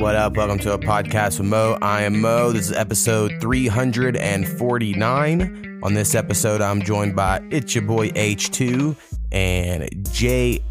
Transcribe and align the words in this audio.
What 0.00 0.14
up? 0.14 0.34
Welcome 0.34 0.58
to 0.60 0.72
a 0.72 0.78
podcast 0.78 1.38
with 1.38 1.48
Mo. 1.48 1.76
I 1.82 2.04
am 2.04 2.22
Mo. 2.22 2.52
This 2.52 2.70
is 2.70 2.72
episode 2.72 3.38
349. 3.38 5.80
On 5.82 5.92
this 5.92 6.14
episode, 6.14 6.62
I'm 6.62 6.80
joined 6.80 7.14
by 7.14 7.42
It's 7.50 7.74
Your 7.74 7.84
Boy 7.84 8.08
H2 8.12 8.96
and 9.30 9.82
JSYF. 10.06 10.62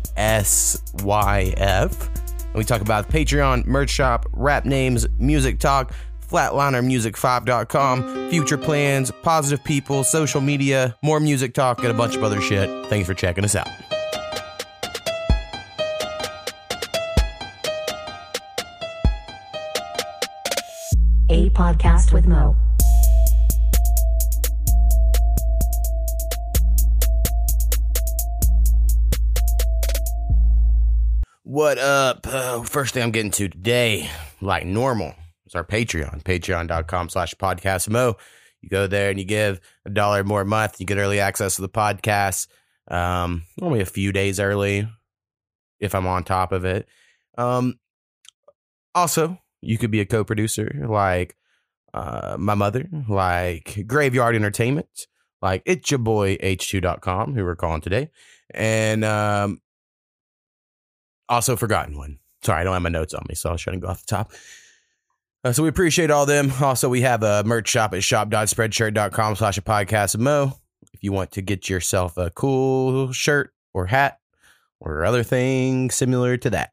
And 2.43 2.55
we 2.55 2.63
talk 2.63 2.81
about 2.81 3.09
Patreon, 3.09 3.67
merch 3.67 3.91
shop, 3.91 4.25
rap 4.33 4.65
names, 4.65 5.05
music 5.19 5.59
talk, 5.59 5.93
flatlinermusic5.com, 6.27 8.31
future 8.31 8.57
plans, 8.57 9.11
positive 9.21 9.63
people, 9.63 10.03
social 10.03 10.41
media, 10.41 10.95
more 11.03 11.19
music 11.19 11.53
talk, 11.53 11.83
and 11.83 11.89
a 11.89 11.93
bunch 11.93 12.15
of 12.15 12.23
other 12.23 12.41
shit. 12.41 12.87
Thanks 12.87 13.05
for 13.05 13.13
checking 13.13 13.43
us 13.43 13.55
out. 13.55 13.67
Podcast 21.59 22.13
with 22.13 22.25
Mo. 22.25 22.55
What 31.43 31.77
up? 31.77 32.25
Uh, 32.25 32.63
first 32.63 32.93
thing 32.93 33.03
I'm 33.03 33.11
getting 33.11 33.31
to 33.31 33.49
today, 33.49 34.09
like 34.39 34.65
normal, 34.65 35.13
is 35.47 35.53
our 35.53 35.65
Patreon. 35.65 36.23
Patreon.com 36.23 37.09
slash 37.09 37.35
podcast 37.35 37.89
mo. 37.89 38.15
You 38.61 38.69
go 38.69 38.87
there 38.87 39.09
and 39.09 39.19
you 39.19 39.25
give 39.25 39.59
a 39.85 39.89
dollar 39.89 40.23
more 40.23 40.41
a 40.41 40.45
month. 40.45 40.79
You 40.79 40.85
get 40.85 40.97
early 40.97 41.19
access 41.19 41.57
to 41.57 41.61
the 41.61 41.67
podcast. 41.67 42.47
Um, 42.87 43.43
only 43.61 43.81
a 43.81 43.85
few 43.85 44.13
days 44.13 44.39
early 44.39 44.87
if 45.81 45.93
I'm 45.93 46.07
on 46.07 46.23
top 46.23 46.53
of 46.53 46.63
it. 46.63 46.87
Um, 47.37 47.79
also, 48.95 49.37
you 49.59 49.77
could 49.77 49.91
be 49.91 49.99
a 49.99 50.05
co-producer 50.05 50.85
like 50.87 51.35
uh, 51.93 52.37
my 52.39 52.55
mother, 52.55 52.87
like 53.07 53.83
Graveyard 53.87 54.35
Entertainment, 54.35 55.07
like 55.41 55.63
it's 55.65 55.91
your 55.91 55.97
boy 55.97 56.37
H2.com, 56.37 57.35
who 57.35 57.43
we're 57.43 57.55
calling 57.55 57.81
today. 57.81 58.09
And 58.51 59.05
um, 59.05 59.61
also 61.27 61.55
forgotten 61.55 61.97
one. 61.97 62.19
Sorry, 62.43 62.61
I 62.61 62.63
don't 62.63 62.73
have 62.73 62.81
my 62.81 62.89
notes 62.89 63.13
on 63.13 63.25
me, 63.27 63.35
so 63.35 63.49
I 63.49 63.51
was 63.53 63.61
trying 63.61 63.79
to 63.79 63.85
go 63.85 63.91
off 63.91 64.05
the 64.05 64.15
top. 64.15 64.31
Uh, 65.43 65.53
so 65.53 65.63
we 65.63 65.69
appreciate 65.69 66.11
all 66.11 66.25
them. 66.25 66.51
Also, 66.61 66.89
we 66.89 67.01
have 67.01 67.23
a 67.23 67.43
merch 67.43 67.69
shop 67.69 67.93
at 67.93 68.03
shop.spreadshirt.com 68.03 69.35
slash 69.35 69.57
a 69.57 69.61
podcast 69.61 70.17
Mo. 70.17 70.53
If 70.93 71.03
you 71.03 71.11
want 71.11 71.31
to 71.33 71.41
get 71.41 71.69
yourself 71.69 72.17
a 72.17 72.29
cool 72.29 73.11
shirt 73.13 73.53
or 73.73 73.85
hat 73.85 74.19
or 74.79 75.05
other 75.05 75.23
thing 75.23 75.91
similar 75.91 76.35
to 76.37 76.49
that, 76.49 76.71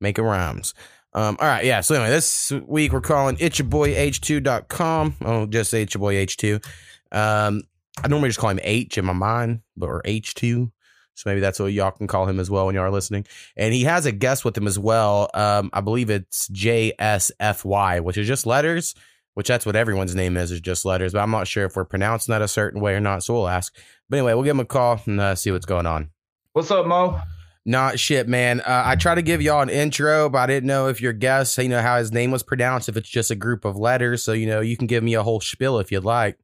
make 0.00 0.18
it 0.18 0.22
rhymes. 0.22 0.74
Um, 1.12 1.36
all 1.40 1.48
right, 1.48 1.64
yeah. 1.64 1.80
So 1.80 1.94
anyway, 1.94 2.10
this 2.10 2.52
week 2.66 2.92
we're 2.92 3.00
calling 3.00 3.36
it's 3.40 3.58
your 3.58 3.66
boy 3.66 3.94
H2.com. 3.94 5.16
Oh, 5.24 5.46
just 5.46 5.70
say 5.70 5.82
it's 5.82 5.94
your 5.94 6.00
boy 6.00 6.14
H2. 6.14 6.64
Um, 7.12 7.62
I 8.02 8.08
normally 8.08 8.28
just 8.28 8.38
call 8.38 8.50
him 8.50 8.60
H 8.62 8.96
in 8.96 9.04
my 9.04 9.12
mind, 9.12 9.60
but 9.76 9.86
or 9.86 10.02
H2. 10.02 10.70
So 11.14 11.28
maybe 11.28 11.40
that's 11.40 11.58
what 11.58 11.72
y'all 11.72 11.90
can 11.90 12.06
call 12.06 12.26
him 12.26 12.40
as 12.40 12.50
well 12.50 12.66
when 12.66 12.74
y'all 12.74 12.84
are 12.84 12.90
listening. 12.90 13.26
And 13.56 13.74
he 13.74 13.82
has 13.84 14.06
a 14.06 14.12
guest 14.12 14.44
with 14.44 14.56
him 14.56 14.66
as 14.66 14.78
well. 14.78 15.28
Um, 15.34 15.68
I 15.72 15.80
believe 15.80 16.08
it's 16.08 16.48
JSFY, 16.48 18.00
which 18.00 18.16
is 18.16 18.26
just 18.26 18.46
letters, 18.46 18.94
which 19.34 19.48
that's 19.48 19.66
what 19.66 19.76
everyone's 19.76 20.14
name 20.14 20.36
is, 20.36 20.50
is 20.50 20.60
just 20.60 20.84
letters. 20.84 21.12
But 21.12 21.20
I'm 21.20 21.30
not 21.30 21.46
sure 21.46 21.66
if 21.66 21.76
we're 21.76 21.84
pronouncing 21.84 22.32
that 22.32 22.40
a 22.40 22.48
certain 22.48 22.80
way 22.80 22.94
or 22.94 23.00
not. 23.00 23.22
So 23.22 23.34
we'll 23.34 23.48
ask. 23.48 23.74
But 24.08 24.18
anyway, 24.18 24.32
we'll 24.32 24.44
give 24.44 24.52
him 24.56 24.60
a 24.60 24.64
call 24.64 25.00
and 25.04 25.20
uh, 25.20 25.34
see 25.34 25.50
what's 25.50 25.66
going 25.66 25.86
on. 25.86 26.10
What's 26.52 26.70
up, 26.70 26.86
Mo? 26.86 27.20
Not 27.66 27.98
shit, 27.98 28.26
man. 28.26 28.60
Uh, 28.60 28.82
I 28.86 28.96
try 28.96 29.14
to 29.14 29.22
give 29.22 29.42
y'all 29.42 29.60
an 29.60 29.68
intro, 29.68 30.30
but 30.30 30.38
I 30.38 30.46
didn't 30.46 30.66
know 30.66 30.88
if 30.88 31.00
your 31.00 31.12
guess, 31.12 31.58
you 31.58 31.68
know, 31.68 31.82
how 31.82 31.98
his 31.98 32.10
name 32.10 32.30
was 32.30 32.42
pronounced, 32.42 32.88
if 32.88 32.96
it's 32.96 33.08
just 33.08 33.30
a 33.30 33.34
group 33.34 33.64
of 33.64 33.76
letters. 33.76 34.22
So, 34.24 34.32
you 34.32 34.46
know, 34.46 34.60
you 34.60 34.76
can 34.76 34.86
give 34.86 35.04
me 35.04 35.14
a 35.14 35.22
whole 35.22 35.40
spiel 35.40 35.78
if 35.78 35.92
you'd 35.92 36.04
like. 36.04 36.38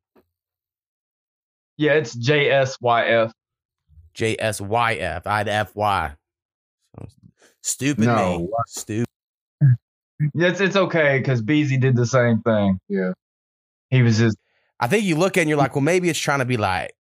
Yeah, 1.78 1.92
it's 1.92 2.14
JSYF. 2.16 3.32
JSYF. 4.14 5.22
I 5.26 5.38
had 5.38 5.68
FY. 5.68 6.14
Stupid 7.62 8.04
No, 8.04 8.38
me. 8.38 8.48
Stupid. 8.66 9.06
It's 10.34 10.60
it's 10.60 10.76
okay 10.76 11.18
because 11.18 11.42
Beezy 11.42 11.76
did 11.76 11.96
the 11.96 12.06
same 12.06 12.40
thing. 12.40 12.78
Yeah. 12.88 13.12
He 13.90 14.02
was 14.02 14.18
just 14.18 14.38
I 14.80 14.86
think 14.86 15.04
you 15.04 15.16
look 15.16 15.36
at 15.36 15.40
it 15.40 15.42
and 15.42 15.48
you're 15.50 15.58
like, 15.58 15.74
well, 15.74 15.82
maybe 15.82 16.08
it's 16.08 16.18
trying 16.18 16.38
to 16.38 16.44
be 16.44 16.56
like, 16.56 16.94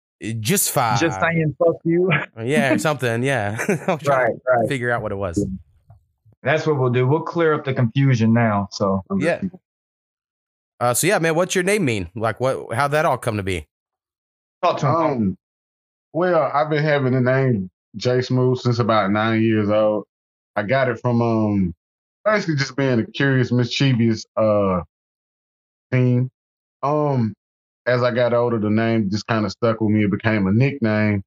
just 0.41 0.71
fine. 0.71 0.99
just 0.99 1.21
saying 1.21 1.57
fuck 1.59 1.77
you. 1.85 2.11
Yeah, 2.43 2.75
or 2.75 2.79
something. 2.79 3.23
Yeah. 3.23 3.57
I'm 3.89 3.99
trying 3.99 4.01
right, 4.01 4.35
to 4.35 4.41
right. 4.61 4.69
figure 4.69 4.91
out 4.91 5.03
what 5.03 5.13
it 5.13 5.17
was. 5.17 5.45
That's 6.43 6.67
what 6.67 6.79
we'll 6.79 6.91
do. 6.91 7.07
We'll 7.07 7.23
clear 7.23 7.55
up 7.55 7.65
the 7.65 7.75
confusion 7.75 8.33
now. 8.33 8.69
So 8.73 9.03
Yeah. 9.19 9.43
Uh, 10.81 10.93
so, 10.93 11.07
yeah, 11.07 11.21
man, 11.21 11.37
what's 11.37 11.55
your 11.55 11.63
name 11.63 11.85
mean? 11.85 12.11
Like, 12.17 12.41
what? 12.41 12.75
how'd 12.75 12.91
that 12.91 13.05
all 13.05 13.17
come 13.17 13.37
to 13.37 13.45
be? 13.45 13.69
talk 14.63 14.79
to 14.79 14.87
him. 14.87 14.95
Um, 14.95 15.39
well, 16.13 16.51
I've 16.53 16.71
been 16.71 16.83
having 16.83 17.13
the 17.13 17.21
name 17.21 17.71
J 17.97 18.23
Smooth 18.23 18.59
since 18.59 18.79
about 18.79 19.11
nine 19.11 19.43
years 19.43 19.69
old. 19.69 20.05
I 20.57 20.63
got 20.63 20.89
it 20.89 21.01
from 21.01 21.23
um 21.23 21.75
basically 22.25 22.57
just 22.57 22.77
being 22.77 23.01
a 23.01 23.07
curious, 23.07 23.53
mischievous 23.53 24.25
uh 24.37 24.81
teen. 25.91 26.31
Um, 26.83 27.35
as 27.87 28.03
I 28.03 28.13
got 28.13 28.35
older, 28.35 28.59
the 28.59 28.71
name 28.71 29.11
just 29.11 29.27
kind 29.27 29.45
of 29.47 29.53
stuck 29.53 29.81
with 29.81 29.91
me. 29.91 30.05
It 30.05 30.11
became 30.11 30.47
a 30.47 30.53
nickname, 30.53 31.23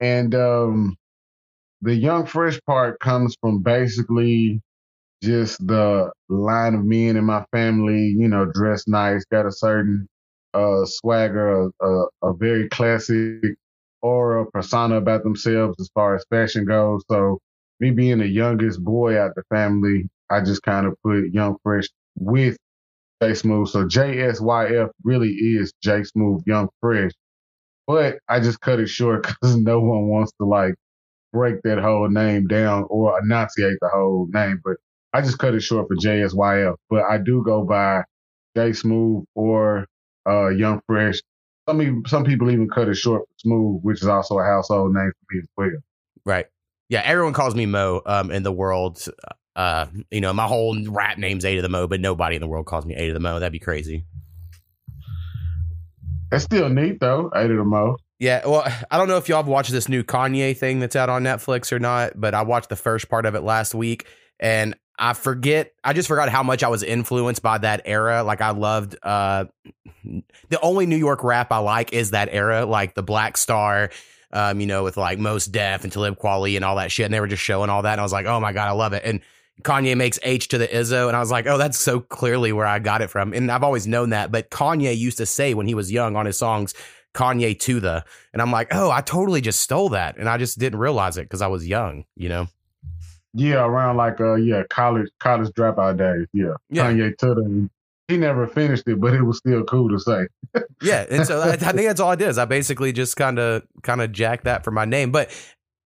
and 0.00 0.34
um, 0.34 0.96
the 1.82 1.94
young 1.94 2.26
fresh 2.26 2.60
part 2.66 2.98
comes 3.00 3.36
from 3.40 3.62
basically 3.62 4.60
just 5.22 5.64
the 5.66 6.10
line 6.28 6.74
of 6.74 6.84
men 6.84 7.16
in 7.16 7.24
my 7.24 7.44
family. 7.52 8.14
You 8.18 8.28
know, 8.28 8.46
dress 8.46 8.86
nice, 8.88 9.24
got 9.30 9.46
a 9.46 9.52
certain 9.52 10.08
uh 10.54 10.84
swagger, 10.86 11.64
a, 11.82 11.86
a, 11.86 12.06
a 12.22 12.34
very 12.34 12.68
classic 12.70 13.40
aura 14.02 14.46
persona 14.52 14.96
about 14.96 15.22
themselves 15.24 15.76
as 15.80 15.88
far 15.94 16.14
as 16.14 16.24
fashion 16.30 16.64
goes. 16.64 17.02
So 17.10 17.38
me 17.80 17.90
being 17.90 18.18
the 18.18 18.28
youngest 18.28 18.82
boy 18.84 19.18
out 19.18 19.32
the 19.34 19.42
family, 19.50 20.08
I 20.30 20.40
just 20.40 20.62
kind 20.62 20.86
of 20.86 20.94
put 21.04 21.30
Young 21.32 21.56
Fresh 21.62 21.88
with 22.16 22.56
J 23.24 23.34
Smooth. 23.34 23.68
So 23.68 23.86
JSYF 23.86 24.90
really 25.02 25.30
is 25.30 25.72
J 25.82 26.04
Smooth 26.04 26.42
Young 26.46 26.68
Fresh. 26.80 27.12
But 27.86 28.18
I 28.28 28.40
just 28.40 28.60
cut 28.60 28.80
it 28.80 28.88
short 28.88 29.22
because 29.26 29.56
no 29.56 29.80
one 29.80 30.08
wants 30.08 30.32
to 30.40 30.46
like 30.46 30.74
break 31.32 31.62
that 31.64 31.78
whole 31.78 32.08
name 32.08 32.46
down 32.46 32.86
or 32.88 33.18
enunciate 33.18 33.78
the 33.80 33.88
whole 33.92 34.28
name. 34.32 34.60
But 34.64 34.76
I 35.12 35.22
just 35.22 35.38
cut 35.38 35.54
it 35.54 35.60
short 35.60 35.88
for 35.88 35.96
JSYF. 35.96 36.74
But 36.90 37.04
I 37.04 37.18
do 37.18 37.42
go 37.44 37.64
by 37.64 38.02
J 38.56 38.72
Smooth 38.72 39.24
or 39.34 39.86
uh, 40.28 40.48
Young 40.48 40.80
Fresh. 40.86 41.20
Some 41.68 41.78
people, 41.78 42.02
some 42.06 42.24
people 42.24 42.50
even 42.50 42.68
cut 42.68 42.88
it 42.88 42.96
short 42.96 43.22
for 43.22 43.34
Smooth, 43.38 43.80
which 43.82 44.02
is 44.02 44.08
also 44.08 44.38
a 44.38 44.44
household 44.44 44.94
name 44.94 45.10
for 45.10 45.34
me 45.34 45.40
as 45.40 45.48
well. 45.56 45.82
Right. 46.26 46.46
Yeah, 46.90 47.00
everyone 47.04 47.32
calls 47.32 47.54
me 47.54 47.64
Mo 47.64 48.02
um, 48.04 48.30
in 48.30 48.42
the 48.42 48.52
world. 48.52 49.06
Uh, 49.56 49.86
you 50.10 50.20
know, 50.20 50.32
my 50.32 50.46
whole 50.46 50.76
rap 50.88 51.18
name's 51.18 51.44
A 51.44 51.54
to 51.56 51.62
the 51.62 51.68
Mo, 51.68 51.86
but 51.86 52.00
nobody 52.00 52.36
in 52.36 52.40
the 52.40 52.48
world 52.48 52.66
calls 52.66 52.84
me 52.84 52.94
A 52.94 53.06
to 53.08 53.12
the 53.12 53.20
Mo. 53.20 53.38
That'd 53.38 53.52
be 53.52 53.58
crazy. 53.58 54.04
That's 56.30 56.44
still 56.44 56.68
neat 56.68 56.98
though. 57.00 57.30
A 57.32 57.46
to 57.46 57.56
the 57.56 57.64
mo. 57.64 57.96
Yeah, 58.18 58.46
well, 58.46 58.66
I 58.90 58.96
don't 58.96 59.08
know 59.08 59.18
if 59.18 59.28
y'all 59.28 59.38
have 59.38 59.46
watched 59.46 59.70
this 59.70 59.88
new 59.88 60.02
Kanye 60.02 60.56
thing 60.56 60.80
that's 60.80 60.96
out 60.96 61.08
on 61.08 61.22
Netflix 61.22 61.72
or 61.72 61.78
not, 61.78 62.12
but 62.16 62.34
I 62.34 62.42
watched 62.42 62.68
the 62.68 62.76
first 62.76 63.08
part 63.08 63.26
of 63.26 63.34
it 63.34 63.42
last 63.42 63.74
week 63.74 64.06
and 64.40 64.74
I 64.98 65.12
forget 65.12 65.72
I 65.82 65.92
just 65.92 66.08
forgot 66.08 66.28
how 66.28 66.42
much 66.42 66.62
I 66.62 66.68
was 66.68 66.82
influenced 66.82 67.42
by 67.42 67.58
that 67.58 67.82
era. 67.84 68.22
Like 68.22 68.40
I 68.40 68.50
loved 68.50 68.96
uh 69.02 69.46
the 70.04 70.60
only 70.60 70.86
New 70.86 70.96
York 70.96 71.24
rap 71.24 71.52
I 71.52 71.58
like 71.58 71.92
is 71.92 72.12
that 72.12 72.28
era, 72.30 72.64
like 72.64 72.94
the 72.94 73.02
Black 73.02 73.36
Star, 73.36 73.90
um, 74.32 74.60
you 74.60 74.66
know, 74.66 74.84
with 74.84 74.96
like 74.96 75.18
Mos 75.18 75.46
Def 75.46 75.84
and 75.84 75.92
Talib 75.92 76.18
Kweli 76.18 76.56
and 76.56 76.64
all 76.64 76.76
that 76.76 76.92
shit. 76.92 77.04
And 77.04 77.14
they 77.14 77.20
were 77.20 77.26
just 77.26 77.42
showing 77.42 77.70
all 77.70 77.82
that. 77.82 77.92
And 77.92 78.00
I 78.00 78.04
was 78.04 78.12
like, 78.12 78.26
oh 78.26 78.40
my 78.40 78.52
God, 78.52 78.68
I 78.68 78.72
love 78.72 78.92
it. 78.92 79.02
And 79.04 79.20
Kanye 79.62 79.96
makes 79.96 80.18
H 80.22 80.48
to 80.48 80.58
the 80.58 80.66
Izzo. 80.68 81.08
And 81.08 81.16
I 81.16 81.20
was 81.20 81.30
like, 81.30 81.46
oh, 81.46 81.58
that's 81.58 81.78
so 81.78 82.00
clearly 82.00 82.52
where 82.52 82.66
I 82.66 82.78
got 82.78 83.02
it 83.02 83.10
from. 83.10 83.32
And 83.32 83.50
I've 83.50 83.62
always 83.62 83.86
known 83.86 84.10
that. 84.10 84.32
But 84.32 84.50
Kanye 84.50 84.96
used 84.96 85.18
to 85.18 85.26
say 85.26 85.54
when 85.54 85.66
he 85.66 85.74
was 85.74 85.92
young 85.92 86.16
on 86.16 86.26
his 86.26 86.36
songs, 86.36 86.74
Kanye 87.14 87.58
to 87.60 87.80
the. 87.80 88.04
And 88.32 88.42
I'm 88.42 88.50
like, 88.50 88.68
oh, 88.72 88.90
I 88.90 89.00
totally 89.00 89.40
just 89.40 89.60
stole 89.60 89.90
that. 89.90 90.16
And 90.18 90.28
I 90.28 90.36
just 90.36 90.58
didn't 90.58 90.80
realize 90.80 91.16
it 91.16 91.22
because 91.22 91.42
I 91.42 91.46
was 91.46 91.66
young, 91.66 92.04
you 92.16 92.28
know? 92.28 92.48
Yeah, 93.36 93.64
around 93.64 93.96
like 93.96 94.20
uh 94.20 94.34
yeah, 94.34 94.62
college 94.70 95.10
college 95.18 95.50
dropout 95.54 95.98
days. 95.98 96.28
Yeah. 96.32 96.54
Yeah. 96.70 96.92
Kanye 96.92 97.16
to 97.18 97.34
the 97.34 97.70
he 98.08 98.18
never 98.18 98.46
finished 98.46 98.86
it, 98.86 99.00
but 99.00 99.14
it 99.14 99.22
was 99.22 99.38
still 99.38 99.64
cool 99.64 99.88
to 99.88 99.98
say. 99.98 100.26
Yeah, 100.82 101.06
and 101.10 101.26
so 101.26 101.40
I, 101.40 101.52
I 101.52 101.56
think 101.56 101.88
that's 101.88 102.00
all 102.00 102.12
it 102.12 102.20
is. 102.20 102.36
I 102.36 102.44
basically 102.44 102.92
just 102.92 103.16
kind 103.16 103.38
of 103.38 103.62
kind 103.82 104.02
of 104.02 104.12
jack 104.12 104.44
that 104.44 104.62
for 104.62 104.70
my 104.70 104.84
name, 104.84 105.10
but 105.10 105.30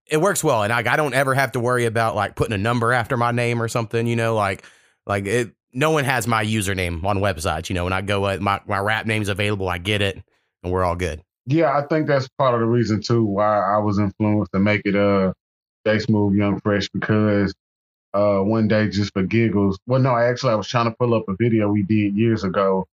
it 0.10 0.18
works 0.18 0.44
well, 0.44 0.64
and 0.64 0.72
like 0.72 0.88
I 0.88 0.96
don't 0.96 1.14
ever 1.14 1.34
have 1.34 1.54
to 1.54 1.60
worry 1.60 1.86
about 1.86 2.16
like 2.16 2.36
putting 2.36 2.54
a 2.54 2.58
number 2.58 2.94
after 2.94 3.18
my 3.18 3.32
name 3.32 3.62
or 3.62 3.68
something. 3.68 4.08
You 4.08 4.16
know, 4.16 4.36
like 4.36 4.64
like 5.06 5.26
it. 5.26 5.52
No 5.74 5.92
one 5.92 6.06
has 6.06 6.26
my 6.28 6.44
username 6.44 7.04
on 7.04 7.20
websites. 7.20 7.70
You 7.70 7.76
know, 7.76 7.84
when 7.84 7.94
I 7.94 8.02
go, 8.02 8.26
uh, 8.26 8.38
my 8.40 8.62
my 8.68 8.80
rap 8.80 9.06
name's 9.06 9.30
available. 9.30 9.68
I 9.68 9.78
get 9.78 10.02
it, 10.02 10.22
and 10.64 10.72
we're 10.72 10.84
all 10.84 10.96
good. 10.96 11.22
Yeah, 11.46 11.78
I 11.78 11.86
think 11.88 12.08
that's 12.08 12.28
part 12.38 12.54
of 12.54 12.60
the 12.60 12.66
reason 12.66 13.02
too 13.02 13.24
why 13.24 13.60
I 13.60 13.78
was 13.78 14.00
influenced 14.00 14.52
to 14.54 14.60
make 14.60 14.82
it 14.86 14.96
uh 14.96 15.34
J 15.86 16.00
Smooth 16.00 16.36
Young 16.36 16.60
Fresh 16.60 16.90
because 16.90 17.54
uh, 18.14 18.40
one 18.40 18.68
day 18.68 18.90
just 18.90 19.14
for 19.14 19.24
giggles. 19.24 19.78
Well, 19.86 20.02
no, 20.02 20.16
actually, 20.16 20.54
I 20.54 20.56
was 20.56 20.68
trying 20.68 20.86
to 20.86 20.96
pull 20.98 21.14
up 21.14 21.26
a 21.28 21.36
video 21.40 21.70
we 21.70 21.84
did 21.84 22.16
years 22.16 22.44
ago, 22.44 22.88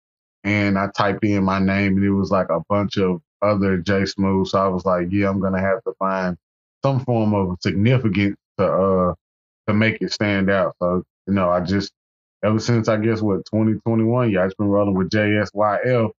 and 0.45 0.79
I 0.79 0.89
typed 0.97 1.25
in 1.25 1.45
my 1.45 1.59
name, 1.59 1.97
and 1.97 2.05
it 2.05 2.11
was 2.11 2.31
like 2.31 2.49
a 2.51 2.61
bunch 2.69 2.99
of 2.99 3.21
other 3.41 3.77
J 3.79 4.07
Smooth. 4.07 4.49
So 4.49 4.59
I 4.59 4.69
was 4.69 4.85
like, 4.85 5.09
yeah, 5.11 5.29
I'm 5.29 5.41
gonna 5.41 5.61
have 5.61 5.83
to 5.85 5.93
find 5.99 6.37
some 6.85 7.05
form 7.05 7.35
of 7.35 7.57
significance 7.61 8.37
to 8.59 8.67
uh 8.67 9.15
to 9.69 9.75
make 9.75 9.99
it 10.01 10.13
stand 10.13 10.51
out. 10.51 10.75
So 10.81 11.03
you 11.27 11.35
know, 11.35 11.51
I 11.51 11.61
just 11.61 11.93
ever 12.45 12.59
since 12.59 12.89
I 12.89 12.97
guess 12.97 13.21
what 13.21 13.45
2021, 13.47 14.31
yeah, 14.31 14.43
I 14.43 14.47
just 14.47 14.59
been 14.59 14.69
rolling 14.69 14.95
with 14.95 15.11
JSYF, 15.11 16.11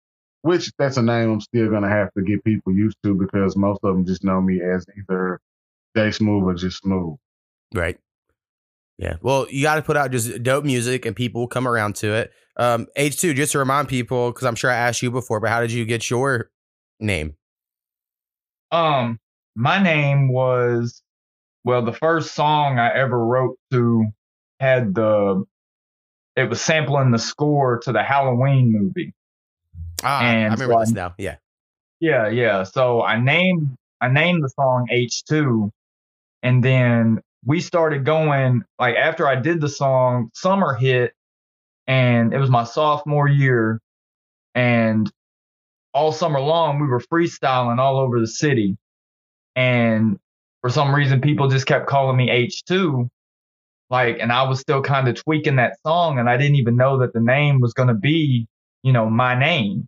which 0.42 0.72
that's 0.78 0.98
a 0.98 1.02
name 1.02 1.32
I'm 1.32 1.42
still 1.42 1.70
gonna 1.70 1.90
have 1.90 2.14
to 2.14 2.24
get 2.24 2.44
people 2.44 2.74
used 2.74 2.98
to 3.04 3.16
because 3.16 3.56
most 3.56 3.80
of 3.84 3.96
them 3.96 4.06
just 4.06 4.24
know 4.24 4.42
me 4.42 4.62
as 4.62 4.86
either 4.98 5.40
J 5.96 6.12
Smooth 6.12 6.44
or 6.44 6.54
just 6.54 6.82
Smooth. 6.82 7.18
Right. 7.74 7.98
Yeah. 8.98 9.16
Well, 9.22 9.48
you 9.50 9.64
got 9.64 9.76
to 9.76 9.82
put 9.82 9.98
out 9.98 10.12
just 10.12 10.44
dope 10.44 10.66
music 10.66 11.06
and 11.06 11.16
people 11.16 11.42
will 11.42 11.48
come 11.48 11.68
around 11.68 11.96
to 11.98 12.14
it. 12.14 12.32
Um, 12.58 12.88
H2, 12.98 13.36
just 13.36 13.54
to 13.54 13.60
remind 13.60 13.88
people, 13.88 14.32
because 14.32 14.46
I'm 14.46 14.56
sure 14.56 14.70
I 14.70 14.76
asked 14.76 15.02
you 15.02 15.10
before, 15.10 15.40
but 15.40 15.50
how 15.50 15.62
did 15.62 15.72
you 15.72 15.86
get 15.86 16.10
your 16.10 16.52
name? 17.00 17.36
Um, 18.72 19.20
my 19.56 19.82
name 19.82 20.32
was 20.32 21.02
well, 21.66 21.84
the 21.86 21.94
first 21.94 22.36
song 22.36 22.78
I 22.80 22.94
ever 22.94 23.18
wrote 23.26 23.58
to 23.72 24.06
had 24.60 24.94
the 24.96 25.46
it 26.36 26.50
was 26.50 26.62
sampling 26.62 27.12
the 27.12 27.20
score 27.20 27.80
to 27.80 27.92
the 27.92 28.04
Halloween 28.04 28.72
movie. 28.72 29.14
Ah, 30.04 30.20
I 30.20 30.26
And 30.26 30.54
remember 30.54 30.74
so 30.74 30.80
this 30.80 30.90
I- 30.92 30.94
now. 30.94 31.16
Yeah. 31.18 31.36
Yeah, 32.00 32.28
yeah. 32.28 32.64
So 32.64 33.02
I 33.02 33.20
named 33.20 33.78
I 34.02 34.10
named 34.10 34.44
the 34.44 34.50
song 34.50 34.88
H2 34.92 35.70
and 36.42 36.64
then 36.64 37.22
we 37.46 37.62
started 37.62 38.04
going 38.06 38.64
like 38.80 38.96
after 38.96 39.28
I 39.28 39.36
did 39.36 39.62
the 39.62 39.70
song, 39.70 40.30
summer 40.34 40.74
hit 40.74 41.14
and 41.88 42.34
it 42.34 42.40
was 42.40 42.50
my 42.50 42.64
sophomore 42.66 43.28
year 43.30 43.80
and 44.56 45.12
all 45.94 46.12
summer 46.12 46.40
long 46.42 46.80
we 46.80 46.88
were 46.88 47.00
freestyling 47.02 47.80
all 47.80 47.98
over 48.00 48.20
the 48.20 48.28
city 48.28 48.78
and 49.56 50.18
for 50.62 50.70
some 50.70 50.94
reason 50.94 51.22
people 51.22 51.48
just 51.48 51.66
kept 51.66 51.88
calling 51.88 52.18
me 52.18 52.30
H2 52.30 53.10
like 53.94 54.18
and 54.20 54.32
I 54.32 54.44
was 54.44 54.60
still 54.60 54.82
kind 54.82 55.08
of 55.08 55.16
tweaking 55.16 55.58
that 55.58 55.78
song 55.86 56.18
and 56.18 56.28
I 56.28 56.36
didn't 56.36 56.56
even 56.56 56.76
know 56.76 56.98
that 57.00 57.14
the 57.14 57.20
name 57.20 57.60
was 57.60 57.74
going 57.74 57.90
to 57.90 57.94
be, 57.94 58.48
you 58.82 58.92
know, 58.92 59.08
my 59.10 59.38
name. 59.38 59.88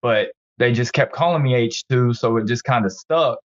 But 0.00 0.28
they 0.58 0.72
just 0.72 0.94
kept 0.94 1.12
calling 1.12 1.42
me 1.42 1.52
H2, 1.52 2.16
so 2.16 2.38
it 2.38 2.46
just 2.46 2.64
kind 2.64 2.86
of 2.86 2.92
stuck. 2.92 3.38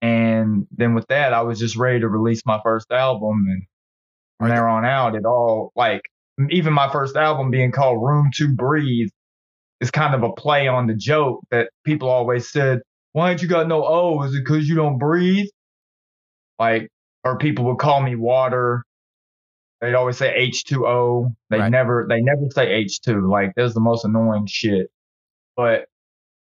And 0.00 0.66
then 0.70 0.94
with 0.94 1.06
that, 1.08 1.34
I 1.34 1.42
was 1.42 1.58
just 1.58 1.76
ready 1.76 2.00
to 2.00 2.08
release 2.08 2.42
my 2.46 2.58
first 2.62 2.90
album. 2.90 3.44
And 3.48 3.62
from 4.38 4.48
there 4.48 4.66
on 4.66 4.86
out, 4.86 5.14
it 5.14 5.26
all 5.26 5.70
like 5.76 6.00
even 6.48 6.72
my 6.72 6.90
first 6.90 7.16
album 7.16 7.50
being 7.50 7.70
called 7.70 8.02
Room 8.02 8.30
to 8.36 8.48
Breathe 8.54 9.10
is 9.80 9.90
kind 9.90 10.14
of 10.14 10.22
a 10.22 10.32
play 10.32 10.68
on 10.68 10.86
the 10.86 10.94
joke 10.94 11.40
that 11.50 11.68
people 11.84 12.08
always 12.08 12.50
said, 12.50 12.80
Why 13.14 13.30
ain't 13.30 13.40
you 13.42 13.48
got 13.48 13.68
no 13.68 13.84
O? 13.84 14.22
Is 14.24 14.34
it 14.34 14.40
because 14.44 14.68
you 14.68 14.74
don't 14.74 14.98
breathe? 14.98 15.46
Like, 16.58 16.88
or 17.22 17.38
people 17.38 17.64
would 17.66 17.78
call 17.78 18.02
me 18.02 18.16
water. 18.16 18.82
They'd 19.80 19.94
always 19.94 20.16
say 20.16 20.34
H2O. 20.36 21.32
They 21.48 21.58
Right. 21.58 21.70
never 21.70 22.06
they 22.08 22.20
never 22.20 22.42
say 22.50 22.84
H2. 22.84 23.30
Like 23.30 23.52
that's 23.56 23.72
the 23.72 23.80
most 23.80 24.04
annoying 24.04 24.46
shit. 24.46 24.88
But 25.56 25.86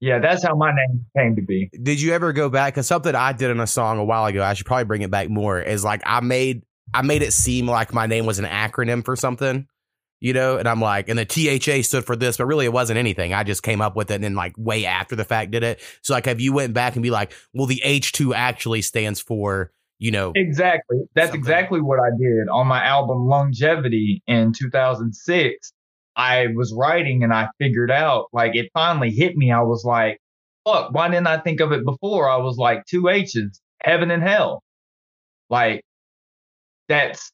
yeah, 0.01 0.19
that's 0.19 0.43
how 0.43 0.55
my 0.55 0.71
name 0.75 1.05
came 1.15 1.35
to 1.37 1.41
be. 1.41 1.69
Did 1.81 2.01
you 2.01 2.13
ever 2.13 2.33
go 2.33 2.49
back? 2.49 2.73
Because 2.73 2.87
something 2.87 3.15
I 3.15 3.31
did 3.31 3.51
in 3.51 3.59
a 3.61 3.67
song 3.67 3.97
a 3.97 4.03
while 4.03 4.25
ago, 4.25 4.43
I 4.43 4.53
should 4.53 4.65
probably 4.65 4.85
bring 4.85 5.01
it 5.01 5.11
back 5.11 5.29
more. 5.29 5.61
Is 5.61 5.83
like 5.83 6.01
I 6.05 6.19
made 6.19 6.63
I 6.93 7.03
made 7.03 7.21
it 7.21 7.31
seem 7.33 7.69
like 7.69 7.93
my 7.93 8.05
name 8.05 8.25
was 8.25 8.39
an 8.39 8.45
acronym 8.45 9.05
for 9.05 9.15
something, 9.15 9.65
you 10.19 10.33
know. 10.33 10.57
And 10.57 10.67
I'm 10.67 10.81
like, 10.81 11.09
and 11.09 11.17
the 11.19 11.25
THA 11.25 11.83
stood 11.83 12.05
for 12.05 12.15
this, 12.15 12.37
but 12.37 12.45
really 12.45 12.65
it 12.65 12.73
wasn't 12.73 12.97
anything. 12.99 13.33
I 13.33 13.43
just 13.43 13.63
came 13.63 13.81
up 13.81 13.95
with 13.95 14.11
it 14.11 14.15
and 14.15 14.23
then 14.23 14.35
like 14.35 14.53
way 14.57 14.85
after 14.85 15.15
the 15.15 15.25
fact 15.25 15.51
did 15.51 15.63
it. 15.63 15.79
So 16.01 16.13
like, 16.13 16.27
if 16.27 16.41
you 16.41 16.53
went 16.53 16.73
back 16.73 16.95
and 16.95 17.03
be 17.03 17.11
like, 17.11 17.33
well, 17.53 17.67
the 17.67 17.81
H2 17.85 18.33
actually 18.35 18.81
stands 18.81 19.19
for, 19.21 19.71
you 19.97 20.11
know, 20.11 20.31
Exactly. 20.35 20.97
That's 21.15 21.27
Something. 21.27 21.41
exactly 21.41 21.81
what 21.81 21.99
I 21.99 22.09
did 22.17 22.47
on 22.49 22.67
my 22.67 22.83
album 22.83 23.27
Longevity 23.27 24.21
in 24.27 24.53
2006. 24.57 25.71
I 26.15 26.47
was 26.55 26.73
writing 26.77 27.23
and 27.23 27.33
I 27.33 27.47
figured 27.59 27.91
out, 27.91 28.25
like, 28.33 28.55
it 28.55 28.69
finally 28.73 29.11
hit 29.11 29.37
me. 29.37 29.51
I 29.51 29.61
was 29.61 29.85
like, 29.85 30.19
fuck, 30.65 30.93
why 30.93 31.07
didn't 31.07 31.27
I 31.27 31.37
think 31.37 31.61
of 31.61 31.71
it 31.71 31.85
before? 31.85 32.29
I 32.29 32.37
was 32.37 32.57
like, 32.57 32.83
two 32.85 33.07
H's, 33.07 33.61
heaven 33.81 34.11
and 34.11 34.21
hell. 34.21 34.61
Like, 35.49 35.81
that's 36.89 37.31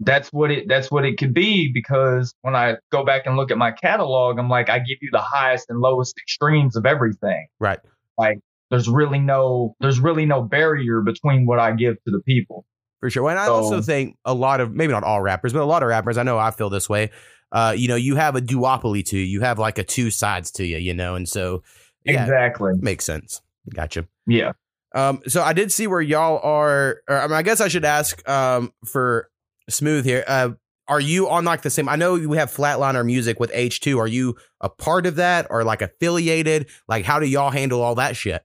that's 0.00 0.30
what 0.32 0.50
it 0.50 0.66
that's 0.68 0.90
what 0.90 1.04
it 1.04 1.18
could 1.18 1.34
be 1.34 1.70
because 1.72 2.34
when 2.42 2.56
I 2.56 2.76
go 2.90 3.04
back 3.04 3.26
and 3.26 3.36
look 3.36 3.50
at 3.50 3.58
my 3.58 3.70
catalog, 3.70 4.38
I'm 4.38 4.48
like, 4.48 4.68
I 4.70 4.78
give 4.78 4.98
you 5.00 5.10
the 5.12 5.20
highest 5.20 5.66
and 5.68 5.78
lowest 5.80 6.16
extremes 6.18 6.76
of 6.76 6.86
everything 6.86 7.46
right. 7.58 7.78
Like 8.18 8.38
there's 8.70 8.88
really 8.88 9.18
no 9.18 9.74
there's 9.80 10.00
really 10.00 10.26
no 10.26 10.42
barrier 10.42 11.00
between 11.02 11.46
what 11.46 11.58
I 11.58 11.72
give 11.72 11.94
to 12.04 12.10
the 12.10 12.20
people. 12.26 12.64
For 13.00 13.08
sure. 13.10 13.30
And 13.30 13.38
I 13.38 13.46
So- 13.46 13.54
also 13.54 13.80
think 13.80 14.16
a 14.24 14.34
lot 14.34 14.60
of 14.60 14.72
maybe 14.74 14.92
not 14.92 15.04
all 15.04 15.20
rappers, 15.22 15.52
but 15.52 15.60
a 15.62 15.64
lot 15.64 15.82
of 15.82 15.88
rappers, 15.88 16.18
I 16.18 16.22
know 16.22 16.38
I 16.38 16.50
feel 16.50 16.68
this 16.70 16.88
way. 16.88 17.10
Uh, 17.52 17.74
you 17.76 17.88
know, 17.88 17.96
you 17.96 18.14
have 18.16 18.36
a 18.36 18.40
duopoly 18.40 19.04
to 19.06 19.16
you. 19.18 19.24
You 19.24 19.40
have 19.40 19.58
like 19.58 19.78
a 19.78 19.82
two 19.84 20.10
sides 20.10 20.50
to 20.52 20.64
you, 20.64 20.76
you 20.76 20.94
know, 20.94 21.14
and 21.14 21.28
so 21.28 21.62
yeah, 22.04 22.22
Exactly. 22.22 22.72
makes 22.78 23.04
sense. 23.04 23.42
Gotcha. 23.74 24.06
Yeah. 24.26 24.52
Um, 24.94 25.20
so 25.26 25.42
I 25.42 25.52
did 25.52 25.70
see 25.72 25.86
where 25.86 26.00
y'all 26.00 26.40
are. 26.42 27.02
Or, 27.08 27.18
I 27.20 27.26
mean, 27.26 27.36
I 27.36 27.42
guess 27.42 27.60
I 27.60 27.68
should 27.68 27.84
ask 27.84 28.26
um 28.28 28.72
for 28.86 29.28
Smooth 29.70 30.04
here. 30.04 30.24
Uh, 30.26 30.50
are 30.88 31.00
you 31.00 31.28
on 31.28 31.44
like 31.44 31.62
the 31.62 31.70
same? 31.70 31.88
I 31.88 31.96
know 31.96 32.14
we 32.14 32.36
have 32.36 32.52
Flatliner 32.52 33.04
Music 33.06 33.38
with 33.38 33.50
H 33.54 33.80
two. 33.80 33.98
Are 33.98 34.08
you 34.08 34.36
a 34.60 34.68
part 34.68 35.06
of 35.06 35.16
that 35.16 35.46
or 35.48 35.62
like 35.64 35.82
affiliated? 35.82 36.68
Like, 36.88 37.04
how 37.04 37.20
do 37.20 37.26
y'all 37.26 37.50
handle 37.50 37.80
all 37.80 37.94
that 37.94 38.16
shit? 38.16 38.42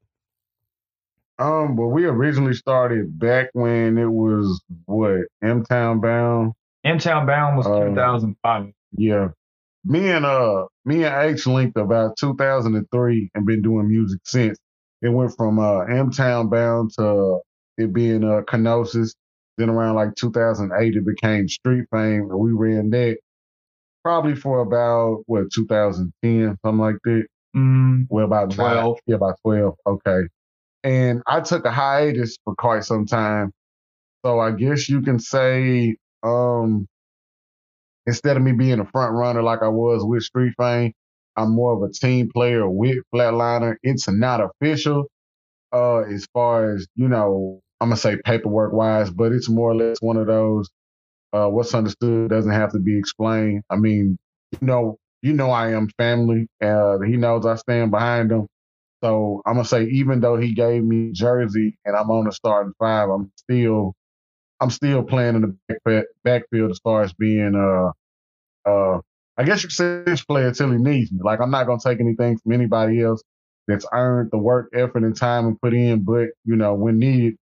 Um, 1.38 1.76
well, 1.76 1.90
we 1.90 2.06
originally 2.06 2.54
started 2.54 3.20
back 3.20 3.50
when 3.54 3.98
it 3.98 4.10
was 4.10 4.62
what 4.86 5.22
M 5.44 5.66
Town 5.66 6.00
Bound. 6.00 6.54
M 6.84 6.98
Town 7.00 7.26
Bound 7.26 7.58
was 7.58 7.66
Uh, 7.68 7.86
2005. 7.90 8.72
Yeah, 8.98 9.30
me 9.84 10.10
and 10.12 10.26
uh 10.26 10.66
me 10.86 11.04
and 11.04 11.16
H 11.34 11.48
linked 11.48 11.78
about 11.78 12.16
2003 12.18 13.32
and 13.36 13.46
been 13.46 13.62
doing 13.62 13.90
music 13.90 14.22
since. 14.24 14.58
It 15.02 15.10
went 15.10 15.36
from 15.36 15.60
uh 15.60 15.80
M 15.82 16.12
Town 16.12 16.48
Bound 16.50 16.92
to 16.98 17.40
it 17.78 17.92
being 17.92 18.24
uh 18.24 18.42
Kenosis. 18.48 19.14
Then 19.58 19.70
around 19.70 19.96
like 19.96 20.16
2008, 20.16 20.96
it 20.96 21.06
became 21.06 21.48
Street 21.48 21.86
Fame, 21.92 22.28
and 22.30 22.40
we 22.40 22.52
ran 22.52 22.90
that 22.92 23.18
probably 24.04 24.36
for 24.36 24.60
about 24.60 25.24
what 25.28 25.46
2010, 25.54 26.58
something 26.64 26.80
like 26.80 26.98
that. 27.06 27.26
Mm, 27.56 28.08
Well, 28.10 28.26
about 28.26 28.52
12. 28.52 28.86
Nine, 28.86 28.96
yeah, 29.08 29.16
about 29.16 29.36
12. 29.44 29.76
Okay. 29.88 30.22
And 30.84 31.24
I 31.28 31.42
took 31.42 31.66
a 31.66 31.72
hiatus 31.72 32.38
for 32.44 32.54
quite 32.56 32.84
some 32.84 33.06
time. 33.06 33.52
So 34.26 34.40
I 34.40 34.52
guess 34.52 34.90
you 34.90 35.02
can 35.02 35.20
say, 35.20 35.96
um, 36.24 36.88
instead 38.06 38.38
of 38.38 38.44
me 38.44 38.52
being 38.52 38.80
a 38.80 38.86
front 38.86 39.14
runner 39.14 39.42
like 39.42 39.62
I 39.64 39.68
was 39.68 40.04
with 40.04 40.24
Street 40.24 40.54
Fame, 40.60 40.94
I'm 41.36 41.52
more 41.52 41.74
of 41.74 41.82
a 41.90 41.92
team 41.92 42.30
player 42.34 42.70
with 42.70 42.98
Flatliner. 43.14 43.76
It's 43.84 44.08
not 44.10 44.42
official, 44.42 45.06
uh, 45.74 46.00
as 46.02 46.28
far 46.34 46.74
as, 46.76 46.88
you 46.96 47.08
know, 47.08 47.62
I'm 47.82 47.90
gonna 47.90 47.98
say 47.98 48.18
paperwork 48.26 48.74
wise, 48.74 49.10
but 49.12 49.32
it's 49.32 49.50
more 49.50 49.72
or 49.72 49.76
less 49.76 49.98
one 50.02 50.18
of 50.18 50.28
those, 50.28 50.70
uh, 51.34 51.48
what's 51.50 51.74
understood 51.74 52.30
doesn't 52.30 52.52
have 52.52 52.72
to 52.74 52.80
be 52.80 52.98
explained. 52.98 53.64
I 53.70 53.78
mean, 53.78 54.18
you 54.54 54.68
know, 54.68 54.98
you 55.22 55.34
know 55.34 55.52
I 55.52 55.72
am 55.72 55.90
family. 55.98 56.48
Uh, 56.62 57.00
he 57.02 57.18
knows 57.18 57.46
I 57.46 57.56
stand 57.56 57.92
behind 57.92 58.32
him. 58.32 58.48
So 59.04 59.42
I'm 59.46 59.56
gonna 59.56 59.66
say, 59.66 59.86
even 59.86 60.22
though 60.22 60.38
he 60.38 60.54
gave 60.54 60.84
me 60.84 61.12
Jersey 61.14 61.78
and 61.86 61.96
I'm 61.96 62.12
on 62.12 62.26
the 62.26 62.32
starting 62.32 62.74
five, 62.80 63.10
I'm 63.10 63.32
still, 63.38 63.94
I'm 64.62 64.72
still 64.72 65.04
playing 65.04 65.36
in 65.36 65.42
the 65.42 65.80
back, 65.86 66.06
backfield 66.24 66.72
as 66.72 66.80
far 66.80 67.04
as 67.04 67.14
being, 67.14 67.56
uh, 67.56 67.92
uh, 68.70 69.00
I 69.38 69.44
guess 69.44 69.64
you 69.64 69.70
could 69.70 69.76
say 69.76 70.04
this 70.06 70.24
player 70.24 70.52
till 70.54 70.72
he 70.72 70.78
needs 70.78 71.12
me. 71.12 71.20
Like 71.24 71.42
I'm 71.42 71.52
not 71.52 71.66
gonna 71.68 71.80
take 71.84 72.00
anything 72.00 72.38
from 72.40 72.54
anybody 72.54 73.02
else 73.02 73.22
that's 73.68 73.86
earned 73.94 74.32
the 74.32 74.38
work, 74.38 74.70
effort, 74.74 75.04
and 75.04 75.16
time 75.16 75.48
and 75.48 75.62
put 75.62 75.74
in. 75.74 76.04
But 76.04 76.30
you 76.46 76.56
know, 76.56 76.74
when 76.76 77.00
needed, 77.00 77.36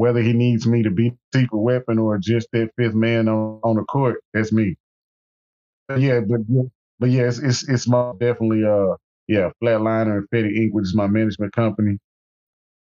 whether 0.00 0.22
he 0.22 0.32
needs 0.32 0.66
me 0.66 0.82
to 0.82 0.90
be 0.90 1.12
secret 1.34 1.58
weapon 1.58 1.98
or 1.98 2.16
just 2.16 2.48
that 2.52 2.70
fifth 2.78 2.94
man 2.94 3.28
on, 3.28 3.60
on 3.62 3.76
the 3.76 3.82
court, 3.82 4.22
that's 4.32 4.50
me. 4.50 4.76
But 5.88 6.00
yeah, 6.00 6.20
but 6.20 6.40
but 6.98 7.10
yeah, 7.10 7.24
it's 7.24 7.38
it's, 7.38 7.68
it's 7.68 7.86
most 7.86 8.18
definitely 8.18 8.64
uh 8.64 8.96
yeah, 9.28 9.50
Flatliner 9.62 10.16
and 10.16 10.28
Fetty 10.30 10.58
Inc., 10.58 10.68
which 10.72 10.84
is 10.84 10.94
my 10.94 11.06
management 11.06 11.52
company. 11.52 11.98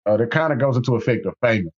Uh, 0.06 0.18
that 0.18 0.30
kind 0.30 0.54
of 0.54 0.60
goes 0.60 0.78
into 0.78 0.96
effect 0.96 1.26
of 1.26 1.34
family. 1.42 1.72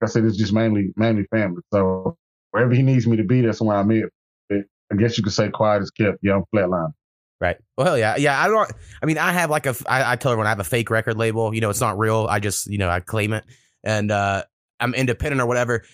Like 0.00 0.08
I 0.08 0.12
said, 0.12 0.24
it's 0.24 0.38
just 0.38 0.54
mainly 0.54 0.94
mainly 0.96 1.26
family. 1.30 1.60
So 1.74 2.16
wherever 2.52 2.72
he 2.72 2.82
needs 2.82 3.06
me 3.06 3.18
to 3.18 3.24
be, 3.24 3.42
that's 3.42 3.60
where 3.60 3.76
I'm 3.76 3.90
at. 3.90 4.08
I 4.50 4.96
guess 4.96 5.18
you 5.18 5.22
could 5.22 5.34
say 5.34 5.50
quiet 5.50 5.82
is 5.82 5.90
kept. 5.90 6.20
Yeah, 6.22 6.36
I'm 6.36 6.44
Flatliner. 6.54 6.92
Right. 7.38 7.58
Well, 7.76 7.86
hell 7.86 7.98
yeah. 7.98 8.16
Yeah. 8.16 8.42
I 8.42 8.48
don't, 8.48 8.72
I 9.02 9.06
mean, 9.06 9.18
I 9.18 9.32
have 9.32 9.50
like 9.50 9.66
a, 9.66 9.74
I, 9.86 10.12
I 10.12 10.16
tell 10.16 10.32
everyone 10.32 10.46
I 10.46 10.50
have 10.50 10.60
a 10.60 10.64
fake 10.64 10.90
record 10.90 11.18
label. 11.18 11.54
You 11.54 11.60
know, 11.60 11.70
it's 11.70 11.80
not 11.80 11.98
real. 11.98 12.26
I 12.28 12.40
just, 12.40 12.66
you 12.66 12.78
know, 12.78 12.88
I 12.88 13.00
claim 13.00 13.34
it 13.34 13.44
and, 13.84 14.10
uh, 14.10 14.44
I'm 14.80 14.94
independent 14.94 15.40
or 15.40 15.46
whatever. 15.46 15.84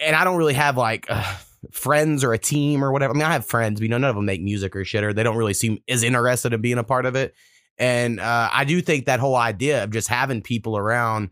and 0.00 0.16
I 0.16 0.24
don't 0.24 0.36
really 0.36 0.54
have 0.54 0.76
like 0.76 1.06
uh, 1.08 1.34
friends 1.70 2.24
or 2.24 2.32
a 2.32 2.38
team 2.38 2.84
or 2.84 2.92
whatever. 2.92 3.12
I 3.12 3.14
mean, 3.14 3.24
I 3.24 3.32
have 3.32 3.46
friends, 3.46 3.80
but 3.80 3.84
you 3.84 3.88
know, 3.88 3.98
none 3.98 4.10
of 4.10 4.16
them 4.16 4.24
make 4.24 4.42
music 4.42 4.74
or 4.76 4.84
shit, 4.84 5.04
or 5.04 5.12
they 5.12 5.22
don't 5.22 5.36
really 5.36 5.54
seem 5.54 5.78
as 5.88 6.02
interested 6.02 6.52
in 6.52 6.60
being 6.60 6.78
a 6.78 6.84
part 6.84 7.06
of 7.06 7.16
it. 7.16 7.34
And 7.78 8.20
uh, 8.20 8.50
I 8.52 8.64
do 8.64 8.80
think 8.82 9.06
that 9.06 9.20
whole 9.20 9.36
idea 9.36 9.84
of 9.84 9.90
just 9.90 10.08
having 10.08 10.42
people 10.42 10.76
around 10.76 11.30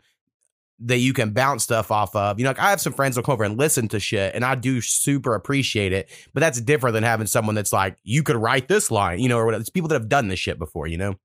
that 0.83 0.97
you 0.97 1.13
can 1.13 1.31
bounce 1.31 1.63
stuff 1.63 1.91
off 1.91 2.15
of. 2.15 2.39
You 2.39 2.45
know, 2.45 2.49
like 2.49 2.59
I 2.59 2.71
have 2.71 2.81
some 2.81 2.93
friends 2.93 3.15
that 3.15 3.25
come 3.25 3.33
over 3.33 3.43
and 3.43 3.57
listen 3.57 3.87
to 3.89 3.99
shit, 3.99 4.33
and 4.33 4.43
I 4.43 4.55
do 4.55 4.81
super 4.81 5.35
appreciate 5.35 5.93
it. 5.93 6.09
But 6.33 6.39
that's 6.39 6.59
different 6.59 6.95
than 6.95 7.03
having 7.03 7.27
someone 7.27 7.53
that's 7.55 7.71
like, 7.71 7.97
you 8.03 8.23
could 8.23 8.35
write 8.35 8.67
this 8.67 8.89
line, 8.89 9.19
you 9.19 9.29
know, 9.29 9.37
or 9.37 9.45
whatever. 9.45 9.61
It's 9.61 9.69
people 9.69 9.89
that 9.89 9.95
have 9.95 10.09
done 10.09 10.27
this 10.27 10.39
shit 10.39 10.57
before, 10.57 10.87
you 10.87 10.97
know. 10.97 11.15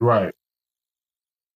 Right. 0.00 0.34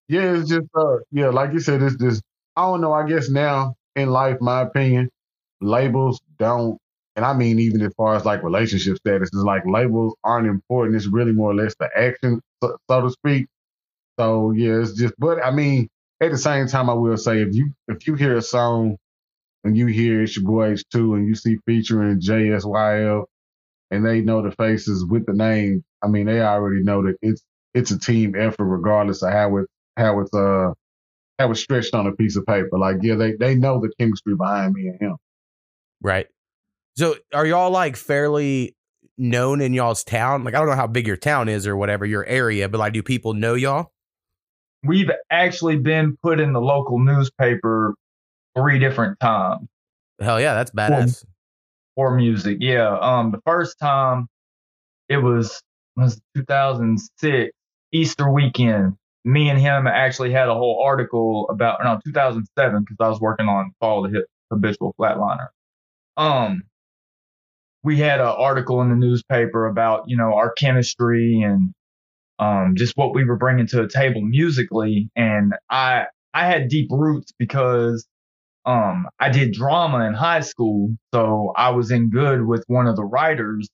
Yeah, 0.08 0.34
it's 0.34 0.48
just 0.48 0.66
uh 0.74 0.98
yeah, 1.10 1.28
like 1.28 1.52
you 1.52 1.60
said, 1.60 1.82
it's 1.82 1.96
just 1.96 2.22
I 2.58 2.62
don't 2.62 2.82
know, 2.82 2.92
I 2.92 3.08
guess 3.08 3.30
now 3.30 3.76
in 3.96 4.10
life, 4.10 4.38
my 4.42 4.62
opinion, 4.62 5.10
labels 5.62 6.20
don't 6.38 6.78
and 7.16 7.24
I 7.24 7.34
mean 7.34 7.60
even 7.60 7.82
as 7.82 7.92
far 7.96 8.16
as 8.16 8.24
like 8.26 8.42
relationship 8.44 8.98
status, 8.98 9.30
is 9.32 9.44
like 9.44 9.64
labels 9.66 10.16
aren't 10.24 10.48
important. 10.48 10.96
It's 10.96 11.06
really 11.06 11.32
more 11.32 11.52
or 11.52 11.54
less 11.56 11.76
the 11.80 11.88
action, 11.96 12.40
so, 12.62 12.76
so 12.90 13.02
to 13.02 13.10
speak. 13.10 13.46
So 14.18 14.52
yeah, 14.52 14.80
it's 14.82 14.94
just 14.94 15.14
but 15.18 15.44
I 15.44 15.52
mean, 15.52 15.88
at 16.22 16.32
the 16.32 16.38
same 16.38 16.68
time 16.68 16.90
I 16.90 16.94
will 16.94 17.16
say 17.18 17.42
if 17.42 17.54
you 17.54 17.72
if 17.88 18.06
you 18.08 18.14
hear 18.16 18.36
a 18.36 18.42
song 18.42 18.98
and 19.64 19.76
you 19.76 19.86
hear 19.86 20.22
it's 20.22 20.36
your 20.36 20.46
boy 20.46 20.72
H2 20.74 21.16
and 21.16 21.28
you 21.28 21.36
see 21.36 21.58
featuring 21.66 22.20
JSYF 22.20 23.24
and 23.90 24.06
they 24.06 24.20
know 24.22 24.42
the 24.42 24.52
faces 24.52 25.04
with 25.04 25.26
the 25.26 25.34
name, 25.34 25.84
I 26.02 26.08
mean 26.08 26.26
they 26.26 26.40
already 26.42 26.82
know 26.82 27.02
that 27.04 27.16
it's 27.22 27.42
it's 27.74 27.92
a 27.92 27.98
team 28.00 28.34
effort 28.36 28.64
regardless 28.66 29.22
of 29.22 29.32
how 29.32 29.56
it 29.58 29.66
how 29.96 30.20
it's 30.20 30.34
uh 30.34 30.72
how 31.38 31.50
it's 31.50 31.60
stretched 31.60 31.94
on 31.94 32.06
a 32.06 32.12
piece 32.12 32.36
of 32.36 32.46
paper. 32.46 32.78
Like 32.78 32.96
yeah, 33.02 33.14
they 33.14 33.32
they 33.32 33.54
know 33.54 33.80
the 33.80 33.90
chemistry 33.98 34.34
behind 34.36 34.74
me 34.74 34.88
and 34.88 35.00
him. 35.00 35.16
Right. 36.00 36.26
So 36.96 37.14
are 37.32 37.46
y'all 37.46 37.70
like 37.70 37.96
fairly 37.96 38.76
known 39.16 39.60
in 39.60 39.72
y'all's 39.72 40.04
town? 40.04 40.44
Like 40.44 40.54
I 40.54 40.58
don't 40.58 40.68
know 40.68 40.74
how 40.74 40.86
big 40.86 41.06
your 41.06 41.16
town 41.16 41.48
is 41.48 41.66
or 41.66 41.76
whatever 41.76 42.04
your 42.06 42.24
area, 42.24 42.68
but 42.68 42.78
like 42.78 42.92
do 42.92 43.02
people 43.02 43.34
know 43.34 43.54
y'all? 43.54 43.92
We've 44.84 45.10
actually 45.30 45.76
been 45.76 46.16
put 46.22 46.38
in 46.38 46.52
the 46.52 46.60
local 46.60 46.98
newspaper 46.98 47.94
three 48.56 48.78
different 48.78 49.18
times 49.20 49.68
Hell 50.20 50.40
yeah, 50.40 50.54
that's 50.54 50.70
badass. 50.72 51.24
for 51.94 52.14
music. 52.14 52.58
Yeah. 52.60 52.96
Um, 52.98 53.30
the 53.30 53.40
first 53.44 53.78
time 53.78 54.28
it 55.08 55.18
was 55.18 55.62
was 55.96 56.20
2006 56.36 57.50
Easter 57.92 58.32
weekend. 58.32 58.96
Me 59.24 59.50
and 59.50 59.58
him 59.58 59.86
actually 59.86 60.32
had 60.32 60.48
a 60.48 60.54
whole 60.54 60.82
article 60.84 61.48
about 61.50 61.80
no 61.84 61.98
2007 62.04 62.80
because 62.80 62.96
I 63.00 63.08
was 63.08 63.20
working 63.20 63.46
on 63.48 63.72
Follow 63.80 64.08
the 64.08 64.24
Habitual 64.50 64.94
Flatliner. 64.98 65.48
Um, 66.16 66.62
we 67.82 67.98
had 67.98 68.20
an 68.20 68.26
article 68.26 68.82
in 68.82 68.90
the 68.90 68.96
newspaper 68.96 69.66
about 69.66 70.04
you 70.08 70.16
know 70.16 70.34
our 70.34 70.52
chemistry 70.52 71.42
and 71.42 71.72
um 72.38 72.74
just 72.76 72.96
what 72.96 73.14
we 73.14 73.24
were 73.24 73.36
bringing 73.36 73.66
to 73.68 73.76
the 73.82 73.88
table 73.88 74.22
musically, 74.22 75.10
and 75.16 75.54
I 75.70 76.06
I 76.34 76.46
had 76.46 76.68
deep 76.68 76.88
roots 76.90 77.32
because 77.38 78.06
um 78.66 79.08
I 79.20 79.30
did 79.30 79.52
drama 79.52 80.06
in 80.06 80.14
high 80.14 80.40
school, 80.40 80.96
so 81.14 81.52
I 81.56 81.70
was 81.70 81.90
in 81.90 82.10
good 82.10 82.46
with 82.46 82.64
one 82.68 82.86
of 82.86 82.96
the 82.96 83.04
writers 83.04 83.68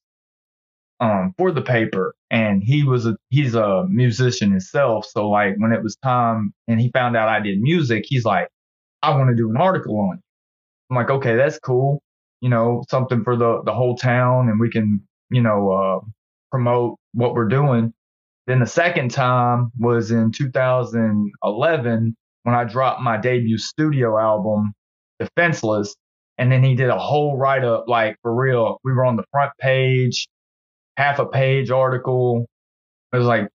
um 1.01 1.35
for 1.37 1.51
the 1.53 1.63
paper 1.63 2.15
and 2.31 2.63
he 2.63 2.85
was 2.85 3.07
a 3.07 3.17
he's 3.31 3.55
a 3.55 3.85
musician 3.89 4.51
himself 4.51 5.07
so 5.07 5.29
like 5.29 5.55
when 5.59 5.73
it 5.73 5.83
was 5.83 5.97
time 5.97 6.53
and 6.69 6.81
he 6.81 6.91
found 6.93 7.17
out 7.17 7.29
I 7.29 7.41
did 7.41 7.61
music 7.61 8.05
he's 8.07 8.25
like 8.25 8.49
I 9.03 9.11
want 9.17 9.31
to 9.31 9.37
do 9.37 9.51
an 9.51 9.57
article 9.59 9.99
on 10.01 10.17
it. 10.17 10.23
I'm 10.91 10.97
like 10.97 11.11
okay 11.11 11.37
that's 11.37 11.59
cool. 11.59 12.03
You 12.41 12.49
know 12.51 12.85
something 12.91 13.25
for 13.25 13.37
the 13.37 13.63
the 13.65 13.73
whole 13.73 13.97
town 13.97 14.49
and 14.49 14.61
we 14.61 14.71
can 14.71 15.03
you 15.31 15.43
know 15.43 15.73
uh 15.73 16.07
promote 16.51 16.99
what 17.13 17.35
we're 17.35 17.49
doing. 17.49 17.93
Then 18.47 18.61
the 18.61 18.67
second 18.67 19.11
time 19.11 19.73
was 19.79 20.11
in 20.11 20.31
2011 20.33 22.17
when 22.45 22.55
I 22.55 22.65
dropped 22.65 23.03
my 23.03 23.17
debut 23.17 23.59
studio 23.59 24.19
album 24.19 24.75
Defenseless 25.19 25.95
and 26.39 26.51
then 26.51 26.63
he 26.65 26.75
did 26.75 26.91
a 26.91 26.99
whole 26.99 27.37
write 27.37 27.65
up 27.65 27.85
like 27.89 28.17
for 28.23 28.35
real. 28.35 28.79
We 28.85 28.93
were 28.93 29.05
on 29.05 29.17
the 29.17 29.25
front 29.33 29.53
page 29.61 30.29
half 30.97 31.19
a 31.19 31.27
page 31.27 31.71
article. 31.71 32.47
It 33.13 33.17
was 33.17 33.27
like 33.27 33.49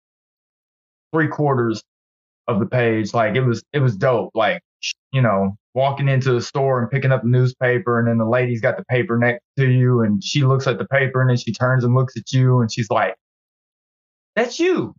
three 1.12 1.28
quarters 1.28 1.82
of 2.46 2.60
the 2.60 2.66
page. 2.66 3.12
Like 3.14 3.34
it 3.34 3.42
was, 3.42 3.62
it 3.72 3.80
was 3.80 3.96
dope. 3.96 4.30
Like, 4.34 4.60
you 5.12 5.20
know, 5.20 5.56
walking 5.74 6.08
into 6.08 6.32
the 6.32 6.40
store 6.40 6.80
and 6.80 6.90
picking 6.90 7.12
up 7.12 7.22
the 7.22 7.28
newspaper 7.28 7.98
and 7.98 8.08
then 8.08 8.18
the 8.18 8.28
lady's 8.28 8.60
got 8.60 8.76
the 8.76 8.84
paper 8.84 9.16
next 9.18 9.42
to 9.58 9.68
you 9.68 10.02
and 10.02 10.22
she 10.22 10.42
looks 10.42 10.66
at 10.66 10.78
the 10.78 10.86
paper 10.86 11.20
and 11.20 11.30
then 11.30 11.36
she 11.36 11.52
turns 11.52 11.84
and 11.84 11.94
looks 11.94 12.16
at 12.16 12.32
you 12.32 12.60
and 12.60 12.72
she's 12.72 12.90
like, 12.90 13.14
that's 14.36 14.58
you. 14.58 14.94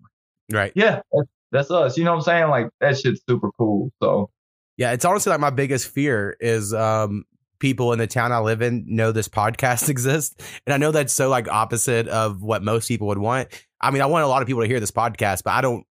Right. 0.52 0.72
Yeah. 0.76 1.02
That's, 1.12 1.30
that's 1.52 1.72
us. 1.72 1.98
You 1.98 2.04
know 2.04 2.12
what 2.12 2.18
I'm 2.18 2.24
saying? 2.24 2.50
Like 2.50 2.70
that 2.82 2.98
shit's 2.98 3.22
super 3.28 3.52
cool. 3.58 3.92
So 4.02 4.30
Yeah, 4.78 4.92
it's 4.92 5.06
honestly 5.06 5.32
like 5.32 5.40
my 5.40 5.50
biggest 5.50 5.88
fear 5.88 6.38
is 6.40 6.74
um 6.74 7.26
people 7.60 7.92
in 7.94 8.00
the 8.00 8.08
town 8.08 8.32
I 8.32 8.40
live 8.40 8.62
in 8.62 8.86
know 8.88 9.12
this 9.12 9.28
podcast 9.28 9.90
exists. 9.90 10.36
And 10.66 10.74
I 10.74 10.78
know 10.78 10.92
that's 10.92 11.14
so 11.14 11.30
like 11.30 11.48
opposite 11.48 12.08
of 12.08 12.42
what 12.42 12.64
most 12.64 12.88
people 12.88 13.08
would 13.08 13.18
want. 13.18 13.50
I 13.82 13.92
mean, 13.92 14.02
I 14.02 14.06
want 14.08 14.24
a 14.24 14.28
lot 14.28 14.42
of 14.42 14.48
people 14.48 14.62
to 14.64 14.68
hear 14.68 14.80
this 14.80 14.92
podcast, 14.92 15.44
but 15.44 15.52
I 15.52 15.62
don't 15.62 15.86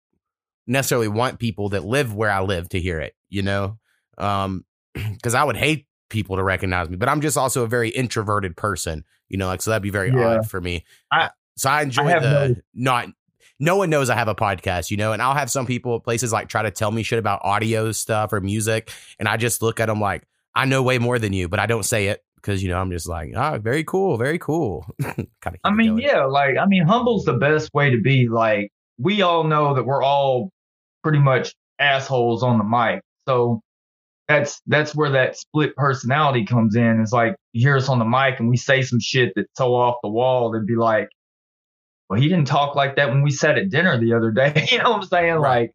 necessarily 0.66 1.08
want 1.08 1.38
people 1.38 1.70
that 1.70 1.84
live 1.84 2.14
where 2.14 2.30
I 2.30 2.42
live 2.42 2.68
to 2.70 2.80
hear 2.80 3.00
it, 3.00 3.14
you 3.28 3.42
know? 3.42 3.78
Um 4.16 4.64
because 4.94 5.34
I 5.34 5.44
would 5.44 5.56
hate 5.56 5.86
people 6.10 6.36
to 6.36 6.42
recognize 6.42 6.88
me, 6.88 6.96
but 6.96 7.08
I'm 7.08 7.20
just 7.20 7.36
also 7.36 7.62
a 7.64 7.66
very 7.68 7.90
introverted 7.90 8.56
person, 8.56 9.04
you 9.28 9.36
know, 9.36 9.46
like 9.46 9.60
so 9.62 9.70
that'd 9.70 9.82
be 9.82 9.90
very 9.90 10.10
Yeah. 10.10 10.38
odd 10.38 10.48
for 10.50 10.60
me. 10.60 10.84
I- 11.12 11.30
so 11.56 11.68
I 11.68 11.82
enjoy 11.82 12.04
have 12.04 12.22
the 12.22 12.62
no- 12.72 13.02
not 13.04 13.08
no 13.60 13.76
one 13.76 13.90
knows 13.90 14.08
I 14.08 14.14
have 14.14 14.28
a 14.28 14.34
podcast, 14.36 14.90
you 14.92 14.96
know, 14.96 15.12
and 15.12 15.20
I'll 15.20 15.34
have 15.34 15.50
some 15.50 15.66
people 15.66 15.96
at 15.96 16.04
places 16.04 16.32
like 16.32 16.48
try 16.48 16.62
to 16.62 16.70
tell 16.70 16.92
me 16.92 17.02
shit 17.02 17.18
about 17.18 17.40
audio 17.42 17.90
stuff 17.90 18.32
or 18.32 18.40
music, 18.40 18.92
and 19.18 19.26
I 19.28 19.36
just 19.36 19.60
look 19.60 19.80
at 19.80 19.86
them 19.86 20.00
like 20.00 20.22
I 20.54 20.64
know 20.64 20.82
way 20.82 20.98
more 20.98 21.18
than 21.18 21.32
you, 21.32 21.48
but 21.48 21.60
I 21.60 21.66
don't 21.66 21.84
say 21.84 22.08
it 22.08 22.20
because 22.36 22.62
you 22.62 22.68
know 22.68 22.78
I'm 22.78 22.90
just 22.90 23.08
like, 23.08 23.32
ah, 23.36 23.58
very 23.58 23.84
cool, 23.84 24.16
very 24.16 24.38
cool. 24.38 24.86
kind 25.02 25.28
of. 25.44 25.56
I 25.64 25.70
mean, 25.70 25.98
yeah, 25.98 26.24
like 26.24 26.56
I 26.56 26.66
mean, 26.66 26.84
humble's 26.84 27.24
the 27.24 27.34
best 27.34 27.70
way 27.74 27.90
to 27.90 28.00
be. 28.00 28.28
Like 28.28 28.70
we 28.98 29.22
all 29.22 29.44
know 29.44 29.74
that 29.74 29.84
we're 29.84 30.02
all 30.02 30.50
pretty 31.02 31.18
much 31.18 31.54
assholes 31.78 32.42
on 32.42 32.58
the 32.58 32.64
mic, 32.64 33.02
so 33.26 33.60
that's 34.28 34.60
that's 34.66 34.94
where 34.94 35.10
that 35.10 35.36
split 35.36 35.74
personality 35.76 36.44
comes 36.44 36.76
in. 36.76 37.00
It's 37.00 37.12
like 37.12 37.34
you 37.52 37.66
hear 37.66 37.76
us 37.76 37.88
on 37.88 37.98
the 37.98 38.04
mic 38.04 38.38
and 38.38 38.48
we 38.48 38.56
say 38.56 38.82
some 38.82 39.00
shit 39.00 39.32
that's 39.34 39.48
so 39.56 39.74
off 39.74 39.96
the 40.02 40.10
wall. 40.10 40.52
They'd 40.52 40.66
be 40.66 40.76
like, 40.76 41.08
"Well, 42.08 42.20
he 42.20 42.28
didn't 42.28 42.46
talk 42.46 42.74
like 42.76 42.96
that 42.96 43.08
when 43.08 43.22
we 43.22 43.30
sat 43.30 43.58
at 43.58 43.70
dinner 43.70 43.98
the 43.98 44.14
other 44.14 44.30
day." 44.30 44.66
you 44.70 44.78
know 44.78 44.90
what 44.90 45.02
I'm 45.02 45.08
saying? 45.08 45.34
Right. 45.34 45.60
Like 45.60 45.72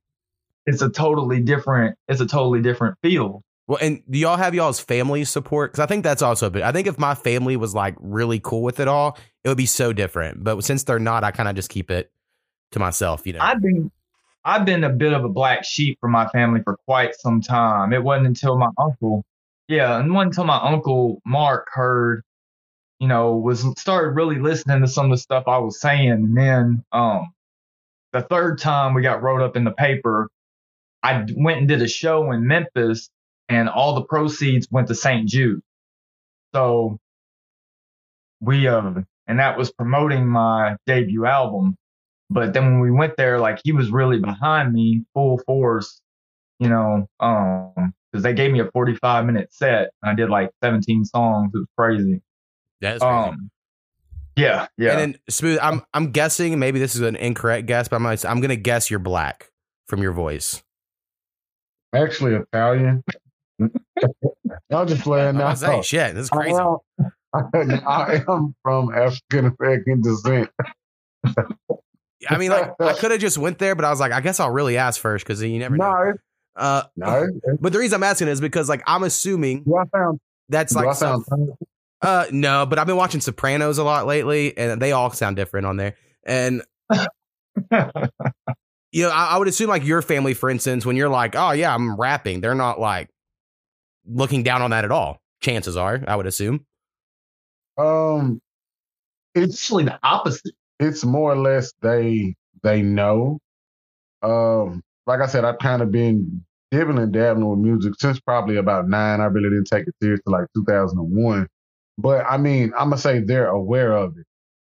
it's 0.65 0.81
a 0.81 0.89
totally 0.89 1.41
different. 1.41 1.97
It's 2.07 2.21
a 2.21 2.25
totally 2.25 2.61
different 2.61 2.97
field. 3.01 3.43
Well, 3.67 3.79
and 3.81 4.03
do 4.09 4.19
y'all 4.19 4.37
have 4.37 4.53
y'all's 4.53 4.79
family 4.79 5.23
support? 5.23 5.71
Because 5.71 5.83
I 5.83 5.85
think 5.85 6.03
that's 6.03 6.21
also. 6.21 6.51
I 6.61 6.71
think 6.71 6.87
if 6.87 6.99
my 6.99 7.15
family 7.15 7.55
was 7.55 7.73
like 7.73 7.95
really 7.99 8.39
cool 8.39 8.61
with 8.61 8.79
it 8.79 8.87
all, 8.87 9.17
it 9.43 9.47
would 9.47 9.57
be 9.57 9.65
so 9.65 9.93
different. 9.93 10.43
But 10.43 10.63
since 10.63 10.83
they're 10.83 10.99
not, 10.99 11.23
I 11.23 11.31
kind 11.31 11.47
of 11.47 11.55
just 11.55 11.69
keep 11.69 11.89
it 11.89 12.11
to 12.71 12.79
myself. 12.79 13.25
You 13.25 13.33
know. 13.33 13.39
I've 13.41 13.61
been 13.61 13.89
I've 14.43 14.65
been 14.65 14.83
a 14.83 14.89
bit 14.89 15.13
of 15.13 15.23
a 15.23 15.29
black 15.29 15.63
sheep 15.63 15.97
for 16.01 16.09
my 16.09 16.27
family 16.27 16.61
for 16.61 16.77
quite 16.85 17.15
some 17.15 17.39
time. 17.41 17.93
It 17.93 18.03
wasn't 18.03 18.27
until 18.27 18.57
my 18.57 18.69
uncle, 18.77 19.23
yeah, 19.69 19.97
and 19.97 20.13
wasn't 20.13 20.33
until 20.33 20.45
my 20.45 20.57
uncle 20.57 21.21
Mark 21.25 21.67
heard, 21.71 22.23
you 22.99 23.07
know, 23.07 23.37
was 23.37 23.65
started 23.79 24.09
really 24.09 24.39
listening 24.39 24.81
to 24.81 24.87
some 24.87 25.05
of 25.05 25.11
the 25.11 25.17
stuff 25.17 25.45
I 25.47 25.59
was 25.59 25.79
saying. 25.79 26.11
And 26.11 26.37
then 26.37 26.83
um 26.91 27.33
the 28.11 28.21
third 28.21 28.59
time 28.59 28.93
we 28.93 29.01
got 29.01 29.23
wrote 29.23 29.41
up 29.41 29.55
in 29.55 29.63
the 29.63 29.71
paper, 29.71 30.29
I 31.01 31.25
went 31.37 31.59
and 31.59 31.67
did 31.67 31.81
a 31.81 31.87
show 31.87 32.31
in 32.33 32.45
Memphis 32.45 33.09
and 33.49 33.69
all 33.69 33.95
the 33.95 34.03
proceeds 34.03 34.67
went 34.71 34.87
to 34.87 34.95
St. 34.95 35.27
Jude. 35.27 35.61
So 36.53 36.99
we 38.41 38.67
uh 38.67 39.01
and 39.27 39.39
that 39.39 39.57
was 39.57 39.71
promoting 39.71 40.27
my 40.27 40.75
debut 40.85 41.25
album. 41.25 41.77
But 42.29 42.53
then 42.53 42.65
when 42.65 42.79
we 42.79 42.91
went 42.91 43.15
there, 43.17 43.39
like 43.39 43.59
he 43.63 43.71
was 43.71 43.89
really 43.89 44.19
behind 44.19 44.73
me 44.73 45.03
full 45.13 45.39
force, 45.45 46.01
you 46.59 46.67
know, 46.67 47.07
um, 47.19 47.93
because 48.11 48.23
they 48.23 48.33
gave 48.33 48.51
me 48.51 48.59
a 48.59 48.69
45 48.71 49.25
minute 49.25 49.53
set. 49.53 49.91
And 50.01 50.11
I 50.11 50.15
did 50.15 50.29
like 50.29 50.49
17 50.63 51.05
songs. 51.05 51.51
It 51.53 51.57
was 51.57 51.67
crazy. 51.77 52.21
That's 52.81 53.01
crazy. 53.01 53.13
Um, 53.13 53.51
yeah, 54.35 54.67
yeah. 54.77 54.91
And 54.91 54.99
then 54.99 55.19
smooth. 55.29 55.59
I'm 55.61 55.83
I'm 55.93 56.11
guessing 56.11 56.57
maybe 56.57 56.79
this 56.79 56.95
is 56.95 57.01
an 57.01 57.15
incorrect 57.15 57.67
guess, 57.67 57.87
but 57.87 57.97
I'm 57.97 58.03
gonna, 58.03 58.17
I'm 58.25 58.41
gonna 58.41 58.55
guess 58.55 58.89
you're 58.89 58.99
black 58.99 59.51
from 59.87 60.01
your 60.01 60.11
voice. 60.11 60.63
Actually 61.93 62.33
Italian. 62.33 63.03
Y'all 64.69 64.85
just 64.85 65.01
playing 65.03 65.35
I 65.35 65.39
now. 65.39 65.49
was 65.51 65.59
saying, 65.59 65.83
shit, 65.83 66.15
this 66.15 66.23
is 66.25 66.29
crazy. 66.29 66.53
Well, 66.53 66.83
I 67.33 68.23
am 68.27 68.55
from 68.63 68.93
African 68.93 69.55
American 69.59 70.01
descent. 70.01 70.49
I 72.29 72.37
mean, 72.37 72.51
like 72.51 72.71
I 72.79 72.93
could 72.99 73.11
have 73.11 73.19
just 73.19 73.37
went 73.37 73.57
there, 73.59 73.75
but 73.75 73.85
I 73.85 73.89
was 73.89 73.99
like, 73.99 74.11
I 74.11 74.21
guess 74.21 74.39
I'll 74.39 74.51
really 74.51 74.77
ask 74.77 74.99
first 75.01 75.25
because 75.25 75.41
you 75.41 75.57
never 75.59 75.75
know. 75.77 75.91
No, 75.91 76.01
it's- 76.09 76.19
Uh, 76.55 76.83
no. 76.95 77.27
but 77.59 77.73
the 77.73 77.79
reason 77.79 77.95
I'm 77.95 78.03
asking 78.03 78.27
is 78.27 78.39
because 78.39 78.69
like 78.69 78.83
I'm 78.85 79.03
assuming 79.03 79.65
I 79.77 79.85
found 79.95 80.19
that's 80.49 80.75
I 80.75 80.83
like 80.83 80.95
some- 80.95 81.25
uh 82.01 82.25
no, 82.31 82.65
but 82.65 82.77
I've 82.79 82.85
been 82.87 82.97
watching 82.97 83.21
Sopranos 83.21 83.77
a 83.79 83.83
lot 83.83 84.05
lately, 84.05 84.55
and 84.57 84.79
they 84.81 84.91
all 84.91 85.09
sound 85.11 85.35
different 85.35 85.65
on 85.65 85.77
there. 85.77 85.95
And 86.25 86.61
you 88.91 89.03
know, 89.03 89.09
I, 89.09 89.29
I 89.31 89.37
would 89.37 89.47
assume 89.47 89.69
like 89.69 89.83
your 89.85 90.01
family, 90.01 90.33
for 90.33 90.49
instance, 90.49 90.85
when 90.85 90.95
you're 90.95 91.09
like, 91.09 91.35
oh 91.35 91.51
yeah, 91.51 91.73
I'm 91.73 91.95
rapping, 91.95 92.41
they're 92.41 92.55
not 92.55 92.79
like 92.79 93.09
looking 94.05 94.43
down 94.43 94.61
on 94.61 94.71
that 94.71 94.85
at 94.85 94.91
all. 94.91 95.19
Chances 95.41 95.75
are, 95.77 96.01
I 96.07 96.15
would 96.15 96.25
assume. 96.27 96.65
um 97.77 98.39
it's 99.35 99.55
actually 99.55 99.85
the 99.85 99.99
opposite. 100.03 100.53
it's 100.79 101.03
more 101.03 101.31
or 101.31 101.35
less 101.37 101.73
they 101.81 102.35
they 102.63 102.81
know. 102.81 103.39
Um, 104.21 104.81
like 105.05 105.19
I 105.21 105.27
said, 105.27 105.43
I've 105.43 105.59
kind 105.59 105.81
of 105.81 105.91
been 105.91 106.45
dibbling 106.71 106.99
and 106.99 107.11
dabbling 107.13 107.49
with 107.49 107.59
music 107.59 107.93
since 107.99 108.19
probably 108.21 108.57
about 108.57 108.87
nine. 108.87 109.21
I 109.21 109.25
really 109.25 109.49
didn't 109.49 109.67
take 109.67 109.87
it 109.87 109.95
serious 110.01 110.21
like 110.25 110.45
2001. 110.55 111.47
But 111.97 112.25
I 112.27 112.37
mean, 112.37 112.71
I'm 112.77 112.89
gonna 112.89 112.97
say 112.97 113.19
they're 113.19 113.47
aware 113.47 113.93
of 113.93 114.17
it. 114.17 114.25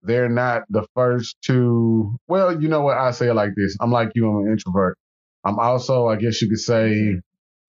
They're 0.02 0.28
not 0.28 0.62
the 0.70 0.86
first 0.94 1.36
to. 1.46 2.16
Well, 2.28 2.60
you 2.60 2.68
know 2.68 2.82
what? 2.82 2.98
I 2.98 3.10
say 3.12 3.32
like 3.32 3.50
this. 3.56 3.76
I'm 3.80 3.90
like 3.90 4.10
you. 4.14 4.28
I'm 4.28 4.46
an 4.46 4.52
introvert. 4.52 4.96
I'm 5.44 5.58
also, 5.58 6.08
I 6.08 6.16
guess 6.16 6.42
you 6.42 6.48
could 6.48 6.60
say, 6.60 7.20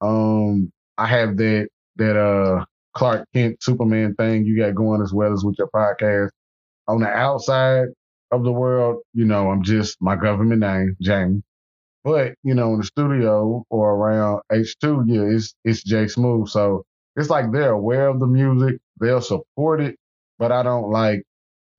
um, 0.02 0.72
I 1.00 1.08
have 1.08 1.38
that 1.38 1.70
that 1.98 2.18
uh 2.18 2.66
Clark 2.96 3.26
Kent 3.34 3.64
Superman 3.64 4.16
thing 4.16 4.46
you 4.46 4.58
got 4.58 4.76
going 4.76 5.02
as 5.02 5.14
well 5.14 5.34
as 5.34 5.44
with 5.46 5.58
your 5.60 5.70
podcast. 5.70 6.30
On 6.88 7.02
the 7.02 7.08
outside 7.10 7.88
of 8.32 8.44
the 8.44 8.52
world, 8.52 9.04
you 9.14 9.26
know, 9.26 9.52
I'm 9.52 9.64
just 9.64 9.98
my 10.02 10.16
government 10.16 10.62
name, 10.62 10.98
Jamie. 11.02 11.44
But, 12.04 12.36
you 12.44 12.56
know, 12.56 12.74
in 12.74 12.80
the 12.80 12.86
studio 12.86 13.64
or 13.70 13.96
around 13.96 14.42
H2, 14.52 15.04
yeah, 15.08 15.24
it's 15.24 15.56
it's 15.66 15.84
Jay 15.84 16.08
Smooth. 16.08 16.50
So 16.50 16.86
it's 17.16 17.30
like 17.30 17.52
they're 17.52 17.72
aware 17.74 18.08
of 18.10 18.20
the 18.20 18.28
music, 18.28 18.80
they'll 19.00 19.22
support 19.22 19.82
it, 19.82 19.98
but 20.40 20.52
I 20.52 20.64
don't 20.64 20.92
like 20.92 21.24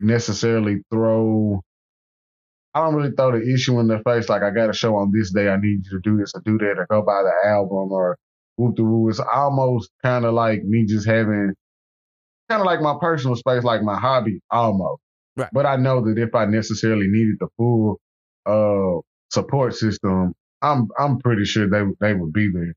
necessarily 0.00 0.82
throw 0.92 1.62
I 2.74 2.80
don't 2.84 2.94
really 2.94 3.10
throw 3.16 3.32
the 3.32 3.52
issue 3.52 3.80
in 3.80 3.88
their 3.88 4.00
face 4.00 4.28
like 4.28 4.42
I 4.42 4.50
got 4.50 4.70
a 4.70 4.72
show 4.72 4.94
on 4.96 5.10
this 5.12 5.32
day, 5.32 5.48
I 5.48 5.56
need 5.56 5.84
you 5.86 5.90
to 5.92 6.00
do 6.00 6.16
this 6.16 6.32
or 6.34 6.40
do 6.44 6.56
that 6.58 6.78
or 6.78 6.86
go 6.88 7.02
buy 7.02 7.22
the 7.22 7.48
album 7.48 7.90
or 7.92 8.16
whoop 8.60 8.76
the 8.76 8.84
woo. 8.84 9.08
It's 9.08 9.20
almost 9.20 9.90
kind 10.02 10.24
of 10.24 10.34
like 10.34 10.62
me 10.64 10.84
just 10.86 11.06
having 11.06 11.54
kind 12.48 12.60
of 12.60 12.66
like 12.66 12.80
my 12.80 12.96
personal 13.00 13.36
space, 13.36 13.64
like 13.64 13.82
my 13.82 13.98
hobby, 13.98 14.40
almost. 14.50 15.00
Right. 15.36 15.48
But 15.52 15.66
I 15.66 15.76
know 15.76 16.04
that 16.04 16.18
if 16.18 16.34
I 16.34 16.44
necessarily 16.44 17.06
needed 17.08 17.36
the 17.40 17.48
full 17.56 18.00
uh 18.46 19.00
support 19.30 19.74
system, 19.74 20.34
I'm 20.60 20.88
I'm 20.98 21.18
pretty 21.18 21.44
sure 21.44 21.68
they 21.68 21.82
they 22.00 22.14
would 22.14 22.32
be 22.32 22.50
there. 22.52 22.74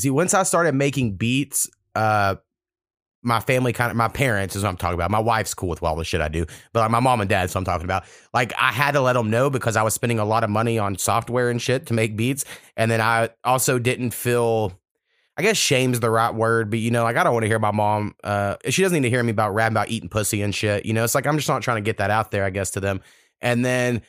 See, 0.00 0.10
once 0.10 0.34
I 0.34 0.42
started 0.42 0.74
making 0.74 1.16
beats, 1.16 1.68
uh, 1.94 2.36
my 3.22 3.40
family 3.40 3.72
kind 3.72 3.90
of, 3.90 3.96
my 3.96 4.08
parents 4.08 4.56
is 4.56 4.62
what 4.62 4.70
I'm 4.70 4.76
talking 4.76 4.94
about. 4.94 5.10
My 5.10 5.20
wife's 5.20 5.54
cool 5.54 5.68
with 5.68 5.82
all 5.82 5.96
the 5.96 6.04
shit 6.04 6.20
I 6.20 6.28
do, 6.28 6.44
but 6.72 6.80
like 6.80 6.90
my 6.90 7.00
mom 7.00 7.20
and 7.20 7.30
dad, 7.30 7.50
so 7.50 7.58
I'm 7.58 7.64
talking 7.64 7.84
about. 7.84 8.04
Like 8.34 8.52
I 8.58 8.72
had 8.72 8.92
to 8.92 9.00
let 9.00 9.12
them 9.14 9.30
know 9.30 9.48
because 9.48 9.76
I 9.76 9.82
was 9.82 9.94
spending 9.94 10.18
a 10.18 10.24
lot 10.24 10.44
of 10.44 10.50
money 10.50 10.78
on 10.78 10.98
software 10.98 11.48
and 11.48 11.62
shit 11.62 11.86
to 11.86 11.94
make 11.94 12.16
beats, 12.16 12.44
and 12.76 12.90
then 12.90 13.00
I 13.00 13.30
also 13.44 13.78
didn't 13.78 14.12
feel. 14.12 14.78
I 15.34 15.40
guess 15.40 15.56
shame's 15.56 15.98
the 16.00 16.10
right 16.10 16.34
word, 16.34 16.68
but 16.68 16.78
you 16.78 16.90
know, 16.90 17.04
like 17.04 17.16
I 17.16 17.24
don't 17.24 17.32
want 17.32 17.44
to 17.44 17.48
hear 17.48 17.58
my 17.58 17.70
mom. 17.70 18.14
Uh, 18.22 18.56
she 18.68 18.82
doesn't 18.82 19.00
need 19.00 19.08
to 19.08 19.10
hear 19.10 19.22
me 19.22 19.30
about 19.30 19.54
rapping 19.54 19.72
about 19.72 19.88
eating 19.88 20.10
pussy 20.10 20.42
and 20.42 20.54
shit. 20.54 20.84
You 20.84 20.92
know, 20.92 21.04
it's 21.04 21.14
like 21.14 21.26
I'm 21.26 21.36
just 21.36 21.48
not 21.48 21.62
trying 21.62 21.78
to 21.78 21.82
get 21.82 21.98
that 21.98 22.10
out 22.10 22.32
there. 22.32 22.44
I 22.44 22.50
guess 22.50 22.70
to 22.72 22.80
them, 22.80 23.00
and 23.40 23.64
then 23.64 24.02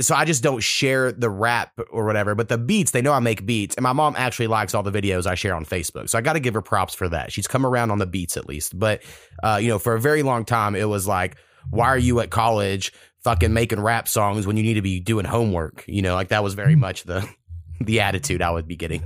so 0.00 0.14
I 0.14 0.24
just 0.24 0.42
don't 0.42 0.60
share 0.60 1.12
the 1.12 1.30
rap 1.30 1.78
or 1.90 2.04
whatever. 2.04 2.34
But 2.34 2.48
the 2.48 2.58
beats, 2.58 2.90
they 2.92 3.02
know 3.02 3.12
I 3.12 3.20
make 3.20 3.46
beats, 3.46 3.76
and 3.76 3.82
my 3.82 3.92
mom 3.92 4.14
actually 4.16 4.46
likes 4.46 4.74
all 4.74 4.82
the 4.82 4.92
videos 4.92 5.26
I 5.26 5.34
share 5.34 5.54
on 5.54 5.64
Facebook. 5.64 6.08
So 6.08 6.18
I 6.18 6.20
got 6.20 6.34
to 6.34 6.40
give 6.40 6.54
her 6.54 6.62
props 6.62 6.94
for 6.94 7.08
that. 7.08 7.32
She's 7.32 7.46
come 7.46 7.66
around 7.66 7.90
on 7.90 7.98
the 7.98 8.06
beats 8.06 8.36
at 8.36 8.46
least. 8.48 8.78
But 8.78 9.02
uh, 9.42 9.58
you 9.60 9.68
know, 9.68 9.78
for 9.78 9.94
a 9.94 10.00
very 10.00 10.22
long 10.22 10.44
time, 10.44 10.74
it 10.74 10.88
was 10.88 11.06
like, 11.06 11.36
why 11.70 11.86
are 11.86 11.98
you 11.98 12.20
at 12.20 12.30
college 12.30 12.92
fucking 13.20 13.52
making 13.52 13.80
rap 13.80 14.08
songs 14.08 14.46
when 14.46 14.56
you 14.56 14.62
need 14.62 14.74
to 14.74 14.82
be 14.82 15.00
doing 15.00 15.24
homework? 15.24 15.84
You 15.86 16.02
know, 16.02 16.14
like 16.14 16.28
that 16.28 16.42
was 16.42 16.54
very 16.54 16.76
much 16.76 17.04
the 17.04 17.28
the 17.80 18.00
attitude 18.00 18.42
I 18.42 18.50
would 18.50 18.66
be 18.66 18.76
getting. 18.76 19.02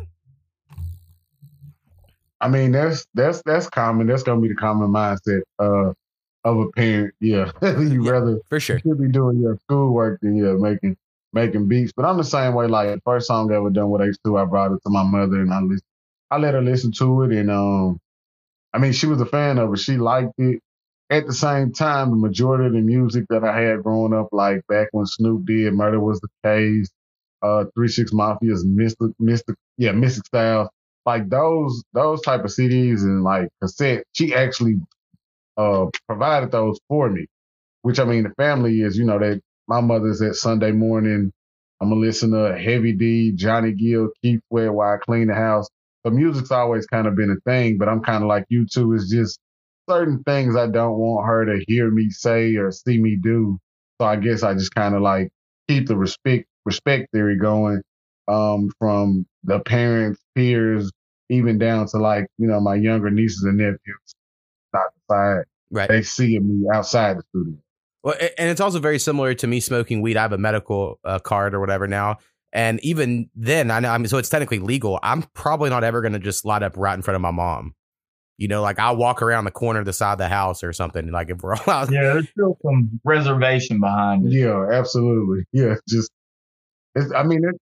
I 2.40 2.48
mean, 2.48 2.72
that's 2.72 3.06
that's 3.14 3.40
that's 3.44 3.70
common. 3.70 4.08
That's 4.08 4.24
gonna 4.24 4.40
be 4.40 4.48
the 4.48 4.56
common 4.56 4.90
mindset 4.90 5.42
uh 5.58 5.92
of 6.44 6.58
a 6.58 6.70
parent. 6.72 7.14
Yeah, 7.20 7.50
you 7.62 8.02
Yeah. 8.04 8.10
rather 8.10 8.38
For 8.48 8.60
sure. 8.60 8.78
should 8.80 9.00
be 9.00 9.08
doing 9.08 9.38
your 9.40 9.56
schoolwork 9.64 10.20
than 10.20 10.36
yeah 10.36 10.52
making 10.54 10.96
making 11.32 11.68
beats. 11.68 11.92
But 11.96 12.04
I'm 12.04 12.16
the 12.18 12.24
same 12.24 12.54
way. 12.54 12.66
Like 12.66 12.88
the 12.94 13.00
first 13.04 13.26
song 13.26 13.52
I 13.52 13.56
ever 13.56 13.70
done 13.70 13.90
with 13.90 14.02
H2, 14.02 14.40
I 14.40 14.44
brought 14.44 14.72
it 14.72 14.80
to 14.84 14.90
my 14.90 15.02
mother 15.04 15.40
and 15.40 15.52
I 15.52 15.60
listen, 15.60 15.86
I 16.30 16.38
let 16.38 16.54
her 16.54 16.62
listen 16.62 16.92
to 16.92 17.22
it, 17.22 17.32
and 17.32 17.50
um, 17.50 17.98
I 18.72 18.78
mean 18.78 18.92
she 18.92 19.06
was 19.06 19.20
a 19.20 19.26
fan 19.26 19.58
of 19.58 19.72
it. 19.72 19.78
She 19.78 19.96
liked 19.96 20.34
it. 20.38 20.60
At 21.10 21.26
the 21.26 21.34
same 21.34 21.72
time, 21.72 22.08
the 22.10 22.16
majority 22.16 22.66
of 22.66 22.72
the 22.72 22.80
music 22.80 23.26
that 23.28 23.44
I 23.44 23.60
had 23.60 23.82
growing 23.82 24.14
up, 24.14 24.28
like 24.32 24.66
back 24.66 24.88
when 24.92 25.04
Snoop 25.06 25.44
did 25.44 25.74
"Murder 25.74 26.00
Was 26.00 26.20
the 26.20 26.28
Case," 26.42 26.90
uh, 27.42 27.64
Three 27.74 27.88
Six 27.88 28.12
Mafia's 28.12 28.64
"Mystic," 28.64 29.10
Mystic, 29.18 29.56
yeah, 29.76 29.92
Mystic 29.92 30.24
Stylez, 30.32 30.68
like 31.04 31.28
those 31.28 31.82
those 31.92 32.22
type 32.22 32.40
of 32.44 32.50
CDs 32.50 33.02
and 33.02 33.22
like 33.22 33.48
cassette. 33.60 34.04
She 34.12 34.34
actually 34.34 34.76
uh 35.56 35.86
provided 36.08 36.52
those 36.52 36.78
for 36.88 37.10
me. 37.10 37.26
Which 37.82 38.00
I 38.00 38.04
mean, 38.04 38.24
the 38.24 38.34
family 38.36 38.82
is, 38.82 38.98
you 38.98 39.06
know, 39.06 39.18
that 39.20 39.40
my 39.68 39.80
mother's 39.82 40.22
at 40.22 40.36
Sunday 40.36 40.72
morning. 40.72 41.32
I'm 41.80 41.90
gonna 41.90 42.00
listen 42.02 42.32
to 42.32 42.58
Heavy 42.58 42.92
D, 42.94 43.32
Johnny 43.32 43.72
Gill, 43.72 44.10
Keith 44.22 44.40
Sweat 44.50 44.74
while 44.74 44.94
I 44.94 44.98
clean 44.98 45.28
the 45.28 45.34
house. 45.34 45.68
The 46.04 46.12
music's 46.12 46.52
always 46.52 46.86
kind 46.86 47.08
of 47.08 47.16
been 47.16 47.30
a 47.30 47.40
thing, 47.50 47.78
but 47.78 47.88
I'm 47.88 48.02
kind 48.02 48.22
of 48.24 48.28
like 48.28 48.46
you 48.50 48.66
too. 48.66 48.94
It's 48.94 49.10
just 49.10 49.40
certain 49.90 50.22
things 50.24 50.56
I 50.56 50.68
don't 50.68 50.98
want 50.98 51.26
her 51.26 51.46
to 51.46 51.64
hear 51.68 51.90
me 51.90 52.10
say 52.10 52.56
or 52.56 52.70
see 52.72 53.00
me 53.00 53.16
do. 53.22 53.58
So 54.00 54.06
I 54.06 54.16
guess 54.16 54.44
I 54.44 54.54
just 54.54 54.74
kind 54.74 54.94
of 54.94 55.02
like 55.02 55.30
keep 55.68 55.88
the 55.88 55.96
respect 55.96 56.46
respect 56.66 57.08
theory 57.12 57.38
going 57.38 57.82
um, 58.28 58.70
from 58.78 59.26
the 59.44 59.60
parents, 59.60 60.20
peers, 60.36 60.92
even 61.30 61.58
down 61.58 61.86
to 61.88 61.98
like 61.98 62.26
you 62.38 62.48
know 62.48 62.60
my 62.60 62.76
younger 62.76 63.10
nieces 63.10 63.44
and 63.44 63.58
nephews. 63.58 64.14
Not 64.72 64.84
the 65.08 65.14
side 65.14 65.44
Right. 65.70 65.88
they 65.88 66.02
see 66.02 66.38
me 66.38 66.66
outside 66.72 67.16
the 67.18 67.22
studio. 67.30 67.54
Well, 68.04 68.14
and 68.38 68.50
it's 68.50 68.60
also 68.60 68.78
very 68.78 68.98
similar 68.98 69.32
to 69.34 69.46
me 69.46 69.60
smoking 69.60 70.02
weed. 70.02 70.16
I 70.16 70.22
have 70.22 70.32
a 70.32 70.38
medical 70.38 70.98
uh, 71.04 71.18
card 71.20 71.54
or 71.54 71.60
whatever 71.60 71.86
now, 71.86 72.18
and 72.52 72.78
even 72.84 73.30
then, 73.34 73.70
I 73.70 73.80
know. 73.80 73.88
I 73.90 73.96
mean, 73.98 74.08
so 74.08 74.18
it's 74.18 74.28
technically 74.28 74.58
legal. 74.58 74.98
I'm 75.02 75.22
probably 75.34 75.70
not 75.70 75.84
ever 75.84 76.00
going 76.02 76.12
to 76.12 76.18
just 76.18 76.44
light 76.44 76.62
up 76.62 76.76
right 76.76 76.94
in 76.94 77.00
front 77.02 77.14
of 77.14 77.22
my 77.22 77.30
mom. 77.30 77.74
You 78.38 78.48
know, 78.48 78.60
like 78.60 78.78
I'll 78.80 78.96
walk 78.96 79.22
around 79.22 79.44
the 79.44 79.50
corner 79.52 79.78
of 79.78 79.86
the 79.86 79.92
side 79.92 80.12
of 80.14 80.18
the 80.18 80.28
house 80.28 80.64
or 80.64 80.72
something. 80.72 81.10
Like 81.12 81.30
if 81.30 81.42
we're 81.42 81.54
all 81.66 81.70
out, 81.70 81.92
Yeah, 81.92 82.02
there's 82.14 82.28
still 82.30 82.58
some 82.62 83.00
reservation 83.04 83.80
behind 83.80 84.26
it. 84.26 84.32
Yeah, 84.36 84.66
absolutely. 84.72 85.44
Yeah, 85.52 85.76
just 85.88 86.10
it's. 86.96 87.12
I 87.12 87.22
mean, 87.22 87.40
it 87.44 87.60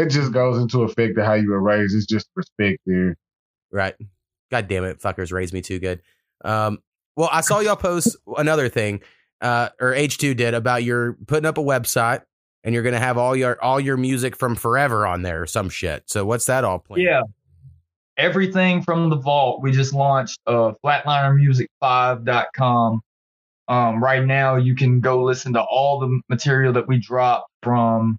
it 0.00 0.10
just 0.10 0.32
goes 0.32 0.58
into 0.62 0.82
effect 0.84 1.18
of 1.18 1.24
how 1.26 1.34
you 1.34 1.50
were 1.50 1.60
raised. 1.60 1.94
It's 1.96 2.06
just 2.06 2.28
respect 2.36 2.78
there. 2.86 3.16
right? 3.72 3.94
God 4.50 4.68
damn 4.68 4.84
it, 4.84 5.00
fuckers 5.00 5.32
raised 5.32 5.52
me 5.52 5.60
too 5.60 5.80
good. 5.80 6.02
Um, 6.44 6.78
well, 7.16 7.30
I 7.32 7.40
saw 7.40 7.60
y'all 7.60 7.76
post 7.76 8.16
another 8.36 8.68
thing, 8.68 9.00
uh, 9.40 9.70
or 9.80 9.94
H 9.94 10.18
two 10.18 10.34
did 10.34 10.54
about 10.54 10.84
your 10.84 11.14
putting 11.26 11.46
up 11.46 11.58
a 11.58 11.62
website 11.62 12.22
and 12.66 12.74
you're 12.74 12.82
gonna 12.82 12.98
have 12.98 13.16
all 13.16 13.34
your 13.36 13.62
all 13.62 13.80
your 13.80 13.96
music 13.96 14.36
from 14.36 14.56
forever 14.56 15.06
on 15.06 15.22
there 15.22 15.40
or 15.40 15.46
some 15.46 15.70
shit. 15.70 16.02
So 16.06 16.26
what's 16.26 16.44
that 16.46 16.64
all 16.64 16.80
plan? 16.80 17.00
Yeah. 17.00 17.22
Everything 18.18 18.82
from 18.82 19.08
the 19.08 19.16
vault. 19.16 19.62
We 19.62 19.70
just 19.70 19.94
launched 19.94 20.40
uh 20.46 20.72
flatlinermusic5.com. 20.84 23.00
Um, 23.68 24.02
right 24.02 24.24
now 24.24 24.56
you 24.56 24.74
can 24.74 24.98
go 25.00 25.22
listen 25.22 25.52
to 25.54 25.62
all 25.62 26.00
the 26.00 26.20
material 26.28 26.72
that 26.72 26.88
we 26.88 26.98
dropped 26.98 27.48
from 27.62 28.18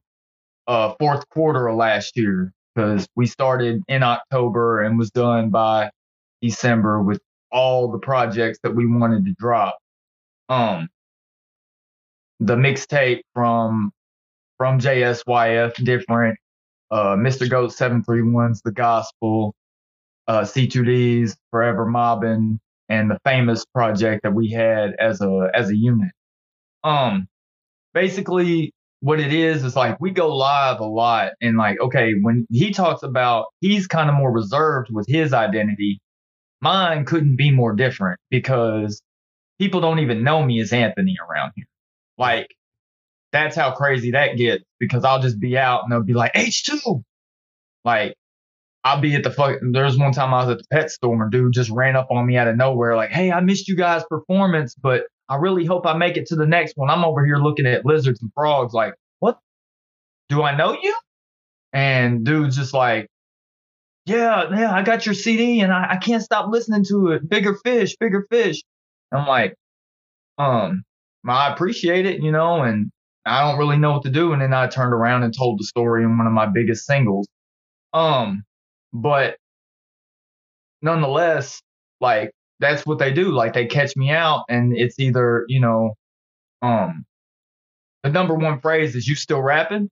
uh 0.68 0.94
fourth 0.98 1.28
quarter 1.30 1.68
of 1.68 1.76
last 1.76 2.16
year 2.16 2.54
because 2.74 3.06
we 3.16 3.26
started 3.26 3.84
in 3.90 4.02
October 4.02 4.82
and 4.82 4.98
was 4.98 5.12
done 5.12 5.50
by 5.50 5.90
December 6.42 7.04
with 7.04 7.20
all 7.52 7.92
the 7.92 8.00
projects 8.00 8.60
that 8.64 8.76
we 8.76 8.86
wanted 8.86 9.26
to 9.26 9.34
drop. 9.40 9.78
Um 10.50 10.90
the 12.40 12.56
mixtape 12.56 13.22
from 13.34 13.92
from 14.58 14.80
JSYF 14.80 15.74
different 15.84 16.38
uh, 16.92 17.16
Mr. 17.16 17.50
Goat 17.50 17.72
731's 17.72 18.62
The 18.62 18.72
Gospel, 18.72 19.54
uh, 20.28 20.42
C2D's 20.42 21.36
Forever 21.52 21.86
Mobbin, 21.86 22.60
and 22.90 23.12
the 23.12 23.20
famous 23.26 23.66
project 23.66 24.24
that 24.24 24.34
we 24.34 24.50
had 24.50 24.94
as 25.00 25.22
a 25.22 25.50
as 25.54 25.70
a 25.70 25.76
unit. 25.76 26.12
Um, 26.84 27.28
basically, 27.94 28.74
what 29.02 29.20
it 29.20 29.34
is 29.34 29.64
is 29.64 29.76
like 29.76 30.00
we 30.00 30.12
go 30.12 30.36
live 30.36 30.80
a 30.80 30.86
lot, 30.86 31.34
and 31.42 31.58
like 31.58 31.80
okay, 31.82 32.14
when 32.22 32.48
he 32.50 32.72
talks 32.72 33.04
about 33.04 33.48
he's 33.60 33.88
kind 33.88 34.10
of 34.10 34.16
more 34.16 34.32
reserved 34.32 34.90
with 34.92 35.06
his 35.08 35.34
identity, 35.34 36.00
mine 36.62 37.06
couldn't 37.06 37.36
be 37.36 37.52
more 37.52 37.74
different 37.74 38.20
because 38.30 39.02
people 39.60 39.82
don't 39.82 40.00
even 40.00 40.24
know 40.24 40.44
me 40.44 40.60
as 40.62 40.74
Anthony 40.74 41.18
around 41.30 41.54
here. 41.56 41.68
Like 42.18 42.56
that's 43.32 43.56
how 43.56 43.74
crazy 43.74 44.12
that 44.12 44.38
gets 44.38 44.64
because 44.80 45.04
I'll 45.04 45.22
just 45.22 45.40
be 45.40 45.58
out 45.58 45.84
and 45.84 45.92
they'll 45.92 46.04
be 46.04 46.14
like 46.14 46.34
H2. 46.34 47.04
Like 47.84 48.16
I'll 48.84 49.02
be 49.02 49.16
at 49.16 49.24
the 49.24 49.32
fuck. 49.32 49.58
There's 49.62 49.98
one 49.98 50.14
time 50.14 50.34
I 50.34 50.46
was 50.46 50.50
at 50.50 50.58
the 50.60 50.64
pet 50.72 50.90
store 50.90 51.22
and 51.22 51.32
dude 51.32 51.54
just 51.54 51.70
ran 51.70 51.96
up 51.96 52.08
on 52.10 52.26
me 52.26 52.38
out 52.38 52.48
of 52.48 52.56
nowhere, 52.56 52.96
like, 52.96 53.10
"Hey, 53.10 53.32
I 53.32 53.42
missed 53.42 53.68
you 53.68 53.76
guys' 53.76 54.04
performance, 54.10 54.76
but 54.76 55.04
I 55.28 55.36
really 55.36 55.66
hope 55.66 55.86
I 55.86 55.98
make 55.98 56.16
it 56.16 56.28
to 56.28 56.36
the 56.36 56.46
next 56.46 56.78
one." 56.78 56.90
I'm 56.90 57.04
over 57.04 57.26
here 57.26 57.38
looking 57.38 57.66
at 57.66 57.86
lizards 57.86 58.22
and 58.22 58.32
frogs, 58.34 58.74
like, 58.74 58.94
"What? 59.20 59.40
Do 60.30 60.42
I 60.42 60.56
know 60.56 60.74
you?" 60.82 60.96
And 61.74 62.26
dude's 62.26 62.56
just 62.56 62.74
like, 62.74 63.10
"Yeah, 64.08 64.50
yeah, 64.58 64.74
I 64.74 64.84
got 64.84 65.06
your 65.06 65.16
CD 65.16 65.62
and 65.62 65.72
I, 65.72 65.94
I 65.94 65.98
can't 65.98 66.24
stop 66.24 66.50
listening 66.50 66.86
to 66.90 67.10
it. 67.10 67.30
Bigger 67.30 67.56
fish, 67.56 67.96
bigger 68.00 68.26
fish." 68.32 68.62
I'm 69.12 69.28
like, 69.28 69.56
um, 70.38 70.84
I 71.28 71.52
appreciate 71.54 72.06
it, 72.06 72.22
you 72.22 72.32
know, 72.32 72.64
and 72.64 72.92
I 73.26 73.42
don't 73.50 73.60
really 73.60 73.78
know 73.78 73.94
what 73.94 74.04
to 74.04 74.10
do. 74.10 74.34
And 74.34 74.42
then 74.42 74.54
I 74.54 74.68
turned 74.68 74.94
around 74.94 75.24
and 75.24 75.36
told 75.36 75.60
the 75.60 75.66
story 75.66 76.04
in 76.04 76.18
one 76.18 76.28
of 76.28 76.34
my 76.34 76.48
biggest 76.48 76.86
singles. 76.86 77.28
Um, 77.94 78.44
but 78.94 79.38
nonetheless, 80.82 81.62
like 82.02 82.32
that's 82.60 82.86
what 82.86 83.00
they 83.00 83.12
do. 83.14 83.32
Like 83.32 83.54
they 83.54 83.66
catch 83.66 83.96
me 83.96 84.12
out 84.12 84.46
and 84.50 84.76
it's 84.76 85.00
either, 85.00 85.46
you 85.48 85.60
know, 85.60 85.96
um 86.62 87.06
the 88.04 88.10
number 88.10 88.36
one 88.36 88.60
phrase 88.62 88.96
is 88.96 89.08
you 89.08 89.16
still 89.16 89.42
rapping? 89.42 89.90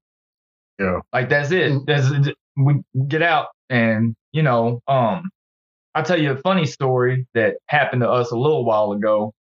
Yeah. 0.80 0.99
Like 1.13 1.30
that's 1.30 1.51
it. 1.51 1.71
Mm. 1.71 1.86
That's 1.86 2.36
we 2.58 2.82
get 3.08 3.21
out 3.21 3.47
and, 3.69 4.15
you 4.32 4.43
know, 4.43 4.82
um 4.88 5.30
I'll 5.93 6.04
tell 6.04 6.21
you 6.21 6.32
a 6.32 6.38
funny 6.38 6.65
story 6.65 7.25
that 7.36 7.56
happened 7.67 8.01
to 8.01 8.10
us 8.10 8.32
a 8.32 8.38
little 8.38 8.65
while 8.65 8.91
ago. 8.91 9.34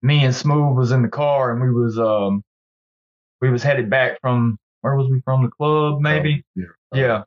Me 0.00 0.24
and 0.24 0.34
Smooth 0.34 0.76
was 0.76 0.90
in 0.90 1.02
the 1.02 1.08
car 1.08 1.52
and 1.52 1.62
we 1.62 1.70
was 1.70 1.98
um 1.98 2.42
we 3.40 3.50
was 3.50 3.62
headed 3.62 3.90
back 3.90 4.18
from 4.20 4.58
where 4.80 4.96
was 4.96 5.08
we 5.10 5.20
from 5.24 5.44
the 5.44 5.50
club 5.50 6.00
maybe? 6.00 6.44
Yeah. 6.54 6.64
Yeah. 6.94 7.22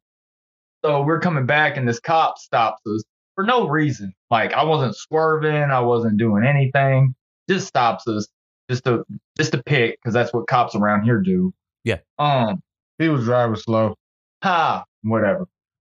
So 0.84 1.02
we're 1.04 1.20
coming 1.20 1.46
back 1.46 1.78
and 1.78 1.88
this 1.88 2.00
cop 2.00 2.38
stops 2.38 2.82
us 2.88 3.04
for 3.36 3.44
no 3.44 3.68
reason. 3.68 4.14
Like 4.32 4.54
I 4.54 4.64
wasn't 4.64 4.96
swerving, 4.96 5.56
I 5.72 5.80
wasn't 5.82 6.18
doing 6.18 6.44
anything. 6.46 7.16
Just 7.50 7.68
stops 7.68 8.08
us 8.08 8.28
just 8.70 8.84
to 8.86 9.04
just 9.38 9.52
to 9.52 9.62
pick 9.64 10.00
because 10.02 10.14
that's 10.14 10.34
what 10.34 10.48
cops 10.48 10.76
around 10.76 11.04
here 11.04 11.22
do. 11.22 11.54
Yeah. 11.84 12.00
Um. 12.18 12.62
He 12.98 13.10
was 13.10 13.26
driving 13.26 13.58
slow. 13.58 13.96
Ha. 14.44 14.86
Whatever. 15.04 15.46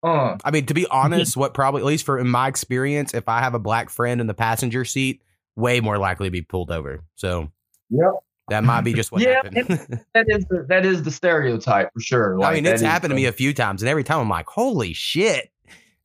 Um. 0.07 0.39
I 0.45 0.51
mean, 0.51 0.67
to 0.67 0.75
be 0.75 0.87
honest, 0.87 1.37
what 1.37 1.53
probably, 1.55 1.81
at 1.83 1.87
least 1.87 2.05
for 2.05 2.19
in 2.19 2.29
my 2.29 2.49
experience, 2.49 3.13
if 3.15 3.29
I 3.29 3.41
have 3.41 3.55
a 3.55 3.59
black 3.59 3.91
friend 3.91 4.21
in 4.21 4.27
the 4.27 4.35
passenger 4.35 4.85
seat, 4.85 5.23
way 5.57 5.81
more 5.81 5.99
likely 5.99 6.29
to 6.29 6.31
be 6.31 6.43
pulled 6.43 6.71
over. 6.71 7.03
So 7.17 7.51
Yep. 7.91 8.13
that 8.49 8.63
might 8.65 8.83
be 8.83 8.93
just 8.93 9.11
what 9.11 9.23
Yeah, 9.23 9.43
happened. 9.43 10.01
That 10.15 10.27
is 10.29 10.45
the, 10.47 10.65
that 10.69 10.87
is 10.87 11.03
the 11.03 11.11
stereotype 11.11 11.91
for 11.93 12.01
sure. 12.01 12.43
I 12.43 12.55
mean, 12.55 12.67
it's 12.67 12.83
happened 12.83 13.11
to 13.11 13.17
me 13.17 13.25
a 13.27 13.33
few 13.33 13.53
times, 13.53 13.83
and 13.83 13.89
every 13.89 14.05
time 14.05 14.21
I'm 14.21 14.29
like, 14.29 14.47
holy 14.47 14.93
shit. 14.93 15.51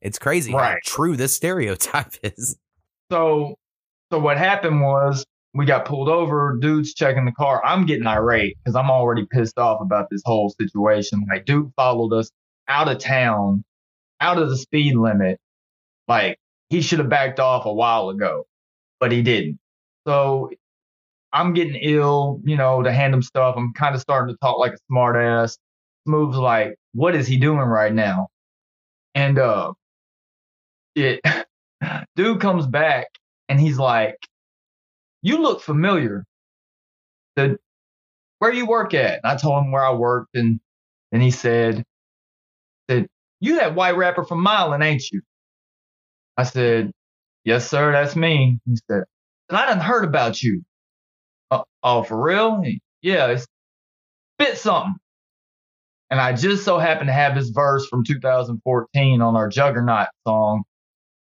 It's 0.00 0.18
crazy 0.18 0.50
how 0.50 0.74
true 0.84 1.16
this 1.16 1.36
stereotype 1.36 2.14
is. 2.24 2.56
So, 3.12 3.54
so 4.10 4.18
what 4.18 4.36
happened 4.36 4.80
was 4.80 5.24
we 5.54 5.64
got 5.64 5.84
pulled 5.84 6.08
over. 6.08 6.56
Dude's 6.60 6.92
checking 6.92 7.24
the 7.24 7.32
car. 7.32 7.64
I'm 7.64 7.86
getting 7.86 8.06
irate 8.06 8.56
because 8.64 8.74
I'm 8.74 8.90
already 8.90 9.26
pissed 9.30 9.58
off 9.58 9.80
about 9.80 10.08
this 10.10 10.22
whole 10.24 10.50
situation. 10.50 11.24
Like, 11.30 11.44
dude 11.44 11.72
followed 11.76 12.12
us 12.12 12.30
out 12.68 12.88
of 12.88 12.98
town, 12.98 13.62
out 14.22 14.38
of 14.38 14.50
the 14.50 14.56
speed 14.58 14.96
limit. 14.96 15.38
Like, 16.08 16.38
he 16.70 16.82
should 16.82 17.00
have 17.00 17.10
backed 17.10 17.40
off 17.40 17.66
a 17.66 17.74
while 17.74 18.10
ago, 18.10 18.46
but 19.00 19.12
he 19.12 19.22
didn't. 19.22 19.58
So, 20.06 20.50
I'm 21.32 21.54
getting 21.54 21.76
ill, 21.76 22.40
you 22.44 22.56
know, 22.56 22.82
to 22.82 22.92
hand 22.92 23.14
him 23.14 23.22
stuff. 23.22 23.56
I'm 23.56 23.72
kind 23.74 23.94
of 23.94 24.00
starting 24.00 24.34
to 24.34 24.38
talk 24.40 24.58
like 24.58 24.74
a 24.74 24.78
smart 24.90 25.16
ass. 25.16 25.58
Smooth's 26.06 26.36
like, 26.38 26.76
what 26.94 27.14
is 27.14 27.26
he 27.26 27.38
doing 27.38 27.60
right 27.60 27.92
now? 27.92 28.28
And 29.14 29.38
uh, 29.38 29.72
it 30.94 31.20
dude 32.16 32.40
comes 32.40 32.66
back 32.66 33.08
and 33.48 33.60
he's 33.60 33.78
like, 33.78 34.16
"You 35.22 35.38
look 35.38 35.60
familiar." 35.62 36.24
Said, 37.38 37.56
"Where 38.38 38.52
you 38.52 38.66
work 38.66 38.94
at?" 38.94 39.20
And 39.22 39.26
I 39.32 39.36
told 39.36 39.64
him 39.64 39.72
where 39.72 39.84
I 39.84 39.92
worked, 39.92 40.34
and 40.34 40.60
and 41.12 41.22
he 41.22 41.30
said, 41.30 41.84
"said 42.90 43.08
You 43.42 43.56
that 43.58 43.76
white 43.76 43.96
rapper 43.98 44.24
from 44.24 44.42
Milan, 44.42 44.82
ain't 44.82 45.10
you?" 45.12 45.22
I 46.38 46.44
said, 46.44 46.92
"Yes, 47.44 47.70
sir, 47.70 47.92
that's 47.92 48.16
me." 48.16 48.60
He 48.66 48.76
said, 48.90 49.04
"And 49.50 49.58
I 49.58 49.66
done 49.66 49.80
heard 49.80 50.04
about 50.06 50.42
you." 50.42 50.64
"Oh, 51.52 51.64
oh 51.84 52.04
for 52.04 52.22
real? 52.22 52.62
Yeah, 53.02 53.28
it's 53.28 53.46
spit 54.40 54.58
something. 54.58 54.94
And 56.10 56.20
I 56.20 56.34
just 56.34 56.64
so 56.64 56.78
happened 56.78 57.08
to 57.08 57.14
have 57.14 57.34
this 57.36 57.50
verse 57.50 57.86
from 57.88 58.04
2014 58.04 59.22
on 59.22 59.36
our 59.36 59.48
Juggernaut 59.48 60.08
song 60.26 60.64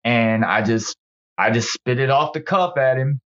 and 0.05 0.45
I 0.45 0.63
just 0.63 0.97
I 1.37 1.51
just 1.51 1.73
spit 1.73 1.99
it 1.99 2.09
off 2.11 2.33
the 2.33 2.41
cuff 2.41 2.77
at 2.77 2.97
him. 2.97 3.21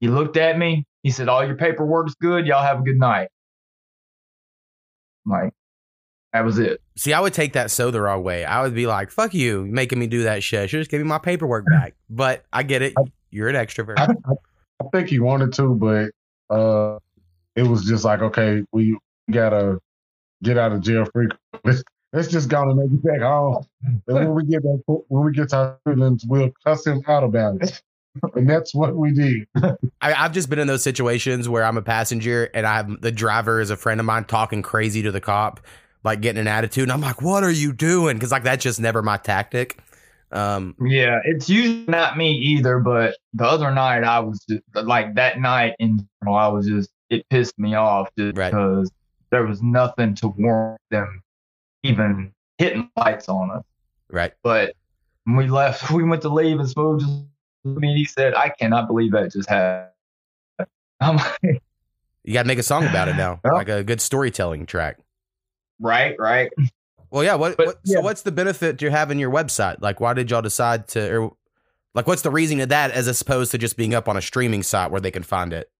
He 0.00 0.08
looked 0.08 0.36
at 0.38 0.58
me. 0.58 0.86
He 1.02 1.10
said, 1.10 1.28
"All 1.28 1.44
your 1.46 1.56
paperwork's 1.56 2.14
good. 2.16 2.46
Y'all 2.46 2.62
have 2.64 2.80
a 2.80 2.84
good 2.84 2.98
night." 2.98 3.28
I'm 5.26 5.32
like, 5.32 5.52
that 6.32 6.44
was 6.44 6.58
it. 6.58 6.80
See, 6.96 7.12
I 7.12 7.20
would 7.20 7.34
take 7.34 7.54
that 7.54 7.70
so 7.70 7.90
the 7.90 8.00
wrong 8.00 8.22
way. 8.22 8.44
I 8.44 8.62
would 8.62 8.74
be 8.74 8.86
like, 8.86 9.10
fuck 9.10 9.34
you, 9.34 9.66
making 9.66 9.98
me 9.98 10.06
do 10.06 10.22
that 10.24 10.42
shit. 10.42 10.70
Should 10.70 10.80
just 10.80 10.90
give 10.90 11.00
me 11.00 11.06
my 11.06 11.18
paperwork 11.18 11.64
back. 11.70 11.94
But 12.08 12.44
I 12.52 12.62
get 12.62 12.82
it. 12.82 12.94
You're 13.30 13.48
an 13.48 13.56
extrovert. 13.56 13.98
I, 13.98 14.12
I, 14.80 14.88
think 14.92 15.08
he 15.08 15.18
wanted 15.18 15.52
to, 15.54 15.74
but 15.74 16.10
uh, 16.54 16.98
it 17.56 17.62
was 17.62 17.84
just 17.84 18.04
like, 18.04 18.20
okay, 18.20 18.64
we 18.72 18.98
gotta 19.30 19.80
get 20.42 20.58
out 20.58 20.72
of 20.72 20.80
jail 20.80 21.04
free. 21.12 21.28
Let's, 21.64 21.82
let's 22.12 22.28
just 22.28 22.48
go 22.48 22.62
and 22.62 22.76
make 22.76 22.90
it 22.90 23.04
back 23.04 23.20
home. 23.20 23.66
And 23.84 24.00
when 24.06 24.34
we 24.34 24.44
get 24.44 24.62
back, 24.62 24.80
when 24.86 25.24
we 25.24 25.32
get 25.32 25.50
to 25.50 25.56
our 25.56 25.78
feelings, 25.84 26.24
we'll 26.26 26.50
cuss 26.64 26.86
him 26.86 27.02
out 27.06 27.24
about 27.24 27.62
it. 27.62 27.82
And 28.34 28.50
that's 28.50 28.74
what 28.74 28.96
we 28.96 29.12
did. 29.12 29.46
I, 30.00 30.12
I've 30.14 30.32
just 30.32 30.50
been 30.50 30.58
in 30.58 30.66
those 30.66 30.82
situations 30.82 31.48
where 31.48 31.62
I'm 31.62 31.76
a 31.76 31.82
passenger 31.82 32.50
and 32.54 32.66
I 32.66 32.78
have 32.78 33.00
the 33.00 33.12
driver 33.12 33.60
is 33.60 33.70
a 33.70 33.76
friend 33.76 34.00
of 34.00 34.04
mine 34.04 34.24
talking 34.24 34.62
crazy 34.62 35.02
to 35.02 35.12
the 35.12 35.20
cop, 35.20 35.60
like 36.04 36.20
getting 36.20 36.40
an 36.40 36.48
attitude. 36.48 36.84
And 36.84 36.92
I'm 36.92 37.00
like, 37.00 37.20
what 37.22 37.44
are 37.44 37.50
you 37.50 37.72
doing? 37.72 38.16
Because 38.16 38.30
like 38.32 38.42
that's 38.44 38.62
just 38.62 38.80
never 38.80 39.02
my 39.02 39.16
tactic. 39.16 39.78
Um, 40.32 40.76
Yeah, 40.80 41.18
it's 41.24 41.48
usually 41.48 41.84
not 41.88 42.16
me 42.16 42.32
either. 42.32 42.78
But 42.78 43.16
the 43.34 43.44
other 43.44 43.70
night, 43.72 44.04
I 44.04 44.20
was 44.20 44.44
just 44.48 44.62
like 44.74 45.14
that 45.16 45.40
night 45.40 45.74
in 45.78 46.06
general, 46.22 46.36
I 46.38 46.48
was 46.48 46.66
just 46.66 46.90
it 47.10 47.28
pissed 47.28 47.58
me 47.58 47.74
off 47.74 48.08
just 48.16 48.36
Right. 48.36 48.50
because 48.50 48.90
there 49.30 49.44
was 49.44 49.62
nothing 49.62 50.14
to 50.16 50.28
warrant 50.28 50.80
them 50.90 51.22
even 51.82 52.32
hitting 52.58 52.90
lights 52.96 53.28
on 53.28 53.50
us. 53.50 53.64
right. 54.10 54.32
But 54.42 54.74
when 55.24 55.36
we 55.36 55.48
left, 55.48 55.90
we 55.92 56.04
went 56.04 56.22
to 56.22 56.28
leave, 56.28 56.58
and 56.60 56.68
Smooth 56.68 57.00
just 57.00 57.12
mean, 57.64 57.96
he 57.96 58.04
said, 58.04 58.34
"I 58.34 58.48
cannot 58.50 58.86
believe 58.86 59.12
that 59.12 59.32
just 59.32 59.48
happened." 59.48 59.90
I'm 61.00 61.16
like, 61.16 61.62
You 62.24 62.34
got 62.34 62.42
to 62.42 62.48
make 62.48 62.58
a 62.58 62.62
song 62.62 62.84
about 62.86 63.08
it 63.08 63.16
now, 63.16 63.40
Well- 63.44 63.54
like 63.54 63.68
a 63.68 63.82
good 63.82 64.00
storytelling 64.00 64.66
track. 64.66 64.98
Right, 65.80 66.14
right. 66.18 66.50
Well, 67.10 67.24
yeah. 67.24 67.34
What? 67.34 67.56
But, 67.56 67.66
what 67.66 67.78
yeah. 67.84 67.96
So, 67.96 68.00
what's 68.02 68.22
the 68.22 68.32
benefit 68.32 68.78
to 68.78 68.90
having 68.90 69.18
your 69.18 69.30
website? 69.30 69.80
Like, 69.80 70.00
why 70.00 70.14
did 70.14 70.30
y'all 70.30 70.42
decide 70.42 70.86
to, 70.88 71.16
or 71.16 71.32
like, 71.94 72.06
what's 72.06 72.22
the 72.22 72.30
reasoning 72.30 72.62
of 72.62 72.68
that 72.68 72.92
as 72.92 73.20
opposed 73.20 73.50
to 73.52 73.58
just 73.58 73.76
being 73.76 73.94
up 73.94 74.08
on 74.08 74.16
a 74.16 74.22
streaming 74.22 74.62
site 74.62 74.90
where 74.90 75.00
they 75.00 75.10
can 75.10 75.22
find 75.22 75.52
it? 75.52 75.70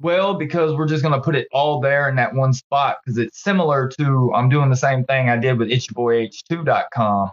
Well, 0.00 0.34
because 0.34 0.74
we're 0.74 0.88
just 0.88 1.02
gonna 1.02 1.20
put 1.20 1.36
it 1.36 1.48
all 1.52 1.80
there 1.80 2.08
in 2.08 2.16
that 2.16 2.34
one 2.34 2.52
spot 2.52 2.98
because 3.04 3.18
it's 3.18 3.42
similar 3.42 3.88
to 4.00 4.32
I'm 4.34 4.48
doing 4.48 4.70
the 4.70 4.76
same 4.76 5.04
thing 5.04 5.28
I 5.28 5.36
did 5.36 5.58
with 5.58 5.68
itsyaboih2.com. 5.68 7.30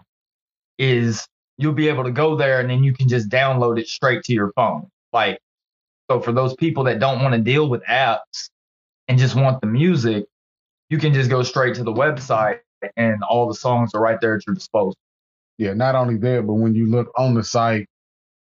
Is 0.78 1.28
you'll 1.58 1.74
be 1.74 1.90
able 1.90 2.04
to 2.04 2.12
go 2.12 2.36
there 2.36 2.60
and 2.60 2.70
then 2.70 2.84
you 2.84 2.94
can 2.94 3.08
just 3.08 3.30
download 3.30 3.80
it 3.80 3.88
straight 3.88 4.24
to 4.24 4.34
your 4.34 4.52
phone. 4.56 4.88
Like, 5.12 5.40
so 6.10 6.22
for 6.22 6.32
those 6.32 6.56
people 6.56 6.84
that 6.86 7.00
don't 7.00 7.22
want 7.22 7.34
to 7.34 7.42
deal 7.42 7.70
with 7.70 7.84
apps 7.84 8.50
and 9.08 9.20
just 9.20 9.36
want 9.36 9.62
the 9.62 9.68
music, 9.68 10.26
you 10.90 10.98
can 10.98 11.14
just 11.14 11.30
go 11.30 11.44
straight 11.44 11.76
to 11.76 11.84
the 11.84 11.94
website 11.94 12.60
and 12.98 13.24
all 13.24 13.48
the 13.48 13.56
songs 13.56 13.92
are 13.94 14.02
right 14.02 14.20
there 14.22 14.36
at 14.36 14.46
your 14.48 14.56
disposal. 14.56 14.96
Yeah, 15.58 15.74
not 15.74 15.96
only 15.96 16.18
that, 16.18 16.48
but 16.48 16.54
when 16.54 16.76
you 16.76 16.90
look 16.90 17.12
on 17.18 17.34
the 17.34 17.44
site, 17.44 17.88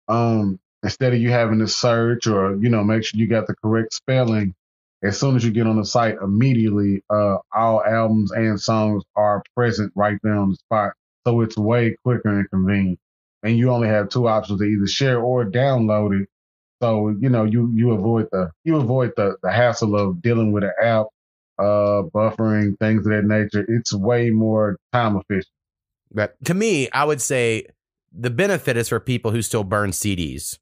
um, 0.09 0.59
instead 0.83 1.15
of 1.15 1.21
you 1.21 1.31
having 1.31 1.59
to 1.61 1.69
search 1.69 2.27
or 2.27 2.57
you 2.57 2.69
know 2.71 2.85
make 2.85 3.05
sure 3.05 3.21
you 3.21 3.29
got 3.29 3.47
the 3.47 3.55
correct 3.63 3.95
spelling, 3.95 4.55
as 5.03 5.19
soon 5.19 5.37
as 5.37 5.45
you 5.45 5.51
get 5.51 5.67
on 5.67 5.79
the 5.79 5.85
site, 5.85 6.17
immediately 6.23 7.03
uh, 7.11 7.39
all 7.55 7.85
albums 7.85 8.33
and 8.33 8.61
songs 8.61 9.05
are 9.17 9.43
present 9.57 9.93
right 9.97 10.19
there 10.23 10.35
on 10.37 10.51
the 10.51 10.57
spot. 10.57 10.93
So 11.27 11.41
it's 11.43 11.57
way 11.57 11.97
quicker 12.05 12.29
and 12.29 12.51
convenient. 12.51 12.99
And 13.43 13.59
you 13.59 13.71
only 13.71 13.89
have 13.89 14.09
two 14.09 14.29
options 14.29 14.61
to 14.61 14.65
either 14.67 14.87
share 14.87 15.21
or 15.21 15.45
download 15.45 16.23
it. 16.23 16.29
So 16.83 17.11
you 17.21 17.29
know 17.29 17.45
you 17.45 17.71
you 17.75 17.93
avoid 17.93 18.29
the 18.33 18.51
you 18.65 18.77
avoid 18.77 19.13
the 19.17 19.37
the 19.43 19.53
hassle 19.53 19.97
of 19.97 20.23
dealing 20.23 20.53
with 20.53 20.65
an 20.65 20.73
app, 20.83 21.07
uh, 21.59 22.03
buffering 22.15 22.79
things 22.79 23.07
of 23.07 23.13
that 23.13 23.25
nature. 23.25 23.65
It's 23.69 23.93
way 23.93 24.31
more 24.31 24.79
time 24.93 25.17
efficient. 25.17 25.47
But 26.13 26.35
to 26.45 26.55
me, 26.55 26.91
I 26.91 27.05
would 27.05 27.21
say 27.21 27.67
the 28.13 28.31
benefit 28.31 28.77
is 28.77 28.89
for 28.89 29.01
people 29.01 29.31
who 29.31 29.43
still 29.43 29.65
burn 29.65 29.91
CDs. 29.91 30.59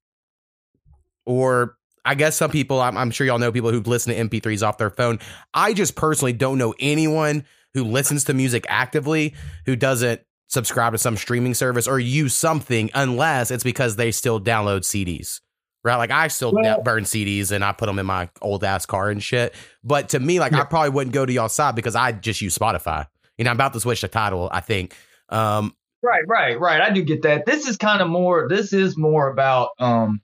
Or 1.27 1.77
I 2.05 2.15
guess 2.15 2.37
some 2.37 2.51
people, 2.51 2.81
I'm, 2.81 2.97
I'm 2.97 3.11
sure 3.11 3.27
y'all 3.27 3.39
know 3.39 3.53
people 3.53 3.73
who 3.73 3.81
listen 3.81 4.15
to 4.15 4.41
MP3s 4.41 4.67
off 4.67 4.79
their 4.79 4.91
phone. 4.91 5.19
I 5.53 5.75
just 5.75 5.97
personally 5.97 6.33
don't 6.33 6.59
know 6.59 6.75
anyone 6.79 7.45
who 7.75 7.85
listens 7.85 8.25
to 8.25 8.35
music 8.35 8.65
actively 8.69 9.35
who 9.67 9.77
doesn't 9.77 10.23
subscribe 10.49 10.93
to 10.93 10.99
some 10.99 11.17
streaming 11.17 11.55
service 11.55 11.87
or 11.87 11.99
use 11.99 12.35
something 12.35 12.91
unless 12.95 13.51
it's 13.51 13.63
because 13.63 13.97
they 13.97 14.11
still 14.11 14.41
download 14.41 14.81
CDs. 14.81 15.41
Right, 15.83 15.97
like 15.97 16.11
I 16.11 16.29
still 16.29 16.53
burn 16.53 17.05
CDs 17.05 17.53
and 17.53 17.65
I 17.65 17.73
put 17.73 17.87
them 17.87 17.99
in 17.99 18.05
my 18.05 18.29
old 18.43 18.65
ass 18.65 18.85
car 18.85 19.09
and 19.09 19.23
shit. 19.23 19.55
But 19.83 20.11
to 20.11 20.21
me, 20.21 20.39
like 20.39 20.53
I 20.53 20.65
probably 20.65 20.91
wouldn't 20.91 21.15
go 21.15 21.25
to 21.25 21.33
y'all 21.33 21.49
side 21.49 21.75
because 21.75 21.97
I 21.97 22.13
just 22.13 22.43
use 22.43 22.57
Spotify. 22.57 23.07
You 23.39 23.45
know, 23.45 23.51
I'm 23.51 23.57
about 23.57 23.73
to 23.73 23.81
switch 23.81 24.03
the 24.03 24.09
title. 24.09 24.51
I 24.53 24.61
think. 24.61 24.95
Um, 25.31 25.75
Right, 26.03 26.23
right, 26.27 26.59
right. 26.59 26.81
I 26.81 26.91
do 26.91 27.03
get 27.03 27.23
that. 27.23 27.45
This 27.45 27.69
is 27.69 27.77
kind 27.77 28.01
of 28.01 28.09
more. 28.09 28.49
This 28.49 28.73
is 28.73 28.97
more 28.97 29.31
about. 29.31 29.71
Um, 29.79 30.21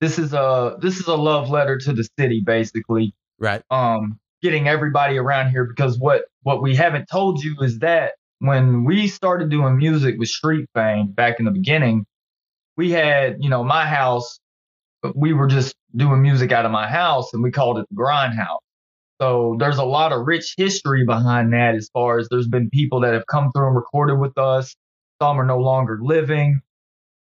this 0.00 0.18
is 0.18 0.34
a 0.34 0.76
this 0.80 0.98
is 0.98 1.06
a 1.06 1.14
love 1.14 1.48
letter 1.48 1.78
to 1.78 1.92
the 1.92 2.06
city, 2.18 2.42
basically. 2.44 3.14
right, 3.38 3.62
Um, 3.70 4.18
getting 4.42 4.68
everybody 4.68 5.16
around 5.16 5.50
here 5.50 5.64
because 5.64 5.98
what 5.98 6.24
what 6.42 6.60
we 6.60 6.74
haven't 6.74 7.06
told 7.10 7.42
you 7.42 7.56
is 7.60 7.78
that 7.78 8.14
when 8.40 8.84
we 8.84 9.06
started 9.06 9.48
doing 9.48 9.78
music 9.78 10.16
with 10.18 10.28
Street 10.28 10.68
Fame 10.74 11.12
back 11.12 11.38
in 11.38 11.44
the 11.44 11.52
beginning, 11.52 12.04
we 12.76 12.90
had 12.90 13.36
you 13.40 13.48
know 13.48 13.62
my 13.62 13.86
house. 13.86 14.40
We 15.14 15.32
were 15.32 15.46
just 15.46 15.74
doing 15.94 16.22
music 16.22 16.52
out 16.52 16.64
of 16.64 16.72
my 16.72 16.88
house, 16.88 17.32
and 17.34 17.42
we 17.42 17.50
called 17.50 17.78
it 17.78 17.86
the 17.90 17.96
Grindhouse. 17.96 18.60
So 19.20 19.56
there's 19.58 19.78
a 19.78 19.84
lot 19.84 20.12
of 20.12 20.26
rich 20.26 20.54
history 20.56 21.04
behind 21.04 21.52
that 21.52 21.74
as 21.74 21.88
far 21.92 22.18
as 22.18 22.28
there's 22.28 22.48
been 22.48 22.70
people 22.70 23.00
that 23.00 23.14
have 23.14 23.26
come 23.26 23.52
through 23.52 23.68
and 23.68 23.76
recorded 23.76 24.16
with 24.18 24.36
us. 24.38 24.74
Some 25.22 25.40
are 25.40 25.46
no 25.46 25.58
longer 25.58 25.98
living. 26.02 26.60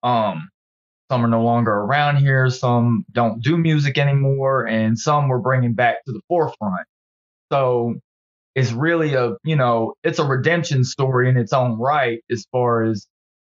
Um, 0.03 0.49
some 1.11 1.25
are 1.25 1.29
no 1.29 1.43
longer 1.43 1.71
around 1.71 2.17
here. 2.17 2.49
Some 2.49 3.05
don't 3.11 3.43
do 3.43 3.57
music 3.57 3.97
anymore, 3.97 4.65
and 4.67 4.97
some 4.97 5.27
we're 5.27 5.39
bringing 5.39 5.73
back 5.73 6.03
to 6.05 6.13
the 6.13 6.21
forefront. 6.27 6.87
So 7.51 7.95
it's 8.55 8.71
really 8.71 9.13
a, 9.15 9.33
you 9.43 9.55
know, 9.55 9.95
it's 10.03 10.19
a 10.19 10.25
redemption 10.25 10.83
story 10.83 11.29
in 11.29 11.37
its 11.37 11.51
own 11.53 11.79
right 11.79 12.21
as 12.31 12.45
far 12.51 12.83
as 12.83 13.07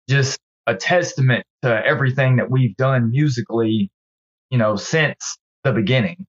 just 0.09 0.39
a 0.67 0.75
testament 0.75 1.43
to 1.63 1.85
everything 1.85 2.37
that 2.37 2.49
we've 2.49 2.75
done 2.77 3.11
musically, 3.11 3.89
you 4.51 4.59
know, 4.59 4.75
since 4.75 5.37
the 5.63 5.73
beginning. 5.73 6.27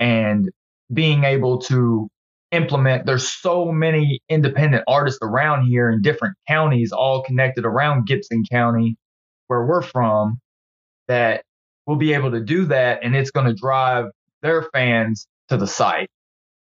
And 0.00 0.50
being 0.92 1.24
able 1.24 1.58
to 1.58 2.08
implement 2.52 3.06
there's 3.06 3.28
so 3.28 3.72
many 3.72 4.20
independent 4.28 4.84
artists 4.86 5.20
around 5.22 5.66
here 5.66 5.90
in 5.90 6.02
different 6.02 6.36
counties 6.48 6.92
all 6.92 7.22
connected 7.22 7.64
around 7.64 8.06
Gibson 8.06 8.44
County 8.50 8.96
where 9.48 9.64
we're 9.66 9.82
from 9.82 10.38
that 11.08 11.44
we'll 11.86 11.96
be 11.96 12.14
able 12.14 12.30
to 12.32 12.40
do 12.40 12.66
that 12.66 13.00
and 13.02 13.16
it's 13.16 13.30
going 13.30 13.46
to 13.46 13.54
drive 13.54 14.06
their 14.42 14.62
fans 14.74 15.26
to 15.48 15.56
the 15.56 15.66
site 15.66 16.10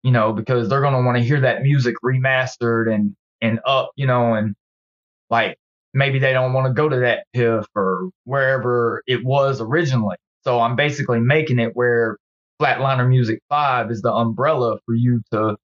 you 0.03 0.11
know 0.13 0.33
because 0.33 0.69
they're 0.69 0.81
going 0.81 0.95
to 0.95 1.03
want 1.03 1.17
to 1.17 1.25
hear 1.25 1.41
that 1.41 1.63
music 1.63 1.97
remastered 2.05 2.93
and 2.93 3.15
and 3.41 3.61
up 3.67 3.91
you 3.97 4.07
know 4.07 4.35
and 4.35 4.57
like 5.31 5.57
maybe 5.95 6.19
they 6.19 6.33
don't 6.33 6.53
want 6.53 6.67
to 6.67 6.73
go 6.73 6.89
to 6.89 6.99
that 6.99 7.25
piff 7.35 7.67
or 7.77 8.11
wherever 8.25 9.03
it 9.07 9.25
was 9.25 9.61
originally 9.61 10.17
so 10.45 10.61
i'm 10.61 10.77
basically 10.77 11.21
making 11.21 11.59
it 11.59 11.71
where 11.75 12.17
Flatliner 12.61 13.09
Music 13.09 13.41
5 13.49 13.91
is 13.91 14.03
the 14.03 14.13
umbrella 14.13 14.79
for 14.85 14.95
you 14.95 15.23
to 15.33 15.57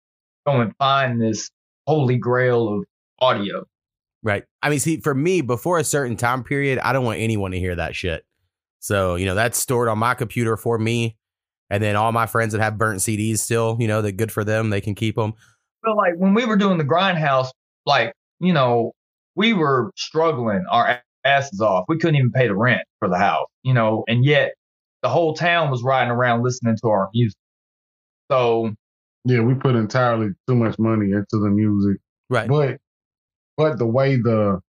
go 0.46 0.62
and 0.62 0.76
find 0.78 1.20
this 1.20 1.50
holy 1.88 2.18
grail 2.18 2.68
of 2.70 2.86
audio. 3.20 3.66
right. 4.22 4.44
I 4.62 4.70
mean, 4.70 4.80
see, 4.80 5.00
for 5.00 5.16
me, 5.16 5.42
before 5.42 5.80
a 5.80 5.84
certain 5.84 6.18
time 6.18 6.44
period, 6.44 6.80
I 6.80 6.94
don't 6.94 7.04
want 7.04 7.20
anyone 7.20 7.52
to 7.52 7.60
hear 7.60 7.76
that 7.76 7.96
shit. 7.96 8.26
So 8.80 9.16
you 9.16 9.26
know, 9.26 9.36
that's 9.36 9.58
stored 9.58 9.88
on 9.88 9.98
my 9.98 10.14
computer 10.14 10.58
for 10.58 10.78
me, 10.78 11.18
and 11.70 11.82
then 11.82 11.96
all 11.96 12.12
my 12.12 12.26
friends 12.26 12.54
that 12.54 12.62
have 12.62 12.78
burnt 12.78 13.00
CDs 13.00 13.40
still, 13.40 13.78
you 13.80 13.88
know, 13.88 14.02
they're 14.02 14.12
good 14.12 14.32
for 14.32 14.44
them. 14.44 14.70
They 14.70 14.82
can 14.82 14.94
keep 14.94 15.16
them. 15.16 15.34
But 15.82 15.96
like 15.96 16.14
when 16.18 16.34
we 16.34 16.46
were 16.46 16.58
doing 16.58 16.78
the 16.78 16.86
Grindhouse, 16.86 17.48
like, 17.86 18.14
you 18.40 18.54
know, 18.54 18.92
we 19.36 19.54
were 19.54 19.92
struggling 19.96 20.64
our 20.70 21.02
asses 21.26 21.62
off. 21.62 21.86
We 21.88 21.98
couldn't 21.98 22.16
even 22.18 22.32
pay 22.32 22.48
the 22.48 22.56
rent 22.56 22.82
for 23.00 23.08
the 23.08 23.18
house, 23.18 23.48
you 23.64 23.74
know, 23.74 24.04
and 24.08 24.26
yet 24.26 24.54
the 25.04 25.10
whole 25.10 25.36
town 25.36 25.70
was 25.72 25.84
riding 25.84 26.12
around 26.12 26.44
listening 26.44 26.78
to 26.84 26.90
our 26.90 27.10
music. 27.14 27.38
So 28.32 28.74
Yeah, 29.26 29.42
we 29.42 29.56
put 29.56 29.76
entirely 29.76 30.30
too 30.48 30.56
much 30.56 30.80
money 30.80 31.12
into 31.12 31.40
the 31.40 31.50
music, 31.50 32.00
Right. 32.30 32.50
but 32.50 32.78
but 33.58 33.80
the 33.80 33.86
way 33.88 34.18
the 34.18 34.60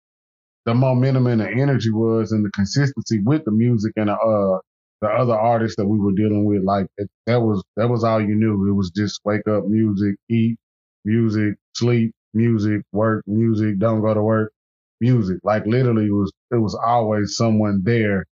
the 0.66 0.74
momentum 0.74 1.26
and 1.26 1.40
the 1.40 1.48
energy 1.50 1.90
was, 1.90 2.32
and 2.32 2.44
the 2.44 2.50
consistency 2.52 3.20
with 3.24 3.44
the 3.44 3.52
music 3.52 3.92
and 3.96 4.08
the 4.08 4.14
uh 4.14 4.60
the 5.02 5.08
other 5.08 5.34
artists 5.34 5.76
that 5.76 5.86
we 5.86 5.98
were 5.98 6.12
dealing 6.12 6.44
with, 6.46 6.62
like 6.64 6.86
it, 6.98 7.08
that 7.26 7.40
was 7.42 7.62
that 7.76 7.88
was 7.88 8.04
all 8.04 8.20
you 8.20 8.34
knew. 8.36 8.68
It 8.68 8.74
was 8.74 8.90
just 8.90 9.20
wake 9.24 9.46
up, 9.48 9.66
music, 9.66 10.16
eat, 10.30 10.56
music, 11.04 11.56
sleep, 11.76 12.12
music, 12.34 12.82
work, 12.92 13.24
music, 13.26 13.78
don't 13.78 14.00
go 14.02 14.14
to 14.14 14.22
work, 14.22 14.52
music. 15.00 15.38
Like 15.44 15.66
literally, 15.66 16.06
it 16.06 16.12
was 16.12 16.32
it 16.52 16.56
was 16.56 16.74
always 16.74 17.36
someone 17.36 17.82
there 17.84 18.24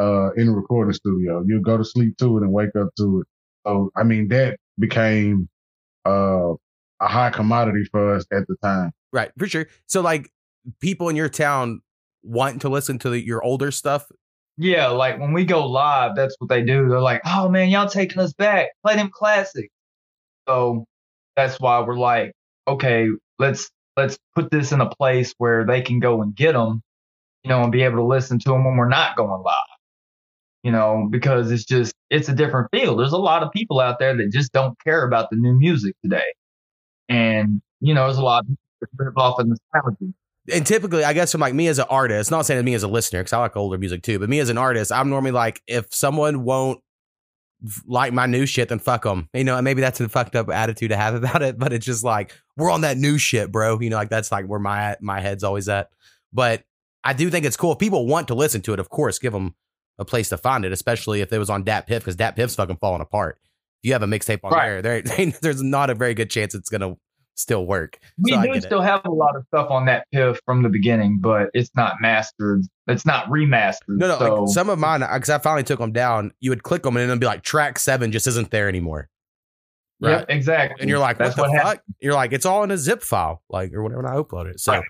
uh 0.00 0.30
in 0.36 0.46
the 0.46 0.52
recording 0.52 0.94
studio. 0.94 1.44
You 1.46 1.60
go 1.60 1.76
to 1.76 1.84
sleep 1.84 2.16
to 2.18 2.38
it 2.38 2.42
and 2.42 2.52
wake 2.52 2.74
up 2.80 2.88
to 2.96 3.20
it. 3.20 3.26
So 3.66 3.90
I 3.96 4.02
mean 4.02 4.28
that 4.28 4.56
became 4.78 5.48
uh 6.06 6.54
a 7.00 7.06
high 7.06 7.30
commodity 7.30 7.84
for 7.90 8.14
us 8.14 8.24
at 8.32 8.46
the 8.48 8.56
time. 8.62 8.92
Right, 9.12 9.30
for 9.38 9.46
sure. 9.46 9.66
So 9.86 10.00
like 10.00 10.30
people 10.80 11.08
in 11.08 11.16
your 11.16 11.28
town 11.28 11.80
want 12.22 12.60
to 12.62 12.68
listen 12.68 12.98
to 13.00 13.10
the, 13.10 13.24
your 13.24 13.42
older 13.42 13.70
stuff. 13.70 14.10
yeah, 14.58 14.88
like 14.88 15.18
when 15.18 15.32
we 15.32 15.44
go 15.44 15.66
live, 15.66 16.14
that's 16.14 16.36
what 16.38 16.50
they 16.50 16.62
do. 16.62 16.88
They're 16.88 17.00
like, 17.00 17.22
oh 17.24 17.48
man, 17.48 17.70
y'all 17.70 17.88
taking 17.88 18.20
us 18.20 18.32
back. 18.34 18.68
Play 18.84 18.96
them 18.96 19.10
classics. 19.12 19.72
So 20.48 20.84
that's 21.36 21.58
why 21.60 21.80
we're 21.80 21.98
like, 21.98 22.32
okay, 22.68 23.08
let's 23.38 23.70
let's 23.96 24.18
put 24.34 24.50
this 24.50 24.72
in 24.72 24.80
a 24.80 24.90
place 24.90 25.34
where 25.38 25.64
they 25.66 25.80
can 25.80 25.98
go 26.00 26.20
and 26.22 26.34
get 26.34 26.52
them, 26.52 26.82
you 27.42 27.48
know, 27.48 27.62
and 27.62 27.72
be 27.72 27.82
able 27.82 27.96
to 27.96 28.04
listen 28.04 28.38
to 28.40 28.50
them 28.50 28.64
when 28.64 28.76
we're 28.76 28.88
not 28.88 29.16
going 29.16 29.42
live. 29.42 29.54
You 30.62 30.72
know, 30.72 31.08
because 31.10 31.50
it's 31.50 31.64
just 31.64 31.94
it's 32.10 32.28
a 32.28 32.34
different 32.34 32.68
feel. 32.70 32.96
There's 32.96 33.12
a 33.12 33.18
lot 33.18 33.42
of 33.42 33.50
people 33.50 33.80
out 33.80 33.98
there 33.98 34.14
that 34.16 34.30
just 34.30 34.52
don't 34.52 34.78
care 34.84 35.04
about 35.04 35.30
the 35.30 35.36
new 35.36 35.54
music 35.54 35.94
today, 36.02 36.34
and 37.08 37.62
you 37.80 37.94
know, 37.94 38.04
there's 38.04 38.18
a 38.18 38.22
lot 38.22 38.44
of 38.44 38.56
live 38.98 39.16
off 39.16 39.38
of 39.38 39.46
nostalgia. 39.46 40.12
And 40.52 40.66
typically, 40.66 41.04
I 41.04 41.12
guess 41.12 41.32
from 41.32 41.40
like 41.40 41.54
me 41.54 41.68
as 41.68 41.78
an 41.78 41.86
artist, 41.90 42.30
not 42.30 42.46
saying 42.46 42.64
me 42.64 42.74
as 42.74 42.82
a 42.82 42.88
listener 42.88 43.20
because 43.20 43.32
I 43.32 43.38
like 43.38 43.56
older 43.56 43.78
music 43.78 44.02
too, 44.02 44.18
but 44.18 44.28
me 44.28 44.40
as 44.40 44.48
an 44.48 44.58
artist, 44.58 44.90
I'm 44.90 45.10
normally 45.10 45.32
like, 45.32 45.62
if 45.66 45.92
someone 45.92 46.44
won't 46.44 46.80
like 47.86 48.12
my 48.12 48.26
new 48.26 48.46
shit, 48.46 48.70
then 48.70 48.78
fuck 48.78 49.02
them. 49.02 49.28
You 49.34 49.44
know, 49.44 49.56
and 49.56 49.64
maybe 49.64 49.80
that's 49.80 50.00
a 50.00 50.08
fucked 50.08 50.36
up 50.36 50.48
attitude 50.48 50.90
to 50.90 50.96
have 50.96 51.14
about 51.22 51.42
it, 51.42 51.58
but 51.58 51.72
it's 51.72 51.86
just 51.86 52.04
like 52.04 52.34
we're 52.56 52.70
on 52.70 52.82
that 52.82 52.96
new 52.96 53.18
shit, 53.18 53.52
bro. 53.52 53.80
You 53.80 53.90
know, 53.90 53.96
like 53.96 54.10
that's 54.10 54.32
like 54.32 54.46
where 54.46 54.60
my 54.60 54.96
my 55.00 55.20
head's 55.20 55.44
always 55.44 55.68
at. 55.68 55.90
But 56.32 56.62
I 57.04 57.12
do 57.12 57.30
think 57.30 57.44
it's 57.44 57.56
cool 57.56 57.72
if 57.72 57.78
people 57.78 58.06
want 58.06 58.28
to 58.28 58.34
listen 58.34 58.62
to 58.62 58.72
it. 58.72 58.80
Of 58.80 58.90
course, 58.90 59.18
give 59.18 59.32
them 59.32 59.54
a 60.00 60.04
place 60.04 60.30
to 60.30 60.36
find 60.38 60.64
it, 60.64 60.72
especially 60.72 61.20
if 61.20 61.32
it 61.32 61.38
was 61.38 61.48
on 61.50 61.62
Dat 61.62 61.86
Piff 61.86 62.02
because 62.02 62.16
Dat 62.16 62.34
Piff's 62.34 62.56
fucking 62.56 62.78
falling 62.78 63.00
apart. 63.02 63.38
If 63.82 63.88
you 63.88 63.92
have 63.92 64.02
a 64.02 64.06
mixtape 64.06 64.40
on 64.42 64.50
Right. 64.52 64.82
there, 64.82 65.02
there, 65.02 65.26
there's 65.42 65.62
not 65.62 65.90
a 65.90 65.94
very 65.94 66.14
good 66.14 66.30
chance 66.30 66.54
it's 66.54 66.68
gonna 66.70 66.96
still 67.36 67.64
work. 67.66 67.98
We 68.18 68.32
So 68.32 68.40
do 68.42 68.46
get 68.48 68.56
it. 68.56 68.62
still 68.64 68.80
have 68.82 69.02
a 69.06 69.10
lot 69.10 69.36
of 69.36 69.44
stuff 69.46 69.70
on 69.70 69.86
DatPiff 69.86 70.38
from 70.44 70.62
the 70.62 70.68
beginning, 70.68 71.20
but 71.20 71.48
it's 71.54 71.70
not 71.76 71.94
mastered. 72.00 72.62
It's 72.88 73.06
not 73.06 73.26
remastered. 73.28 73.76
No, 73.98 74.08
no. 74.08 74.18
so, 74.18 74.34
like 74.34 74.48
some 74.52 74.68
of 74.68 74.78
mine, 74.78 75.00
because 75.00 75.30
I 75.30 75.38
finally 75.38 75.62
took 75.62 75.78
them 75.78 75.92
down. 75.92 76.32
You 76.40 76.50
would 76.50 76.62
click 76.64 76.82
them 76.82 76.96
and 76.96 77.04
it'd 77.08 77.20
be 77.20 77.26
like 77.26 77.42
track 77.42 77.78
seven 77.78 78.10
just 78.12 78.26
isn't 78.26 78.50
there 78.50 78.68
anymore. 78.68 79.08
Yep, 80.00 80.26
exactly. 80.30 80.80
And 80.80 80.88
you're 80.88 80.98
like, 80.98 81.18
that's 81.18 81.36
what 81.36 81.44
the 81.46 81.50
what 81.52 81.58
fuck? 81.58 81.66
happened. 81.76 81.94
You're 82.00 82.14
like, 82.14 82.32
it's 82.32 82.46
all 82.46 82.64
in 82.64 82.70
a 82.70 82.78
zip 82.78 83.02
file, 83.02 83.42
like 83.50 83.72
or 83.74 83.82
whatever. 83.82 84.00
And 84.00 84.08
I 84.08 84.14
upload 84.16 84.46
it. 84.46 84.58
So 84.60 84.72
Right. 84.72 84.84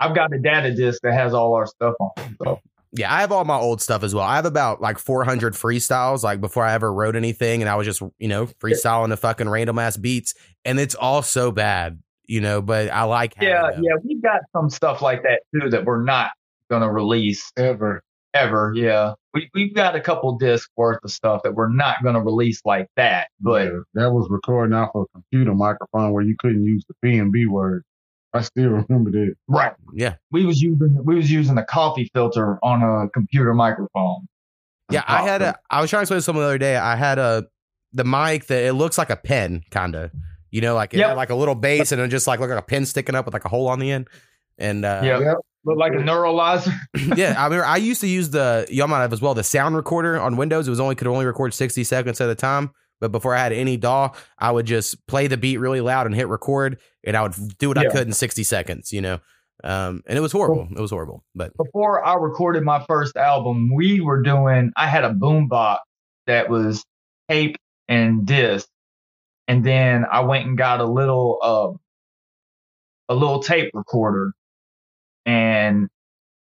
I've 0.00 0.14
got 0.14 0.32
a 0.34 0.38
data 0.40 0.74
disk 0.74 1.00
that 1.02 1.14
has 1.14 1.32
all 1.34 1.54
our 1.54 1.66
stuff 1.66 1.94
on. 2.00 2.10
it, 2.18 2.36
So 2.42 2.60
yeah, 2.96 3.12
I 3.12 3.20
have 3.20 3.32
all 3.32 3.44
my 3.44 3.56
old 3.56 3.80
stuff 3.80 4.02
as 4.02 4.14
well. 4.14 4.24
I 4.24 4.36
have 4.36 4.46
about 4.46 4.80
like 4.80 4.98
400 4.98 5.54
freestyles, 5.54 6.22
like 6.22 6.40
before 6.40 6.64
I 6.64 6.72
ever 6.72 6.92
wrote 6.92 7.16
anything, 7.16 7.62
and 7.62 7.68
I 7.68 7.74
was 7.76 7.86
just 7.86 8.02
you 8.18 8.28
know 8.28 8.46
freestyling 8.46 9.10
the 9.10 9.16
fucking 9.16 9.48
random 9.48 9.78
ass 9.78 9.96
beats, 9.96 10.34
and 10.64 10.78
it's 10.80 10.94
all 10.94 11.22
so 11.22 11.50
bad, 11.52 12.00
you 12.26 12.40
know. 12.40 12.62
But 12.62 12.90
I 12.90 13.04
like 13.04 13.34
yeah, 13.40 13.70
them. 13.70 13.84
yeah, 13.84 13.92
we've 14.04 14.22
got 14.22 14.40
some 14.52 14.70
stuff 14.70 15.02
like 15.02 15.22
that 15.22 15.42
too 15.54 15.70
that 15.70 15.84
we're 15.84 16.02
not 16.02 16.30
gonna 16.70 16.90
release 16.90 17.52
Ever. 17.56 18.02
ever. 18.34 18.72
Yeah, 18.74 19.14
we 19.34 19.48
we've 19.54 19.74
got 19.74 19.94
a 19.94 20.00
couple 20.00 20.36
discs 20.38 20.68
worth 20.76 20.98
of 21.04 21.10
stuff 21.10 21.42
that 21.44 21.54
we're 21.54 21.72
not 21.72 21.96
gonna 22.02 22.22
release 22.22 22.60
like 22.64 22.88
that. 22.96 23.28
But 23.40 23.66
Yeah, 23.66 23.78
that 23.94 24.12
was 24.12 24.26
recording 24.30 24.74
off 24.74 24.90
a 24.94 25.04
computer 25.12 25.54
microphone 25.54 26.12
where 26.12 26.24
you 26.24 26.36
couldn't 26.38 26.64
use 26.64 26.84
the 26.88 26.94
P 27.02 27.18
and 27.18 27.32
B 27.32 27.46
word. 27.46 27.84
I 28.36 28.40
still 28.42 28.70
remember 28.70 29.10
that. 29.10 29.34
right, 29.48 29.72
yeah. 29.94 30.14
we 30.30 30.44
was 30.46 30.60
using 30.62 31.00
we 31.04 31.16
was 31.16 31.30
using 31.30 31.58
a 31.58 31.64
coffee 31.64 32.10
filter 32.14 32.58
on 32.62 32.82
a 32.82 33.08
computer 33.10 33.52
microphone. 33.54 34.28
Yeah, 34.90 35.02
I 35.06 35.22
had 35.22 35.42
a. 35.42 35.58
I 35.70 35.80
was 35.80 35.90
trying 35.90 36.00
to 36.00 36.02
explain 36.04 36.18
to 36.18 36.22
someone 36.22 36.44
the 36.44 36.48
other 36.48 36.58
day. 36.58 36.76
I 36.76 36.94
had 36.96 37.18
a 37.18 37.46
the 37.92 38.04
mic 38.04 38.46
that 38.46 38.64
it 38.64 38.74
looks 38.74 38.98
like 38.98 39.10
a 39.10 39.16
pen, 39.16 39.62
kind 39.70 39.94
of. 39.96 40.10
You 40.50 40.60
know, 40.60 40.74
like 40.74 40.94
it 40.94 40.98
Yep. 40.98 41.08
had 41.08 41.16
like 41.16 41.30
a 41.30 41.34
little 41.34 41.54
base 41.56 41.90
and 41.92 42.00
it 42.00 42.08
just 42.08 42.26
like 42.26 42.38
look 42.40 42.50
like 42.50 42.58
a 42.58 42.62
pen 42.62 42.86
sticking 42.86 43.14
up 43.14 43.24
with 43.24 43.34
like 43.34 43.44
a 43.44 43.48
hole 43.48 43.68
on 43.68 43.78
the 43.80 43.90
end. 43.90 44.08
And 44.58 44.84
uh, 44.84 45.00
Yeah. 45.02 45.18
Yep. 45.18 45.36
Look 45.64 45.78
like 45.78 45.92
a 45.92 45.96
neuralizer. 45.96 46.72
yeah, 47.16 47.34
I 47.36 47.44
remember 47.44 47.66
I 47.66 47.78
used 47.78 48.00
to 48.02 48.06
use 48.06 48.30
the 48.30 48.64
y'all 48.70 48.86
might 48.86 49.00
have 49.00 49.12
as 49.12 49.20
well 49.20 49.34
the 49.34 49.42
sound 49.42 49.74
recorder 49.74 50.18
on 50.20 50.36
Windows. 50.36 50.68
It 50.68 50.70
was 50.70 50.78
only 50.78 50.94
could 50.94 51.08
only 51.08 51.26
record 51.26 51.52
sixty 51.52 51.82
seconds 51.82 52.20
at 52.20 52.30
a 52.30 52.36
time. 52.36 52.70
But 53.00 53.12
before 53.12 53.34
I 53.34 53.38
had 53.38 53.52
any 53.52 53.76
DAW, 53.76 54.12
I 54.38 54.50
would 54.50 54.66
just 54.66 55.06
play 55.06 55.26
the 55.26 55.36
beat 55.36 55.58
really 55.58 55.80
loud 55.80 56.06
and 56.06 56.14
hit 56.14 56.28
record, 56.28 56.78
and 57.04 57.16
I 57.16 57.22
would 57.22 57.58
do 57.58 57.68
what 57.68 57.78
I 57.78 57.88
could 57.88 58.06
in 58.06 58.12
sixty 58.12 58.42
seconds. 58.42 58.92
You 58.92 59.02
know, 59.02 59.18
Um, 59.64 60.02
and 60.06 60.18
it 60.18 60.20
was 60.20 60.32
horrible. 60.32 60.68
It 60.70 60.80
was 60.80 60.90
horrible. 60.90 61.24
But 61.34 61.56
before 61.56 62.04
I 62.04 62.14
recorded 62.14 62.62
my 62.62 62.84
first 62.84 63.16
album, 63.16 63.74
we 63.74 64.00
were 64.00 64.22
doing. 64.22 64.72
I 64.76 64.86
had 64.86 65.04
a 65.04 65.12
boombox 65.12 65.78
that 66.26 66.48
was 66.48 66.84
tape 67.28 67.56
and 67.88 68.26
disc, 68.26 68.68
and 69.48 69.64
then 69.64 70.04
I 70.10 70.20
went 70.20 70.46
and 70.46 70.58
got 70.58 70.80
a 70.80 70.84
little 70.86 71.38
uh, 71.42 73.12
a 73.12 73.14
little 73.14 73.42
tape 73.42 73.70
recorder, 73.74 74.32
and 75.24 75.88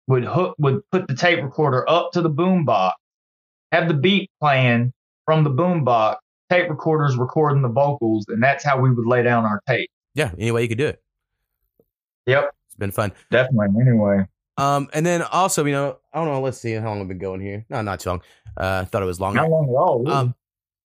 would 0.08 0.24
hook 0.24 0.56
would 0.58 0.82
put 0.92 1.08
the 1.08 1.16
tape 1.16 1.44
recorder 1.44 1.88
up 1.90 2.12
to 2.14 2.22
the 2.22 2.30
boombox, 2.30 2.94
have 3.72 3.88
the 3.88 3.94
beat 3.94 4.30
playing 4.42 4.94
from 5.26 5.44
the 5.44 5.50
boombox, 5.50 6.18
tape 6.50 6.70
recorders 6.70 7.18
recording 7.18 7.62
the 7.62 7.70
vocals, 7.70 8.26
and 8.30 8.42
that's 8.42 8.64
how 8.64 8.80
we 8.80 8.92
would 8.92 9.06
lay 9.08 9.24
down 9.24 9.46
our 9.46 9.62
tape. 9.68 9.90
yeah, 10.16 10.32
any 10.38 10.52
way 10.52 10.64
you 10.64 10.68
could 10.70 10.78
do 10.78 10.88
it. 10.88 11.02
Yep, 12.26 12.52
It's 12.68 12.76
been 12.76 12.92
fun. 12.92 13.12
definitely. 13.32 13.82
Anyway, 13.82 14.26
Um, 14.58 14.90
and 14.94 15.06
then 15.06 15.22
also, 15.22 15.64
you 15.66 15.72
know, 15.72 15.98
I 16.14 16.20
don't 16.24 16.34
know. 16.34 16.42
Let's 16.42 16.58
see 16.58 16.74
how 16.74 16.88
long 16.90 17.00
we've 17.00 17.08
been 17.08 17.20
going 17.20 17.42
here. 17.42 17.66
No, 17.70 17.82
not 17.82 18.00
too 18.02 18.10
long. 18.10 18.22
Uh, 18.60 18.80
I 18.82 18.86
thought 18.86 19.02
it 19.04 19.06
was 19.06 19.20
longer. 19.20 19.42
not 19.42 19.50
long 19.50 19.70
at 19.70 19.76
all. 19.76 20.00
really. 20.04 20.12
Um, 20.16 20.36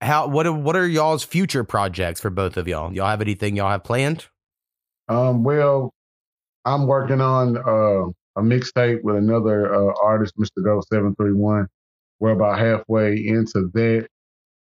how 0.03 0.27
what 0.29 0.46
are 0.46 0.53
what 0.53 0.77
are 0.77 0.87
y'all's 0.88 1.23
future 1.25 1.62
projects 1.62 2.20
for 2.20 2.31
both 2.31 2.57
of 2.57 2.66
y'all? 2.66 2.92
Y'all 2.92 3.07
have 3.07 3.20
anything 3.20 3.55
y'all 3.57 3.70
have 3.70 3.85
planned? 3.85 4.27
Um, 5.09 5.44
well, 5.44 5.92
I'm 6.64 6.87
working 6.87 7.20
on 7.20 7.57
uh, 7.59 8.09
a 8.37 8.42
mixtape 8.42 9.03
with 9.03 9.16
another 9.16 9.75
uh, 9.75 9.92
artist, 10.03 10.35
Mr. 10.38 10.64
Go 10.64 10.81
Seven 10.92 11.14
Three 11.16 11.33
One. 11.35 11.66
We're 12.18 12.31
about 12.33 12.59
halfway 12.59 13.27
into 13.27 13.70
that. 13.75 14.09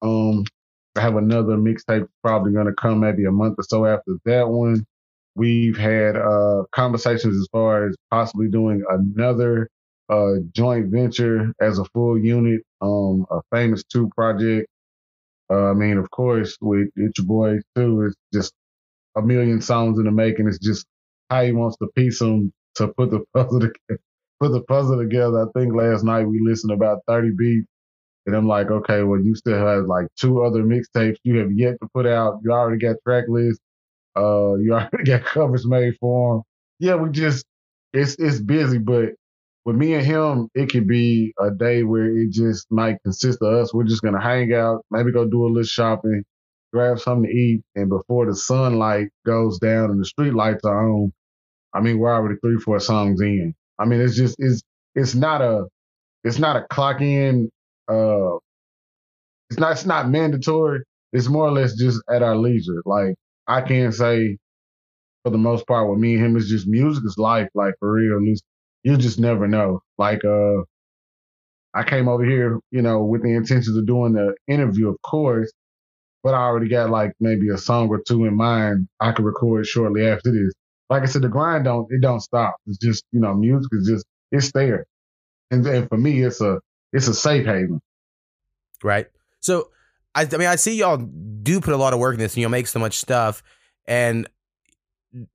Um, 0.01 0.43
I 0.99 1.01
have 1.03 1.15
another 1.15 1.57
mixtape 1.57 2.07
probably 2.23 2.51
going 2.53 2.67
to 2.67 2.73
come 2.73 2.99
maybe 2.99 3.25
a 3.25 3.31
month 3.31 3.55
or 3.57 3.63
so 3.63 3.85
after 3.85 4.17
that 4.25 4.49
one. 4.49 4.85
We've 5.35 5.77
had 5.77 6.17
uh, 6.17 6.63
conversations 6.73 7.37
as 7.39 7.47
far 7.53 7.87
as 7.87 7.95
possibly 8.11 8.49
doing 8.49 8.83
another 8.89 9.69
uh, 10.09 10.33
joint 10.53 10.87
venture 10.91 11.53
as 11.61 11.79
a 11.79 11.85
full 11.85 12.19
unit, 12.19 12.63
um, 12.81 13.25
a 13.31 13.39
famous 13.53 13.83
two 13.85 14.09
project. 14.15 14.67
Uh, 15.51 15.71
I 15.71 15.73
mean, 15.75 15.97
of 15.97 16.11
course, 16.11 16.57
with 16.61 16.89
it's 16.97 17.19
your 17.19 17.27
boy 17.27 17.59
too, 17.75 18.03
it's 18.07 18.17
just 18.33 18.53
a 19.17 19.23
million 19.23 19.61
songs 19.61 19.99
in 19.99 20.05
the 20.05 20.11
making. 20.11 20.49
It's 20.49 20.59
just 20.59 20.85
how 21.29 21.43
he 21.45 21.53
wants 21.53 21.77
to 21.79 21.87
piece 21.95 22.19
them 22.19 22.53
to 22.77 22.89
put 22.89 23.11
the 23.11 23.25
puzzle 23.35 23.61
together. 23.61 24.01
Put 24.41 24.53
the 24.53 24.63
puzzle 24.63 24.99
together. 24.99 25.47
I 25.47 25.59
think 25.59 25.75
last 25.75 26.03
night 26.03 26.25
we 26.25 26.41
listened 26.43 26.73
about 26.73 26.99
30 27.07 27.31
beats, 27.37 27.68
and 28.29 28.37
I'm 28.37 28.47
like, 28.47 28.69
okay, 28.69 29.01
well, 29.01 29.19
you 29.19 29.33
still 29.33 29.57
have 29.57 29.85
like 29.85 30.05
two 30.15 30.43
other 30.43 30.63
mixtapes 30.63 31.17
you 31.23 31.37
have 31.39 31.51
yet 31.51 31.77
to 31.81 31.89
put 31.95 32.05
out. 32.05 32.39
You 32.43 32.51
already 32.51 32.77
got 32.77 32.97
track 33.03 33.25
lists. 33.27 33.59
Uh, 34.15 34.53
you 34.55 34.71
already 34.73 35.03
got 35.03 35.25
covers 35.25 35.65
made 35.67 35.95
for 35.99 36.35
them. 36.35 36.43
Yeah, 36.77 36.95
we 36.95 37.09
just 37.09 37.43
it's 37.91 38.15
it's 38.19 38.39
busy, 38.39 38.77
but 38.77 39.13
with 39.65 39.75
me 39.75 39.95
and 39.95 40.05
him, 40.05 40.47
it 40.53 40.69
could 40.71 40.87
be 40.87 41.33
a 41.39 41.49
day 41.49 41.81
where 41.83 42.05
it 42.05 42.29
just 42.29 42.67
might 42.71 43.01
consist 43.03 43.39
of 43.41 43.51
us. 43.51 43.73
We're 43.73 43.83
just 43.83 44.03
gonna 44.03 44.21
hang 44.21 44.53
out, 44.53 44.85
maybe 44.91 45.11
go 45.11 45.25
do 45.25 45.45
a 45.45 45.47
little 45.47 45.63
shopping, 45.63 46.23
grab 46.71 46.99
something 46.99 47.31
to 47.31 47.35
eat, 47.35 47.63
and 47.75 47.89
before 47.89 48.27
the 48.27 48.35
sunlight 48.35 49.09
goes 49.25 49.57
down 49.57 49.89
and 49.89 49.99
the 49.99 50.05
street 50.05 50.35
lights 50.35 50.65
are 50.65 50.87
on, 50.87 51.11
I 51.73 51.81
mean, 51.81 51.97
we're 51.97 52.13
already 52.13 52.39
three, 52.43 52.57
four 52.57 52.79
songs 52.79 53.21
in. 53.21 53.55
I 53.79 53.85
mean, 53.85 54.01
it's 54.01 54.15
just 54.15 54.35
it's 54.37 54.61
it's 54.93 55.15
not 55.15 55.41
a 55.41 55.65
it's 56.23 56.37
not 56.39 56.57
a 56.57 56.67
clock 56.69 57.01
in. 57.01 57.49
Uh, 57.89 58.37
it's 59.49 59.59
not 59.59 59.71
it's 59.73 59.85
not 59.85 60.09
mandatory. 60.09 60.81
It's 61.13 61.27
more 61.29 61.47
or 61.47 61.51
less 61.51 61.75
just 61.75 62.01
at 62.13 62.23
our 62.23 62.35
leisure. 62.35 62.81
Like 62.85 63.15
I 63.47 63.61
can't 63.61 63.93
say 63.93 64.37
for 65.23 65.31
the 65.31 65.37
most 65.37 65.67
part 65.67 65.89
with 65.89 65.99
me 65.99 66.15
and 66.15 66.25
him, 66.25 66.37
it's 66.37 66.49
just 66.49 66.67
music 66.67 67.03
is 67.05 67.17
life. 67.17 67.49
Like 67.55 67.75
for 67.79 67.93
real, 67.93 68.19
you 68.83 68.97
just 68.97 69.19
never 69.19 69.47
know. 69.47 69.81
Like 69.97 70.23
uh, 70.25 70.63
I 71.73 71.83
came 71.83 72.07
over 72.07 72.25
here, 72.25 72.59
you 72.71 72.81
know, 72.81 73.03
with 73.03 73.23
the 73.23 73.33
intentions 73.35 73.77
of 73.77 73.85
doing 73.87 74.13
the 74.13 74.35
interview, 74.47 74.89
of 74.89 74.97
course, 75.03 75.51
but 76.23 76.33
I 76.33 76.39
already 76.39 76.69
got 76.69 76.89
like 76.89 77.13
maybe 77.19 77.49
a 77.49 77.57
song 77.57 77.89
or 77.89 78.01
two 78.07 78.25
in 78.25 78.35
mind 78.35 78.87
I 78.99 79.11
could 79.13 79.25
record 79.25 79.65
shortly 79.67 80.07
after 80.07 80.31
this. 80.31 80.53
Like 80.89 81.03
I 81.03 81.07
said, 81.07 81.23
the 81.23 81.29
grind 81.29 81.65
don't 81.65 81.87
it 81.91 82.01
don't 82.01 82.21
stop. 82.21 82.55
It's 82.67 82.77
just 82.79 83.05
you 83.11 83.19
know, 83.21 83.33
music 83.35 83.69
is 83.73 83.87
just 83.87 84.05
it's 84.31 84.51
there, 84.53 84.85
and, 85.51 85.65
and 85.67 85.89
for 85.89 85.97
me, 85.97 86.23
it's 86.23 86.41
a 86.41 86.59
it's 86.93 87.07
a 87.07 87.13
safe 87.13 87.45
haven. 87.45 87.81
Right. 88.83 89.07
So, 89.39 89.69
I, 90.15 90.27
I 90.31 90.37
mean, 90.37 90.47
I 90.47 90.55
see 90.55 90.75
y'all 90.75 90.97
do 90.97 91.61
put 91.61 91.73
a 91.73 91.77
lot 91.77 91.93
of 91.93 91.99
work 91.99 92.13
in 92.13 92.19
this, 92.19 92.33
and 92.35 92.41
y'all 92.41 92.49
make 92.49 92.67
so 92.67 92.79
much 92.79 92.97
stuff. 92.97 93.43
And 93.85 94.27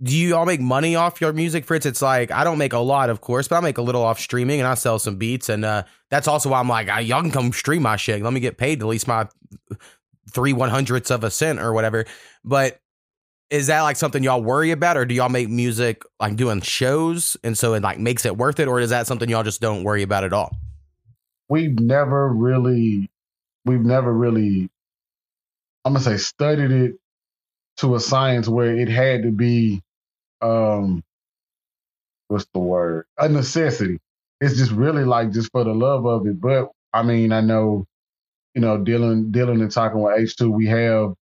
do 0.03 0.17
you 0.17 0.37
all 0.37 0.47
make 0.47 0.61
money 0.61 0.95
off 0.95 1.21
your 1.21 1.33
music? 1.33 1.65
Fritz, 1.65 1.87
it's 1.87 2.03
like 2.03 2.31
I 2.31 2.45
don't 2.45 2.59
make 2.59 2.73
a 2.73 2.79
lot, 2.79 3.11
of 3.11 3.21
course, 3.21 3.49
but 3.49 3.57
I 3.57 3.61
make 3.61 3.79
a 3.79 3.83
little 3.83 4.03
off 4.03 4.21
streaming, 4.21 4.61
and 4.61 4.69
I 4.69 4.75
sell 4.75 4.99
some 4.99 5.17
beats, 5.17 5.49
and 5.49 5.65
uh, 5.65 5.85
that's 6.11 6.29
also 6.29 6.51
why 6.51 6.61
I'm 6.61 6.69
like, 6.69 6.89
"Ah, 6.91 6.99
y'all 6.99 7.23
can 7.23 7.31
come 7.31 7.53
stream 7.53 7.83
my 7.83 7.97
shit. 7.97 8.23
Let 8.23 8.33
me 8.33 8.41
get 8.41 8.57
paid 8.57 8.81
at 8.81 8.87
least 8.87 9.09
my 9.09 9.29
three 10.31 10.53
one 10.53 10.71
hundredths 10.71 11.11
of 11.11 11.25
a 11.25 11.31
cent 11.31 11.61
or 11.61 11.73
whatever. 11.73 12.05
But 12.45 12.81
is 13.51 13.67
that 13.67 13.83
like 13.83 13.97
something 13.97 14.23
y'all 14.23 14.43
worry 14.43 14.71
about, 14.71 14.97
or 14.97 15.05
do 15.05 15.15
y'all 15.15 15.29
make 15.29 15.49
music 15.49 16.03
like 16.21 16.37
doing 16.37 16.61
shows, 16.61 17.37
and 17.43 17.59
so 17.59 17.75
it 17.75 17.83
like 17.83 17.99
makes 17.99 18.25
it 18.25 18.37
worth 18.37 18.61
it, 18.61 18.69
or 18.69 18.81
is 18.81 18.91
that 18.91 19.07
something 19.07 19.29
y'all 19.29 19.43
just 19.43 19.61
don't 19.61 19.83
worry 19.83 20.03
about 20.03 20.25
at 20.25 20.33
all? 20.33 20.57
We've 21.49 21.79
never 21.79 22.29
really, 22.33 23.11
we've 23.67 23.81
never 23.85 24.13
really, 24.13 24.71
I'm 25.85 25.95
gonna 25.95 26.05
say, 26.05 26.17
studied 26.19 26.73
it 26.73 26.97
to 27.79 27.97
a 27.97 28.01
science 28.01 28.49
where 28.49 28.77
it 28.77 28.89
had 28.89 29.23
to 29.25 29.33
be, 29.33 29.83
um, 30.43 31.03
what's 32.29 32.47
the 32.55 32.61
word? 32.61 33.07
A 33.19 33.29
necessity. 33.29 33.99
It's 34.41 34.57
just 34.57 34.73
really 34.73 35.05
like 35.05 35.33
just 35.33 35.53
for 35.53 35.65
the 35.65 35.75
love 35.75 36.07
of 36.07 36.27
it. 36.27 36.41
But 36.41 36.71
I 36.93 37.03
mean, 37.03 37.33
I 37.33 37.41
know, 37.41 37.87
you 38.55 38.63
know, 38.63 38.79
dealing 38.79 39.33
dealing 39.33 39.61
and 39.63 39.71
talking 39.73 40.03
with 40.03 40.19
H 40.19 40.37
two, 40.37 40.51
we 40.51 40.67
have, 40.69 41.15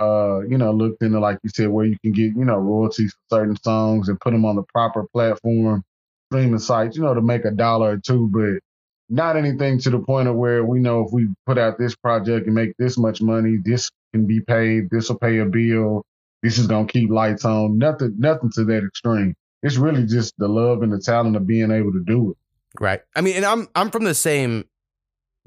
uh, 0.00 0.40
you 0.48 0.58
know, 0.58 0.72
looked 0.72 1.02
into 1.02 1.20
like 1.20 1.38
you 1.44 1.50
said, 1.50 1.68
where 1.70 1.86
you 1.86 1.98
can 2.02 2.12
get, 2.12 2.36
you 2.36 2.44
know, 2.44 2.56
royalties 2.58 3.14
for 3.30 3.38
certain 3.38 3.56
songs 3.62 4.08
and 4.08 4.20
put 4.20 4.32
them 4.32 4.44
on 4.46 4.56
the 4.56 4.64
proper 4.74 5.06
platform, 5.14 5.84
streaming 6.30 6.58
sites, 6.60 6.96
you 6.96 7.02
know, 7.04 7.14
to 7.14 7.22
make 7.22 7.44
a 7.44 7.50
dollar 7.52 7.92
or 7.92 7.98
two, 7.98 8.28
but 8.32 8.65
not 9.08 9.36
anything 9.36 9.78
to 9.80 9.90
the 9.90 9.98
point 9.98 10.28
of 10.28 10.36
where 10.36 10.64
we 10.64 10.80
know 10.80 11.04
if 11.04 11.12
we 11.12 11.28
put 11.46 11.58
out 11.58 11.78
this 11.78 11.94
project 11.94 12.46
and 12.46 12.54
make 12.54 12.76
this 12.78 12.98
much 12.98 13.22
money, 13.22 13.58
this 13.64 13.90
can 14.12 14.26
be 14.26 14.40
paid, 14.40 14.90
this 14.90 15.08
will 15.08 15.18
pay 15.18 15.38
a 15.38 15.44
bill, 15.44 16.04
this 16.42 16.58
is 16.58 16.66
gonna 16.66 16.86
keep 16.86 17.10
lights 17.10 17.44
on. 17.44 17.78
Nothing, 17.78 18.14
nothing 18.18 18.50
to 18.54 18.64
that 18.64 18.84
extreme. 18.84 19.34
It's 19.62 19.76
really 19.76 20.06
just 20.06 20.34
the 20.38 20.48
love 20.48 20.82
and 20.82 20.92
the 20.92 21.00
talent 21.00 21.36
of 21.36 21.46
being 21.46 21.70
able 21.70 21.92
to 21.92 22.02
do 22.06 22.30
it. 22.30 22.36
Right. 22.80 23.00
I 23.14 23.20
mean, 23.20 23.36
and 23.36 23.44
I'm 23.44 23.68
I'm 23.74 23.90
from 23.90 24.04
the 24.04 24.14
same 24.14 24.64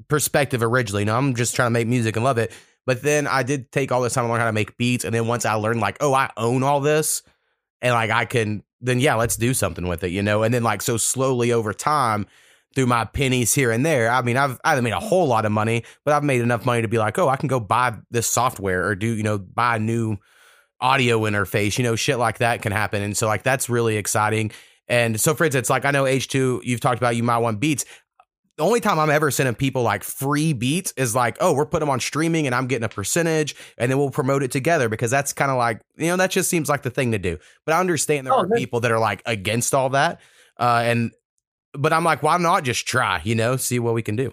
perspective 0.08 0.62
originally. 0.62 1.02
You 1.02 1.06
know, 1.06 1.16
I'm 1.16 1.34
just 1.34 1.54
trying 1.54 1.66
to 1.66 1.70
make 1.70 1.86
music 1.86 2.16
and 2.16 2.24
love 2.24 2.38
it. 2.38 2.52
But 2.86 3.02
then 3.02 3.26
I 3.26 3.42
did 3.42 3.70
take 3.70 3.92
all 3.92 4.00
this 4.00 4.14
time 4.14 4.24
to 4.24 4.30
learn 4.30 4.40
how 4.40 4.46
to 4.46 4.52
make 4.52 4.76
beats, 4.76 5.04
and 5.04 5.14
then 5.14 5.26
once 5.26 5.44
I 5.44 5.54
learned 5.54 5.80
like, 5.80 5.98
oh, 6.00 6.14
I 6.14 6.30
own 6.36 6.62
all 6.62 6.80
this, 6.80 7.22
and 7.82 7.92
like 7.92 8.10
I 8.10 8.24
can, 8.24 8.64
then 8.80 9.00
yeah, 9.00 9.14
let's 9.14 9.36
do 9.36 9.54
something 9.54 9.86
with 9.86 10.02
it, 10.02 10.10
you 10.10 10.22
know. 10.22 10.42
And 10.42 10.52
then 10.52 10.62
like 10.62 10.82
so 10.82 10.96
slowly 10.96 11.52
over 11.52 11.72
time, 11.72 12.26
through 12.74 12.86
my 12.86 13.04
pennies 13.04 13.54
here 13.54 13.70
and 13.70 13.84
there. 13.84 14.10
I 14.10 14.22
mean, 14.22 14.36
I've 14.36 14.60
I 14.64 14.70
haven't 14.70 14.84
made 14.84 14.92
a 14.92 15.00
whole 15.00 15.26
lot 15.26 15.44
of 15.44 15.52
money, 15.52 15.84
but 16.04 16.14
I've 16.14 16.24
made 16.24 16.40
enough 16.40 16.64
money 16.64 16.82
to 16.82 16.88
be 16.88 16.98
like, 16.98 17.18
oh, 17.18 17.28
I 17.28 17.36
can 17.36 17.48
go 17.48 17.60
buy 17.60 17.96
this 18.10 18.26
software 18.26 18.86
or 18.86 18.94
do 18.94 19.08
you 19.08 19.22
know 19.22 19.38
buy 19.38 19.76
a 19.76 19.78
new 19.78 20.16
audio 20.80 21.20
interface, 21.20 21.76
you 21.78 21.84
know, 21.84 21.96
shit 21.96 22.18
like 22.18 22.38
that 22.38 22.62
can 22.62 22.72
happen. 22.72 23.02
And 23.02 23.16
so 23.16 23.26
like 23.26 23.42
that's 23.42 23.68
really 23.68 23.96
exciting. 23.96 24.50
And 24.88 25.20
so 25.20 25.34
for 25.34 25.44
instance, 25.44 25.68
like 25.68 25.84
I 25.84 25.90
know 25.90 26.04
H2, 26.04 26.60
you've 26.64 26.80
talked 26.80 26.98
about 26.98 27.16
you 27.16 27.22
might 27.22 27.38
want 27.38 27.60
beats. 27.60 27.84
The 28.56 28.64
only 28.64 28.80
time 28.80 28.98
I'm 28.98 29.10
ever 29.10 29.30
sending 29.30 29.54
people 29.54 29.82
like 29.82 30.04
free 30.04 30.52
beats 30.52 30.92
is 30.96 31.14
like, 31.14 31.36
oh, 31.40 31.54
we're 31.54 31.64
putting 31.66 31.86
them 31.86 31.90
on 31.90 32.00
streaming 32.00 32.46
and 32.46 32.54
I'm 32.54 32.66
getting 32.66 32.84
a 32.84 32.88
percentage 32.90 33.56
and 33.78 33.90
then 33.90 33.98
we'll 33.98 34.10
promote 34.10 34.42
it 34.42 34.50
together 34.50 34.88
because 34.88 35.10
that's 35.10 35.32
kind 35.32 35.50
of 35.50 35.56
like, 35.56 35.80
you 35.96 36.08
know, 36.08 36.16
that 36.16 36.30
just 36.30 36.50
seems 36.50 36.68
like 36.68 36.82
the 36.82 36.90
thing 36.90 37.12
to 37.12 37.18
do. 37.18 37.38
But 37.64 37.74
I 37.74 37.80
understand 37.80 38.26
there 38.26 38.34
Oh, 38.34 38.40
are 38.40 38.48
people 38.48 38.80
that 38.80 38.90
are 38.90 38.98
like 38.98 39.22
against 39.26 39.74
all 39.74 39.90
that. 39.90 40.20
Uh, 40.58 40.82
and, 40.84 41.12
but 41.72 41.92
I'm 41.92 42.04
like, 42.04 42.22
why 42.22 42.36
not 42.38 42.64
just 42.64 42.86
try, 42.86 43.20
you 43.24 43.34
know, 43.34 43.56
see 43.56 43.78
what 43.78 43.94
we 43.94 44.02
can 44.02 44.16
do? 44.16 44.32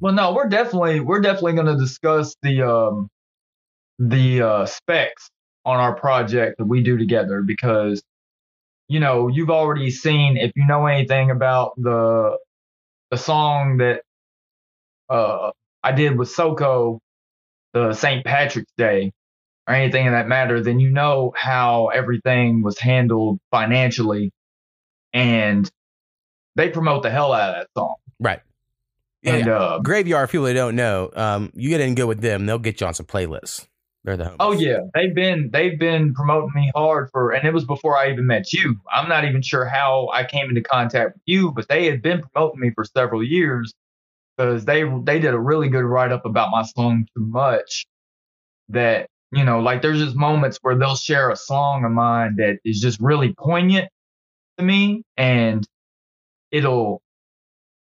Well, 0.00 0.12
no, 0.12 0.32
we're 0.32 0.48
definitely 0.48 1.00
we're 1.00 1.20
definitely 1.20 1.54
going 1.54 1.66
to 1.66 1.76
discuss 1.76 2.34
the 2.42 2.62
um 2.62 3.08
the 3.98 4.42
uh, 4.42 4.66
specs 4.66 5.30
on 5.64 5.78
our 5.78 5.94
project 5.94 6.58
that 6.58 6.66
we 6.66 6.82
do 6.82 6.98
together 6.98 7.42
because 7.42 8.02
you 8.88 9.00
know 9.00 9.28
you've 9.28 9.50
already 9.50 9.90
seen 9.90 10.36
if 10.36 10.52
you 10.56 10.66
know 10.66 10.86
anything 10.86 11.30
about 11.30 11.72
the 11.76 12.36
the 13.10 13.16
song 13.16 13.78
that 13.78 14.02
uh 15.08 15.50
I 15.82 15.92
did 15.92 16.18
with 16.18 16.30
Soko 16.30 17.00
the 17.74 17.92
St. 17.92 18.24
Patrick's 18.24 18.72
Day 18.78 19.12
or 19.66 19.74
anything 19.74 20.06
in 20.06 20.12
that 20.12 20.28
matter, 20.28 20.60
then 20.62 20.78
you 20.78 20.90
know 20.90 21.32
how 21.36 21.88
everything 21.88 22.62
was 22.62 22.78
handled 22.78 23.38
financially 23.50 24.30
and 25.12 25.70
they 26.56 26.68
promote 26.68 27.02
the 27.02 27.10
hell 27.10 27.32
out 27.32 27.50
of 27.50 27.56
that 27.56 27.68
song. 27.76 27.96
Right. 28.20 28.40
And 29.24 29.48
uh 29.48 29.80
Graveyard, 29.82 30.30
people 30.30 30.46
that 30.46 30.54
don't 30.54 30.76
know, 30.76 31.10
um, 31.14 31.50
you 31.54 31.70
get 31.70 31.80
in 31.80 31.94
good 31.94 32.06
with 32.06 32.20
them, 32.20 32.46
they'll 32.46 32.58
get 32.58 32.80
you 32.80 32.86
on 32.86 32.94
some 32.94 33.06
playlists. 33.06 33.66
They're 34.04 34.18
the 34.18 34.24
homies. 34.24 34.36
Oh 34.38 34.52
yeah, 34.52 34.80
they've 34.94 35.14
been 35.14 35.48
they've 35.50 35.78
been 35.78 36.12
promoting 36.12 36.50
me 36.54 36.70
hard 36.74 37.08
for, 37.10 37.32
and 37.32 37.48
it 37.48 37.54
was 37.54 37.64
before 37.64 37.96
I 37.96 38.10
even 38.10 38.26
met 38.26 38.52
you. 38.52 38.76
I'm 38.92 39.08
not 39.08 39.24
even 39.24 39.40
sure 39.40 39.64
how 39.64 40.10
I 40.12 40.24
came 40.24 40.50
into 40.50 40.60
contact 40.60 41.14
with 41.14 41.22
you, 41.24 41.52
but 41.52 41.68
they 41.68 41.86
had 41.86 42.02
been 42.02 42.20
promoting 42.20 42.60
me 42.60 42.70
for 42.74 42.84
several 42.84 43.24
years 43.24 43.72
because 44.36 44.66
they 44.66 44.84
they 45.04 45.20
did 45.20 45.32
a 45.32 45.38
really 45.38 45.70
good 45.70 45.84
write 45.84 46.12
up 46.12 46.26
about 46.26 46.50
my 46.50 46.62
song 46.62 47.06
"Too 47.16 47.24
Much." 47.24 47.86
That 48.68 49.06
you 49.32 49.42
know, 49.42 49.60
like 49.60 49.80
there's 49.80 50.00
just 50.00 50.16
moments 50.16 50.58
where 50.60 50.76
they'll 50.76 50.96
share 50.96 51.30
a 51.30 51.36
song 51.36 51.86
of 51.86 51.90
mine 51.90 52.36
that 52.36 52.58
is 52.62 52.80
just 52.80 53.00
really 53.00 53.32
poignant 53.32 53.88
to 54.58 54.64
me, 54.64 55.02
and 55.16 55.66
it'll 56.54 57.02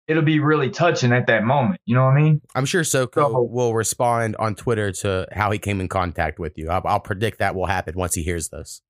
it'll 0.07 0.23
be 0.23 0.39
really 0.39 0.71
touching 0.71 1.13
at 1.13 1.27
that 1.27 1.43
moment. 1.45 1.81
You 1.85 1.97
know 1.97 2.05
what 2.05 2.17
I 2.17 2.23
mean? 2.23 2.41
I'm 2.55 2.65
sure 2.65 2.85
Soko 2.85 3.31
So- 3.33 3.43
will 3.43 3.75
respond 3.75 4.37
on 4.37 4.55
Twitter 4.55 4.93
to 4.93 5.27
how 5.33 5.51
he 5.51 5.59
came 5.59 5.81
in 5.81 5.89
contact 5.89 6.39
with 6.39 6.57
you. 6.57 6.71
I'll, 6.71 6.83
I'll 6.85 7.01
predict 7.01 7.41
that 7.41 7.55
will 7.55 7.67
happen 7.67 7.95
once 7.97 8.15
he 8.15 8.23
hears 8.23 8.49
this. 8.49 8.83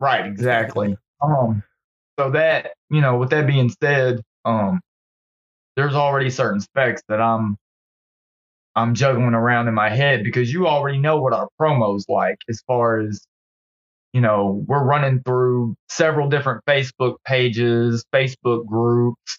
Right, 0.00 0.24
exactly. 0.26 0.96
Um, 1.22 1.62
so 2.18 2.30
that 2.30 2.72
you 2.90 3.00
know, 3.00 3.18
with 3.18 3.30
that 3.30 3.46
being 3.46 3.70
said, 3.82 4.22
um, 4.44 4.80
there's 5.76 5.94
already 5.94 6.30
certain 6.30 6.60
specs 6.60 7.02
that 7.08 7.20
I'm 7.20 7.56
I'm 8.74 8.94
juggling 8.94 9.34
around 9.34 9.68
in 9.68 9.74
my 9.74 9.90
head 9.90 10.22
because 10.24 10.52
you 10.52 10.66
already 10.68 10.98
know 10.98 11.20
what 11.20 11.32
our 11.32 11.48
promos 11.60 12.04
like 12.08 12.38
as 12.48 12.62
far 12.66 13.00
as 13.00 13.26
you 14.12 14.20
know, 14.20 14.64
we're 14.66 14.82
running 14.84 15.22
through 15.22 15.76
several 15.88 16.28
different 16.28 16.64
Facebook 16.66 17.16
pages, 17.26 18.04
Facebook 18.14 18.66
groups, 18.66 19.38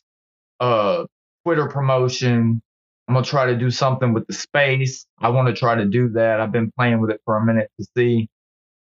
uh, 0.60 1.06
Twitter 1.46 1.68
promotion. 1.68 2.62
I'm 3.08 3.16
gonna 3.16 3.26
try 3.26 3.48
to 3.48 3.56
do 3.58 3.72
something 3.72 4.14
with 4.14 4.28
the 4.28 4.34
space. 4.34 5.06
I 5.20 5.30
want 5.30 5.48
to 5.48 5.54
try 5.54 5.76
to 5.76 5.86
do 5.86 6.10
that. 6.10 6.40
I've 6.40 6.52
been 6.52 6.72
playing 6.78 7.02
with 7.02 7.10
it 7.10 7.22
for 7.26 7.38
a 7.38 7.46
minute 7.46 7.72
to 7.80 7.88
see 7.98 8.30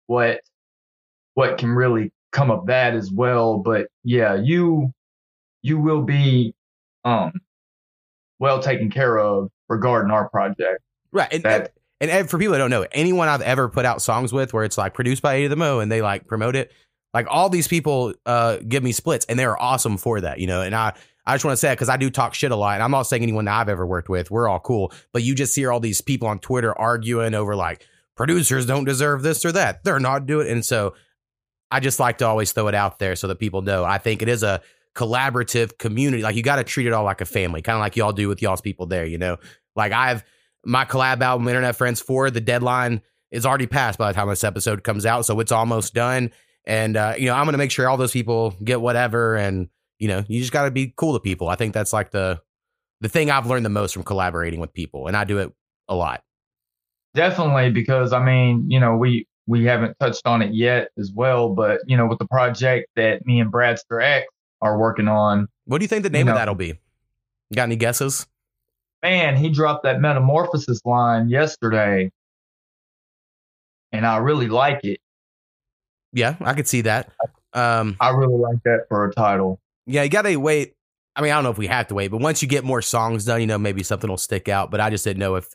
what 0.07 0.41
what 1.35 1.57
can 1.57 1.69
really 1.69 2.11
come 2.31 2.51
of 2.51 2.65
that 2.67 2.95
as 2.95 3.11
well. 3.11 3.59
But 3.59 3.87
yeah, 4.03 4.35
you 4.35 4.91
you 5.61 5.79
will 5.79 6.01
be 6.01 6.53
um 7.05 7.31
well 8.39 8.59
taken 8.61 8.89
care 8.91 9.17
of 9.17 9.49
regarding 9.69 10.11
our 10.11 10.29
project. 10.29 10.81
Right. 11.11 11.31
And, 11.33 11.43
That- 11.43 11.71
and, 12.01 12.29
for 12.29 12.37
people 12.37 12.53
that 12.53 12.59
don't 12.59 12.69
know, 12.69 12.85
anyone 12.91 13.27
I've 13.27 13.41
ever 13.41 13.69
put 13.69 13.85
out 13.85 14.01
songs 14.01 14.31
with 14.31 14.53
where 14.53 14.63
it's 14.63 14.77
like 14.77 14.93
produced 14.93 15.21
by 15.21 15.35
A 15.35 15.43
to 15.43 15.49
the 15.49 15.55
Mo 15.55 15.79
and 15.79 15.91
they 15.91 16.01
like 16.01 16.27
promote 16.27 16.55
it, 16.55 16.71
like 17.13 17.27
all 17.29 17.49
these 17.49 17.67
people 17.67 18.13
uh, 18.25 18.57
give 18.67 18.83
me 18.83 18.91
splits 18.91 19.25
and 19.25 19.37
they're 19.37 19.59
awesome 19.61 19.97
for 19.97 20.21
that, 20.21 20.39
you 20.39 20.47
know. 20.47 20.61
And 20.61 20.75
I, 20.75 20.93
I 21.25 21.35
just 21.35 21.45
want 21.45 21.53
to 21.53 21.57
say 21.57 21.73
because 21.73 21.89
I 21.89 21.97
do 21.97 22.09
talk 22.09 22.33
shit 22.33 22.51
a 22.51 22.55
lot. 22.55 22.75
And 22.75 22.83
I'm 22.83 22.91
not 22.91 23.03
saying 23.03 23.23
anyone 23.23 23.45
that 23.45 23.59
I've 23.59 23.69
ever 23.69 23.85
worked 23.85 24.09
with, 24.09 24.31
we're 24.31 24.47
all 24.47 24.59
cool. 24.59 24.93
But 25.11 25.23
you 25.23 25.35
just 25.35 25.55
hear 25.55 25.71
all 25.71 25.79
these 25.79 26.01
people 26.01 26.27
on 26.27 26.39
Twitter 26.39 26.77
arguing 26.77 27.33
over 27.33 27.55
like 27.55 27.85
producers 28.15 28.65
don't 28.65 28.85
deserve 28.85 29.21
this 29.21 29.43
or 29.45 29.51
that. 29.51 29.83
They're 29.83 29.99
not 29.99 30.25
doing 30.25 30.47
it. 30.47 30.51
And 30.51 30.65
so 30.65 30.95
I 31.71 31.79
just 31.79 31.99
like 31.99 32.17
to 32.19 32.27
always 32.27 32.51
throw 32.51 32.67
it 32.67 32.75
out 32.75 32.99
there 32.99 33.15
so 33.15 33.27
that 33.27 33.39
people 33.39 33.61
know. 33.61 33.83
I 33.83 33.97
think 33.97 34.21
it 34.21 34.27
is 34.27 34.43
a 34.43 34.61
collaborative 34.95 35.77
community. 35.77 36.23
Like 36.23 36.35
you 36.35 36.43
got 36.43 36.55
to 36.55 36.63
treat 36.63 36.87
it 36.87 36.93
all 36.93 37.03
like 37.03 37.21
a 37.21 37.25
family, 37.25 37.61
kind 37.61 37.75
of 37.75 37.81
like 37.81 37.95
y'all 37.95 38.11
do 38.11 38.27
with 38.27 38.41
y'all's 38.41 38.61
people 38.61 38.87
there, 38.87 39.05
you 39.05 39.17
know? 39.17 39.37
Like 39.75 39.91
I've, 39.91 40.23
my 40.65 40.85
collab 40.85 41.21
album, 41.21 41.47
Internet 41.47 41.75
Friends 41.75 42.01
4, 42.01 42.31
the 42.31 42.41
deadline 42.41 43.01
is 43.31 43.45
already 43.45 43.67
passed 43.67 43.97
by 43.97 44.11
the 44.11 44.15
time 44.15 44.27
this 44.27 44.43
episode 44.43 44.83
comes 44.83 45.05
out. 45.05 45.25
So 45.25 45.39
it's 45.39 45.51
almost 45.51 45.93
done. 45.93 46.31
And, 46.65 46.97
uh, 46.97 47.13
you 47.17 47.25
know, 47.25 47.33
I'm 47.33 47.45
going 47.45 47.53
to 47.53 47.57
make 47.57 47.71
sure 47.71 47.87
all 47.87 47.97
those 47.97 48.11
people 48.11 48.55
get 48.63 48.81
whatever. 48.81 49.35
And, 49.35 49.69
you 49.97 50.07
know, 50.07 50.23
you 50.27 50.39
just 50.39 50.51
got 50.51 50.65
to 50.65 50.71
be 50.71 50.93
cool 50.95 51.13
to 51.13 51.19
people. 51.19 51.47
I 51.49 51.55
think 51.55 51.73
that's 51.73 51.93
like 51.93 52.11
the, 52.11 52.41
the 53.01 53.09
thing 53.09 53.31
I've 53.31 53.47
learned 53.47 53.65
the 53.65 53.69
most 53.69 53.93
from 53.93 54.03
collaborating 54.03 54.59
with 54.59 54.73
people. 54.73 55.07
And 55.07 55.15
I 55.15 55.23
do 55.23 55.37
it 55.39 55.51
a 55.87 55.95
lot. 55.95 56.23
Definitely 57.15 57.71
because 57.71 58.13
I 58.13 58.23
mean, 58.23 58.69
you 58.69 58.79
know, 58.79 58.95
we 58.95 59.27
we 59.47 59.65
haven't 59.65 59.97
touched 59.99 60.27
on 60.27 60.43
it 60.43 60.53
yet 60.53 60.89
as 60.99 61.11
well, 61.13 61.49
but 61.49 61.79
you 61.87 61.97
know, 61.97 62.05
with 62.05 62.19
the 62.19 62.27
project 62.27 62.87
that 62.95 63.25
me 63.25 63.39
and 63.39 63.51
Bradster 63.51 64.03
X 64.03 64.27
are 64.61 64.77
working 64.77 65.07
on, 65.07 65.47
What 65.65 65.79
do 65.79 65.83
you 65.83 65.87
think 65.87 66.03
the 66.03 66.11
name 66.11 66.27
You 66.27 66.33
of 66.33 66.37
that'll 66.37 66.53
be? 66.53 66.79
Got 67.53 67.63
any 67.63 67.75
guesses? 67.75 68.27
Man, 69.01 69.35
he 69.35 69.49
dropped 69.49 69.83
that 69.83 70.01
metamorphosis 70.01 70.81
line 70.85 71.29
yesterday. 71.29 72.11
And 73.91 74.05
I 74.05 74.17
really 74.17 74.47
like 74.47 74.83
it. 74.83 74.99
Yeah, 76.13 76.35
I 76.41 76.53
could 76.53 76.67
see 76.67 76.81
that. 76.81 77.11
Um, 77.53 77.97
I 77.99 78.09
really 78.09 78.37
like 78.37 78.61
that 78.63 78.85
for 78.87 79.05
a 79.05 79.13
title. 79.13 79.59
Yeah, 79.85 80.03
you 80.03 80.09
gotta 80.09 80.39
wait. 80.39 80.75
I 81.15 81.21
mean, 81.21 81.31
I 81.31 81.35
don't 81.35 81.43
know 81.43 81.49
if 81.49 81.57
we 81.57 81.67
have 81.67 81.87
to 81.87 81.95
wait, 81.95 82.09
but 82.09 82.21
once 82.21 82.41
you 82.41 82.47
get 82.47 82.63
more 82.63 82.81
songs 82.81 83.25
done, 83.25 83.41
you 83.41 83.47
know, 83.47 83.57
maybe 83.57 83.83
something 83.83 84.09
will 84.09 84.17
stick 84.17 84.47
out. 84.47 84.71
But 84.71 84.79
I 84.79 84.89
just 84.89 85.03
didn't 85.03 85.19
know 85.19 85.35
if 85.35 85.49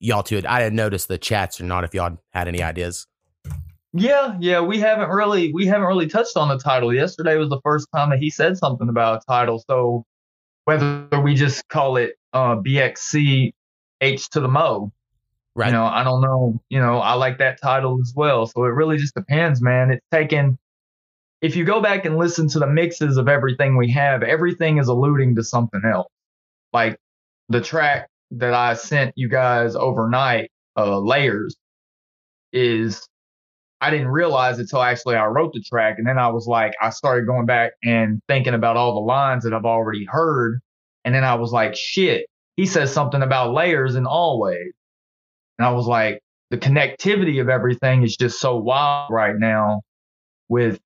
y'all 0.00 0.22
two, 0.22 0.42
I 0.46 0.60
didn't 0.60 0.76
notice 0.76 1.06
the 1.06 1.18
chats 1.18 1.60
or 1.60 1.64
not. 1.64 1.84
If 1.84 1.94
y'all 1.94 2.18
had 2.32 2.48
any 2.48 2.62
ideas, 2.62 3.06
Yeah, 3.92 4.36
yeah, 4.40 4.60
we 4.60 4.78
haven't 4.80 5.10
really 5.10 5.52
we 5.52 5.66
haven't 5.66 5.86
really 5.86 6.08
touched 6.08 6.36
on 6.36 6.48
the 6.48 6.58
title. 6.58 6.92
Yesterday 6.92 7.36
was 7.36 7.48
the 7.48 7.60
first 7.62 7.86
time 7.94 8.10
that 8.10 8.18
he 8.18 8.30
said 8.30 8.58
something 8.58 8.88
about 8.88 9.22
a 9.22 9.26
title. 9.26 9.62
So 9.68 10.04
whether 10.68 11.08
we 11.22 11.34
just 11.34 11.66
call 11.70 11.96
it 11.96 12.16
uh, 12.34 12.56
BXC 12.56 13.54
H 14.02 14.28
to 14.28 14.40
the 14.40 14.48
Mo, 14.48 14.92
right? 15.54 15.68
you 15.68 15.72
know, 15.72 15.86
I 15.86 16.04
don't 16.04 16.20
know. 16.20 16.60
You 16.68 16.78
know, 16.78 16.98
I 16.98 17.14
like 17.14 17.38
that 17.38 17.58
title 17.58 17.98
as 18.02 18.12
well. 18.14 18.44
So 18.44 18.64
it 18.64 18.74
really 18.74 18.98
just 18.98 19.14
depends, 19.14 19.62
man. 19.62 19.90
It's 19.90 20.04
taken. 20.12 20.58
If 21.40 21.56
you 21.56 21.64
go 21.64 21.80
back 21.80 22.04
and 22.04 22.18
listen 22.18 22.48
to 22.48 22.58
the 22.58 22.66
mixes 22.66 23.16
of 23.16 23.28
everything 23.28 23.78
we 23.78 23.90
have, 23.92 24.22
everything 24.22 24.76
is 24.76 24.88
alluding 24.88 25.36
to 25.36 25.42
something 25.42 25.80
else. 25.90 26.12
Like 26.74 26.98
the 27.48 27.62
track 27.62 28.10
that 28.32 28.52
I 28.52 28.74
sent 28.74 29.14
you 29.16 29.30
guys 29.30 29.74
overnight, 29.74 30.50
uh, 30.76 30.98
layers, 30.98 31.56
is 32.52 33.08
I 33.80 33.90
didn't 33.90 34.08
realize 34.08 34.58
it 34.58 34.62
until 34.62 34.82
actually 34.82 35.16
I 35.16 35.26
wrote 35.26 35.52
the 35.52 35.62
track, 35.62 35.96
and 35.98 36.06
then 36.06 36.18
I 36.18 36.28
was 36.28 36.46
like, 36.46 36.72
I 36.80 36.90
started 36.90 37.26
going 37.26 37.46
back 37.46 37.72
and 37.84 38.20
thinking 38.28 38.54
about 38.54 38.76
all 38.76 38.94
the 38.94 39.06
lines 39.06 39.44
that 39.44 39.54
I've 39.54 39.64
already 39.64 40.04
heard, 40.04 40.60
and 41.04 41.14
then 41.14 41.24
I 41.24 41.36
was 41.36 41.52
like, 41.52 41.76
shit, 41.76 42.26
he 42.56 42.66
says 42.66 42.92
something 42.92 43.22
about 43.22 43.54
layers 43.54 43.94
and 43.94 44.06
always, 44.06 44.72
and 45.58 45.66
I 45.66 45.70
was 45.70 45.86
like, 45.86 46.20
the 46.50 46.58
connectivity 46.58 47.40
of 47.40 47.48
everything 47.48 48.02
is 48.02 48.16
just 48.16 48.40
so 48.40 48.56
wild 48.56 49.12
right 49.12 49.36
now 49.36 49.82
with 50.48 50.80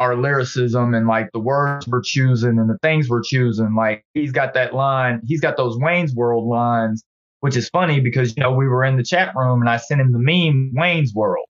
our 0.00 0.16
lyricism 0.16 0.94
and 0.94 1.06
like 1.06 1.30
the 1.32 1.38
words 1.38 1.86
we're 1.86 2.02
choosing 2.02 2.58
and 2.58 2.68
the 2.68 2.78
things 2.82 3.08
we're 3.08 3.22
choosing. 3.22 3.74
Like 3.76 4.04
he's 4.14 4.32
got 4.32 4.54
that 4.54 4.74
line, 4.74 5.20
he's 5.24 5.40
got 5.40 5.56
those 5.56 5.76
Wayne's 5.78 6.14
World 6.14 6.48
lines, 6.48 7.04
which 7.40 7.56
is 7.56 7.68
funny 7.68 8.00
because 8.00 8.36
you 8.36 8.42
know 8.42 8.52
we 8.52 8.66
were 8.66 8.84
in 8.84 8.96
the 8.96 9.04
chat 9.04 9.34
room 9.36 9.60
and 9.60 9.70
I 9.70 9.76
sent 9.76 10.00
him 10.00 10.12
the 10.12 10.18
meme 10.18 10.72
Wayne's 10.74 11.14
World. 11.14 11.46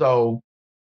So, 0.00 0.40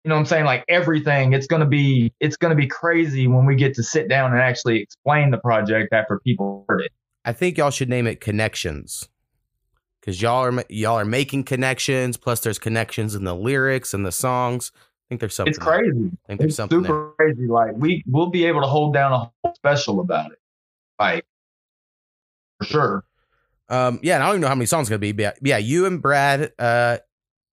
you 0.03 0.09
know 0.09 0.15
what 0.15 0.19
I'm 0.21 0.25
saying? 0.25 0.45
Like 0.45 0.63
everything, 0.69 1.33
it's 1.33 1.47
gonna 1.47 1.65
be 1.65 2.13
it's 2.19 2.37
gonna 2.37 2.55
be 2.55 2.67
crazy 2.67 3.27
when 3.27 3.45
we 3.45 3.55
get 3.55 3.73
to 3.75 3.83
sit 3.83 4.07
down 4.07 4.31
and 4.31 4.41
actually 4.41 4.79
explain 4.81 5.31
the 5.31 5.37
project 5.37 5.93
after 5.93 6.19
people 6.19 6.65
heard 6.69 6.81
it. 6.81 6.91
I 7.25 7.33
think 7.33 7.57
y'all 7.57 7.69
should 7.71 7.89
name 7.89 8.07
it 8.07 8.19
Connections 8.19 9.09
because 9.99 10.21
y'all 10.21 10.43
are 10.45 10.63
y'all 10.69 10.97
are 10.97 11.05
making 11.05 11.43
connections. 11.43 12.17
Plus, 12.17 12.39
there's 12.39 12.57
connections 12.57 13.13
in 13.13 13.23
the 13.25 13.35
lyrics 13.35 13.93
and 13.93 14.05
the 14.05 14.11
songs. 14.11 14.71
I 14.75 14.79
think 15.09 15.19
there's 15.19 15.33
something. 15.35 15.51
It's 15.51 15.59
there. 15.59 15.67
crazy. 15.79 16.11
I 16.25 16.27
think 16.27 16.39
there's 16.39 16.49
It's 16.51 16.55
something. 16.57 16.81
there. 16.81 16.89
super 16.89 17.13
crazy. 17.19 17.47
Like 17.47 17.73
we 17.75 18.03
we'll 18.07 18.29
be 18.31 18.45
able 18.45 18.61
to 18.61 18.67
hold 18.67 18.93
down 18.93 19.11
a 19.11 19.17
whole 19.19 19.53
special 19.55 19.99
about 19.99 20.31
it. 20.31 20.39
Like 20.99 21.25
for 22.59 22.65
sure. 22.65 23.03
Um, 23.69 23.99
yeah, 24.03 24.15
and 24.15 24.23
I 24.23 24.27
don't 24.27 24.35
even 24.35 24.41
know 24.41 24.47
how 24.47 24.55
many 24.55 24.65
songs 24.65 24.85
it's 24.85 24.89
gonna 24.89 24.99
be, 24.99 25.11
but 25.11 25.37
yeah, 25.41 25.57
you 25.57 25.85
and 25.85 26.01
Brad, 26.01 26.51
uh, 26.59 26.97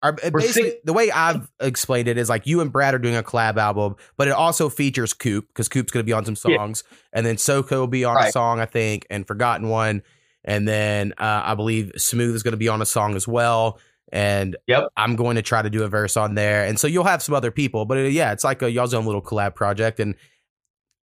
are 0.02 0.12
basically 0.12 0.70
sing- 0.70 0.72
the 0.84 0.92
way 0.92 1.10
I've 1.10 1.50
explained 1.60 2.08
it 2.08 2.18
is 2.18 2.28
like 2.28 2.46
you 2.46 2.60
and 2.60 2.72
Brad 2.72 2.94
are 2.94 2.98
doing 2.98 3.16
a 3.16 3.22
collab 3.22 3.56
album, 3.56 3.96
but 4.16 4.28
it 4.28 4.32
also 4.32 4.68
features 4.68 5.12
Coop 5.12 5.46
because 5.48 5.68
Coop's 5.68 5.92
gonna 5.92 6.02
be 6.04 6.12
on 6.12 6.24
some 6.24 6.36
Yeah. 6.50 6.56
songs, 6.58 6.84
and 7.12 7.24
then 7.24 7.38
Soko 7.38 7.80
will 7.80 7.86
be 7.86 8.04
on 8.04 8.16
a 8.16 8.32
song, 8.32 8.58
I 8.60 8.66
think, 8.66 9.06
and 9.10 9.26
Forgotten 9.26 9.68
One, 9.68 10.02
and 10.44 10.66
then 10.66 11.12
uh, 11.18 11.42
I 11.44 11.54
believe 11.54 11.92
Smooth 11.96 12.34
is 12.34 12.42
gonna 12.42 12.56
be 12.56 12.68
on 12.68 12.82
a 12.82 12.86
song 12.86 13.14
as 13.14 13.28
well. 13.28 13.78
And 14.14 14.56
Yep. 14.66 14.88
I'm 14.96 15.16
going 15.16 15.36
to 15.36 15.42
try 15.42 15.62
to 15.62 15.70
do 15.70 15.84
a 15.84 15.88
verse 15.88 16.18
on 16.18 16.34
there, 16.34 16.64
and 16.66 16.78
so 16.78 16.86
you'll 16.86 17.04
have 17.04 17.22
some 17.22 17.34
other 17.34 17.50
people. 17.50 17.86
But 17.86 17.96
uh, 17.98 18.00
yeah, 18.02 18.32
it's 18.32 18.44
like 18.44 18.60
a 18.60 18.70
y'all's 18.70 18.92
own 18.92 19.06
little 19.06 19.22
collab 19.22 19.54
project, 19.54 20.00
and 20.00 20.16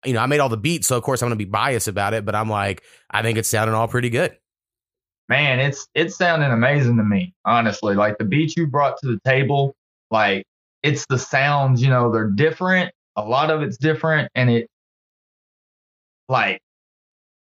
you 0.04 0.14
know 0.14 0.20
I 0.20 0.26
made 0.26 0.40
all 0.40 0.50
the 0.50 0.58
beats, 0.58 0.88
so 0.88 0.98
of 0.98 1.04
course 1.04 1.22
I'm 1.22 1.28
going 1.30 1.38
to 1.38 1.46
be 1.46 1.50
biased 1.50 1.88
about 1.88 2.16
it. 2.16 2.26
But 2.26 2.34
I'm 2.34 2.50
like, 2.50 2.82
I 3.12 3.22
think 3.22 3.38
it's 3.38 3.50
sounding 3.50 3.76
all 3.76 3.88
pretty 3.88 4.10
good. 4.10 4.36
Man, 5.30 5.60
it's 5.60 5.88
it's 5.96 6.16
sounding 6.18 6.52
amazing 6.52 6.98
to 6.98 7.04
me, 7.04 7.34
honestly. 7.46 7.96
Like 7.96 8.18
the 8.18 8.26
beats 8.26 8.56
you 8.58 8.68
brought 8.68 8.98
to 9.00 9.08
the 9.08 9.20
table, 9.26 9.76
like 10.12 10.46
it's 10.84 11.06
the 11.08 11.18
sounds, 11.18 11.82
you 11.82 11.90
know, 11.90 12.12
they're 12.12 12.30
different. 12.30 12.92
A 13.16 13.24
lot 13.24 13.50
of 13.52 13.62
it's 13.62 13.78
different, 13.78 14.30
and 14.36 14.50
it 14.50 14.70
like 16.30 16.62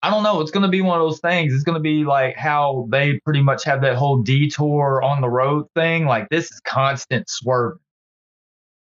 I 0.03 0.09
don't 0.09 0.23
know. 0.23 0.41
It's 0.41 0.51
gonna 0.51 0.69
be 0.69 0.81
one 0.81 0.99
of 0.99 1.05
those 1.07 1.19
things. 1.19 1.53
It's 1.53 1.63
gonna 1.63 1.79
be 1.79 2.03
like 2.05 2.35
how 2.37 2.87
they 2.91 3.19
pretty 3.25 3.41
much 3.41 3.63
have 3.65 3.81
that 3.81 3.95
whole 3.95 4.21
detour 4.21 5.01
on 5.03 5.21
the 5.21 5.29
road 5.29 5.67
thing. 5.75 6.05
Like 6.05 6.29
this 6.29 6.51
is 6.51 6.61
constant 6.65 7.29
swerving. 7.29 7.79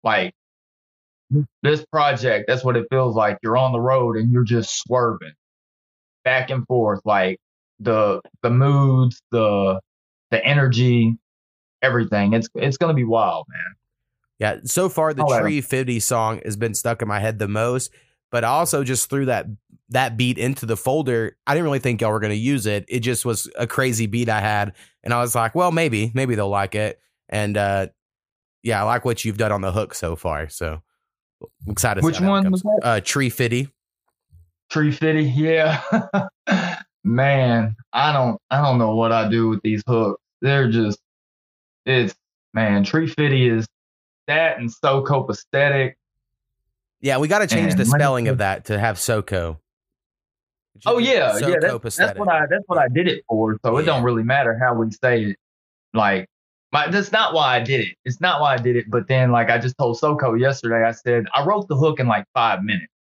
Like 0.04 0.34
this 1.64 1.86
project, 1.92 2.46
that's 2.48 2.64
what 2.64 2.78
it 2.78 2.88
feels 2.92 3.16
like. 3.16 3.38
You're 3.44 3.58
on 3.58 3.72
the 3.74 3.80
road 3.80 4.18
and 4.18 4.32
you're 4.32 4.44
just 4.44 4.80
swerving 4.80 5.34
back 6.24 6.50
and 6.52 6.66
forth. 6.68 7.02
Like 7.06 7.40
the 7.80 8.22
the 8.42 8.50
moods, 8.50 9.22
the 9.32 9.80
the 10.32 10.44
energy. 10.46 11.18
everything. 11.82 12.34
It's 12.34 12.50
it's 12.56 12.78
gonna 12.78 12.94
be 12.94 13.04
wild, 13.04 13.46
man. 13.50 13.76
Yeah, 14.40 14.58
so 14.66 14.90
far 14.90 15.14
the 15.14 15.24
I'll 15.24 15.40
Tree 15.42 15.62
50 15.62 16.00
song 16.00 16.42
has 16.46 16.56
been 16.56 16.76
stuck 16.76 17.02
in 17.02 17.08
my 17.08 17.20
head 17.20 17.40
the 17.40 17.48
most, 17.48 17.92
but 18.32 18.44
I 18.44 18.50
also 18.50 18.84
just 18.84 19.10
threw 19.10 19.26
that 19.26 19.48
that 19.90 20.18
beat 20.18 20.38
into 20.38 20.66
the 20.66 20.78
folder. 20.78 21.38
I 21.48 21.54
didn't 21.54 21.64
really 21.64 21.80
think 21.80 22.02
y'all 22.02 22.12
were 22.12 22.20
going 22.20 22.34
to 22.34 22.36
use 22.36 22.66
it. 22.66 22.86
It 22.88 23.00
just 23.00 23.26
was 23.26 23.50
a 23.58 23.66
crazy 23.66 24.06
beat 24.06 24.30
I 24.30 24.42
had 24.42 24.74
and 25.04 25.14
I 25.14 25.22
was 25.22 25.34
like, 25.34 25.56
well, 25.56 25.72
maybe, 25.72 26.12
maybe 26.14 26.36
they'll 26.36 26.50
like 26.50 26.76
it. 26.76 27.00
And 27.30 27.58
uh 27.58 27.88
yeah, 28.64 28.82
I 28.82 28.86
like 28.86 29.06
what 29.06 29.24
you've 29.24 29.38
done 29.38 29.52
on 29.52 29.62
the 29.62 29.72
hook 29.72 29.94
so 29.94 30.16
far. 30.16 30.50
So 30.50 30.82
I'm 31.66 31.72
excited 31.72 32.02
to 32.02 32.06
Which 32.06 32.20
one 32.20 32.52
was 32.52 32.62
that? 32.64 32.80
Uh 32.84 33.02
Tree 33.02 33.30
50. 33.30 33.70
Tree 34.70 34.92
Fitty, 34.92 35.24
yeah. 35.24 35.82
man, 37.08 37.76
I 37.94 38.12
don't 38.12 38.40
I 38.52 38.62
don't 38.62 38.78
know 38.78 38.96
what 38.96 39.12
I 39.12 39.30
do 39.30 39.50
with 39.50 39.62
these 39.64 39.84
hooks. 39.88 40.22
They're 40.42 40.70
just 40.70 41.00
it's 41.86 42.14
man, 42.54 42.84
Tree 42.84 43.08
Fitty 43.08 43.48
is 43.48 43.68
that 44.28 44.60
and 44.60 44.72
so 44.72 45.04
copacetic. 45.04 45.94
Yeah, 47.00 47.18
we 47.20 47.28
got 47.28 47.40
to 47.40 47.48
change 47.48 47.72
And 47.72 47.80
the 47.80 47.86
me 47.86 47.92
spelling 47.92 48.28
of 48.28 48.40
that 48.40 48.66
to 48.66 48.78
have 48.78 48.98
SoCo. 48.98 49.58
Oh 50.86 50.98
yeah, 51.00 51.38
yeah. 51.40 51.56
That's, 51.60 51.96
that's 51.96 52.20
what 52.20 52.28
I 52.30 52.42
that's 52.50 52.64
what 52.68 52.78
I 52.78 52.88
did 52.88 53.08
it 53.08 53.24
for. 53.28 53.58
So 53.66 53.78
it 53.78 53.84
don't 53.84 54.04
really 54.04 54.24
matter 54.24 54.58
how 54.60 54.76
we 54.76 54.92
say 54.92 55.24
it. 55.24 55.38
Like, 55.94 56.28
my, 56.72 56.90
that's 56.90 57.12
not 57.12 57.34
why 57.34 57.56
I 57.56 57.60
did 57.62 57.82
it. 57.82 57.96
It's 58.06 58.22
not 58.22 58.42
why 58.42 58.54
I 58.54 58.58
did 58.58 58.76
it. 58.76 58.86
But 58.90 59.08
then, 59.08 59.32
like 59.32 59.50
I 59.50 59.58
just 59.58 59.78
told 59.78 59.98
Soko 59.98 60.34
yesterday, 60.36 60.84
I 60.84 60.92
said 60.92 61.26
I 61.34 61.44
wrote 61.46 61.68
the 61.68 61.76
hook 61.76 62.00
in 62.00 62.08
like 62.08 62.26
five 62.34 62.64
minutes. 62.64 62.92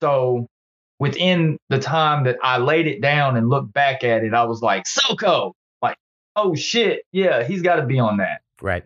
So 0.00 0.48
within 1.02 1.58
the 1.68 1.78
time 1.80 2.22
that 2.24 2.36
I 2.44 2.58
laid 2.58 2.86
it 2.86 3.00
down 3.02 3.36
and 3.36 3.48
looked 3.48 3.72
back 3.72 4.04
at 4.04 4.22
it, 4.22 4.32
I 4.32 4.44
was 4.44 4.62
like, 4.62 4.86
Soko, 4.86 5.54
like, 5.82 5.96
oh 6.36 6.54
shit, 6.54 7.02
yeah, 7.10 7.42
he's 7.42 7.60
got 7.60 7.76
to 7.76 7.82
be 7.86 7.98
on 7.98 8.18
that. 8.18 8.42
right. 8.62 8.84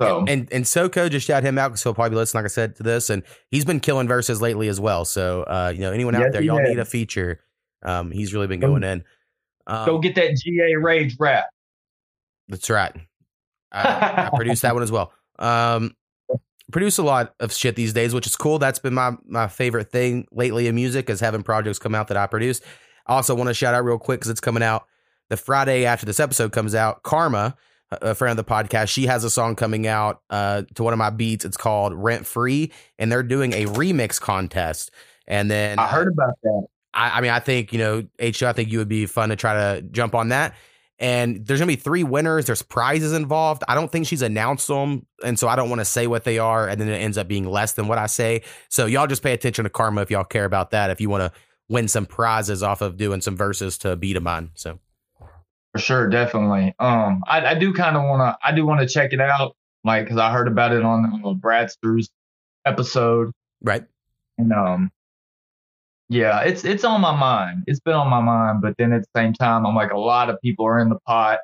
So 0.00 0.24
And 0.26 0.48
and 0.52 0.66
Soko 0.66 1.08
just 1.08 1.26
shout 1.26 1.42
him 1.44 1.58
out 1.58 1.68
because 1.68 1.82
he'll 1.82 1.94
probably 1.94 2.16
listen, 2.16 2.38
like 2.38 2.44
I 2.44 2.48
said, 2.48 2.74
to 2.76 2.82
this, 2.82 3.08
and 3.10 3.22
he's 3.50 3.64
been 3.64 3.78
killing 3.80 4.08
verses 4.08 4.40
lately 4.40 4.68
as 4.68 4.80
well. 4.80 5.04
So 5.04 5.42
uh, 5.42 5.72
you 5.74 5.80
know, 5.80 5.92
anyone 5.92 6.14
out 6.16 6.22
Yes, 6.22 6.32
there, 6.32 6.42
y'all 6.42 6.58
has. 6.58 6.68
need 6.68 6.78
a 6.78 6.84
feature. 6.84 7.40
Um, 7.84 8.10
he's 8.10 8.32
really 8.34 8.46
been 8.46 8.60
Go- 8.60 8.68
going 8.68 8.84
in. 8.84 9.04
Um, 9.66 9.86
go 9.86 9.98
get 9.98 10.14
that 10.16 10.36
GA 10.36 10.74
Rage 10.76 11.16
rap. 11.20 11.46
That's 12.48 12.68
right. 12.70 12.92
I, 13.70 14.26
I 14.26 14.36
produced 14.36 14.62
that 14.62 14.74
one 14.74 14.82
as 14.82 14.90
well. 14.90 15.12
Um, 15.38 15.94
produce 16.72 16.98
a 16.98 17.02
lot 17.02 17.34
of 17.40 17.52
shit 17.52 17.76
these 17.76 17.92
days, 17.92 18.14
which 18.14 18.26
is 18.26 18.36
cool. 18.36 18.58
That's 18.58 18.78
been 18.78 18.94
my 18.94 19.12
my 19.24 19.48
favorite 19.48 19.90
thing 19.90 20.26
lately 20.32 20.66
in 20.66 20.74
music 20.74 21.08
is 21.10 21.20
having 21.20 21.42
projects 21.42 21.78
come 21.78 21.94
out 21.94 22.08
that 22.08 22.16
I 22.16 22.26
produce. 22.26 22.60
I 23.06 23.14
also 23.14 23.34
want 23.34 23.48
to 23.48 23.54
shout 23.54 23.74
out 23.74 23.84
real 23.84 23.98
quick 23.98 24.20
because 24.20 24.30
it's 24.30 24.40
coming 24.40 24.62
out 24.62 24.86
the 25.28 25.36
Friday 25.36 25.84
after 25.84 26.06
this 26.06 26.20
episode 26.20 26.52
comes 26.52 26.74
out. 26.74 27.02
Karma, 27.02 27.56
a 27.90 28.14
friend 28.14 28.38
of 28.38 28.44
the 28.44 28.50
podcast, 28.50 28.88
she 28.88 29.06
has 29.06 29.24
a 29.24 29.30
song 29.30 29.56
coming 29.56 29.86
out 29.86 30.22
uh, 30.30 30.62
to 30.74 30.82
one 30.82 30.92
of 30.92 30.98
my 30.98 31.10
beats. 31.10 31.44
It's 31.44 31.56
called 31.56 31.94
Rent 31.94 32.26
Free, 32.26 32.72
and 32.98 33.10
they're 33.10 33.22
doing 33.22 33.52
a 33.52 33.66
remix 33.66 34.20
contest. 34.20 34.90
And 35.26 35.50
then 35.50 35.78
I 35.78 35.86
heard 35.86 36.08
about 36.08 36.34
that. 36.42 36.66
I, 36.94 37.18
I 37.18 37.20
mean, 37.20 37.30
I 37.30 37.40
think 37.40 37.72
you 37.72 37.78
know, 37.78 38.04
H. 38.18 38.42
I 38.42 38.52
think 38.52 38.70
you 38.70 38.78
would 38.78 38.88
be 38.88 39.06
fun 39.06 39.28
to 39.30 39.36
try 39.36 39.54
to 39.54 39.82
jump 39.82 40.14
on 40.14 40.28
that. 40.28 40.54
And 41.02 41.44
there's 41.44 41.58
gonna 41.58 41.66
be 41.66 41.76
three 41.76 42.04
winners. 42.04 42.46
There's 42.46 42.62
prizes 42.62 43.12
involved. 43.12 43.64
I 43.66 43.74
don't 43.74 43.90
think 43.90 44.06
she's 44.06 44.22
announced 44.22 44.68
them, 44.68 45.04
and 45.24 45.36
so 45.38 45.48
I 45.48 45.56
don't 45.56 45.68
want 45.68 45.80
to 45.80 45.84
say 45.84 46.06
what 46.06 46.22
they 46.22 46.38
are, 46.38 46.68
and 46.68 46.80
then 46.80 46.88
it 46.88 46.96
ends 46.96 47.18
up 47.18 47.26
being 47.26 47.44
less 47.44 47.72
than 47.72 47.88
what 47.88 47.98
I 47.98 48.06
say. 48.06 48.42
So 48.68 48.86
y'all 48.86 49.08
just 49.08 49.22
pay 49.22 49.32
attention 49.32 49.64
to 49.64 49.70
Karma 49.70 50.02
if 50.02 50.10
y'all 50.12 50.22
care 50.22 50.44
about 50.44 50.70
that. 50.70 50.90
If 50.90 51.00
you 51.00 51.10
want 51.10 51.22
to 51.22 51.40
win 51.68 51.88
some 51.88 52.06
prizes 52.06 52.62
off 52.62 52.82
of 52.82 52.96
doing 52.96 53.20
some 53.20 53.36
verses 53.36 53.78
to 53.78 53.96
beat 53.96 54.16
of 54.16 54.22
mine. 54.22 54.50
So 54.54 54.78
For 55.72 55.80
sure, 55.80 56.08
definitely. 56.08 56.74
Um, 56.78 57.22
I, 57.26 57.46
I 57.46 57.54
do 57.54 57.72
kind 57.72 57.96
of 57.96 58.04
want 58.04 58.20
to, 58.20 58.46
I 58.46 58.54
do 58.54 58.64
want 58.64 58.80
to 58.80 58.86
check 58.86 59.12
it 59.12 59.20
out, 59.20 59.56
like, 59.82 60.08
cause 60.08 60.18
I 60.18 60.30
heard 60.30 60.46
about 60.46 60.72
it 60.72 60.84
on 60.84 61.22
uh, 61.24 61.28
Bradster's 61.32 62.10
episode, 62.64 63.32
right, 63.60 63.84
and 64.38 64.52
um, 64.52 64.92
yeah, 66.12 66.40
it's 66.40 66.62
it's 66.64 66.84
on 66.84 67.00
my 67.00 67.16
mind. 67.16 67.64
It's 67.66 67.80
been 67.80 67.94
on 67.94 68.08
my 68.08 68.20
mind, 68.20 68.60
but 68.60 68.74
then 68.76 68.92
at 68.92 69.00
the 69.00 69.08
same 69.18 69.32
time, 69.32 69.64
I'm 69.64 69.74
like, 69.74 69.92
a 69.92 69.98
lot 69.98 70.28
of 70.28 70.38
people 70.42 70.66
are 70.66 70.78
in 70.78 70.90
the 70.90 70.98
pot, 71.06 71.38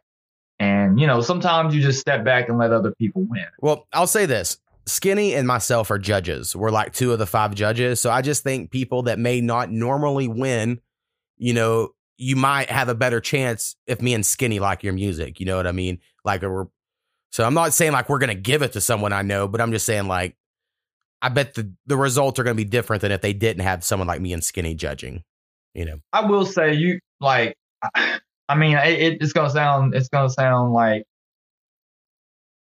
and 0.59 1.01
you 1.01 1.07
know, 1.07 1.23
sometimes 1.23 1.75
you 1.75 1.81
just 1.81 1.99
step 1.99 2.23
back 2.23 2.51
and 2.51 2.59
let 2.59 2.71
other 2.71 2.93
people 2.99 3.25
win. 3.25 3.47
Well, 3.61 3.87
I'll 3.95 4.07
say 4.07 4.27
this. 4.27 4.59
Skinny 4.85 5.35
and 5.35 5.49
myself 5.49 5.91
are 5.91 5.99
judges. 5.99 6.55
We're 6.55 6.71
like 6.71 6.93
two 6.93 7.13
of 7.13 7.19
the 7.19 7.27
five 7.27 7.55
judges. 7.55 8.01
So 8.01 8.11
I 8.11 8.21
just 8.21 8.43
think 8.43 8.71
people 8.71 9.03
that 9.05 9.19
may 9.19 9.41
not 9.41 9.71
normally 9.71 10.29
win, 10.29 10.81
you 11.39 11.55
know, 11.55 11.91
you 12.17 12.37
might 12.37 12.71
have 12.71 12.89
a 12.89 12.95
better 12.95 13.21
chance 13.21 13.77
if 13.87 14.03
me 14.03 14.15
and 14.15 14.25
Skinny 14.25 14.61
like 14.61 14.83
your 14.83 14.95
music. 14.95 15.41
You 15.41 15.47
know 15.47 15.57
what 15.57 15.67
I 15.67 15.73
mean? 15.73 15.99
Like, 16.25 16.41
we're, 16.41 16.67
so 17.31 17.45
I'm 17.45 17.53
not 17.53 17.75
saying 17.75 17.93
like 17.93 18.09
we're 18.09 18.19
to 18.19 18.35
give 18.35 18.63
it 18.63 18.73
to 18.73 18.81
someone 18.81 19.13
I 19.13 19.21
know, 19.23 19.47
but 19.47 19.61
I'm 19.61 19.73
just 19.73 19.85
saying 19.85 20.09
like, 20.09 20.37
I 21.21 21.29
bet 21.31 21.55
the, 21.55 21.73
the 21.87 21.97
results 21.97 22.39
are 22.39 22.45
going 22.45 22.57
to 22.57 22.63
be 22.63 22.69
different 22.69 23.03
than 23.03 23.13
if 23.13 23.21
they 23.21 23.33
didn't 23.33 23.63
have 23.63 23.85
someone 23.85 24.07
like 24.07 24.21
me 24.21 24.33
and 24.33 24.43
Skinny 24.43 24.75
judging, 24.75 25.25
you 25.75 25.85
know? 25.85 25.99
I 26.13 26.25
will 26.27 26.47
say, 26.47 26.75
you 26.75 27.01
like, 27.21 27.57
I 27.95 28.55
mean, 28.57 28.77
it, 28.77 29.19
it's 29.21 29.33
gonna 29.33 29.51
sound, 29.51 29.95
it's 29.95 30.09
gonna 30.09 30.31
sound 30.31 30.73
like, 30.73 31.05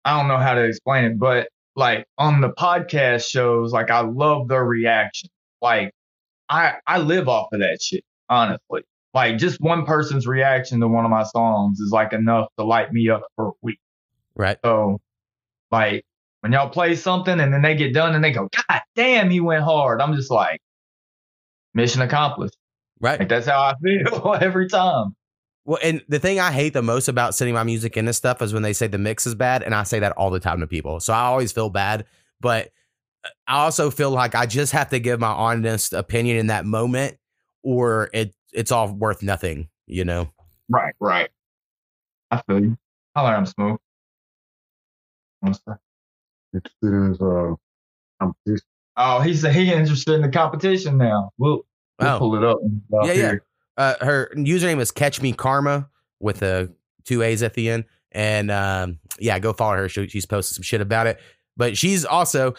I 0.03 0.18
don't 0.18 0.28
know 0.28 0.38
how 0.38 0.53
to 0.53 0.64
explain 0.64 1.06
it, 1.06 1.20
but 1.20 1.49
like 1.76 2.06
on 2.18 2.41
the 2.41 2.49
podcast 2.49 3.28
shows, 3.28 3.72
like 3.74 3.91
I 3.91 4.01
love 4.01 4.47
their 4.47 4.64
reaction. 4.64 5.30
Like 5.62 5.91
I 6.49 6.76
I 6.88 6.99
live 6.99 7.28
off 7.28 7.47
of 7.51 7.60
that 7.60 7.82
shit, 7.82 8.03
honestly. 8.30 8.82
Like 9.14 9.38
just 9.38 9.62
one 9.62 9.86
person's 9.86 10.28
reaction 10.28 10.80
to 10.82 10.88
one 10.88 11.06
of 11.06 11.12
my 11.12 11.24
songs 11.24 11.80
is 11.80 11.91
like 11.91 12.14
enough 12.14 12.47
to 12.58 12.66
light 12.66 12.91
me 12.91 13.10
up 13.10 13.24
for 13.36 13.49
a 13.49 13.51
week. 13.62 13.80
Right. 14.36 14.58
So 14.64 14.99
like 15.72 16.03
when 16.45 16.51
y'all 16.51 16.69
play 16.69 16.95
something 16.95 17.39
and 17.39 17.51
then 17.51 17.63
they 17.63 17.73
get 17.73 17.91
done 17.91 18.13
and 18.13 18.23
they 18.23 18.29
go, 18.29 18.47
God 18.69 18.81
damn, 18.95 19.31
he 19.31 19.39
went 19.39 19.63
hard. 19.63 19.99
I'm 19.99 20.13
just 20.13 20.29
like, 20.29 20.61
mission 21.73 22.03
accomplished. 22.03 22.55
Right. 22.99 23.17
Like 23.17 23.29
that's 23.29 23.47
how 23.47 23.59
I 23.59 23.73
feel 23.83 24.35
every 24.39 24.69
time. 24.69 25.15
Well, 25.65 25.79
and 25.81 26.03
the 26.07 26.19
thing 26.19 26.39
I 26.39 26.51
hate 26.51 26.73
the 26.73 26.83
most 26.83 27.07
about 27.07 27.33
sending 27.33 27.55
my 27.55 27.63
music 27.63 27.97
into 27.97 28.13
stuff 28.13 28.43
is 28.43 28.53
when 28.53 28.61
they 28.61 28.73
say 28.73 28.85
the 28.85 28.99
mix 28.99 29.25
is 29.25 29.33
bad, 29.33 29.63
and 29.63 29.73
I 29.73 29.81
say 29.81 29.97
that 29.97 30.11
all 30.11 30.29
the 30.29 30.39
time 30.39 30.59
to 30.59 30.67
people. 30.67 30.99
So 30.99 31.13
I 31.13 31.21
always 31.21 31.51
feel 31.51 31.71
bad, 31.71 32.05
but 32.41 32.67
uh, 33.25 33.29
I 33.47 33.63
also 33.63 33.89
feel 33.89 34.11
like 34.11 34.35
I 34.35 34.45
just 34.45 34.71
have 34.73 34.89
to 34.89 34.99
give 34.99 35.19
my 35.19 35.31
honest 35.31 35.93
opinion 35.93 36.37
in 36.37 36.47
that 36.47 36.63
moment, 36.63 37.17
or 37.63 38.11
it 38.13 38.35
it's 38.53 38.71
all 38.71 38.93
worth 38.93 39.23
nothing. 39.23 39.67
You 39.87 40.05
know? 40.05 40.29
Right, 40.69 40.93
right. 40.99 41.31
I 42.29 42.43
feel 42.43 42.59
you. 42.59 42.77
I 43.15 43.21
learn 43.21 43.47
smooth. 43.47 43.79
What's? 46.56 46.74
Interested 46.82 46.97
in 46.97 47.10
his 47.10 47.22
uh, 47.22 47.53
competition. 48.22 48.66
Oh, 48.97 49.20
he's 49.20 49.45
he 49.47 49.72
interested 49.74 50.14
in 50.14 50.22
the 50.22 50.30
competition 50.30 50.97
now. 50.97 51.32
We'll, 51.38 51.66
we'll 51.99 52.10
Oh. 52.10 52.20
pull 52.20 52.36
it 52.36 52.43
up. 52.43 52.60
Yeah, 53.06 53.12
yeah. 53.14 53.34
Uh, 53.78 53.95
her 54.06 54.32
username 54.36 54.80
is 54.80 54.91
Catch 54.91 55.22
Me 55.22 55.34
Karma 55.34 55.89
with 56.20 56.41
a 56.41 56.70
two 57.03 57.22
A's 57.22 57.43
at 57.43 57.53
the 57.56 57.70
end, 57.70 57.86
and 58.12 58.49
um, 58.49 58.99
yeah, 59.20 59.38
go 59.39 59.51
follow 59.53 59.76
her. 59.78 59.89
She, 59.89 60.08
she's 60.08 60.26
posted 60.26 60.56
some 60.56 60.64
shit 60.64 60.80
about 60.82 61.08
it, 61.08 61.20
but 61.58 61.78
she's 61.78 62.06
also. 62.06 62.53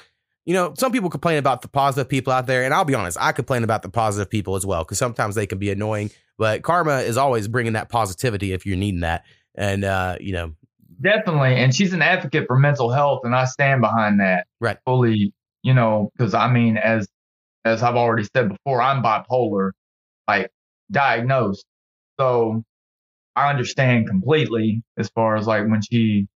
You 0.48 0.54
know, 0.54 0.74
some 0.78 0.92
people 0.92 1.10
complain 1.10 1.38
about 1.38 1.62
the 1.62 1.66
positive 1.68 2.08
people 2.08 2.32
out 2.32 2.46
there, 2.46 2.62
and 2.62 2.72
I'll 2.72 2.84
be 2.84 2.94
honest, 2.94 3.18
I 3.20 3.32
complain 3.32 3.64
about 3.64 3.82
the 3.82 3.88
positive 3.88 4.30
people 4.30 4.54
as 4.54 4.64
well 4.64 4.84
because 4.84 4.96
sometimes 4.96 5.34
they 5.34 5.44
can 5.44 5.58
be 5.58 5.70
annoying. 5.72 6.12
But 6.38 6.62
Karma 6.62 6.98
is 6.98 7.16
always 7.16 7.48
bringing 7.48 7.72
that 7.72 7.88
positivity 7.88 8.52
if 8.52 8.64
you're 8.64 8.76
needing 8.76 9.00
that, 9.00 9.24
and 9.56 9.82
uh, 9.82 10.18
you 10.20 10.32
know, 10.32 10.52
Definitely. 11.00 11.56
And 11.56 11.74
she's 11.74 11.92
an 11.92 12.02
advocate 12.02 12.46
for 12.46 12.56
mental 12.56 12.90
health, 12.90 13.20
and 13.24 13.34
I 13.34 13.44
stand 13.44 13.80
behind 13.80 14.20
that. 14.20 14.46
Right. 14.60 14.78
Fully, 14.84 15.32
you 15.62 15.74
know, 15.74 16.10
because 16.16 16.34
I 16.34 16.50
mean, 16.50 16.76
as 16.76 17.08
as 17.64 17.82
I've 17.82 17.96
already 17.96 18.26
said 18.34 18.48
before, 18.48 18.80
I'm 18.80 19.02
bipolar, 19.02 19.72
like 20.28 20.50
diagnosed. 20.90 21.66
So 22.18 22.62
I 23.34 23.50
understand 23.50 24.08
completely 24.08 24.82
as 24.96 25.10
far 25.10 25.36
as 25.36 25.46
like 25.46 25.68
when 25.68 25.82
she 25.82 26.26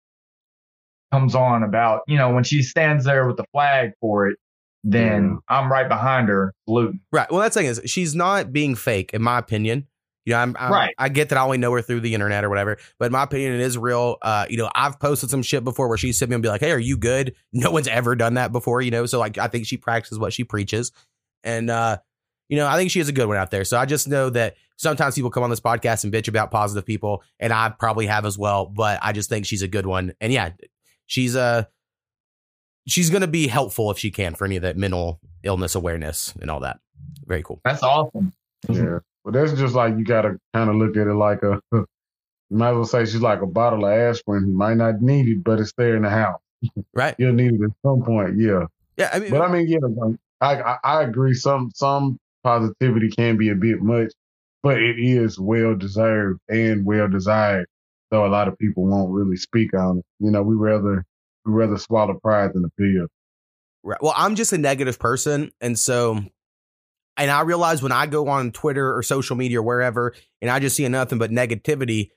comes 1.12 1.34
on 1.34 1.62
about, 1.62 2.02
you 2.06 2.16
know, 2.16 2.32
when 2.32 2.44
she 2.44 2.62
stands 2.62 3.04
there 3.04 3.26
with 3.26 3.36
the 3.36 3.44
flag 3.52 3.92
for 4.00 4.28
it, 4.28 4.38
then 4.84 5.38
I'm 5.48 5.70
right 5.70 5.88
behind 5.88 6.28
her 6.28 6.52
saluting. 6.66 7.00
Right. 7.12 7.30
Well, 7.30 7.40
that's 7.40 7.54
the 7.54 7.60
thing 7.60 7.70
is 7.70 7.80
she's 7.86 8.14
not 8.14 8.52
being 8.52 8.74
fake, 8.74 9.10
in 9.12 9.22
my 9.22 9.38
opinion. 9.38 9.86
You 10.30 10.36
know, 10.36 10.42
I'm, 10.42 10.56
I'm 10.60 10.72
Right. 10.72 10.94
I 10.96 11.08
get 11.08 11.30
that 11.30 11.38
I 11.38 11.42
only 11.42 11.58
know 11.58 11.72
her 11.72 11.82
through 11.82 12.02
the 12.02 12.14
internet 12.14 12.44
or 12.44 12.48
whatever, 12.48 12.78
but 13.00 13.06
in 13.06 13.12
my 13.12 13.24
opinion, 13.24 13.52
it 13.54 13.60
is 13.62 13.76
real. 13.76 14.16
Uh, 14.22 14.46
you 14.48 14.58
know, 14.58 14.70
I've 14.76 15.00
posted 15.00 15.28
some 15.28 15.42
shit 15.42 15.64
before 15.64 15.88
where 15.88 15.98
she 15.98 16.12
sent 16.12 16.30
me 16.30 16.34
and 16.36 16.42
be 16.42 16.48
like, 16.48 16.60
"Hey, 16.60 16.70
are 16.70 16.78
you 16.78 16.96
good?" 16.96 17.34
No 17.52 17.72
one's 17.72 17.88
ever 17.88 18.14
done 18.14 18.34
that 18.34 18.52
before, 18.52 18.80
you 18.80 18.92
know. 18.92 19.06
So 19.06 19.18
like, 19.18 19.38
I 19.38 19.48
think 19.48 19.66
she 19.66 19.76
practices 19.76 20.20
what 20.20 20.32
she 20.32 20.44
preaches, 20.44 20.92
and 21.42 21.68
uh, 21.68 21.98
you 22.48 22.56
know, 22.58 22.68
I 22.68 22.76
think 22.76 22.92
she 22.92 23.00
is 23.00 23.08
a 23.08 23.12
good 23.12 23.26
one 23.26 23.38
out 23.38 23.50
there. 23.50 23.64
So 23.64 23.76
I 23.76 23.86
just 23.86 24.06
know 24.06 24.30
that 24.30 24.54
sometimes 24.76 25.16
people 25.16 25.30
come 25.30 25.42
on 25.42 25.50
this 25.50 25.60
podcast 25.60 26.04
and 26.04 26.12
bitch 26.12 26.28
about 26.28 26.52
positive 26.52 26.86
people, 26.86 27.24
and 27.40 27.52
I 27.52 27.70
probably 27.70 28.06
have 28.06 28.24
as 28.24 28.38
well. 28.38 28.66
But 28.66 29.00
I 29.02 29.10
just 29.10 29.28
think 29.28 29.46
she's 29.46 29.62
a 29.62 29.68
good 29.68 29.84
one, 29.84 30.14
and 30.20 30.32
yeah, 30.32 30.50
she's 31.06 31.34
uh 31.34 31.64
she's 32.86 33.10
gonna 33.10 33.26
be 33.26 33.48
helpful 33.48 33.90
if 33.90 33.98
she 33.98 34.12
can 34.12 34.36
for 34.36 34.44
any 34.44 34.54
of 34.54 34.62
that 34.62 34.76
mental 34.76 35.18
illness 35.42 35.74
awareness 35.74 36.32
and 36.40 36.52
all 36.52 36.60
that. 36.60 36.78
Very 37.26 37.42
cool. 37.42 37.60
That's 37.64 37.82
awesome. 37.82 38.32
Yeah. 38.68 39.00
But 39.24 39.34
that's 39.34 39.52
just 39.52 39.74
like 39.74 39.96
you 39.98 40.04
gotta 40.04 40.38
kind 40.54 40.70
of 40.70 40.76
look 40.76 40.96
at 40.96 41.06
it 41.06 41.14
like 41.14 41.42
a 41.42 41.60
You 42.50 42.56
might 42.56 42.70
as 42.70 42.74
well 42.74 42.84
say 42.84 43.04
she's 43.04 43.20
like 43.20 43.42
a 43.42 43.46
bottle 43.46 43.84
of 43.84 43.92
aspirin. 43.92 44.48
You 44.48 44.56
might 44.56 44.76
not 44.76 45.00
need 45.00 45.28
it, 45.28 45.44
but 45.44 45.60
it's 45.60 45.72
there 45.76 45.96
in 45.96 46.02
the 46.02 46.10
house. 46.10 46.40
Right. 46.92 47.14
You'll 47.18 47.32
need 47.32 47.54
it 47.54 47.62
at 47.62 47.70
some 47.82 48.02
point. 48.02 48.38
Yeah. 48.38 48.66
Yeah. 48.98 49.10
I 49.14 49.20
mean, 49.20 49.30
But 49.30 49.40
I 49.40 49.50
mean, 49.50 49.66
yeah, 49.66 49.78
I, 50.42 50.60
I 50.60 50.78
I 50.84 51.02
agree. 51.04 51.32
Some 51.32 51.70
some 51.74 52.18
positivity 52.42 53.08
can 53.08 53.36
be 53.38 53.48
a 53.50 53.54
bit 53.54 53.80
much, 53.80 54.12
but 54.62 54.76
it 54.78 54.96
is 54.98 55.38
well 55.38 55.74
deserved 55.74 56.40
and 56.48 56.84
well 56.84 57.08
desired. 57.08 57.66
Though 58.10 58.26
a 58.26 58.28
lot 58.28 58.48
of 58.48 58.58
people 58.58 58.84
won't 58.84 59.10
really 59.12 59.36
speak 59.36 59.72
on 59.72 59.98
it. 59.98 60.04
You 60.18 60.30
know, 60.30 60.42
we 60.42 60.54
rather 60.54 61.04
we 61.46 61.52
rather 61.52 61.78
swallow 61.78 62.18
pride 62.22 62.52
than 62.52 62.64
a 62.64 62.70
pill. 62.78 63.06
Right. 63.82 64.02
Well, 64.02 64.14
I'm 64.16 64.34
just 64.34 64.52
a 64.52 64.58
negative 64.58 64.98
person. 64.98 65.52
And 65.62 65.78
so, 65.78 66.20
and 67.20 67.30
I 67.30 67.42
realize 67.42 67.82
when 67.82 67.92
I 67.92 68.06
go 68.06 68.28
on 68.28 68.50
Twitter 68.52 68.96
or 68.96 69.02
social 69.02 69.36
media 69.36 69.60
or 69.60 69.62
wherever, 69.62 70.14
and 70.40 70.50
I 70.50 70.58
just 70.58 70.76
see 70.76 70.88
nothing 70.88 71.18
but 71.18 71.30
negativity, 71.30 72.10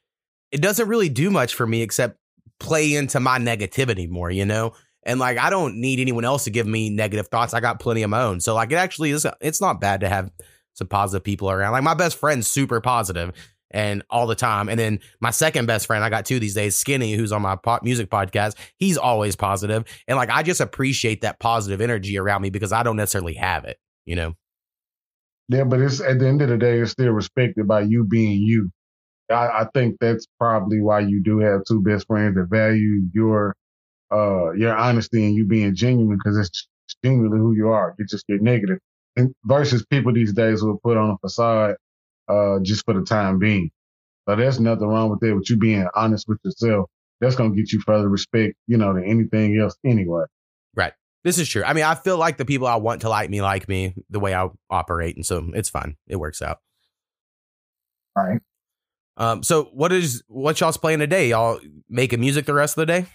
it 0.52 0.62
doesn't 0.62 0.88
really 0.88 1.10
do 1.10 1.30
much 1.30 1.54
for 1.56 1.68
me 1.68 1.82
except 1.82 2.18
play 2.60 2.96
into 2.96 3.20
my 3.20 3.38
negativity 3.38 4.10
more, 4.10 4.32
you 4.32 4.46
know? 4.46 4.74
And 5.06 5.20
like, 5.20 5.38
I 5.38 5.50
don't 5.50 5.82
need 5.82 6.00
anyone 6.00 6.26
else 6.26 6.46
to 6.46 6.50
give 6.50 6.66
me 6.66 6.90
negative 6.90 7.28
thoughts. 7.28 7.54
I 7.54 7.60
got 7.60 7.80
plenty 7.80 8.04
of 8.04 8.10
my 8.10 8.22
own. 8.22 8.40
So, 8.40 8.56
like, 8.56 8.72
it 8.72 8.76
actually 8.76 9.12
is, 9.12 9.28
it's 9.42 9.60
not 9.60 9.82
bad 9.82 10.00
to 10.02 10.10
have 10.10 10.32
some 10.74 10.88
positive 10.88 11.24
people 11.24 11.52
around. 11.52 11.74
Like, 11.74 11.84
my 11.84 11.94
best 11.94 12.18
friend's 12.18 12.48
super 12.48 12.80
positive 12.80 13.34
and 13.74 14.04
all 14.10 14.28
the 14.28 14.36
time. 14.36 14.70
And 14.70 14.80
then 14.80 15.00
my 15.20 15.32
second 15.32 15.66
best 15.66 15.88
friend, 15.88 16.04
I 16.04 16.10
got 16.10 16.26
two 16.26 16.40
these 16.40 16.54
days, 16.54 16.78
Skinny, 16.78 17.14
who's 17.14 17.32
on 17.32 17.42
my 17.42 17.56
pop 17.56 17.84
music 17.84 18.10
podcast. 18.10 18.56
He's 18.78 18.98
always 18.98 19.36
positive, 19.36 19.84
and 20.08 20.16
like 20.16 20.30
I 20.30 20.44
just 20.44 20.62
appreciate 20.62 21.22
that 21.22 21.40
positive 21.40 21.82
energy 21.82 22.18
around 22.18 22.44
me 22.44 22.52
because 22.52 22.72
I 22.72 22.84
don't 22.84 22.96
necessarily 22.96 23.34
have 23.34 23.66
it. 23.66 23.78
You 24.06 24.16
know, 24.16 24.36
Yeah, 25.50 25.66
but 25.66 25.80
it's 25.82 26.02
at 26.02 26.20
the 26.20 26.28
end 26.28 26.42
of 26.42 26.50
the 26.50 26.58
day, 26.58 26.80
it's 26.80 26.92
still 26.92 27.12
respected 27.12 27.68
by 27.68 27.82
you 27.82 28.06
being 28.06 28.42
you. 28.42 28.70
I, 29.30 29.62
I 29.62 29.68
think 29.74 29.98
that's 30.00 30.28
probably 30.40 30.82
why 30.82 31.02
you 31.02 31.22
do 31.24 31.40
have 31.40 31.62
two 31.68 31.82
best 31.82 32.08
friends 32.08 32.36
that 32.36 32.48
value 32.50 33.08
your 33.14 33.56
uh 34.12 34.52
your 34.52 34.76
honesty 34.76 35.26
and 35.26 35.36
you 35.36 35.46
being 35.46 35.76
genuine 35.76 36.18
because 36.18 36.38
it's 36.38 36.68
genuinely 37.04 37.40
who 37.40 37.54
you 37.54 37.70
are. 37.70 37.96
You 37.98 38.06
just 38.06 38.28
get 38.28 38.42
negative. 38.42 38.80
And 39.16 39.34
versus 39.46 39.86
people 39.86 40.14
these 40.14 40.34
days 40.34 40.62
who 40.62 40.68
will 40.68 40.80
put 40.84 40.98
on 40.98 41.12
a 41.12 41.18
facade 41.20 41.76
uh 42.28 42.60
just 42.62 42.86
for 42.86 42.94
the 42.94 43.06
time 43.06 43.40
being. 43.40 43.70
So 44.28 44.36
there's 44.36 44.60
nothing 44.60 44.88
wrong 44.88 45.10
with 45.10 45.20
that 45.22 45.36
with 45.36 45.50
you 45.50 45.58
being 45.58 45.88
honest 45.96 46.28
with 46.28 46.40
yourself. 46.44 46.90
That's 47.22 47.36
gonna 47.36 47.56
get 47.56 47.72
you 47.72 47.82
further 47.82 48.10
respect, 48.10 48.56
you 48.68 48.78
know, 48.78 48.94
than 48.94 49.06
anything 49.06 49.58
else 49.60 49.76
anyway. 49.86 50.24
right? 50.76 50.94
This 51.24 51.38
is 51.38 51.48
true. 51.48 51.64
I 51.64 51.74
mean, 51.74 51.86
I 51.86 51.96
feel 51.96 52.18
like 52.18 52.38
the 52.38 52.46
people 52.46 52.68
I 52.68 52.76
want 52.76 53.02
to 53.02 53.10
like 53.10 53.30
me 53.30 53.42
like 53.42 53.70
me 53.70 53.96
the 54.10 54.20
way 54.20 54.34
I 54.36 54.50
operate, 54.70 55.16
and 55.16 55.26
so 55.26 55.52
it's 55.54 55.70
fine. 55.70 55.96
It 56.08 56.18
works 56.18 56.42
out. 56.42 56.60
Right. 58.16 58.40
Um, 59.16 59.44
so 59.44 59.66
what 59.74 59.92
is 59.92 60.24
what 60.28 60.60
y'all's 60.60 60.78
playing 60.78 61.00
today? 61.00 61.30
Y'all 61.30 61.60
making 61.90 62.20
music 62.20 62.46
the 62.46 62.54
rest 62.54 62.78
of 62.78 62.82
the 62.82 62.86
day? 62.88 63.06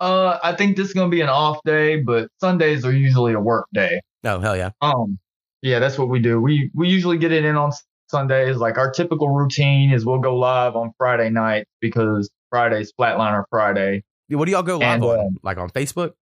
Uh, 0.00 0.38
I 0.42 0.54
think 0.54 0.76
this 0.76 0.88
is 0.88 0.94
gonna 0.94 1.08
be 1.10 1.20
an 1.20 1.28
off 1.28 1.58
day, 1.64 2.00
but 2.00 2.28
Sundays 2.40 2.84
are 2.84 2.92
usually 2.92 3.32
a 3.34 3.40
work 3.40 3.66
day. 3.72 4.00
No, 4.24 4.40
hell 4.40 4.56
yeah. 4.56 4.70
Um, 4.80 5.18
yeah, 5.62 5.78
that's 5.78 5.96
what 5.96 6.08
we 6.08 6.18
do. 6.18 6.40
We 6.40 6.70
we 6.74 6.88
usually 6.88 7.18
get 7.18 7.30
it 7.32 7.44
in 7.44 7.56
on 7.56 7.70
Sundays. 8.10 8.56
Like 8.56 8.78
our 8.78 8.90
typical 8.90 9.28
routine 9.30 9.92
is 9.92 10.04
we'll 10.04 10.18
go 10.18 10.36
live 10.36 10.74
on 10.74 10.92
Friday 10.98 11.30
night 11.30 11.66
because 11.80 12.28
Friday's 12.50 12.92
Flatliner 12.98 13.44
Friday. 13.48 14.02
What 14.28 14.46
do 14.46 14.50
y'all 14.52 14.62
go 14.62 14.78
live 14.78 14.94
And, 14.94 15.04
on? 15.04 15.18
uh, 15.18 15.22
like 15.42 15.58
on 15.58 15.70
Facebook? 15.70 16.12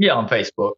Yeah, 0.00 0.14
on 0.14 0.28
Facebook. 0.28 0.72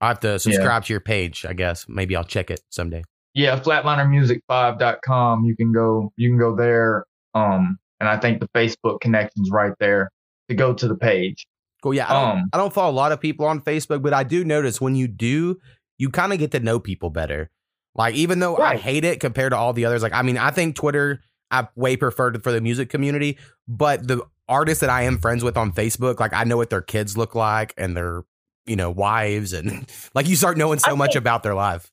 I 0.00 0.08
have 0.08 0.20
to 0.20 0.38
subscribe 0.38 0.84
to 0.86 0.92
your 0.94 1.00
page, 1.00 1.44
I 1.46 1.52
guess. 1.52 1.84
Maybe 1.88 2.16
I'll 2.16 2.24
check 2.24 2.50
it 2.50 2.60
someday. 2.70 3.04
Yeah, 3.34 3.60
flatlinermusic5.com. 3.60 5.44
You 5.44 5.54
can 5.54 5.72
go 5.72 6.10
you 6.16 6.30
can 6.30 6.38
go 6.38 6.56
there. 6.56 7.04
Um, 7.34 7.78
and 8.00 8.08
I 8.08 8.16
think 8.16 8.40
the 8.40 8.48
Facebook 8.48 9.00
connection's 9.00 9.50
right 9.50 9.74
there 9.78 10.10
to 10.48 10.54
go 10.54 10.72
to 10.72 10.88
the 10.88 10.96
page. 10.96 11.46
Cool. 11.82 11.94
Yeah. 11.94 12.10
I 12.10 12.12
don't, 12.12 12.38
Um, 12.38 12.50
I 12.54 12.56
don't 12.56 12.72
follow 12.72 12.90
a 12.90 12.96
lot 12.96 13.12
of 13.12 13.20
people 13.20 13.44
on 13.46 13.60
Facebook, 13.60 14.02
but 14.02 14.14
I 14.14 14.24
do 14.24 14.42
notice 14.42 14.80
when 14.80 14.94
you 14.96 15.06
do, 15.06 15.58
you 15.98 16.08
kind 16.08 16.32
of 16.32 16.38
get 16.38 16.50
to 16.52 16.60
know 16.60 16.80
people 16.80 17.10
better. 17.10 17.50
Like, 17.94 18.14
even 18.14 18.38
though 18.38 18.56
I 18.56 18.76
hate 18.76 19.04
it 19.04 19.20
compared 19.20 19.52
to 19.52 19.56
all 19.56 19.72
the 19.74 19.84
others, 19.84 20.02
like, 20.02 20.14
I 20.14 20.22
mean, 20.22 20.38
I 20.38 20.50
think 20.50 20.76
Twitter, 20.76 21.20
I 21.50 21.68
way 21.74 21.96
preferred 21.96 22.42
for 22.42 22.52
the 22.52 22.60
music 22.60 22.88
community, 22.88 23.36
but 23.68 24.06
the 24.06 24.24
artists 24.48 24.80
that 24.80 24.90
I 24.90 25.02
am 25.02 25.18
friends 25.18 25.44
with 25.44 25.56
on 25.56 25.72
Facebook, 25.72 26.20
like, 26.20 26.32
I 26.32 26.44
know 26.44 26.56
what 26.56 26.70
their 26.70 26.82
kids 26.82 27.18
look 27.18 27.34
like 27.34 27.74
and 27.76 27.96
their, 27.96 28.24
you 28.66 28.76
know, 28.76 28.90
wives. 28.90 29.52
And 29.52 29.86
like, 30.14 30.28
you 30.28 30.36
start 30.36 30.56
knowing 30.56 30.78
so 30.78 30.92
I 30.92 30.94
much 30.94 31.16
about 31.16 31.42
their 31.42 31.54
life. 31.54 31.90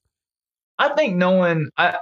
I 0.79 0.89
think 0.89 1.15
knowing 1.15 1.69
I 1.77 1.97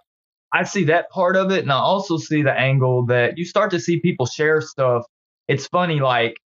I 0.51 0.63
see 0.63 0.85
that 0.85 1.09
part 1.09 1.35
of 1.35 1.51
it, 1.51 1.63
and 1.63 1.71
I 1.71 1.75
also 1.75 2.17
see 2.17 2.41
the 2.41 2.53
angle 2.53 3.05
that 3.07 3.37
you 3.37 3.45
start 3.45 3.71
to 3.71 3.79
see 3.79 3.99
people 3.99 4.25
share 4.25 4.61
stuff. 4.61 5.03
It's 5.47 5.67
funny, 5.67 5.99
like 5.99 6.37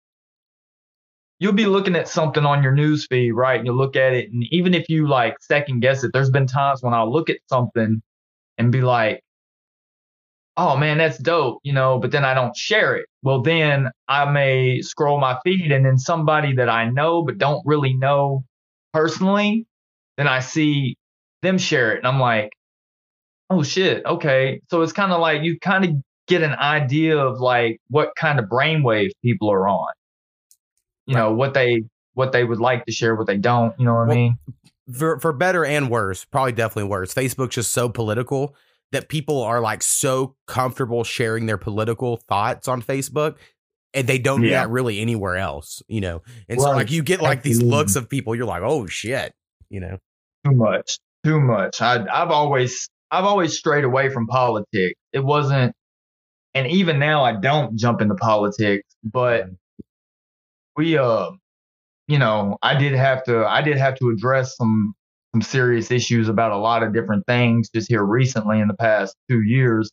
you'll 1.40 1.54
be 1.54 1.66
looking 1.66 1.96
at 1.96 2.08
something 2.08 2.46
on 2.46 2.62
your 2.62 2.74
news 2.74 3.08
feed, 3.08 3.32
right? 3.32 3.58
And 3.58 3.66
you 3.66 3.74
look 3.74 3.96
at 3.96 4.14
it, 4.14 4.32
and 4.32 4.44
even 4.52 4.74
if 4.74 4.90
you 4.90 5.08
like 5.08 5.36
second 5.42 5.82
guess 5.82 6.04
it, 6.04 6.12
there's 6.14 6.30
been 6.30 6.48
times 6.48 6.82
when 6.84 6.94
I'll 6.94 7.12
look 7.12 7.30
at 7.30 7.38
something 7.48 8.02
and 8.58 8.72
be 8.72 8.82
like, 8.82 9.22
"Oh 10.60 10.76
man, 10.78 10.98
that's 10.98 11.18
dope," 11.18 11.60
you 11.64 11.74
know, 11.74 12.00
but 12.00 12.12
then 12.12 12.26
I 12.26 12.34
don't 12.34 12.56
share 12.56 12.96
it. 12.98 13.06
Well, 13.24 13.42
then 13.42 13.90
I 14.08 14.30
may 14.30 14.82
scroll 14.82 15.20
my 15.20 15.40
feed, 15.44 15.72
and 15.72 15.86
then 15.86 15.98
somebody 15.98 16.54
that 16.56 16.70
I 16.70 16.90
know 16.90 17.24
but 17.24 17.38
don't 17.38 17.62
really 17.66 17.94
know 17.94 18.44
personally, 18.94 19.66
then 20.18 20.28
I 20.28 20.40
see 20.40 20.98
them 21.42 21.58
share 21.58 21.94
it 21.94 22.00
and 22.00 22.08
I'm 22.08 22.20
like, 22.20 22.50
oh 23.50 23.64
shit, 23.64 24.06
okay. 24.06 24.62
So 24.70 24.82
it's 24.82 24.92
kind 24.92 25.12
of 25.12 25.22
like 25.22 25.44
you 25.44 25.58
kind 25.60 25.86
of 25.86 25.92
get 26.28 26.42
an 26.42 26.56
idea 26.56 27.18
of 27.18 27.40
like 27.40 27.80
what 27.90 28.10
kind 28.20 28.40
of 28.40 28.46
brainwave 28.46 29.10
people 29.24 29.50
are 29.52 29.68
on. 29.68 29.94
You 31.06 31.16
know, 31.16 31.34
what 31.34 31.54
they 31.54 31.84
what 32.14 32.32
they 32.34 32.44
would 32.44 32.60
like 32.60 32.86
to 32.86 32.92
share, 32.92 33.16
what 33.16 33.28
they 33.28 33.38
don't, 33.38 33.74
you 33.80 33.86
know 33.86 33.96
what 33.96 34.08
Well, 34.08 34.12
I 34.12 34.20
mean? 34.20 34.38
for 34.94 35.20
for 35.20 35.32
better 35.34 35.66
and 35.66 35.90
worse, 35.90 36.26
probably 36.26 36.52
definitely 36.52 36.90
worse. 36.90 37.14
Facebook's 37.14 37.56
just 37.56 37.72
so 37.72 37.90
political 37.90 38.56
that 38.92 39.10
people 39.10 39.42
are 39.42 39.62
like 39.62 39.84
so 39.84 40.36
comfortable 40.48 41.04
sharing 41.04 41.46
their 41.46 41.58
political 41.58 42.18
thoughts 42.18 42.68
on 42.68 42.82
Facebook 42.82 43.36
and 43.94 44.08
they 44.08 44.20
don't 44.20 44.42
do 44.42 44.50
that 44.50 44.70
really 44.70 45.00
anywhere 45.00 45.38
else, 45.38 45.82
you 45.88 46.02
know. 46.02 46.22
And 46.48 46.62
so 46.62 46.72
like 46.72 46.92
you 46.92 47.04
get 47.04 47.22
like 47.22 47.44
these 47.44 47.62
looks 47.62 47.96
of 47.96 48.10
people, 48.10 48.36
you're 48.36 48.46
like, 48.46 48.64
oh 48.64 48.86
shit, 48.86 49.34
you 49.70 49.80
know. 49.80 49.98
Too 50.46 50.56
much. 50.56 51.00
Too 51.24 51.40
much. 51.40 51.82
I 51.82 52.06
I've 52.06 52.32
always 52.32 52.90
I've 53.12 53.26
always 53.26 53.58
strayed 53.58 53.84
away 53.84 54.10
from 54.10 54.28
politics. 54.28 54.96
It 55.12 55.24
wasn't 55.24 55.74
and 56.54 56.68
even 56.68 57.00
now 57.00 57.24
I 57.24 57.34
don't 57.34 57.78
jump 57.78 58.02
into 58.02 58.16
politics, 58.16 58.88
but 59.04 59.46
we 60.78 60.98
uh 60.98 61.32
you 62.08 62.18
know, 62.18 62.58
I 62.64 62.76
did 62.76 62.94
have 62.94 63.24
to 63.26 63.46
I 63.46 63.62
did 63.62 63.78
have 63.78 63.96
to 63.96 64.10
address 64.10 64.56
some 64.56 64.94
some 65.34 65.42
serious 65.42 65.92
issues 65.92 66.30
about 66.30 66.52
a 66.52 66.58
lot 66.58 66.84
of 66.84 66.94
different 66.94 67.26
things 67.28 67.70
just 67.74 67.90
here 67.90 68.04
recently 68.04 68.60
in 68.60 68.68
the 68.68 68.76
past 68.76 69.16
2 69.30 69.42
years 69.42 69.92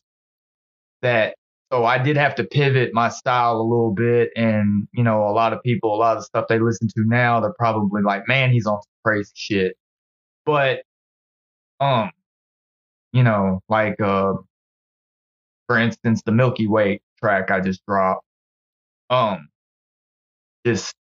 that 1.01 1.35
so 1.71 1.83
I 1.85 1.97
did 1.97 2.15
have 2.17 2.35
to 2.35 2.43
pivot 2.45 2.91
my 2.93 3.09
style 3.09 3.57
a 3.59 3.63
little 3.63 3.93
bit 3.93 4.29
and 4.35 4.87
you 4.93 5.03
know 5.03 5.23
a 5.27 5.31
lot 5.33 5.53
of 5.53 5.61
people 5.63 5.93
a 5.93 5.97
lot 5.97 6.17
of 6.17 6.23
the 6.23 6.25
stuff 6.25 6.45
they 6.49 6.59
listen 6.59 6.87
to 6.89 7.03
now 7.05 7.39
they're 7.39 7.53
probably 7.59 8.01
like 8.01 8.27
man 8.27 8.51
he's 8.51 8.65
on 8.67 8.81
some 8.81 8.91
crazy 9.05 9.31
shit. 9.35 9.75
But 10.45 10.81
um 11.79 12.11
you 13.13 13.23
know 13.23 13.61
like 13.69 13.99
uh 14.01 14.33
for 15.67 15.77
instance 15.77 16.21
the 16.25 16.31
milky 16.31 16.67
way 16.67 17.01
track 17.19 17.51
i 17.51 17.59
just 17.59 17.81
dropped 17.87 18.25
um 19.09 19.49
just 20.65 20.95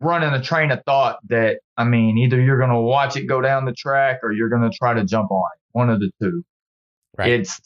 running 0.00 0.32
a 0.32 0.42
train 0.42 0.70
of 0.70 0.82
thought 0.84 1.18
that 1.28 1.60
i 1.76 1.84
mean 1.84 2.18
either 2.18 2.40
you're 2.40 2.58
going 2.58 2.70
to 2.70 2.80
watch 2.80 3.16
it 3.16 3.26
go 3.26 3.40
down 3.40 3.64
the 3.64 3.72
track 3.72 4.20
or 4.22 4.32
you're 4.32 4.48
going 4.48 4.62
to 4.68 4.76
try 4.76 4.94
to 4.94 5.04
jump 5.04 5.30
on 5.30 5.48
it 5.54 5.60
one 5.72 5.90
of 5.90 6.00
the 6.00 6.10
two 6.22 6.42
Right. 7.18 7.32
it's 7.32 7.60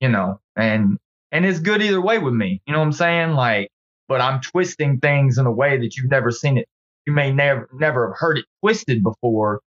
you 0.00 0.08
know 0.08 0.40
and 0.56 0.98
and 1.32 1.44
it's 1.46 1.60
good 1.60 1.82
either 1.82 2.00
way 2.00 2.18
with 2.18 2.34
me 2.34 2.60
you 2.66 2.72
know 2.72 2.78
what 2.80 2.86
i'm 2.86 2.92
saying 2.92 3.30
like 3.32 3.70
but 4.08 4.20
i'm 4.20 4.40
twisting 4.40 5.00
things 5.00 5.38
in 5.38 5.46
a 5.46 5.52
way 5.52 5.78
that 5.78 5.96
you've 5.96 6.10
never 6.10 6.30
seen 6.30 6.58
it 6.58 6.68
you 7.06 7.12
may 7.12 7.32
never 7.32 7.68
never 7.74 8.08
have 8.08 8.18
heard 8.18 8.38
it 8.38 8.44
twisted 8.60 9.02
before 9.02 9.60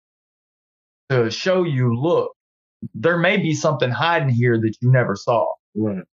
to 1.09 1.29
show 1.31 1.63
you 1.63 1.95
look 1.99 2.33
there 2.93 3.17
may 3.17 3.37
be 3.37 3.53
something 3.53 3.89
hiding 3.89 4.29
here 4.29 4.57
that 4.59 4.75
you 4.81 4.91
never 4.91 5.15
saw 5.15 5.51
Right. 5.75 6.03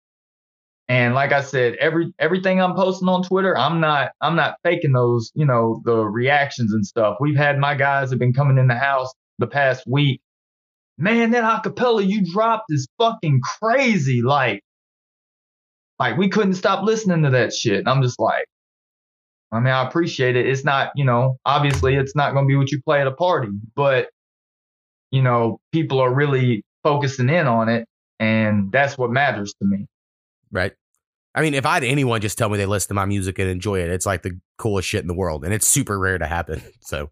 And 0.89 1.14
like 1.14 1.32
i 1.32 1.41
said 1.41 1.74
every 1.80 2.12
everything 2.18 2.61
i'm 2.61 2.74
posting 2.74 3.09
on 3.09 3.22
twitter 3.22 3.57
i'm 3.57 3.80
not 3.80 4.12
i'm 4.20 4.37
not 4.37 4.57
faking 4.64 4.93
those 4.93 5.32
you 5.35 5.47
know 5.47 5.80
the 5.85 5.97
reactions 5.97 6.72
and 6.72 6.87
stuff 6.87 7.16
we've 7.20 7.37
had 7.37 7.59
my 7.59 7.74
guys 7.74 8.11
have 8.11 8.18
been 8.18 8.35
coming 8.35 8.59
in 8.59 8.68
the 8.68 8.74
house 8.74 9.12
the 9.39 9.47
past 9.47 9.85
week 9.87 10.20
man 10.99 11.30
that 11.30 11.45
acapella 11.45 12.07
you 12.07 12.22
dropped 12.32 12.66
is 12.70 12.87
fucking 12.99 13.41
crazy 13.61 14.22
like 14.22 14.62
like 15.99 16.16
we 16.18 16.28
couldn't 16.28 16.55
stop 16.55 16.85
listening 16.85 17.22
to 17.22 17.30
that 17.30 17.53
shit 17.55 17.78
and 17.78 17.89
i'm 17.89 18.03
just 18.03 18.20
like 18.20 18.47
I 19.53 19.61
mean, 19.61 19.72
I 19.72 19.87
appreciate 19.87 20.35
it. 20.37 20.47
It's 20.49 20.64
not, 20.64 20.91
you 20.97 21.05
know, 21.05 21.37
obviously 21.47 21.95
it's 21.95 22.16
not 22.16 22.32
going 22.32 22.45
to 22.45 22.49
be 22.49 22.57
what 22.57 22.72
you 22.72 22.82
play 22.82 23.01
at 23.01 23.07
a 23.07 23.12
party, 23.12 23.49
but, 23.76 24.09
you 25.12 25.22
know, 25.22 25.61
people 25.72 26.01
are 26.01 26.12
really 26.12 26.64
focusing 26.82 27.28
in 27.28 27.47
on 27.47 27.68
it. 27.68 27.87
and 28.18 28.72
that's 28.72 28.99
what 28.99 29.11
matters 29.12 29.55
to 29.61 29.66
me. 29.66 29.87
Right. 30.55 30.73
I 31.35 31.43
mean, 31.43 31.55
if 31.55 31.67
I 31.67 31.75
had 31.75 31.85
anyone 31.85 32.21
just 32.21 32.39
tell 32.39 32.49
me 32.49 32.57
they 32.57 32.65
listen 32.65 32.89
to 32.89 32.95
my 32.95 33.07
music 33.07 33.41
and 33.41 33.51
enjoy 33.51 33.81
it, 33.81 33.91
it's 33.91 34.07
like 34.07 34.23
the 34.23 34.39
coolest 34.57 34.89
shit 34.89 35.03
in 35.03 35.09
the 35.09 35.15
world, 35.15 35.45
and 35.45 35.53
it's 35.53 35.67
super 35.67 35.99
rare 35.99 36.17
to 36.17 36.27
happen. 36.27 36.63
So 36.81 37.11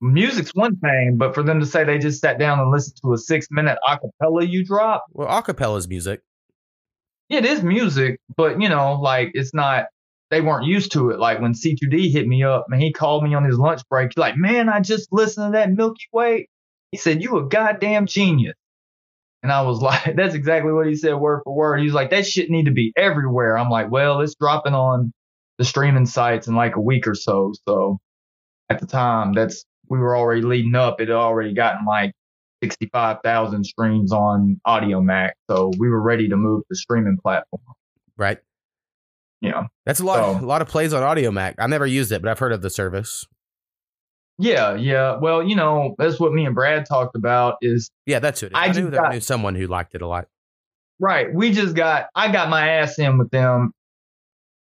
Music's 0.00 0.54
one 0.54 0.76
thing, 0.76 1.16
but 1.18 1.34
for 1.34 1.42
them 1.42 1.58
to 1.60 1.66
say 1.66 1.82
they 1.82 1.98
just 1.98 2.20
sat 2.20 2.38
down 2.38 2.60
and 2.60 2.70
listened 2.70 2.96
to 3.02 3.12
a 3.14 3.18
six 3.18 3.48
minute 3.50 3.78
acapella 3.86 4.48
you 4.48 4.64
drop, 4.64 5.04
well, 5.12 5.28
acapella 5.28 5.76
is 5.76 5.88
music. 5.88 6.22
it 7.28 7.44
is 7.44 7.62
music, 7.62 8.20
but 8.36 8.60
you 8.60 8.68
know, 8.68 8.94
like 9.00 9.30
it's 9.34 9.52
not. 9.52 9.86
They 10.30 10.40
weren't 10.40 10.66
used 10.66 10.90
to 10.92 11.10
it. 11.10 11.20
Like 11.20 11.40
when 11.40 11.52
C2D 11.52 12.10
hit 12.10 12.26
me 12.26 12.42
up 12.42 12.66
and 12.70 12.82
he 12.82 12.92
called 12.92 13.22
me 13.22 13.34
on 13.34 13.44
his 13.44 13.58
lunch 13.58 13.82
break, 13.88 14.10
he's 14.14 14.20
like, 14.20 14.36
"Man, 14.36 14.68
I 14.68 14.80
just 14.80 15.12
listened 15.12 15.52
to 15.52 15.58
that 15.58 15.72
Milky 15.72 16.06
Way." 16.12 16.48
He 16.90 16.96
said, 16.96 17.22
"You 17.22 17.36
a 17.38 17.48
goddamn 17.48 18.06
genius." 18.06 18.54
And 19.46 19.52
I 19.52 19.62
was 19.62 19.78
like, 19.80 20.16
"That's 20.16 20.34
exactly 20.34 20.72
what 20.72 20.88
he 20.88 20.96
said, 20.96 21.14
word 21.14 21.42
for 21.44 21.54
word." 21.54 21.78
He's 21.80 21.92
like, 21.92 22.10
"That 22.10 22.26
shit 22.26 22.50
need 22.50 22.64
to 22.64 22.72
be 22.72 22.92
everywhere." 22.96 23.56
I'm 23.56 23.70
like, 23.70 23.92
"Well, 23.92 24.20
it's 24.20 24.34
dropping 24.34 24.74
on 24.74 25.12
the 25.58 25.64
streaming 25.64 26.06
sites 26.06 26.48
in 26.48 26.56
like 26.56 26.74
a 26.74 26.80
week 26.80 27.06
or 27.06 27.14
so." 27.14 27.52
So 27.68 27.98
at 28.68 28.80
the 28.80 28.86
time, 28.86 29.34
that's 29.34 29.64
we 29.88 30.00
were 30.00 30.16
already 30.16 30.42
leading 30.42 30.74
up. 30.74 31.00
It 31.00 31.06
had 31.06 31.14
already 31.16 31.54
gotten 31.54 31.86
like 31.86 32.10
65,000 32.64 33.62
streams 33.62 34.10
on 34.10 34.60
Audiomack. 34.66 35.30
So 35.48 35.70
we 35.78 35.88
were 35.88 36.02
ready 36.02 36.28
to 36.28 36.36
move 36.36 36.64
to 36.68 36.76
streaming 36.76 37.16
platform. 37.22 37.62
Right. 38.16 38.38
Yeah. 39.40 39.68
That's 39.84 40.00
a 40.00 40.04
lot. 40.04 40.16
So- 40.16 40.44
a 40.44 40.44
lot 40.44 40.60
of 40.60 40.66
plays 40.66 40.92
on 40.92 41.04
Audiomack. 41.04 41.54
I've 41.60 41.70
never 41.70 41.86
used 41.86 42.10
it, 42.10 42.20
but 42.20 42.32
I've 42.32 42.40
heard 42.40 42.50
of 42.50 42.62
the 42.62 42.70
service. 42.70 43.24
Yeah, 44.38 44.74
yeah. 44.74 45.16
Well, 45.16 45.42
you 45.42 45.56
know, 45.56 45.94
that's 45.98 46.20
what 46.20 46.32
me 46.32 46.44
and 46.44 46.54
Brad 46.54 46.86
talked 46.86 47.16
about 47.16 47.56
is 47.62 47.90
Yeah, 48.04 48.18
that's 48.18 48.40
who 48.40 48.46
it. 48.46 48.52
I 48.54 48.66
I, 48.66 48.72
knew 48.72 48.90
that 48.90 49.04
I 49.04 49.12
knew 49.12 49.20
someone 49.20 49.54
who 49.54 49.66
liked 49.66 49.94
it 49.94 50.02
a 50.02 50.06
lot. 50.06 50.28
right. 51.00 51.32
We 51.32 51.52
just 51.52 51.74
got, 51.74 52.08
I 52.14 52.30
got 52.30 52.50
my 52.50 52.68
ass 52.68 52.98
in 52.98 53.18
with 53.18 53.30
them 53.30 53.72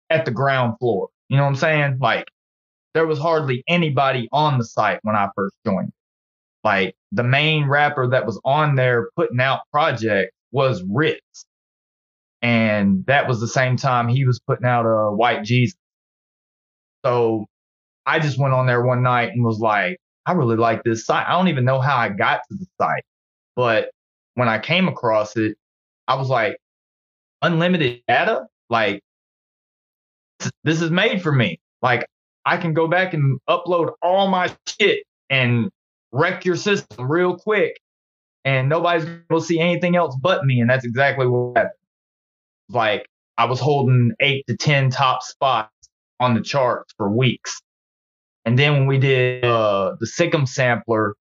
at 0.09 0.25
the 0.25 0.31
ground 0.31 0.77
floor. 0.79 1.09
You 1.29 1.37
know 1.37 1.43
what 1.43 1.49
I'm 1.49 1.55
saying? 1.55 1.97
Like 2.01 2.25
there 2.93 3.07
was 3.07 3.19
hardly 3.19 3.63
anybody 3.67 4.27
on 4.31 4.57
the 4.57 4.65
site 4.65 4.99
when 5.03 5.15
I 5.15 5.29
first 5.35 5.55
joined. 5.65 5.91
Like 6.63 6.95
the 7.11 7.23
main 7.23 7.67
rapper 7.67 8.09
that 8.09 8.25
was 8.25 8.39
on 8.43 8.75
there 8.75 9.09
putting 9.15 9.39
out 9.39 9.61
project 9.71 10.33
was 10.51 10.83
Rittz. 10.83 11.45
And 12.41 13.05
that 13.05 13.27
was 13.27 13.39
the 13.39 13.47
same 13.47 13.77
time 13.77 14.09
he 14.09 14.25
was 14.25 14.39
putting 14.45 14.65
out 14.65 14.85
a 14.85 15.15
White 15.15 15.43
Jesus. 15.43 15.77
So 17.05 17.45
I 18.05 18.19
just 18.19 18.37
went 18.37 18.53
on 18.53 18.65
there 18.65 18.83
one 18.83 19.03
night 19.03 19.31
and 19.33 19.43
was 19.43 19.59
like, 19.59 19.97
I 20.25 20.33
really 20.33 20.55
like 20.55 20.83
this 20.83 21.05
site. 21.05 21.27
I 21.27 21.31
don't 21.31 21.47
even 21.47 21.65
know 21.65 21.79
how 21.79 21.97
I 21.97 22.09
got 22.09 22.41
to 22.49 22.57
the 22.57 22.65
site, 22.79 23.03
but 23.55 23.91
when 24.35 24.49
I 24.49 24.59
came 24.59 24.87
across 24.87 25.35
it, 25.37 25.57
I 26.07 26.15
was 26.15 26.29
like, 26.29 26.57
unlimited 27.41 28.01
data? 28.07 28.47
Like, 28.69 29.01
this 30.63 30.81
is 30.81 30.91
made 30.91 31.21
for 31.21 31.31
me. 31.31 31.59
Like, 31.81 32.07
I 32.45 32.57
can 32.57 32.73
go 32.73 32.87
back 32.87 33.13
and 33.13 33.39
upload 33.49 33.93
all 34.01 34.27
my 34.27 34.53
shit 34.67 35.03
and 35.29 35.69
wreck 36.11 36.45
your 36.45 36.55
system 36.55 37.09
real 37.09 37.37
quick, 37.37 37.79
and 38.45 38.69
nobody's 38.69 39.05
to 39.31 39.41
see 39.41 39.59
anything 39.59 39.95
else 39.95 40.17
but 40.21 40.45
me. 40.45 40.59
And 40.59 40.69
that's 40.69 40.85
exactly 40.85 41.27
what 41.27 41.57
happened. 41.57 41.73
Like, 42.69 43.07
I 43.37 43.45
was 43.45 43.59
holding 43.59 44.11
eight 44.19 44.45
to 44.47 44.55
10 44.55 44.89
top 44.89 45.23
spots 45.23 45.71
on 46.19 46.33
the 46.33 46.41
charts 46.41 46.93
for 46.97 47.09
weeks. 47.09 47.61
And 48.45 48.59
then 48.59 48.73
when 48.73 48.85
we 48.87 48.97
did 48.97 49.43
uh, 49.45 49.95
the 49.99 50.07
Sikkim 50.07 50.45
sampler 50.45 51.15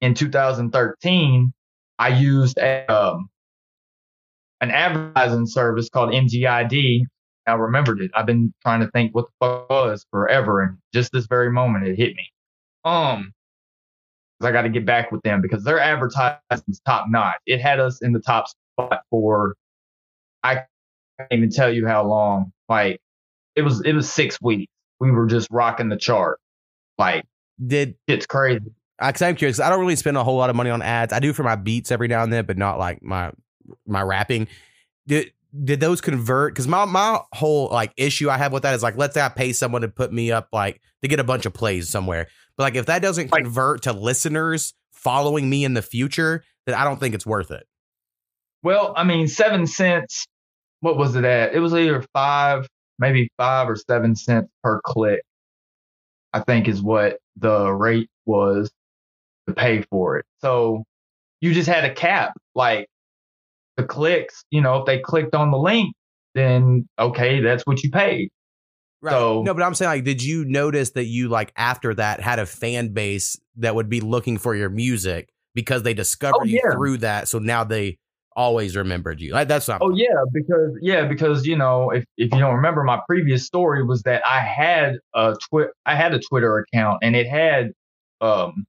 in 0.00 0.14
2013, 0.14 1.52
I 1.98 2.08
used 2.08 2.58
a, 2.58 2.90
um, 2.92 3.28
an 4.60 4.70
advertising 4.70 5.46
service 5.46 5.88
called 5.88 6.10
MGID. 6.10 7.02
I 7.46 7.52
remembered 7.52 8.00
it. 8.00 8.10
I've 8.14 8.26
been 8.26 8.52
trying 8.62 8.80
to 8.80 8.90
think 8.90 9.14
what 9.14 9.24
the 9.26 9.46
fuck 9.46 9.70
was 9.70 10.04
forever, 10.10 10.60
and 10.62 10.76
just 10.92 11.12
this 11.12 11.26
very 11.26 11.50
moment 11.50 11.86
it 11.86 11.96
hit 11.96 12.14
me. 12.14 12.30
Um, 12.84 13.32
I 14.40 14.52
got 14.52 14.62
to 14.62 14.68
get 14.68 14.86
back 14.86 15.10
with 15.10 15.22
them 15.22 15.40
because 15.40 15.64
their 15.64 15.80
advertising's 15.80 16.80
top 16.86 17.06
notch. 17.08 17.38
It 17.46 17.60
had 17.60 17.80
us 17.80 18.00
in 18.02 18.12
the 18.12 18.20
top 18.20 18.46
spot 18.48 19.00
for 19.10 19.56
I 20.42 20.64
can't 21.18 21.32
even 21.32 21.50
tell 21.50 21.72
you 21.72 21.86
how 21.86 22.06
long. 22.06 22.52
Like 22.68 23.00
it 23.56 23.62
was 23.62 23.80
it 23.82 23.94
was 23.94 24.12
six 24.12 24.40
weeks. 24.40 24.72
We 25.00 25.10
were 25.10 25.26
just 25.26 25.48
rocking 25.50 25.88
the 25.88 25.96
chart. 25.96 26.40
Like 26.98 27.24
Did 27.64 27.96
it's 28.06 28.26
crazy. 28.26 28.64
because 28.98 29.22
I'm 29.22 29.36
curious. 29.36 29.60
I 29.60 29.70
don't 29.70 29.80
really 29.80 29.96
spend 29.96 30.16
a 30.16 30.24
whole 30.24 30.36
lot 30.36 30.50
of 30.50 30.56
money 30.56 30.70
on 30.70 30.82
ads. 30.82 31.12
I 31.12 31.20
do 31.20 31.32
for 31.32 31.42
my 31.42 31.56
beats 31.56 31.90
every 31.92 32.08
now 32.08 32.22
and 32.22 32.32
then, 32.32 32.44
but 32.44 32.58
not 32.58 32.78
like 32.78 33.02
my 33.02 33.32
my 33.86 34.02
rapping. 34.02 34.48
Did 35.06 35.32
did 35.64 35.80
those 35.80 36.00
convert? 36.00 36.54
Because 36.54 36.66
my 36.66 36.84
my 36.84 37.20
whole 37.32 37.68
like 37.68 37.92
issue 37.96 38.28
I 38.28 38.38
have 38.38 38.52
with 38.52 38.64
that 38.64 38.74
is 38.74 38.82
like, 38.82 38.96
let's 38.96 39.14
say 39.14 39.20
I 39.20 39.28
pay 39.28 39.52
someone 39.52 39.82
to 39.82 39.88
put 39.88 40.12
me 40.12 40.32
up 40.32 40.48
like 40.52 40.80
to 41.02 41.08
get 41.08 41.20
a 41.20 41.24
bunch 41.24 41.46
of 41.46 41.54
plays 41.54 41.88
somewhere, 41.88 42.26
but 42.56 42.64
like 42.64 42.74
if 42.74 42.86
that 42.86 43.00
doesn't 43.02 43.28
convert 43.30 43.82
to 43.82 43.92
listeners 43.92 44.74
following 44.92 45.48
me 45.48 45.64
in 45.64 45.74
the 45.74 45.82
future, 45.82 46.42
then 46.66 46.74
I 46.74 46.82
don't 46.84 46.98
think 46.98 47.14
it's 47.14 47.24
worth 47.26 47.50
it. 47.52 47.66
Well, 48.64 48.92
I 48.96 49.04
mean, 49.04 49.28
seven 49.28 49.66
cents. 49.66 50.26
What 50.80 50.96
was 50.96 51.14
it 51.16 51.24
at? 51.24 51.54
It 51.54 51.60
was 51.60 51.72
either 51.74 52.04
five, 52.12 52.66
maybe 52.98 53.30
five 53.36 53.68
or 53.68 53.76
seven 53.76 54.14
cents 54.14 54.48
per 54.62 54.80
click. 54.84 55.22
I 56.32 56.40
think 56.40 56.68
is 56.68 56.82
what 56.82 57.18
the 57.36 57.70
rate 57.72 58.10
was 58.26 58.70
to 59.46 59.54
pay 59.54 59.82
for 59.82 60.18
it. 60.18 60.26
So 60.40 60.84
you 61.40 61.54
just 61.54 61.68
had 61.68 61.84
a 61.84 61.94
cap. 61.94 62.34
Like 62.54 62.88
the 63.76 63.84
clicks, 63.84 64.44
you 64.50 64.60
know, 64.60 64.76
if 64.78 64.86
they 64.86 64.98
clicked 64.98 65.34
on 65.34 65.50
the 65.50 65.58
link, 65.58 65.94
then 66.34 66.88
okay, 66.98 67.40
that's 67.40 67.64
what 67.64 67.82
you 67.82 67.90
paid. 67.90 68.30
Right. 69.00 69.12
So- 69.12 69.42
no, 69.42 69.54
but 69.54 69.62
I'm 69.62 69.74
saying 69.74 69.90
like, 69.90 70.04
did 70.04 70.22
you 70.22 70.44
notice 70.44 70.90
that 70.90 71.04
you 71.04 71.28
like 71.28 71.52
after 71.56 71.94
that 71.94 72.20
had 72.20 72.38
a 72.38 72.46
fan 72.46 72.92
base 72.92 73.38
that 73.56 73.74
would 73.74 73.88
be 73.88 74.00
looking 74.00 74.38
for 74.38 74.54
your 74.54 74.68
music 74.70 75.28
because 75.54 75.82
they 75.82 75.92
oh, 75.92 75.94
discovered 75.94 76.40
Oh, 76.42 76.44
you 76.44 76.60
yeah. 76.62 76.72
through 76.72 76.98
that, 76.98 77.28
so 77.28 77.38
now 77.38 77.64
they 77.64 77.98
always 78.38 78.76
remembered 78.76 79.20
you. 79.20 79.32
Like 79.32 79.48
that's 79.48 79.68
not. 79.68 79.82
Oh 79.82 79.92
yeah, 79.94 80.24
because 80.32 80.78
yeah, 80.80 81.06
because 81.06 81.44
you 81.44 81.56
know, 81.56 81.90
if, 81.90 82.04
if 82.16 82.32
you 82.32 82.38
don't 82.38 82.54
remember, 82.54 82.84
my 82.84 83.00
previous 83.08 83.44
story 83.44 83.84
was 83.84 84.02
that 84.04 84.22
I 84.26 84.38
had 84.40 84.98
a 85.14 85.36
twi- 85.50 85.68
I 85.84 85.96
had 85.96 86.14
a 86.14 86.20
Twitter 86.20 86.58
account 86.58 87.00
and 87.02 87.16
it 87.16 87.26
had 87.26 87.72
um 88.22 88.64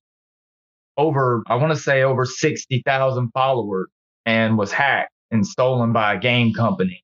over 0.97 1.43
I 1.47 1.55
want 1.55 1.71
to 1.73 1.79
say 1.79 2.03
over 2.03 2.25
sixty 2.25 2.81
thousand 2.85 3.29
followers 3.31 3.87
and 4.25 4.57
was 4.57 4.71
hacked 4.71 5.11
and 5.31 5.45
stolen 5.47 5.93
by 5.93 6.15
a 6.15 6.19
game 6.19 6.53
company. 6.53 7.03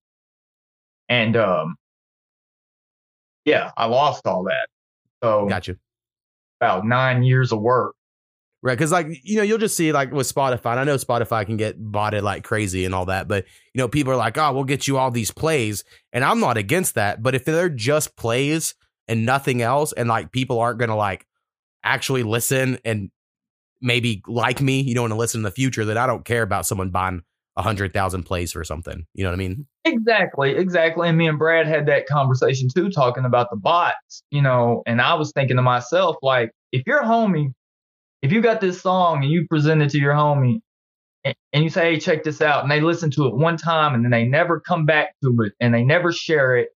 And 1.07 1.38
um 1.38 1.76
yeah, 3.45 3.72
I 3.78 3.86
lost 3.86 4.26
all 4.26 4.43
that. 4.45 4.68
So 5.24 5.47
Got 5.47 5.68
you. 5.68 5.78
about 6.59 6.86
nine 6.86 7.24
years 7.24 7.51
of 7.51 7.61
work. 7.61 7.95
Right. 8.64 8.76
Because, 8.76 8.91
like, 8.91 9.08
you 9.24 9.38
know, 9.38 9.43
you'll 9.43 9.60
just 9.60 9.78
see, 9.78 9.91
like, 9.91 10.12
with 10.12 10.32
Spotify, 10.32 10.72
and 10.72 10.80
I 10.80 10.84
know 10.86 10.95
Spotify 10.95 11.45
can 11.45 11.56
get 11.56 11.76
botted 11.78 12.24
like 12.24 12.43
crazy 12.43 12.84
and 12.84 12.95
all 12.95 13.06
that, 13.06 13.28
but, 13.28 13.45
you 13.74 13.80
know, 13.80 13.88
people 13.88 14.12
are 14.12 14.18
like, 14.18 14.38
oh, 14.39 14.53
we'll 14.53 14.64
get 14.64 14.88
you 14.88 14.97
all 14.97 15.12
these 15.12 15.30
plays. 15.30 15.84
And 16.12 16.24
I'm 16.24 16.39
not 16.39 16.58
against 16.58 16.95
that. 16.95 17.22
But 17.22 17.36
if 17.36 17.45
they're 17.45 17.70
just 17.70 18.16
plays 18.16 18.74
and 19.08 19.24
nothing 19.24 19.62
else, 19.62 19.93
and 19.93 20.10
like 20.10 20.32
people 20.32 20.60
aren't 20.60 20.80
going 20.80 20.89
to 20.89 20.95
like 20.95 21.28
actually 21.84 22.24
listen 22.24 22.80
and 22.84 23.12
maybe 23.82 24.24
like 24.26 24.62
me, 24.62 24.82
you 24.82 24.95
know, 24.95 25.08
to 25.08 25.14
listen 25.14 25.39
in 25.39 25.43
the 25.43 25.51
future, 25.51 25.86
then 25.86 25.97
I 25.97 26.08
don't 26.08 26.26
care 26.26 26.41
about 26.41 26.66
someone 26.66 26.89
buying 26.89 27.22
a 27.56 27.62
hundred 27.62 27.93
thousand 27.93 28.24
plays 28.24 28.51
for 28.51 28.64
something. 28.64 29.06
You 29.14 29.24
know 29.24 29.30
what 29.30 29.36
I 29.36 29.38
mean? 29.38 29.68
Exactly, 29.84 30.56
exactly. 30.56 31.08
And 31.08 31.18
me 31.18 31.28
and 31.28 31.38
Brad 31.38 31.68
had 31.68 31.86
that 31.86 32.08
conversation 32.08 32.68
too, 32.76 32.89
talking 32.89 33.26
about 33.26 33.51
the 33.51 33.58
bots, 33.58 34.24
you 34.32 34.41
know, 34.41 34.82
and 34.88 34.99
I 34.99 35.14
was 35.14 35.32
thinking 35.34 35.58
to 35.58 35.62
myself, 35.62 36.16
like, 36.24 36.51
if 36.72 36.82
your 36.88 37.03
homie, 37.03 37.53
if 38.22 38.32
you 38.32 38.41
got 38.41 38.61
this 38.61 38.82
song 38.82 39.24
and 39.24 39.32
you 39.32 39.47
present 39.47 39.82
it 39.82 39.89
to 39.91 39.99
your 39.99 40.13
homie 40.13 40.61
and, 41.24 41.36
and 41.53 41.63
you 41.63 41.70
say, 41.70 41.93
hey, 41.93 41.99
check 41.99 42.24
this 42.24 42.41
out, 42.41 42.63
and 42.63 42.72
they 42.72 42.82
listen 42.82 43.11
to 43.11 43.26
it 43.28 43.36
one 43.36 43.57
time 43.57 43.93
and 43.93 44.03
then 44.03 44.11
they 44.11 44.26
never 44.26 44.59
come 44.59 44.86
back 44.86 45.16
to 45.24 45.36
it 45.41 45.53
and 45.59 45.74
they 45.74 45.84
never 45.84 46.11
share 46.11 46.57
it 46.57 46.70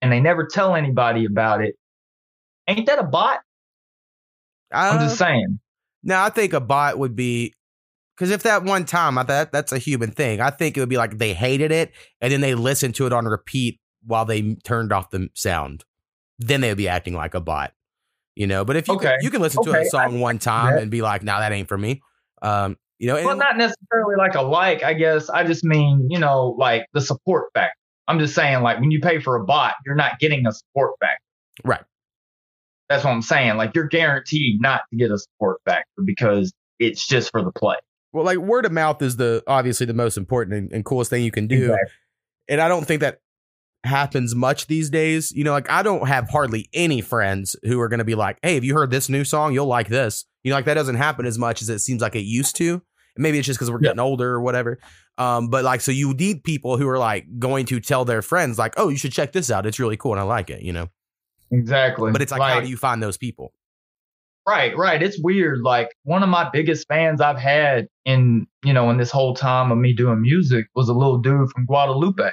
and 0.00 0.12
they 0.12 0.20
never 0.20 0.46
tell 0.46 0.74
anybody 0.74 1.24
about 1.24 1.62
it, 1.62 1.76
ain't 2.68 2.86
that 2.86 2.98
a 2.98 3.04
bot? 3.04 3.40
I'm 4.72 4.98
Uh, 4.98 5.04
just 5.04 5.18
saying. 5.18 5.60
Now 6.02 6.24
I 6.24 6.30
think 6.30 6.52
a 6.52 6.60
bot 6.60 6.98
would 6.98 7.14
be 7.14 7.54
because 8.16 8.30
if 8.30 8.42
that 8.42 8.64
one 8.64 8.84
time 8.84 9.18
I 9.18 9.24
thought 9.24 9.52
that's 9.52 9.72
a 9.72 9.78
human 9.78 10.10
thing. 10.10 10.40
I 10.40 10.50
think 10.50 10.76
it 10.76 10.80
would 10.80 10.88
be 10.88 10.96
like 10.96 11.18
they 11.18 11.34
hated 11.34 11.70
it 11.72 11.92
and 12.20 12.32
then 12.32 12.40
they 12.40 12.54
listened 12.54 12.94
to 12.96 13.06
it 13.06 13.12
on 13.12 13.26
repeat 13.26 13.80
while 14.04 14.24
they 14.24 14.54
turned 14.64 14.92
off 14.92 15.10
the 15.10 15.28
sound. 15.34 15.84
Then 16.38 16.60
they 16.60 16.68
would 16.68 16.78
be 16.78 16.88
acting 16.88 17.14
like 17.14 17.34
a 17.34 17.40
bot, 17.40 17.72
you 18.34 18.46
know. 18.46 18.64
But 18.64 18.76
if 18.76 18.88
you 18.88 18.94
Okay. 18.94 19.08
can, 19.08 19.18
you 19.22 19.30
can 19.30 19.40
listen 19.42 19.62
to 19.64 19.78
a 19.78 19.84
song 19.84 20.20
one 20.20 20.38
time 20.38 20.76
and 20.78 20.90
be 20.90 21.02
like, 21.02 21.22
"No, 21.22 21.38
that 21.38 21.52
ain't 21.52 21.68
for 21.68 21.78
me," 21.78 22.02
um, 22.42 22.76
you 22.98 23.06
know. 23.06 23.16
And, 23.16 23.26
Well, 23.26 23.36
not 23.36 23.56
necessarily 23.56 24.16
like 24.16 24.34
a 24.34 24.42
like, 24.42 24.82
I 24.82 24.94
guess. 24.94 25.28
I 25.30 25.44
just 25.44 25.64
mean, 25.64 26.06
you 26.10 26.18
know, 26.18 26.54
like 26.58 26.86
the 26.92 27.00
support 27.00 27.46
factor. 27.54 27.74
I'm 28.08 28.18
just 28.18 28.34
saying, 28.34 28.62
like, 28.62 28.80
when 28.80 28.90
you 28.90 29.00
pay 29.00 29.20
for 29.20 29.36
a 29.36 29.44
bot, 29.44 29.74
you're 29.86 29.94
not 29.94 30.18
getting 30.18 30.46
a 30.46 30.52
support 30.52 30.92
factor. 31.00 31.22
right, 31.64 31.84
That's 32.88 33.04
what 33.04 33.12
I'm 33.12 33.22
saying. 33.22 33.56
Like, 33.56 33.74
you're 33.74 33.86
guaranteed 33.86 34.60
not 34.60 34.82
to 34.90 34.96
get 34.96 35.10
a 35.10 35.18
support 35.18 35.58
factor 35.64 36.02
because 36.04 36.52
it's 36.80 37.06
just 37.06 37.30
for 37.30 37.42
the 37.42 37.52
play. 37.52 37.76
Well, 38.12 38.24
like 38.24 38.38
word 38.38 38.66
of 38.66 38.72
mouth 38.72 39.00
is 39.00 39.16
the 39.16 39.42
obviously 39.46 39.86
the 39.86 39.94
most 39.94 40.18
important 40.18 40.56
and, 40.56 40.72
and 40.72 40.84
coolest 40.84 41.08
thing 41.10 41.22
you 41.24 41.30
can 41.30 41.46
do. 41.46 41.72
Exactly. 41.72 41.92
And 42.48 42.60
I 42.60 42.68
don't 42.68 42.84
think 42.86 43.00
that 43.00 43.20
happens 43.84 44.34
much 44.34 44.66
these 44.66 44.90
days. 44.90 45.32
You 45.32 45.44
know, 45.44 45.52
like 45.52 45.70
I 45.70 45.82
don't 45.82 46.06
have 46.08 46.28
hardly 46.30 46.68
any 46.72 47.00
friends 47.00 47.56
who 47.64 47.80
are 47.80 47.88
going 47.88 47.98
to 47.98 48.04
be 48.04 48.14
like, 48.14 48.38
"Hey, 48.42 48.54
have 48.54 48.64
you 48.64 48.74
heard 48.74 48.90
this 48.90 49.08
new 49.08 49.24
song? 49.24 49.52
You'll 49.52 49.66
like 49.66 49.88
this." 49.88 50.24
You 50.44 50.50
know, 50.50 50.56
like 50.56 50.64
that 50.66 50.74
doesn't 50.74 50.96
happen 50.96 51.26
as 51.26 51.38
much 51.38 51.62
as 51.62 51.68
it 51.68 51.78
seems 51.80 52.02
like 52.02 52.14
it 52.16 52.20
used 52.24 52.56
to. 52.56 52.72
And 53.14 53.22
maybe 53.22 53.38
it's 53.38 53.46
just 53.46 53.58
because 53.58 53.70
we're 53.70 53.78
Yeah. 53.78 53.88
getting 53.90 54.00
older 54.00 54.30
or 54.30 54.40
whatever. 54.40 54.78
Um, 55.18 55.48
but 55.48 55.62
like, 55.64 55.80
so 55.82 55.92
you 55.92 56.14
need 56.14 56.42
people 56.44 56.78
who 56.78 56.88
are 56.88 56.98
like 56.98 57.26
going 57.38 57.66
to 57.66 57.80
tell 57.80 58.04
their 58.04 58.22
friends, 58.22 58.58
like, 58.58 58.74
"Oh, 58.76 58.88
you 58.88 58.96
should 58.96 59.12
check 59.12 59.32
this 59.32 59.50
out. 59.50 59.66
It's 59.66 59.78
really 59.78 59.96
cool 59.96 60.12
and 60.12 60.20
I 60.20 60.24
like 60.24 60.48
it." 60.50 60.62
You 60.62 60.72
know, 60.72 60.88
Exactly. 61.50 62.10
but 62.12 62.22
it's 62.22 62.32
like, 62.32 62.40
how 62.42 62.60
do 62.60 62.68
you 62.68 62.76
find 62.76 63.02
those 63.02 63.16
people? 63.18 63.52
Right, 64.48 64.76
right. 64.76 65.00
It's 65.00 65.20
weird. 65.22 65.60
Like 65.60 65.90
one 66.02 66.22
of 66.24 66.28
my 66.28 66.50
biggest 66.52 66.88
fans 66.88 67.20
I've 67.20 67.38
had 67.38 67.86
in, 68.04 68.46
you 68.64 68.72
know, 68.72 68.90
in 68.90 68.96
this 68.96 69.10
whole 69.10 69.34
time 69.34 69.70
of 69.70 69.78
me 69.78 69.92
doing 69.92 70.20
music 70.20 70.66
was 70.74 70.88
a 70.88 70.92
little 70.94 71.18
dude 71.18 71.48
from 71.50 71.64
Guadalupe. 71.66 72.30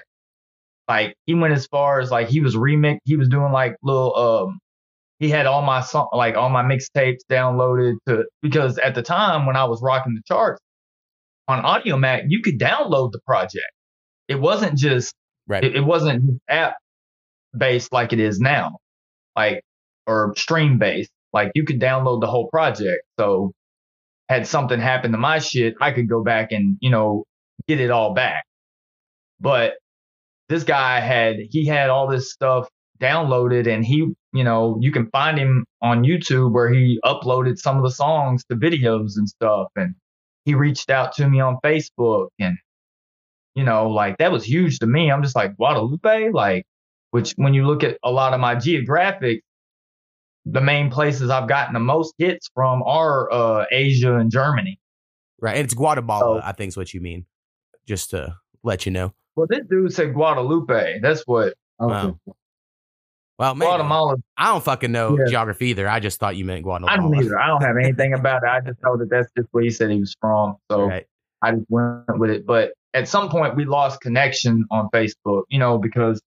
Like 0.90 1.16
he 1.28 1.36
went 1.36 1.54
as 1.54 1.68
far 1.68 2.02
as 2.02 2.12
like 2.12 2.30
he 2.30 2.42
was 2.42 2.56
remix, 2.56 3.00
he 3.06 3.18
was 3.18 3.30
doing 3.30 3.54
like 3.54 3.76
little 3.84 4.16
um 4.18 4.60
he 5.20 5.30
had 5.30 5.46
all 5.48 5.62
my 5.62 5.82
song 5.82 6.10
like 6.14 6.36
all 6.36 6.50
my 6.50 6.64
mixtapes 6.64 7.20
downloaded 7.32 7.96
to 8.08 8.26
because 8.42 8.78
at 8.80 8.96
the 8.96 9.04
time 9.04 9.46
when 9.46 9.56
I 9.58 9.66
was 9.66 9.82
rocking 9.84 10.16
the 10.16 10.22
charts 10.26 10.62
on 11.48 11.64
Audiomack, 11.64 12.26
you 12.30 12.42
could 12.42 12.60
download 12.60 13.12
the 13.14 13.20
project. 13.26 13.72
It 14.28 14.36
wasn't 14.40 14.78
just 14.78 15.14
Right. 15.48 15.64
it, 15.64 15.76
it 15.78 15.82
wasn't 15.82 16.42
app 16.50 16.76
based 17.58 17.94
like 17.94 18.14
it 18.14 18.20
is 18.20 18.40
now, 18.40 18.78
like 19.36 19.62
or 20.08 20.34
stream 20.38 20.80
based. 20.80 21.12
Like 21.34 21.52
you 21.56 21.66
could 21.66 21.80
download 21.82 22.22
the 22.22 22.28
whole 22.28 22.50
project. 22.50 23.04
So 23.20 23.54
had 24.30 24.48
something 24.48 24.80
happen 24.80 25.12
to 25.14 25.18
my 25.20 25.40
shit, 25.40 25.76
I 25.82 25.92
could 25.92 26.10
go 26.10 26.24
back 26.24 26.52
and 26.52 26.78
you 26.82 26.92
know 26.92 27.26
get 27.68 27.80
it 27.82 27.92
all 27.92 28.14
back. 28.14 28.46
But 29.42 29.76
this 30.50 30.64
guy 30.64 31.00
had 31.00 31.38
he 31.50 31.66
had 31.66 31.90
all 31.90 32.08
this 32.08 32.32
stuff 32.32 32.68
downloaded, 33.00 33.68
and 33.68 33.86
he 33.86 34.12
you 34.34 34.44
know 34.44 34.78
you 34.82 34.92
can 34.92 35.10
find 35.12 35.38
him 35.38 35.66
on 35.82 36.04
YouTube 36.04 36.52
where 36.52 36.72
he 36.72 37.00
uploaded 37.06 37.58
some 37.58 37.78
of 37.78 37.84
the 37.84 37.92
songs 37.92 38.44
to 38.50 38.56
videos 38.56 39.12
and 39.16 39.28
stuff, 39.30 39.68
and 39.76 39.96
he 40.46 40.56
reached 40.56 40.90
out 40.90 41.14
to 41.14 41.30
me 41.30 41.40
on 41.40 41.58
Facebook 41.64 42.28
and 42.40 42.58
you 43.56 43.64
know, 43.64 43.90
like 43.90 44.18
that 44.20 44.32
was 44.32 44.44
huge 44.44 44.80
to 44.80 44.88
me. 44.88 45.12
I'm 45.12 45.22
just 45.24 45.36
like 45.36 45.56
Guadalupe, 45.58 46.30
like, 46.32 46.66
which 47.12 47.34
when 47.34 47.54
you 47.54 47.66
look 47.66 47.84
at 47.84 47.98
a 48.04 48.12
lot 48.12 48.34
of 48.34 48.40
my 48.40 48.56
geographic, 48.56 49.42
the 50.46 50.62
main 50.62 50.90
places 50.90 51.30
I've 51.30 51.50
gotten 51.50 51.74
the 51.74 51.80
most 51.80 52.14
hits 52.18 52.50
from 52.54 52.84
are 52.84 53.30
uh, 53.32 53.66
Asia 53.72 54.16
and 54.16 54.32
Germany. 54.32 54.80
Right. 55.42 55.56
And 55.58 55.66
it's 55.66 55.74
Guatemala, 55.74 56.40
So- 56.42 56.48
I 56.48 56.54
think 56.54 56.70
is 56.70 56.78
what 56.78 56.94
you 56.94 57.02
mean. 57.02 57.26
Just 57.86 58.12
to 58.12 58.36
let 58.64 58.86
you 58.86 58.92
know. 58.92 59.14
Well, 59.40 59.48
this 59.50 59.66
dude 59.70 59.94
said 59.94 60.14
Guadalupe. 60.14 61.00
That's 61.00 61.24
what 61.26 61.54
Okay. 61.82 61.94
Wow. 61.94 62.20
Well, 63.38 63.56
maybe. 63.56 63.70
Guatemala. 63.70 64.18
I 64.36 64.48
don't 64.48 64.62
fucking 64.62 64.92
know 64.92 65.18
Yeah. 65.18 65.28
geography 65.30 65.68
either. 65.68 65.88
I 65.88 66.02
just 66.02 66.20
thought 66.20 66.36
you 66.36 66.44
meant 66.44 66.64
Guatemala. 66.64 66.92
I 66.92 66.98
don't 66.98 67.16
either. 67.16 67.40
I 67.40 67.48
don't 67.48 67.62
have 67.62 67.78
anything 67.78 68.14
about 68.14 68.44
it. 68.44 68.50
I 68.50 68.60
just 68.60 68.84
know 68.84 68.98
that 68.98 69.10
that's 69.10 69.32
just 69.38 69.48
where 69.52 69.64
he 69.64 69.70
said 69.70 69.92
he 69.92 70.02
was 70.02 70.14
from. 70.20 70.58
So 70.70 70.88
Right. 70.88 71.06
I 71.42 71.54
just 71.54 71.66
went 71.70 72.20
with 72.20 72.32
it. 72.32 72.46
But 72.46 72.74
at 72.94 73.08
some 73.08 73.30
point, 73.30 73.56
we 73.56 73.64
lost 73.64 74.02
connection 74.02 74.66
on 74.72 74.90
Facebook, 74.94 75.44
you 75.48 75.58
know, 75.58 75.78
because 75.78 76.22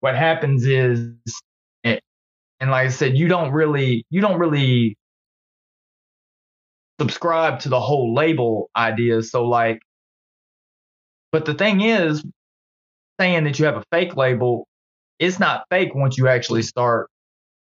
what 0.00 0.16
happens 0.16 0.66
is, 0.66 1.12
it, 1.84 2.02
and 2.58 2.72
like 2.72 2.86
I 2.86 2.90
said, 2.90 3.16
you 3.16 3.28
don't 3.28 3.52
really, 3.52 4.04
you 4.10 4.20
don't 4.20 4.40
really 4.40 4.96
subscribe 7.00 7.60
to 7.60 7.68
the 7.68 7.78
whole 7.78 8.14
label 8.14 8.68
idea. 8.76 9.22
So 9.22 9.44
like, 9.46 9.80
but 11.32 11.46
the 11.46 11.54
thing 11.54 11.80
is, 11.80 12.24
saying 13.18 13.44
that 13.44 13.58
you 13.58 13.64
have 13.64 13.76
a 13.76 13.84
fake 13.90 14.16
label, 14.16 14.68
it's 15.18 15.38
not 15.38 15.64
fake 15.70 15.94
once 15.94 16.18
you 16.18 16.28
actually 16.28 16.62
start 16.62 17.10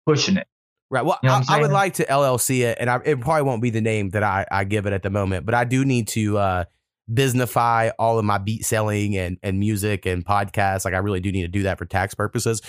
pushing 0.05 0.37
it. 0.37 0.47
Right. 0.89 1.03
Well, 1.03 1.19
You 1.21 1.29
know 1.29 1.41
I, 1.49 1.57
I 1.57 1.61
would 1.61 1.71
like 1.71 1.95
to 1.95 2.05
LLC 2.05 2.61
it, 2.61 2.77
and 2.79 2.89
I, 2.89 2.99
it 3.03 3.19
probably 3.19 3.43
won't 3.43 3.61
be 3.61 3.69
the 3.69 3.81
name 3.81 4.11
that 4.11 4.23
I, 4.23 4.45
I 4.49 4.63
give 4.63 4.85
it 4.85 4.93
at 4.93 5.03
the 5.03 5.09
moment, 5.09 5.45
but 5.45 5.53
I 5.53 5.65
do 5.65 5.83
need 5.83 6.07
to 6.09 6.37
uh, 6.37 6.63
businessify 7.11 7.91
all 7.99 8.19
of 8.19 8.25
my 8.25 8.37
beat 8.37 8.63
selling 8.63 9.17
and, 9.17 9.37
and 9.43 9.59
music 9.59 10.05
and 10.05 10.25
podcasts. 10.25 10.85
Like, 10.85 10.93
I 10.93 10.99
really 10.99 11.19
do 11.19 11.31
need 11.31 11.41
to 11.41 11.49
do 11.49 11.63
that 11.63 11.77
for 11.77 11.85
tax 11.85 12.13
purposes. 12.13 12.61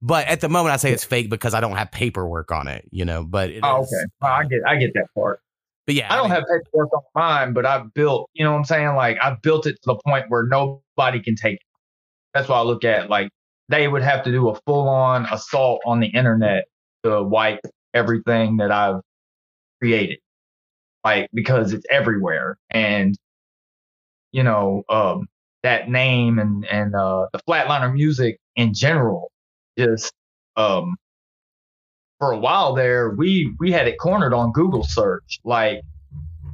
But 0.00 0.28
at 0.28 0.40
the 0.40 0.48
moment, 0.48 0.72
I 0.72 0.76
say 0.76 0.92
it's 0.92 1.04
fake 1.04 1.28
because 1.28 1.54
I 1.54 1.60
don't 1.60 1.76
have 1.76 1.90
paperwork 1.90 2.52
on 2.52 2.68
it, 2.68 2.88
you 2.90 3.04
know. 3.04 3.24
But 3.24 3.50
it 3.50 3.60
Oh, 3.62 3.82
okay. 3.82 4.04
Well, 4.22 4.32
I 4.32 4.44
get, 4.44 4.60
I 4.66 4.76
get 4.76 4.94
that 4.94 5.08
part. 5.14 5.40
But 5.88 5.94
yeah, 5.94 6.12
I 6.12 6.16
don't 6.16 6.24
mean, 6.24 6.32
have 6.32 6.44
paperwork 6.44 6.92
on 6.92 7.02
mine, 7.14 7.52
but 7.54 7.64
I've 7.64 7.94
built, 7.94 8.28
you 8.34 8.44
know 8.44 8.52
what 8.52 8.58
I'm 8.58 8.64
saying? 8.66 8.94
Like 8.94 9.16
I've 9.22 9.40
built 9.40 9.66
it 9.66 9.72
to 9.72 9.86
the 9.86 9.98
point 10.04 10.26
where 10.28 10.46
nobody 10.46 11.18
can 11.22 11.34
take 11.34 11.54
it. 11.54 11.62
That's 12.34 12.46
why 12.46 12.58
I 12.58 12.62
look 12.62 12.84
at. 12.84 13.08
Like 13.08 13.30
they 13.70 13.88
would 13.88 14.02
have 14.02 14.22
to 14.24 14.30
do 14.30 14.50
a 14.50 14.60
full 14.66 14.86
on 14.86 15.24
assault 15.32 15.80
on 15.86 16.00
the 16.00 16.08
internet 16.08 16.64
to 17.04 17.22
wipe 17.22 17.60
everything 17.94 18.58
that 18.58 18.70
I've 18.70 19.00
created. 19.80 20.18
Like 21.04 21.30
because 21.32 21.72
it's 21.72 21.86
everywhere. 21.90 22.58
And 22.68 23.16
you 24.32 24.42
know, 24.42 24.82
um 24.90 25.26
that 25.62 25.88
name 25.88 26.38
and 26.38 26.66
and 26.66 26.94
uh 26.94 27.28
the 27.32 27.40
flatliner 27.48 27.90
music 27.90 28.36
in 28.56 28.74
general 28.74 29.32
just 29.78 30.12
um 30.58 30.96
for 32.18 32.32
a 32.32 32.38
while 32.38 32.74
there, 32.74 33.10
we 33.10 33.54
we 33.58 33.72
had 33.72 33.86
it 33.88 33.98
cornered 33.98 34.34
on 34.34 34.52
Google 34.52 34.84
search. 34.84 35.40
Like 35.44 35.82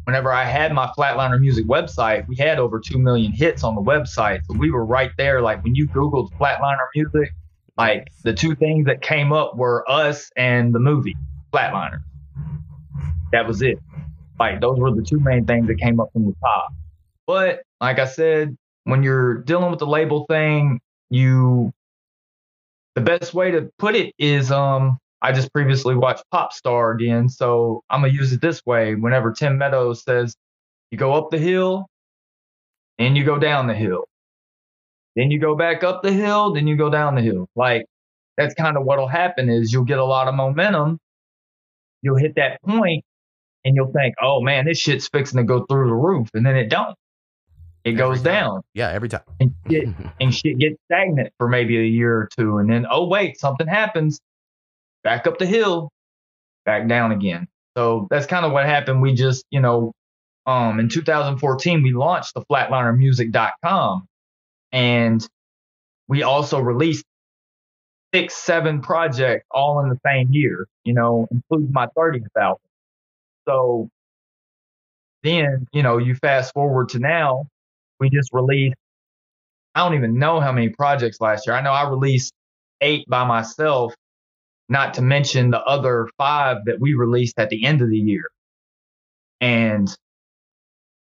whenever 0.04 0.32
I 0.32 0.44
had 0.44 0.72
my 0.72 0.90
Flatliner 0.96 1.40
Music 1.40 1.66
website, 1.66 2.28
we 2.28 2.36
had 2.36 2.58
over 2.58 2.78
two 2.80 2.98
million 2.98 3.32
hits 3.32 3.64
on 3.64 3.74
the 3.74 3.82
website. 3.82 4.40
So 4.46 4.56
we 4.58 4.70
were 4.70 4.84
right 4.84 5.10
there. 5.16 5.40
Like 5.40 5.64
when 5.64 5.74
you 5.74 5.88
Googled 5.88 6.30
Flatliner 6.38 6.86
Music, 6.94 7.32
like 7.76 8.08
the 8.22 8.34
two 8.34 8.54
things 8.54 8.86
that 8.86 9.00
came 9.00 9.32
up 9.32 9.56
were 9.56 9.90
us 9.90 10.30
and 10.36 10.74
the 10.74 10.78
movie 10.78 11.16
Flatliner. 11.52 12.00
That 13.32 13.46
was 13.46 13.62
it. 13.62 13.78
Like 14.38 14.60
those 14.60 14.78
were 14.78 14.94
the 14.94 15.02
two 15.02 15.20
main 15.20 15.46
things 15.46 15.66
that 15.68 15.78
came 15.78 15.98
up 15.98 16.12
from 16.12 16.26
the 16.26 16.34
top. 16.40 16.72
But 17.26 17.62
like 17.80 17.98
I 17.98 18.04
said, 18.04 18.56
when 18.84 19.02
you're 19.02 19.38
dealing 19.38 19.70
with 19.70 19.78
the 19.78 19.86
label 19.86 20.26
thing, 20.28 20.80
you 21.08 21.72
the 22.94 23.00
best 23.00 23.34
way 23.34 23.50
to 23.50 23.70
put 23.78 23.96
it 23.96 24.14
is 24.18 24.52
um 24.52 24.98
I 25.24 25.32
just 25.32 25.50
previously 25.54 25.94
watched 25.94 26.22
Popstar 26.32 26.94
again, 26.94 27.30
so 27.30 27.82
I'm 27.88 28.02
gonna 28.02 28.12
use 28.12 28.34
it 28.34 28.42
this 28.42 28.60
way. 28.66 28.94
Whenever 28.94 29.32
Tim 29.32 29.56
Meadows 29.56 30.04
says, 30.04 30.36
"You 30.90 30.98
go 30.98 31.14
up 31.14 31.30
the 31.30 31.38
hill, 31.38 31.86
and 32.98 33.16
you 33.16 33.24
go 33.24 33.38
down 33.38 33.66
the 33.66 33.74
hill, 33.74 34.04
then 35.16 35.30
you 35.30 35.40
go 35.40 35.56
back 35.56 35.82
up 35.82 36.02
the 36.02 36.12
hill, 36.12 36.52
then 36.52 36.66
you 36.66 36.76
go 36.76 36.90
down 36.90 37.14
the 37.14 37.22
hill." 37.22 37.48
Like 37.56 37.86
that's 38.36 38.52
kind 38.54 38.76
of 38.76 38.84
what'll 38.84 39.08
happen 39.08 39.48
is 39.48 39.72
you'll 39.72 39.84
get 39.84 39.98
a 39.98 40.04
lot 40.04 40.28
of 40.28 40.34
momentum. 40.34 40.98
You'll 42.02 42.18
hit 42.18 42.34
that 42.36 42.60
point, 42.62 43.02
and 43.64 43.74
you'll 43.74 43.92
think, 43.92 44.14
"Oh 44.20 44.42
man, 44.42 44.66
this 44.66 44.78
shit's 44.78 45.08
fixing 45.08 45.38
to 45.38 45.44
go 45.44 45.64
through 45.64 45.88
the 45.88 45.94
roof," 45.94 46.28
and 46.34 46.44
then 46.44 46.54
it 46.56 46.68
don't. 46.68 46.94
It 47.84 47.90
Every 47.92 47.98
goes 47.98 48.16
time. 48.18 48.24
down 48.24 48.62
yeah, 48.74 48.90
every 48.90 49.08
time. 49.08 49.22
and 49.40 49.54
shit 49.70 49.88
and 50.20 50.34
shit 50.34 50.58
gets 50.58 50.76
stagnant 50.84 51.32
for 51.38 51.48
maybe 51.48 51.78
a 51.78 51.82
year 51.82 52.14
or 52.14 52.28
two, 52.36 52.58
and 52.58 52.68
then 52.70 52.86
oh 52.90 53.06
wait, 53.08 53.38
something 53.40 53.66
happens, 53.66 54.20
back 55.04 55.26
up 55.26 55.38
the 55.38 55.46
hill, 55.46 55.90
back 56.64 56.88
down 56.88 57.12
again. 57.12 57.46
So 57.76 58.08
that's 58.10 58.26
kind 58.26 58.44
of 58.44 58.52
what 58.52 58.66
happened. 58.66 59.02
We 59.02 59.14
just, 59.14 59.44
you 59.50 59.60
know, 59.60 59.92
um, 60.46 60.80
in 60.80 60.88
2014 60.88 61.82
we 61.82 61.92
launched 61.92 62.34
the 62.34 62.42
flatlinermusic.com, 62.50 64.06
and 64.72 65.26
we 66.08 66.22
also 66.22 66.60
released 66.60 67.04
six, 68.12 68.34
seven 68.34 68.80
projects 68.80 69.46
all 69.50 69.80
in 69.80 69.88
the 69.88 69.98
same 70.04 70.28
year. 70.32 70.66
You 70.84 70.94
know, 70.94 71.28
including 71.30 71.72
my 71.72 71.86
30th 71.96 72.26
album. 72.38 72.58
So 73.48 73.88
then, 75.22 75.66
you 75.72 75.82
know, 75.82 75.98
you 75.98 76.14
fast 76.14 76.52
forward 76.54 76.90
to 76.90 76.98
now, 76.98 77.46
we 78.00 78.10
just 78.10 78.30
released 78.32 78.76
I 79.74 79.80
don't 79.80 79.96
even 79.96 80.18
know 80.18 80.40
how 80.40 80.52
many 80.52 80.68
projects 80.68 81.20
last 81.20 81.46
year. 81.46 81.56
I 81.56 81.60
know 81.60 81.72
I 81.72 81.88
released 81.88 82.32
eight 82.80 83.08
by 83.08 83.24
myself, 83.24 83.94
not 84.68 84.94
to 84.94 85.02
mention 85.02 85.50
the 85.50 85.62
other 85.62 86.08
five 86.16 86.58
that 86.66 86.80
we 86.80 86.94
released 86.94 87.38
at 87.38 87.50
the 87.50 87.64
end 87.64 87.82
of 87.82 87.90
the 87.90 87.98
year. 87.98 88.30
And 89.40 89.88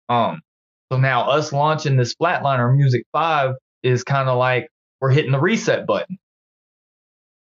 um, 0.09 0.41
so 0.91 0.97
now 0.97 1.29
us 1.29 1.53
launching 1.53 1.95
this 1.95 2.15
Flatliner 2.15 2.75
Music 2.75 3.05
5 3.11 3.55
is 3.83 4.03
kind 4.03 4.29
of 4.29 4.37
like 4.37 4.67
we're 4.99 5.11
hitting 5.11 5.31
the 5.31 5.39
reset 5.39 5.87
button. 5.87 6.17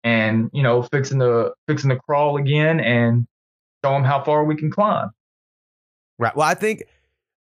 And, 0.03 0.49
you 0.55 0.63
know, 0.63 0.83
fixing 0.83 1.19
the 1.19 1.53
fixing 1.69 1.91
the 1.91 1.97
crawl 1.97 2.39
again 2.39 2.81
and 2.81 3.27
show 3.85 3.93
them 3.93 4.05
how 4.05 4.25
far 4.25 4.45
we 4.45 4.57
can 4.57 4.71
climb. 4.71 5.11
Right. 6.19 6.35
Well, 6.35 6.49
I 6.49 6.55
think, 6.55 6.85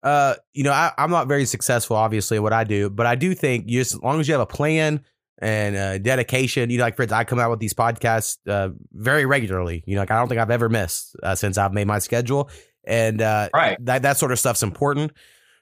uh, 0.01 0.35
you 0.53 0.63
know, 0.63 0.71
I, 0.71 0.91
I'm 0.97 1.11
not 1.11 1.27
very 1.27 1.45
successful, 1.45 1.95
obviously, 1.95 2.37
at 2.37 2.43
what 2.43 2.53
I 2.53 2.63
do, 2.63 2.89
but 2.89 3.05
I 3.05 3.13
do 3.13 3.35
think 3.35 3.65
you 3.67 3.81
just, 3.81 3.93
as 3.93 4.01
long 4.01 4.19
as 4.19 4.27
you 4.27 4.33
have 4.33 4.41
a 4.41 4.47
plan 4.47 5.03
and 5.39 5.75
uh, 5.75 5.97
dedication, 5.99 6.69
you 6.69 6.77
know, 6.79 6.83
like 6.85 6.95
for 6.95 7.03
instance, 7.03 7.19
I 7.19 7.23
come 7.23 7.39
out 7.39 7.51
with 7.51 7.59
these 7.59 7.73
podcasts 7.73 8.37
uh, 8.47 8.69
very 8.91 9.25
regularly. 9.25 9.83
You 9.85 9.95
know, 9.95 10.01
like 10.01 10.11
I 10.11 10.17
don't 10.17 10.27
think 10.27 10.39
I've 10.41 10.51
ever 10.51 10.69
missed 10.69 11.15
uh, 11.23 11.35
since 11.35 11.57
I've 11.57 11.73
made 11.73 11.87
my 11.87 11.99
schedule. 11.99 12.49
and 12.85 13.21
uh, 13.21 13.49
Right. 13.53 13.77
that 13.85 14.01
that 14.03 14.17
sort 14.17 14.31
of 14.31 14.39
stuff's 14.39 14.63
important 14.63 15.11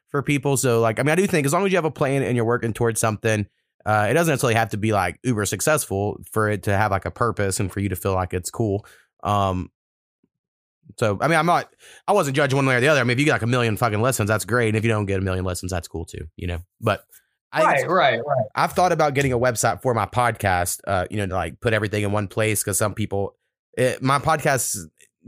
for 0.10 0.22
people. 0.24 0.56
So 0.58 0.80
like, 0.80 1.00
I 1.00 1.04
mean, 1.04 1.10
I 1.12 1.16
do 1.16 1.28
think 1.28 1.46
as 1.46 1.54
long 1.54 1.66
as 1.66 1.72
you 1.72 1.78
have 1.78 1.86
a 1.86 1.92
plan 1.92 2.24
and 2.24 2.36
you're 2.36 2.46
working 2.46 2.72
towards 2.74 3.02
something, 3.02 3.48
uh, 3.86 4.08
it 4.10 4.14
doesn't 4.14 4.32
necessarily 4.32 4.56
have 4.56 4.70
to 4.70 4.78
be 4.78 4.94
like 4.94 5.20
uber 5.24 5.46
successful 5.46 6.22
for 6.32 6.50
it 6.50 6.64
to 6.64 6.76
have 6.78 6.92
like 6.92 7.06
a 7.06 7.12
purpose 7.12 7.60
and 7.60 7.72
for 7.72 7.80
you 7.82 7.90
to 7.90 7.96
feel 7.96 8.14
like 8.14 8.34
it's 8.34 8.50
cool. 8.50 8.86
Um, 9.24 9.70
so 10.98 11.18
I 11.20 11.28
mean, 11.28 11.38
I'm 11.38 11.46
not, 11.48 11.74
I 12.08 12.14
wasn't 12.14 12.36
judging 12.36 12.56
one 12.56 12.66
way 12.66 12.76
or 12.76 12.80
the 12.80 12.88
other. 12.88 13.02
I 13.02 13.04
mean, 13.04 13.12
if 13.16 13.20
you 13.20 13.26
get 13.26 13.34
like 13.34 13.42
a 13.42 13.48
million 13.48 13.76
fucking 13.76 14.02
lessons, 14.02 14.30
that's 14.30 14.46
great. 14.46 14.70
And 14.70 14.78
if 14.78 14.84
you 14.84 14.90
don't 14.90 15.06
get 15.08 15.20
a 15.20 15.24
million 15.24 15.44
lessons, 15.44 15.72
that's 15.72 15.88
cool 15.88 16.06
too. 16.06 16.28
You 16.38 16.48
know, 16.48 16.60
but 16.80 17.00
I 17.00 17.02
think 17.02 17.06
it's- 17.06 17.22
Right, 17.64 17.90
right, 17.90 18.20
right. 18.26 18.46
I've 18.56 18.74
thought 18.74 18.92
about 18.92 19.14
getting 19.14 19.32
a 19.34 19.40
website 19.40 19.82
for 19.82 19.94
my 19.94 20.06
podcast, 20.06 20.82
uh, 20.88 21.06
you 21.10 21.18
know, 21.18 21.28
to 21.28 21.34
like 21.34 21.60
put 21.62 21.74
everything 21.74 22.04
in 22.04 22.12
one 22.12 22.28
place 22.28 22.64
because 22.64 22.78
some 22.78 22.94
people, 22.94 23.36
it, 23.78 24.02
my 24.02 24.20
podcast, 24.20 24.78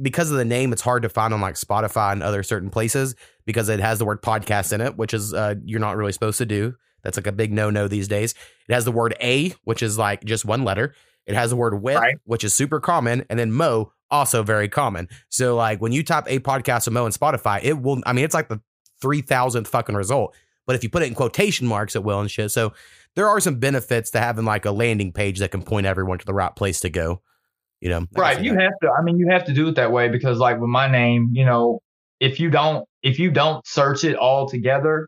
because 0.02 0.30
of 0.32 0.38
the 0.38 0.46
name, 0.46 0.74
it's 0.74 0.82
hard 0.82 1.04
to 1.04 1.10
find 1.10 1.34
on 1.34 1.42
like 1.42 1.56
Spotify 1.56 2.12
and 2.12 2.22
other 2.24 2.44
certain 2.44 2.70
places 2.70 3.16
because 3.46 3.70
it 3.70 3.80
has 3.80 4.00
the 4.00 4.06
word 4.06 4.22
podcast 4.22 4.74
in 4.74 4.82
it, 4.82 4.98
which 4.98 5.14
is 5.14 5.34
uh, 5.34 5.56
you're 5.64 5.80
not 5.80 5.96
really 5.98 6.12
supposed 6.12 6.38
to 6.40 6.46
do. 6.46 6.76
That's 7.04 7.18
like 7.18 7.28
a 7.28 7.32
big 7.32 7.54
no 7.54 7.70
no 7.70 7.88
these 7.88 8.08
days. 8.08 8.34
It 8.68 8.74
has 8.74 8.86
the 8.86 8.92
word 8.92 9.16
a, 9.22 9.54
which 9.64 9.82
is 9.82 9.98
like 9.98 10.24
just 10.26 10.44
one 10.46 10.64
letter. 10.64 10.94
It 11.26 11.36
has 11.36 11.50
the 11.52 11.56
word 11.56 11.82
with, 11.82 11.96
Right. 11.98 12.16
which 12.26 12.44
is 12.44 12.54
super 12.54 12.80
common, 12.80 13.26
and 13.30 13.38
then 13.40 13.52
mo, 13.52 13.92
also 14.10 14.44
very 14.44 14.70
common. 14.70 15.08
So 15.30 15.56
like 15.56 15.82
when 15.82 15.92
you 15.92 16.04
type 16.04 16.26
a 16.28 16.40
podcast 16.40 16.88
of 16.88 16.94
mo 16.94 17.06
in 17.06 17.12
Spotify, 17.12 17.60
it 17.64 17.82
will. 17.82 18.02
I 18.06 18.14
mean, 18.14 18.24
it's 18.26 18.34
like 18.34 18.50
the 18.50 18.62
three 19.02 19.22
thousandth 19.22 19.68
fucking 19.68 19.96
result. 19.96 20.36
But 20.68 20.76
if 20.76 20.84
you 20.84 20.90
put 20.90 21.02
it 21.02 21.08
in 21.08 21.16
quotation 21.16 21.66
marks, 21.66 21.96
it 21.96 22.04
will 22.04 22.20
and 22.20 22.30
shit. 22.30 22.52
So 22.52 22.74
there 23.16 23.28
are 23.28 23.40
some 23.40 23.56
benefits 23.56 24.12
to 24.12 24.20
having 24.20 24.46
like 24.46 24.66
a 24.66 24.72
landing 24.72 25.12
page 25.12 25.40
that 25.40 25.50
can 25.50 25.64
point 25.64 25.88
everyone 25.88 26.20
to 26.20 26.26
the 26.26 26.34
right 26.34 26.56
place 26.56 26.82
to 26.82 26.90
go. 26.90 27.22
You 27.82 27.90
know, 27.90 28.06
Right. 28.16 28.42
You 28.42 28.54
that. 28.54 28.62
have 28.62 28.74
to. 28.82 28.90
I 28.92 29.02
mean, 29.02 29.18
you 29.18 29.30
have 29.30 29.46
to 29.46 29.54
do 29.54 29.68
it 29.70 29.76
that 29.76 29.92
way 29.92 30.10
because, 30.10 30.40
like, 30.40 30.60
with 30.60 30.70
my 30.70 30.90
name, 30.90 31.30
you 31.34 31.46
know, 31.46 31.80
if 32.20 32.40
you 32.40 32.50
don't, 32.50 32.88
if 33.02 33.18
you 33.18 33.32
don't 33.32 33.66
search 33.66 34.04
it 34.04 34.16
all 34.16 34.48
together, 34.50 35.08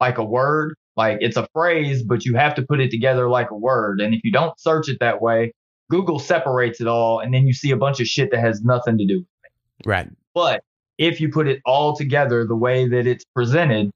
like 0.00 0.18
a 0.18 0.24
word, 0.24 0.74
like 0.96 1.18
it's 1.20 1.36
a 1.36 1.48
phrase, 1.54 2.02
but 2.02 2.24
you 2.24 2.34
have 2.34 2.54
to 2.56 2.62
put 2.62 2.80
it 2.80 2.90
together 2.90 3.30
like 3.30 3.50
a 3.50 3.56
word. 3.56 4.00
And 4.00 4.14
if 4.14 4.20
you 4.24 4.32
don't 4.32 4.58
search 4.58 4.88
it 4.88 4.98
that 5.00 5.22
way, 5.22 5.52
Google 5.90 6.18
separates 6.18 6.80
it 6.80 6.86
all, 6.88 7.20
and 7.20 7.32
then 7.32 7.46
you 7.46 7.54
see 7.54 7.70
a 7.70 7.76
bunch 7.76 8.00
of 8.00 8.06
shit 8.06 8.30
that 8.32 8.40
has 8.40 8.62
nothing 8.62 8.98
to 8.98 9.06
do. 9.06 9.18
with 9.18 9.26
it. 9.44 9.88
right. 9.88 10.08
But 10.34 10.62
if 10.98 11.20
you 11.20 11.30
put 11.30 11.46
it 11.46 11.60
all 11.64 11.96
together 11.96 12.44
the 12.44 12.56
way 12.56 12.88
that 12.88 13.06
it's 13.06 13.24
presented, 13.34 13.90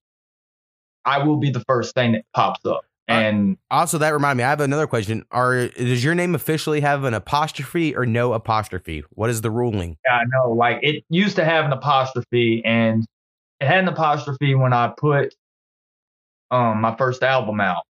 I 1.05 1.23
will 1.23 1.37
be 1.37 1.51
the 1.51 1.65
first 1.69 1.95
thing 1.95 2.13
that 2.13 2.25
pops 2.35 2.65
up. 2.65 2.85
Uh, 3.09 3.13
And 3.13 3.59
Also, 3.71 3.99
that 3.99 4.11
reminded 4.11 4.39
me. 4.43 4.45
I 4.45 4.51
have 4.51 4.61
another 4.61 4.87
question. 4.87 5.25
Are 5.31 5.69
does 5.69 6.05
your 6.05 6.15
name 6.15 6.35
officially 6.35 6.81
have 6.81 7.05
an 7.05 7.15
apostrophe 7.15 7.95
or 7.97 8.07
no 8.07 8.33
apostrophe? 8.33 9.03
What 9.11 9.29
is 9.31 9.41
the 9.41 9.51
ruling? 9.51 9.97
Yeah, 10.05 10.15
I 10.19 10.25
know. 10.27 10.53
Like 10.53 10.79
it 10.83 11.05
used 11.09 11.37
to 11.37 11.45
have 11.45 11.65
an 11.65 11.73
apostrophe, 11.73 12.63
and 12.65 13.05
it 13.61 13.67
had 13.67 13.81
an 13.81 13.89
apostrophe 13.89 14.55
when 14.55 14.73
I 14.73 14.93
put 14.97 15.35
um 16.51 16.81
my 16.81 16.95
first 16.97 17.23
album 17.23 17.61
out. 17.61 17.83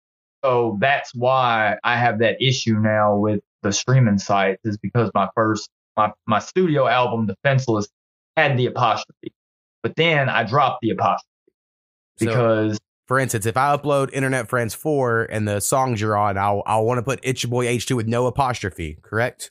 So 0.45 0.79
that's 0.81 1.15
why 1.15 1.77
I 1.85 1.97
have 1.97 2.19
that 2.21 2.41
issue 2.41 2.79
now 2.79 3.17
with 3.17 3.41
the 3.63 3.73
streaming 3.73 4.19
sites, 4.19 4.61
is 4.65 4.79
because 4.79 5.11
my 5.15 5.29
first 5.35 5.69
my 5.97 6.13
my 6.27 6.39
studio 6.39 6.87
album, 6.87 7.27
Defenseless, 7.27 7.89
had 8.37 8.57
the 8.57 8.67
apostrophe, 8.67 9.33
but 9.83 9.97
then 9.97 10.29
I 10.29 10.45
dropped 10.45 10.83
the 10.83 10.91
apostrophe 10.91 11.27
So, 12.19 12.27
because 12.27 12.79
for 13.11 13.19
instance, 13.19 13.45
if 13.45 13.57
I 13.57 13.77
upload 13.77 14.13
Internet 14.13 14.49
Friends 14.49 14.73
Four 14.73 15.25
and 15.33 15.49
the 15.49 15.59
songs 15.59 16.01
you're 16.01 16.17
on, 16.17 16.39
I'll 16.39 16.63
I'll 16.65 16.85
want 16.85 16.99
to 16.99 17.03
put 17.03 17.19
It's 17.25 17.43
Your 17.43 17.51
Boy 17.51 17.67
H 17.67 17.85
two 17.87 17.97
with 17.97 18.07
no 18.07 18.27
apostrophe. 18.29 18.99
Correct? 19.03 19.51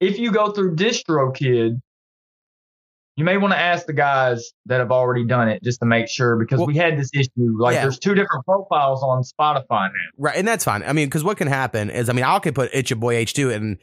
if 0.00 0.18
you 0.18 0.32
go 0.32 0.50
through 0.50 0.74
DistroKid, 0.74 1.80
you 3.16 3.24
may 3.24 3.36
want 3.36 3.52
to 3.54 3.58
ask 3.58 3.86
the 3.86 3.92
guys 3.92 4.50
that 4.66 4.80
have 4.80 4.90
already 4.90 5.24
done 5.24 5.48
it 5.48 5.62
just 5.62 5.78
to 5.78 5.86
make 5.86 6.08
sure 6.08 6.36
because 6.36 6.58
Well- 6.58 6.66
we 6.66 6.76
had 6.76 6.98
this 6.98 7.10
issue. 7.14 7.30
Like 7.56 7.74
Yeah. 7.74 7.82
there's 7.82 8.00
two 8.00 8.16
different 8.16 8.44
profiles 8.44 9.04
on 9.04 9.22
Spotify 9.22 9.86
now. 9.86 9.90
Right, 10.18 10.36
and 10.36 10.46
that's 10.48 10.64
fine. 10.64 10.82
I 10.82 10.92
mean, 10.92 11.06
because 11.06 11.22
what 11.22 11.36
can 11.36 11.46
happen 11.46 11.90
is, 11.90 12.08
I 12.08 12.12
mean, 12.12 12.24
I 12.24 12.40
could 12.40 12.56
put 12.56 12.70
It's 12.74 12.90
Your 12.90 12.98
Boy 12.98 13.14
H 13.14 13.34
two, 13.34 13.50
and 13.52 13.78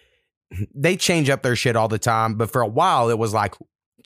they 0.76 0.98
change 0.98 1.30
up 1.30 1.44
their 1.44 1.56
shit 1.56 1.78
all 1.78 1.88
the 1.88 1.98
time. 1.98 2.36
But 2.36 2.52
for 2.52 2.62
a 2.62 2.68
while, 2.68 3.10
it 3.10 3.18
was 3.18 3.34
like, 3.34 3.56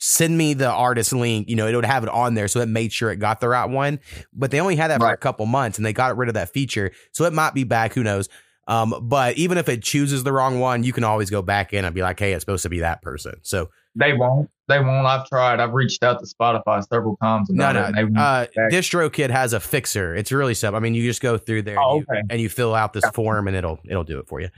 send 0.00 0.36
me 0.38 0.54
the 0.54 0.70
artist 0.70 1.12
link. 1.12 1.48
You 1.48 1.56
know, 1.56 1.66
it 1.66 1.74
would 1.74 1.84
have 1.84 2.02
it 2.02 2.08
on 2.10 2.34
there, 2.34 2.48
so 2.48 2.60
it 2.60 2.68
made 2.68 2.92
sure 2.92 3.10
it 3.10 3.16
got 3.16 3.40
the 3.40 3.48
right 3.48 3.68
one. 3.68 4.00
But 4.32 4.50
they 4.50 4.60
only 4.60 4.76
had 4.76 4.90
that 4.90 5.00
for 5.00 5.10
a 5.10 5.16
couple 5.16 5.46
months, 5.46 5.78
and 5.78 5.84
they 5.86 5.92
got 5.92 6.16
rid 6.16 6.28
of 6.28 6.34
that 6.34 6.50
feature, 6.50 6.92
so 7.12 7.24
it 7.24 7.32
might 7.32 7.54
be 7.54 7.64
back. 7.64 7.94
Who 7.94 8.02
knows? 8.02 8.28
Um, 8.68 8.94
but 9.02 9.36
even 9.36 9.58
if 9.58 9.68
it 9.68 9.82
chooses 9.82 10.24
the 10.24 10.32
wrong 10.32 10.58
one, 10.58 10.82
you 10.82 10.92
can 10.92 11.04
always 11.04 11.30
go 11.30 11.40
back 11.40 11.72
in 11.72 11.84
and 11.84 11.94
be 11.94 12.02
like, 12.02 12.18
hey, 12.18 12.32
it's 12.32 12.42
supposed 12.42 12.64
to 12.64 12.68
be 12.68 12.80
that 12.80 13.00
person. 13.00 13.34
So 13.42 13.70
They 13.94 14.12
won't. 14.12 14.50
They 14.66 14.80
won't. 14.80 15.06
I've 15.06 15.24
tried. 15.28 15.60
I've 15.60 15.72
reached 15.72 16.02
out 16.02 16.18
to 16.18 16.26
Spotify 16.26 16.82
several 16.88 17.16
times. 17.18 17.48
no, 17.48 17.70
About 17.70 17.94
no. 17.94 18.00
It, 18.00 18.04
and 18.06 18.18
Uh. 18.18 18.46
DistroKid 18.72 19.30
has 19.30 19.52
a 19.52 19.60
fixer. 19.60 20.16
It's 20.16 20.32
really 20.32 20.54
simple. 20.54 20.76
I 20.76 20.80
mean, 20.80 20.94
you 20.94 21.04
just 21.08 21.22
go 21.22 21.38
through 21.38 21.62
there 21.62 21.78
Oh, 21.80 21.98
and, 21.98 22.00
you, 22.00 22.06
okay. 22.10 22.22
and 22.28 22.40
you 22.40 22.48
fill 22.48 22.74
out 22.74 22.92
this 22.92 23.08
form, 23.14 23.46
and 23.46 23.56
it'll 23.56 23.78
it'll 23.88 24.02
do 24.02 24.18
it 24.18 24.26
for 24.26 24.40
you. 24.40 24.48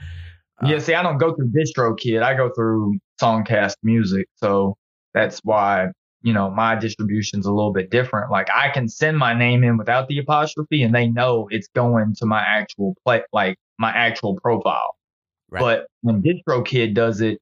uh, 0.63 0.67
yeah, 0.67 0.79
see, 0.79 0.95
I 0.95 1.03
don't 1.03 1.19
go 1.19 1.35
through 1.35 1.51
DistroKid. 1.51 2.23
I 2.23 2.33
go 2.33 2.49
through 2.55 2.97
Songcast 3.21 3.73
Music. 3.83 4.25
So 4.37 4.75
that's 5.13 5.39
why 5.43 5.87
you 6.21 6.33
know 6.33 6.49
my 6.49 6.75
distribution's 6.75 7.45
a 7.45 7.51
little 7.51 7.73
bit 7.73 7.89
different. 7.89 8.31
Like 8.31 8.49
I 8.53 8.69
can 8.69 8.87
send 8.87 9.17
my 9.17 9.33
name 9.33 9.63
in 9.63 9.77
without 9.77 10.07
the 10.07 10.19
apostrophe, 10.19 10.83
and 10.83 10.93
they 10.93 11.07
know 11.07 11.47
it's 11.51 11.67
going 11.75 12.15
to 12.19 12.25
my 12.25 12.41
actual 12.41 12.95
play, 13.05 13.23
like 13.33 13.57
my 13.77 13.91
actual 13.91 14.35
profile. 14.39 14.95
Right. 15.49 15.61
But 15.61 15.87
when 16.01 16.21
DistroKid 16.21 16.93
does 16.93 17.21
it, 17.21 17.39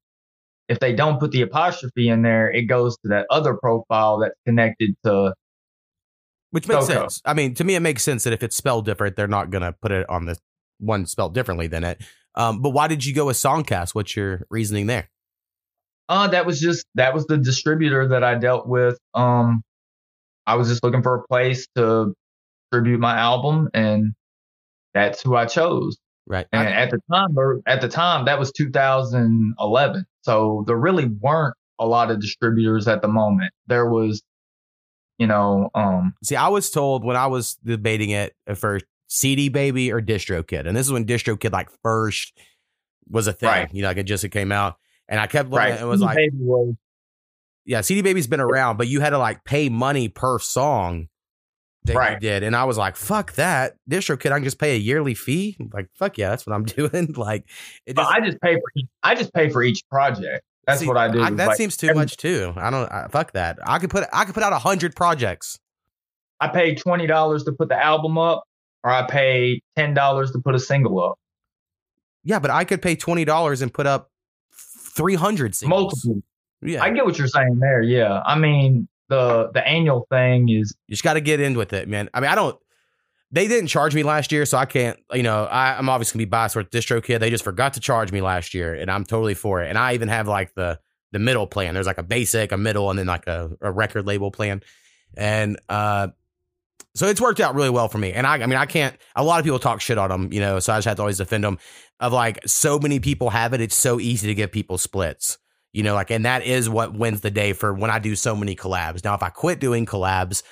if 0.69 0.79
they 0.79 0.93
don't 0.93 1.19
put 1.19 1.31
the 1.31 1.41
apostrophe 1.41 2.09
in 2.09 2.21
there, 2.21 2.49
it 2.51 2.63
goes 2.63 2.95
to 2.97 3.09
that 3.09 3.25
other 3.29 3.55
profile 3.55 4.19
that's 4.19 4.35
connected 4.45 4.95
to. 5.05 5.33
Which 6.51 6.67
makes 6.67 6.87
sense. 6.87 7.21
I 7.25 7.33
mean, 7.33 7.53
to 7.55 7.63
me, 7.63 7.75
it 7.75 7.81
makes 7.81 8.03
sense 8.03 8.23
that 8.23 8.33
if 8.33 8.41
it's 8.41 8.55
spelled 8.55 8.85
different, 8.85 9.17
they're 9.17 9.27
not 9.27 9.49
going 9.49 9.63
to 9.63 9.73
put 9.73 9.91
it 9.91 10.09
on 10.09 10.25
the 10.25 10.37
one 10.79 11.05
spelled 11.05 11.33
differently 11.33 11.67
than 11.67 11.83
it. 11.83 12.01
Um, 12.35 12.61
but 12.61 12.69
why 12.69 12.87
did 12.87 13.05
you 13.05 13.13
go 13.13 13.25
with 13.25 13.37
Songcast? 13.37 13.95
What's 13.95 14.15
your 14.15 14.45
reasoning 14.49 14.87
there? 14.87 15.09
Uh, 16.09 16.27
that 16.29 16.45
was 16.45 16.59
just 16.59 16.85
that 16.95 17.13
was 17.13 17.25
the 17.25 17.37
distributor 17.37 18.07
that 18.07 18.23
I 18.23 18.35
dealt 18.35 18.67
with. 18.67 18.97
Um, 19.13 19.61
I 20.45 20.55
was 20.55 20.69
just 20.69 20.83
looking 20.83 21.03
for 21.03 21.15
a 21.15 21.23
place 21.27 21.67
to 21.75 22.13
distribute 22.71 22.99
my 22.99 23.17
album, 23.17 23.69
and 23.73 24.13
that's 24.93 25.21
who 25.21 25.35
I 25.35 25.45
chose. 25.45 25.97
Right. 26.25 26.47
And 26.51 26.67
I- 26.67 26.71
at 26.71 26.91
the 26.91 26.99
time, 27.11 27.37
or 27.37 27.61
at 27.65 27.81
the 27.81 27.89
time, 27.89 28.25
that 28.25 28.39
was 28.39 28.51
2011. 28.53 30.05
So 30.21 30.63
there 30.67 30.75
really 30.77 31.05
weren't 31.05 31.55
a 31.79 31.85
lot 31.85 32.11
of 32.11 32.19
distributors 32.19 32.87
at 32.87 33.01
the 33.01 33.07
moment. 33.07 33.51
There 33.67 33.89
was, 33.89 34.21
you 35.17 35.27
know, 35.27 35.69
um, 35.75 36.13
see, 36.23 36.35
I 36.35 36.47
was 36.47 36.69
told 36.71 37.03
when 37.05 37.15
I 37.15 37.27
was 37.27 37.55
debating 37.63 38.09
it 38.09 38.33
at 38.45 38.57
first, 38.57 38.85
CD 39.07 39.47
Baby 39.49 39.91
or 39.91 40.01
DistroKid, 40.01 40.67
and 40.67 40.75
this 40.75 40.85
is 40.85 40.91
when 40.91 41.05
DistroKid 41.05 41.51
like 41.51 41.69
first 41.81 42.33
was 43.09 43.27
a 43.27 43.33
thing. 43.33 43.47
Right. 43.49 43.73
You 43.73 43.81
know, 43.81 43.87
like 43.89 43.97
it 43.97 44.03
just 44.03 44.23
it 44.25 44.29
came 44.29 44.51
out, 44.51 44.77
and 45.09 45.19
I 45.19 45.27
kept 45.27 45.49
looking 45.49 45.65
right. 45.65 45.73
it 45.75 45.79
and 45.81 45.89
was 45.89 46.01
like, 46.01 46.15
Baby 46.17 46.37
was- 46.39 46.75
yeah, 47.65 47.81
CD 47.81 48.01
Baby's 48.01 48.27
been 48.27 48.39
around, 48.39 48.77
but 48.77 48.87
you 48.87 49.01
had 49.01 49.09
to 49.11 49.17
like 49.17 49.43
pay 49.43 49.67
money 49.69 50.07
per 50.07 50.39
song 50.39 51.07
that 51.83 51.93
you 51.93 51.99
Right. 51.99 52.19
did. 52.19 52.43
And 52.43 52.55
I 52.55 52.63
was 52.63 52.77
like, 52.77 52.95
fuck 52.95 53.33
that. 53.33 53.75
DistroKid, 53.89 54.31
I 54.31 54.35
can 54.35 54.43
just 54.45 54.59
pay 54.59 54.75
a 54.75 54.79
yearly 54.79 55.13
fee. 55.13 55.57
Like, 55.73 55.87
fuck 55.95 56.17
yeah, 56.17 56.29
that's 56.29 56.45
what 56.47 56.53
I'm 56.55 56.63
doing. 56.65 57.13
like, 57.17 57.43
it 57.85 57.95
but 57.95 58.03
just, 58.03 58.13
I 58.13 58.21
just 58.25 58.41
pay 58.41 58.53
for 58.55 58.61
each, 58.75 58.87
I 59.03 59.15
just 59.15 59.33
pay 59.33 59.49
for 59.49 59.63
each 59.63 59.83
project. 59.89 60.43
That's 60.65 60.79
See, 60.81 60.87
what 60.87 60.97
I 60.97 61.09
do. 61.09 61.19
that 61.19 61.47
Like, 61.47 61.57
seems 61.57 61.77
too 61.77 61.87
every- 61.89 61.99
much 62.01 62.17
too. 62.17 62.53
I 62.57 62.69
don't, 62.69 62.91
I, 62.91 63.07
fuck 63.09 63.31
that. 63.33 63.57
I 63.65 63.79
could 63.79 63.89
put, 63.89 64.05
I 64.13 64.25
could 64.25 64.33
put 64.33 64.43
out 64.43 64.53
a 64.53 64.59
hundred 64.59 64.95
projects. 64.95 65.59
I 66.39 66.49
pay 66.49 66.75
twenty 66.75 67.07
dollars 67.07 67.43
to 67.45 67.51
put 67.51 67.67
the 67.69 67.81
album 67.83 68.17
up, 68.17 68.43
or 68.83 68.91
I 68.91 69.03
pay 69.07 69.61
ten 69.75 69.93
dollars 69.93 70.31
to 70.33 70.39
put 70.39 70.55
a 70.55 70.59
single 70.59 71.03
up. 71.03 71.17
Yeah, 72.23 72.39
but 72.39 72.51
I 72.51 72.63
could 72.65 72.81
pay 72.81 72.95
$20 72.97 73.61
and 73.61 73.73
put 73.73 73.87
up 73.87 74.11
300 74.97 75.55
singles. 75.55 76.03
Multiple. 76.03 76.23
Yeah. 76.61 76.83
I 76.83 76.89
get 76.89 77.05
what 77.05 77.17
you're 77.17 77.27
saying 77.27 77.59
there. 77.59 77.81
Yeah, 77.81 78.21
I 78.25 78.37
mean 78.37 78.87
the 79.09 79.51
the 79.53 79.65
annual 79.65 80.05
thing 80.09 80.49
is 80.49 80.75
You 80.87 80.93
just 80.93 81.03
got 81.03 81.13
to 81.13 81.21
get 81.21 81.39
in 81.39 81.55
with 81.55 81.73
it, 81.73 81.87
man. 81.87 82.09
I 82.13 82.19
mean, 82.19 82.29
I 82.29 82.35
don't. 82.35 82.57
They 83.29 83.47
didn't 83.47 83.67
charge 83.67 83.93
me 83.93 84.03
last 84.03 84.31
year, 84.31 84.45
so 84.45 84.57
I 84.57 84.65
can't. 84.65 84.97
You 85.13 85.23
know, 85.23 85.45
I, 85.45 85.77
I'm 85.77 85.89
obviously 85.89 86.17
gonna 86.17 86.27
be 86.27 86.29
biased 86.29 86.55
with 86.55 86.69
DistroKid. 86.69 87.19
They 87.19 87.29
just 87.29 87.43
forgot 87.43 87.73
to 87.73 87.79
charge 87.79 88.11
me 88.11 88.21
last 88.21 88.53
year, 88.53 88.73
and 88.73 88.89
I'm 88.89 89.05
totally 89.05 89.33
for 89.33 89.61
it. 89.61 89.69
And 89.69 89.77
I 89.77 89.93
even 89.93 90.07
have 90.07 90.27
like 90.27 90.53
the 90.55 90.79
the 91.11 91.19
middle 91.19 91.47
plan. 91.47 91.73
There's 91.73 91.87
like 91.87 91.97
a 91.97 92.03
basic, 92.03 92.51
a 92.51 92.57
middle, 92.57 92.89
and 92.89 92.97
then 92.97 93.07
like 93.07 93.27
a, 93.27 93.51
a 93.61 93.71
record 93.71 94.05
label 94.07 94.31
plan. 94.31 94.61
And 95.15 95.59
uh, 95.69 96.09
so 96.97 97.07
it's 97.07 97.21
worked 97.21 97.39
out 97.39 97.55
really 97.55 97.69
well 97.69 97.87
for 97.87 97.97
me. 97.97 98.13
And 98.13 98.25
I, 98.25 98.35
I 98.35 98.45
mean, 98.45 98.57
I 98.57 98.65
can't. 98.65 98.95
A 99.15 99.23
lot 99.23 99.39
of 99.39 99.45
people 99.45 99.59
talk 99.59 99.81
shit 99.81 99.97
on 99.97 100.09
them, 100.09 100.33
you 100.33 100.39
know. 100.39 100.59
So 100.59 100.73
I 100.73 100.77
just 100.77 100.87
have 100.87 100.97
to 100.97 101.01
always 101.03 101.17
defend 101.17 101.43
them. 101.43 101.59
Of 101.99 102.13
like, 102.13 102.39
so 102.47 102.79
many 102.79 102.99
people 102.99 103.29
have 103.29 103.53
it. 103.53 103.61
It's 103.61 103.75
so 103.75 103.99
easy 103.99 104.27
to 104.27 104.35
give 104.35 104.51
people 104.51 104.77
splits. 104.77 105.37
You 105.73 105.83
know, 105.83 105.93
like, 105.93 106.11
and 106.11 106.25
that 106.25 106.43
is 106.45 106.69
what 106.69 106.93
wins 106.93 107.21
the 107.21 107.31
day 107.31 107.53
for 107.53 107.73
when 107.73 107.91
I 107.91 107.99
do 107.99 108.15
so 108.15 108.35
many 108.35 108.55
collabs. 108.55 109.03
Now, 109.03 109.13
if 109.13 109.21
I 109.21 109.29
quit 109.29 109.59
doing 109.59 109.85
collabs, 109.85 110.43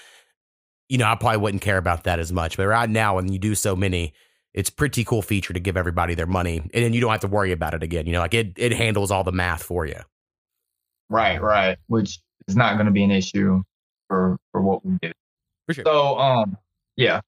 you 0.89 0.98
know, 0.98 1.06
I 1.06 1.16
probably 1.16 1.38
wouldn't 1.38 1.64
care 1.64 1.78
about 1.78 2.04
that 2.04 2.20
as 2.20 2.32
much. 2.32 2.58
But 2.58 2.68
right 2.68 2.89
now, 2.89 3.16
when 3.16 3.32
you 3.32 3.39
do 3.39 3.56
so 3.56 3.76
many, 3.76 4.14
it's 4.54 4.70
pretty 4.70 5.04
cool 5.04 5.22
feature 5.22 5.54
to 5.54 5.60
give 5.60 5.78
everybody 5.78 6.16
their 6.16 6.28
money, 6.28 6.58
and 6.58 6.72
then 6.72 6.93
you 6.93 7.02
don't 7.02 7.12
have 7.12 7.22
to 7.22 7.28
worry 7.28 7.52
about 7.52 7.74
it 7.74 7.84
again. 7.84 8.06
You 8.06 8.14
know, 8.14 8.20
like 8.20 8.34
it 8.34 8.54
it 8.58 8.72
handles 8.72 9.12
all 9.12 9.24
the 9.24 9.32
math 9.32 9.64
for 9.64 9.86
you. 9.86 10.00
right, 11.10 11.41
right, 11.41 11.78
which 11.88 12.20
is 12.48 12.56
not 12.56 12.76
going 12.76 12.86
to 12.86 12.91
be 12.91 13.04
an 13.04 13.12
issue 13.12 13.62
for 14.08 14.38
for 14.52 14.62
what 14.62 14.86
we 14.86 14.98
did. 15.02 15.14
For 15.68 15.74
sure. 15.74 15.84
So 15.86 16.18
um 16.20 16.57
yeah. 16.95 17.22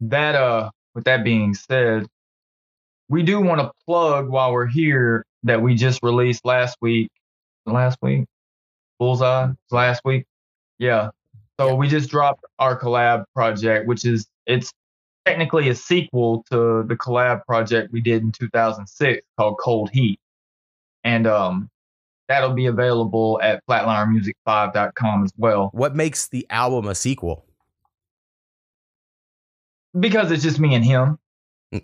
That 0.00 0.34
uh 0.34 0.70
with 0.94 1.04
that 1.04 1.24
being 1.24 1.54
said, 1.54 2.06
we 3.08 3.22
do 3.22 3.40
want 3.40 3.60
to 3.60 3.70
plug 3.86 4.28
while 4.28 4.52
we're 4.52 4.66
here 4.66 5.24
that 5.44 5.62
we 5.62 5.74
just 5.74 6.02
released 6.02 6.44
last 6.44 6.76
week. 6.80 7.10
Last 7.66 7.98
week? 8.02 8.26
Bullseye 8.98 9.48
last 9.70 10.02
week. 10.04 10.24
Yeah. 10.78 11.10
So 11.60 11.68
Yeah. 11.68 11.74
we 11.74 11.88
just 11.88 12.10
dropped 12.10 12.44
our 12.58 12.78
collab 12.78 13.24
project, 13.34 13.86
which 13.86 14.04
is 14.04 14.26
it's 14.46 14.72
technically 15.24 15.68
a 15.68 15.74
sequel 15.74 16.44
to 16.50 16.84
the 16.86 16.96
collab 16.96 17.44
project 17.46 17.92
we 17.92 18.00
did 18.00 18.22
in 18.22 18.32
2006 18.32 19.26
called 19.38 19.58
Cold 19.58 19.90
Heat. 19.92 20.18
And 21.04 21.26
um 21.26 21.68
that'll 22.28 22.54
be 22.54 22.66
available 22.66 23.40
at 23.42 23.64
flatlinermusic5.com 23.66 25.24
as 25.24 25.32
well. 25.36 25.70
What 25.72 25.94
makes 25.94 26.28
the 26.28 26.46
album 26.50 26.86
a 26.86 26.94
sequel? 26.94 27.44
Because 29.98 30.30
it's 30.30 30.42
just 30.42 30.58
me 30.60 30.74
and 30.74 30.84
him. 30.84 31.18
Hmm. 31.72 31.78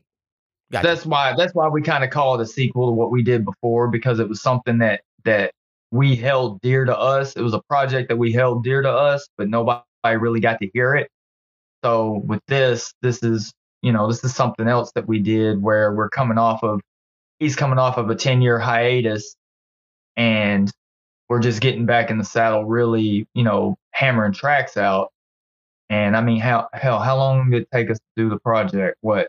Gotcha. 0.70 0.86
That's 0.86 1.06
why 1.06 1.34
that's 1.36 1.54
why 1.54 1.68
we 1.68 1.82
kind 1.82 2.04
of 2.04 2.10
call 2.10 2.38
it 2.38 2.42
a 2.42 2.46
sequel 2.46 2.88
to 2.88 2.92
what 2.92 3.10
we 3.10 3.22
did 3.22 3.44
before 3.44 3.88
because 3.88 4.18
it 4.18 4.28
was 4.28 4.42
something 4.42 4.78
that 4.78 5.02
that 5.24 5.52
we 5.90 6.16
held 6.16 6.60
dear 6.60 6.84
to 6.84 6.96
us. 6.96 7.34
It 7.36 7.42
was 7.42 7.54
a 7.54 7.62
project 7.68 8.08
that 8.08 8.16
we 8.16 8.32
held 8.32 8.64
dear 8.64 8.82
to 8.82 8.90
us, 8.90 9.28
but 9.38 9.48
nobody 9.48 9.82
really 10.04 10.40
got 10.40 10.58
to 10.60 10.70
hear 10.74 10.94
it. 10.94 11.10
So 11.84 12.22
with 12.24 12.40
this, 12.48 12.92
this 13.02 13.22
is 13.22 13.52
you 13.80 13.92
know 13.92 14.08
this 14.08 14.22
is 14.24 14.34
something 14.34 14.68
else 14.68 14.92
that 14.94 15.06
we 15.06 15.18
did 15.20 15.62
where 15.62 15.92
we're 15.92 16.10
coming 16.10 16.38
off 16.38 16.62
of 16.62 16.80
he's 17.38 17.56
coming 17.56 17.78
off 17.78 17.96
of 17.96 18.10
a 18.10 18.14
10 18.14 18.42
year 18.42 18.58
hiatus 18.58 19.36
and 20.16 20.70
we're 21.28 21.40
just 21.40 21.60
getting 21.60 21.86
back 21.86 22.10
in 22.10 22.18
the 22.18 22.24
saddle 22.24 22.64
really 22.64 23.26
you 23.34 23.42
know 23.44 23.76
hammering 23.92 24.32
tracks 24.32 24.76
out 24.76 25.12
and 25.90 26.16
i 26.16 26.20
mean 26.20 26.40
how 26.40 26.68
hell 26.74 26.98
how 27.00 27.16
long 27.16 27.50
did 27.50 27.62
it 27.62 27.68
take 27.72 27.90
us 27.90 27.98
to 27.98 28.04
do 28.24 28.28
the 28.28 28.38
project 28.40 28.96
what 29.00 29.28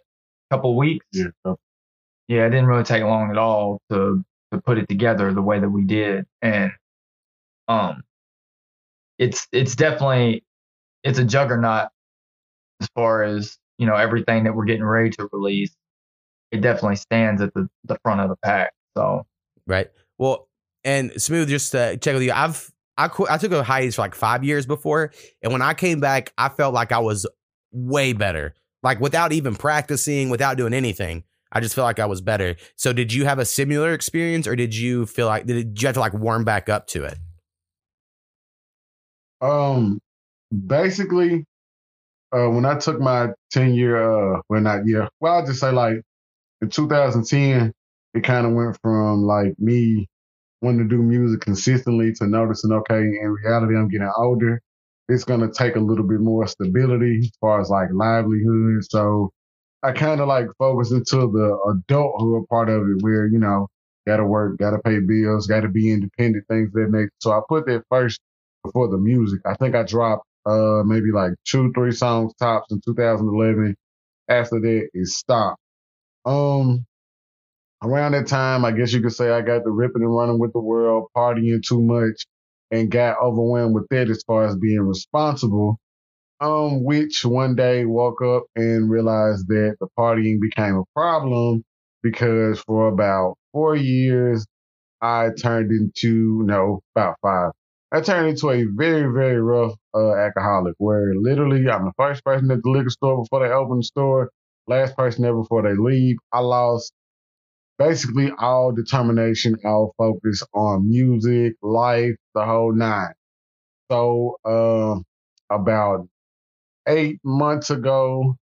couple 0.51 0.75
weeks 0.77 1.05
Yeah. 1.13 1.27
so- 1.45 1.57
yeah, 2.29 2.45
it 2.45 2.51
didn't 2.51 2.67
really 2.67 2.83
take 2.85 3.03
long 3.03 3.31
at 3.31 3.37
all 3.37 3.81
to 3.91 4.23
to 4.53 4.61
put 4.61 4.77
it 4.77 4.87
together 4.87 5.33
the 5.33 5.41
way 5.41 5.59
that 5.59 5.69
we 5.69 5.83
did, 5.83 6.25
and 6.41 6.71
um, 7.67 8.01
it's 9.17 9.45
it's 9.51 9.75
definitely 9.75 10.43
it's 11.03 11.19
a 11.19 11.25
juggernaut 11.25 11.89
as 12.79 12.87
far 12.95 13.23
as 13.23 13.57
you 13.77 13.85
know 13.85 13.95
everything 13.95 14.45
that 14.45 14.55
we're 14.55 14.63
getting 14.65 14.85
ready 14.85 15.09
to 15.11 15.27
release. 15.33 15.75
It 16.51 16.61
definitely 16.61 16.95
stands 16.95 17.41
at 17.41 17.53
the 17.53 17.67
the 17.83 17.97
front 18.03 18.21
of 18.21 18.29
the 18.29 18.37
pack. 18.37 18.71
So 18.97 19.25
right? 19.67 19.89
Well, 20.17 20.47
and 20.83 21.11
smooth. 21.21 21.49
Just 21.49 21.71
to 21.71 21.97
check 21.97 22.13
with 22.13 22.23
you, 22.23 22.31
I've 22.33 22.71
I 22.97 23.07
qu- 23.07 23.27
I 23.29 23.37
took 23.37 23.51
a 23.51 23.63
hiatus 23.63 23.95
for 23.95 24.01
like 24.01 24.15
five 24.15 24.43
years 24.43 24.65
before, 24.65 25.11
and 25.41 25.51
when 25.51 25.61
I 25.61 25.73
came 25.73 25.99
back, 25.99 26.33
I 26.37 26.49
felt 26.49 26.73
like 26.73 26.91
I 26.91 26.99
was 26.99 27.25
way 27.71 28.13
better. 28.13 28.53
Like 28.83 28.99
without 28.99 29.31
even 29.31 29.55
practicing, 29.55 30.29
without 30.29 30.57
doing 30.57 30.73
anything, 30.73 31.23
I 31.51 31.59
just 31.59 31.75
felt 31.75 31.85
like 31.85 31.99
I 31.99 32.05
was 32.05 32.21
better. 32.21 32.55
So, 32.75 32.93
did 32.93 33.13
you 33.13 33.25
have 33.25 33.39
a 33.39 33.45
similar 33.45 33.93
experience, 33.93 34.47
or 34.47 34.55
did 34.55 34.75
you 34.75 35.05
feel 35.05 35.27
like 35.27 35.45
did 35.45 35.81
you 35.81 35.87
have 35.87 35.95
to 35.95 35.99
like 35.99 36.13
warm 36.13 36.43
back 36.43 36.69
up 36.69 36.87
to 36.87 37.05
it? 37.05 37.17
Um, 39.41 39.99
basically, 40.67 41.45
uh, 42.31 42.47
when 42.49 42.65
I 42.65 42.77
took 42.77 42.99
my 42.99 43.29
10 43.51 43.73
year, 43.73 43.97
uh, 44.35 44.41
well, 44.49 44.61
not 44.61 44.87
year, 44.87 45.09
well, 45.19 45.33
I'll 45.33 45.45
just 45.45 45.59
say 45.59 45.71
like 45.71 46.01
in 46.61 46.69
2010, 46.69 47.73
it 48.13 48.23
kind 48.23 48.45
of 48.45 48.53
went 48.53 48.77
from 48.81 49.23
like 49.23 49.53
me 49.59 50.07
wanting 50.63 50.89
to 50.89 50.95
do 50.97 51.03
music 51.03 51.41
consistently 51.41 52.13
to 52.15 52.27
noticing, 52.27 52.73
okay, 52.73 52.99
in 53.01 53.37
reality, 53.43 53.75
I'm 53.77 53.89
getting 53.89 54.11
older. 54.17 54.61
It's 55.09 55.25
going 55.25 55.41
to 55.41 55.51
take 55.51 55.75
a 55.77 55.81
little 55.81 56.07
bit 56.07 56.21
more 56.21 56.47
stability 56.47 57.19
as 57.21 57.31
far 57.41 57.61
as 57.61 57.69
like 57.69 57.89
livelihood. 57.93 58.83
So 58.89 59.31
I 59.83 59.91
kind 59.93 60.21
of 60.21 60.27
like 60.29 60.47
focus 60.59 60.91
into 60.91 61.17
the 61.31 61.57
adulthood 61.71 62.47
part 62.49 62.69
of 62.69 62.83
it 62.83 63.01
where, 63.03 63.27
you 63.27 63.39
know, 63.39 63.67
got 64.07 64.17
to 64.17 64.25
work, 64.25 64.57
got 64.57 64.71
to 64.71 64.79
pay 64.79 64.99
bills, 64.99 65.47
got 65.47 65.61
to 65.61 65.69
be 65.69 65.91
independent, 65.91 66.45
things 66.49 66.71
that 66.73 66.89
make. 66.89 67.09
So 67.21 67.31
I 67.31 67.41
put 67.49 67.65
that 67.67 67.83
first 67.89 68.19
before 68.63 68.89
the 68.89 68.97
music. 68.97 69.41
I 69.45 69.55
think 69.55 69.75
I 69.75 69.83
dropped 69.83 70.25
uh 70.45 70.83
maybe 70.85 71.11
like 71.13 71.33
two, 71.45 71.71
three 71.73 71.91
songs 71.93 72.33
tops 72.39 72.71
in 72.71 72.81
2011. 72.85 73.75
After 74.29 74.59
that, 74.61 74.89
it 74.93 75.07
stopped. 75.07 75.59
Um, 76.25 76.85
around 77.83 78.13
that 78.13 78.27
time, 78.27 78.65
I 78.65 78.71
guess 78.71 78.93
you 78.93 79.01
could 79.01 79.13
say 79.13 79.29
I 79.31 79.41
got 79.41 79.63
the 79.63 79.71
ripping 79.71 80.03
and 80.03 80.15
running 80.15 80.39
with 80.39 80.53
the 80.53 80.59
world, 80.59 81.07
partying 81.15 81.61
too 81.61 81.81
much, 81.81 82.25
and 82.71 82.89
got 82.91 83.21
overwhelmed 83.21 83.75
with 83.75 83.87
that 83.89 84.09
as 84.09 84.23
far 84.25 84.45
as 84.45 84.55
being 84.57 84.81
responsible. 84.81 85.77
Um, 86.41 86.83
which 86.83 87.25
one 87.25 87.55
day 87.55 87.85
woke 87.85 88.21
up 88.21 88.43
and 88.55 88.89
realized 88.89 89.47
that 89.47 89.77
the 89.79 89.87
partying 89.97 90.39
became 90.41 90.75
a 90.75 90.83
problem 90.95 91.63
because 92.03 92.59
for 92.61 92.89
about 92.89 93.35
four 93.53 93.75
years 93.75 94.45
I 95.01 95.29
turned 95.41 95.71
into 95.71 96.43
no 96.45 96.81
about 96.95 97.17
five. 97.23 97.51
I 97.93 98.01
turned 98.01 98.29
into 98.29 98.51
a 98.51 98.65
very, 98.75 99.13
very 99.13 99.41
rough 99.41 99.73
uh, 99.95 100.15
alcoholic 100.15 100.75
where 100.79 101.13
literally 101.15 101.69
I'm 101.69 101.85
the 101.85 101.93
first 101.97 102.25
person 102.25 102.51
at 102.51 102.63
the 102.63 102.69
liquor 102.71 102.91
store 102.91 103.23
before 103.23 103.47
they 103.47 103.53
open 103.53 103.77
the 103.79 103.83
store, 103.85 104.31
last 104.67 104.97
person 104.97 105.23
there 105.23 105.35
before 105.35 105.63
they 105.63 105.75
leave. 105.75 106.17
I 106.33 106.41
lost 106.41 106.93
basically 107.77 108.31
all 108.37 108.71
determination, 108.71 109.55
all 109.65 109.93
focus 109.97 110.43
on 110.53 110.89
music, 110.89 111.53
life, 111.61 112.15
the 112.35 112.45
whole 112.45 112.73
nine. 112.73 113.13
So, 113.91 114.37
uh, 114.45 114.99
about 115.53 116.07
eight 116.87 117.19
months 117.23 117.69
ago, 117.69 118.35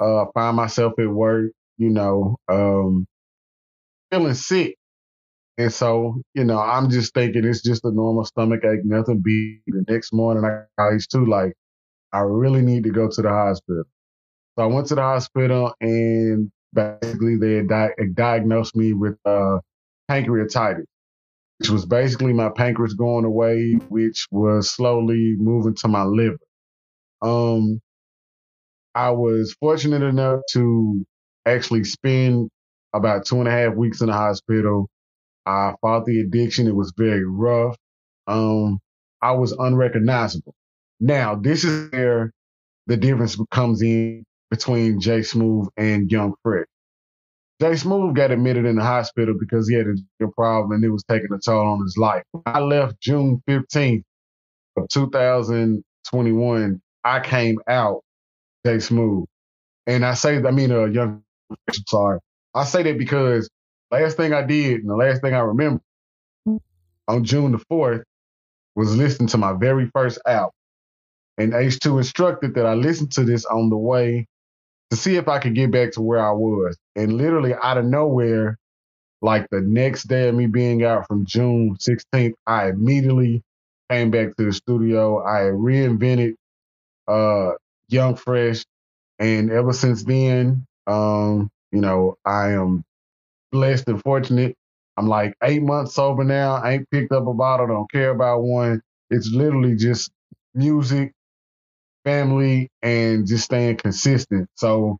uh, 0.00 0.26
found 0.34 0.56
myself 0.56 0.94
at 0.98 1.08
work, 1.08 1.52
you 1.78 1.90
know, 1.90 2.36
um, 2.48 3.06
feeling 4.10 4.34
sick. 4.34 4.76
And 5.58 5.72
so, 5.72 6.22
you 6.34 6.44
know, 6.44 6.60
I'm 6.60 6.88
just 6.88 7.14
thinking 7.14 7.44
it's 7.44 7.62
just 7.62 7.84
a 7.84 7.90
normal 7.90 8.24
stomach 8.24 8.64
ache, 8.64 8.84
nothing 8.84 9.22
big. 9.24 9.60
The 9.66 9.84
next 9.88 10.12
morning, 10.12 10.44
I 10.44 10.62
got 10.80 10.92
these 10.92 11.08
like, 11.14 11.52
I 12.12 12.20
really 12.20 12.62
need 12.62 12.84
to 12.84 12.90
go 12.90 13.08
to 13.08 13.22
the 13.22 13.28
hospital. 13.28 13.84
So 14.56 14.64
I 14.64 14.66
went 14.66 14.86
to 14.88 14.94
the 14.94 15.02
hospital 15.02 15.72
and 15.80 16.50
basically 16.74 17.36
they 17.36 17.54
had 17.54 17.68
di- 17.68 17.94
diagnosed 18.14 18.76
me 18.76 18.92
with 18.92 19.16
uh, 19.24 19.58
pancreatitis, 20.10 20.84
which 21.58 21.70
was 21.70 21.86
basically 21.86 22.32
my 22.32 22.50
pancreas 22.50 22.94
going 22.94 23.24
away, 23.24 23.74
which 23.88 24.26
was 24.30 24.70
slowly 24.70 25.34
moving 25.38 25.74
to 25.76 25.88
my 25.88 26.04
liver. 26.04 26.38
Um, 27.22 27.80
I 28.94 29.10
was 29.10 29.54
fortunate 29.60 30.02
enough 30.02 30.40
to 30.52 31.04
actually 31.46 31.84
spend 31.84 32.50
about 32.94 33.26
two 33.26 33.38
and 33.38 33.48
a 33.48 33.50
half 33.50 33.74
weeks 33.74 34.00
in 34.00 34.08
the 34.08 34.12
hospital. 34.12 34.88
I 35.46 35.74
fought 35.80 36.04
the 36.04 36.20
addiction. 36.20 36.66
It 36.66 36.74
was 36.74 36.92
very 36.96 37.24
rough. 37.24 37.76
Um, 38.26 38.80
I 39.22 39.32
was 39.32 39.52
unrecognizable. 39.52 40.54
Now, 41.00 41.34
this 41.36 41.64
is 41.64 41.90
where 41.92 42.32
the 42.86 42.96
difference 42.96 43.36
comes 43.50 43.82
in 43.82 44.24
between 44.50 45.00
Jay 45.00 45.22
Smooth 45.22 45.68
and 45.76 46.10
Young 46.10 46.34
Fresh. 46.42 46.66
Jay 47.60 47.74
Smooth 47.74 48.14
got 48.14 48.30
admitted 48.30 48.64
in 48.66 48.76
the 48.76 48.84
hospital 48.84 49.34
because 49.38 49.68
he 49.68 49.74
had 49.74 49.86
a 50.22 50.28
problem 50.28 50.72
and 50.72 50.84
it 50.84 50.90
was 50.90 51.02
taking 51.08 51.28
a 51.32 51.38
toll 51.38 51.66
on 51.66 51.82
his 51.82 51.96
life. 51.96 52.22
I 52.46 52.60
left 52.60 53.00
June 53.00 53.42
15th 53.48 54.04
of 54.76 54.88
2021. 54.88 56.80
I 57.04 57.20
came 57.20 57.58
out 57.68 58.02
Jay 58.64 58.78
Smooth. 58.78 59.26
And 59.86 60.04
I 60.04 60.14
say, 60.14 60.38
that 60.38 60.46
I 60.46 60.50
mean, 60.52 60.70
uh, 60.70 60.84
Young 60.84 61.22
I'm 61.50 61.74
sorry. 61.86 62.18
I 62.54 62.64
say 62.64 62.82
that 62.84 62.98
because 62.98 63.48
last 63.90 64.16
thing 64.16 64.32
I 64.32 64.42
did 64.42 64.80
and 64.80 64.90
the 64.90 64.96
last 64.96 65.22
thing 65.22 65.34
I 65.34 65.40
remember 65.40 65.80
on 67.08 67.24
June 67.24 67.52
the 67.52 67.58
4th 67.72 68.02
was 68.76 68.94
listening 68.96 69.28
to 69.28 69.38
my 69.38 69.52
very 69.54 69.90
first 69.94 70.20
album. 70.26 70.52
And 71.38 71.52
H2 71.52 71.98
instructed 71.98 72.54
that 72.54 72.66
I 72.66 72.74
listen 72.74 73.08
to 73.10 73.24
this 73.24 73.44
on 73.46 73.70
the 73.70 73.76
way 73.76 74.26
to 74.90 74.96
see 74.96 75.16
if 75.16 75.28
I 75.28 75.38
could 75.38 75.54
get 75.54 75.70
back 75.70 75.92
to 75.92 76.02
where 76.02 76.24
I 76.24 76.32
was. 76.32 76.76
And 76.96 77.14
literally 77.18 77.54
out 77.54 77.78
of 77.78 77.84
nowhere, 77.86 78.58
like 79.22 79.48
the 79.50 79.60
next 79.60 80.04
day 80.04 80.28
of 80.28 80.34
me 80.34 80.46
being 80.46 80.84
out 80.84 81.06
from 81.08 81.26
June 81.26 81.76
16th, 81.80 82.34
I 82.46 82.68
immediately 82.70 83.42
came 83.90 84.10
back 84.10 84.36
to 84.36 84.44
the 84.46 84.52
studio. 84.52 85.24
I 85.24 85.42
reinvented 85.50 86.34
uh, 87.08 87.52
Young 87.88 88.16
Fresh. 88.16 88.64
And 89.18 89.50
ever 89.50 89.72
since 89.72 90.04
then, 90.04 90.66
um, 90.86 91.50
you 91.72 91.80
know, 91.80 92.16
I 92.24 92.50
am 92.52 92.84
blessed 93.52 93.88
and 93.88 94.02
fortunate. 94.02 94.54
I'm 94.96 95.08
like 95.08 95.34
eight 95.42 95.62
months 95.62 95.94
sober 95.94 96.24
now. 96.24 96.54
I 96.54 96.72
ain't 96.74 96.90
picked 96.90 97.12
up 97.12 97.26
a 97.26 97.34
bottle, 97.34 97.68
don't 97.68 97.90
care 97.90 98.10
about 98.10 98.42
one. 98.42 98.80
It's 99.10 99.30
literally 99.32 99.76
just 99.76 100.10
music, 100.54 101.12
family, 102.08 102.70
and 102.82 103.26
just 103.26 103.44
staying 103.46 103.76
consistent. 103.78 104.48
So 104.56 104.98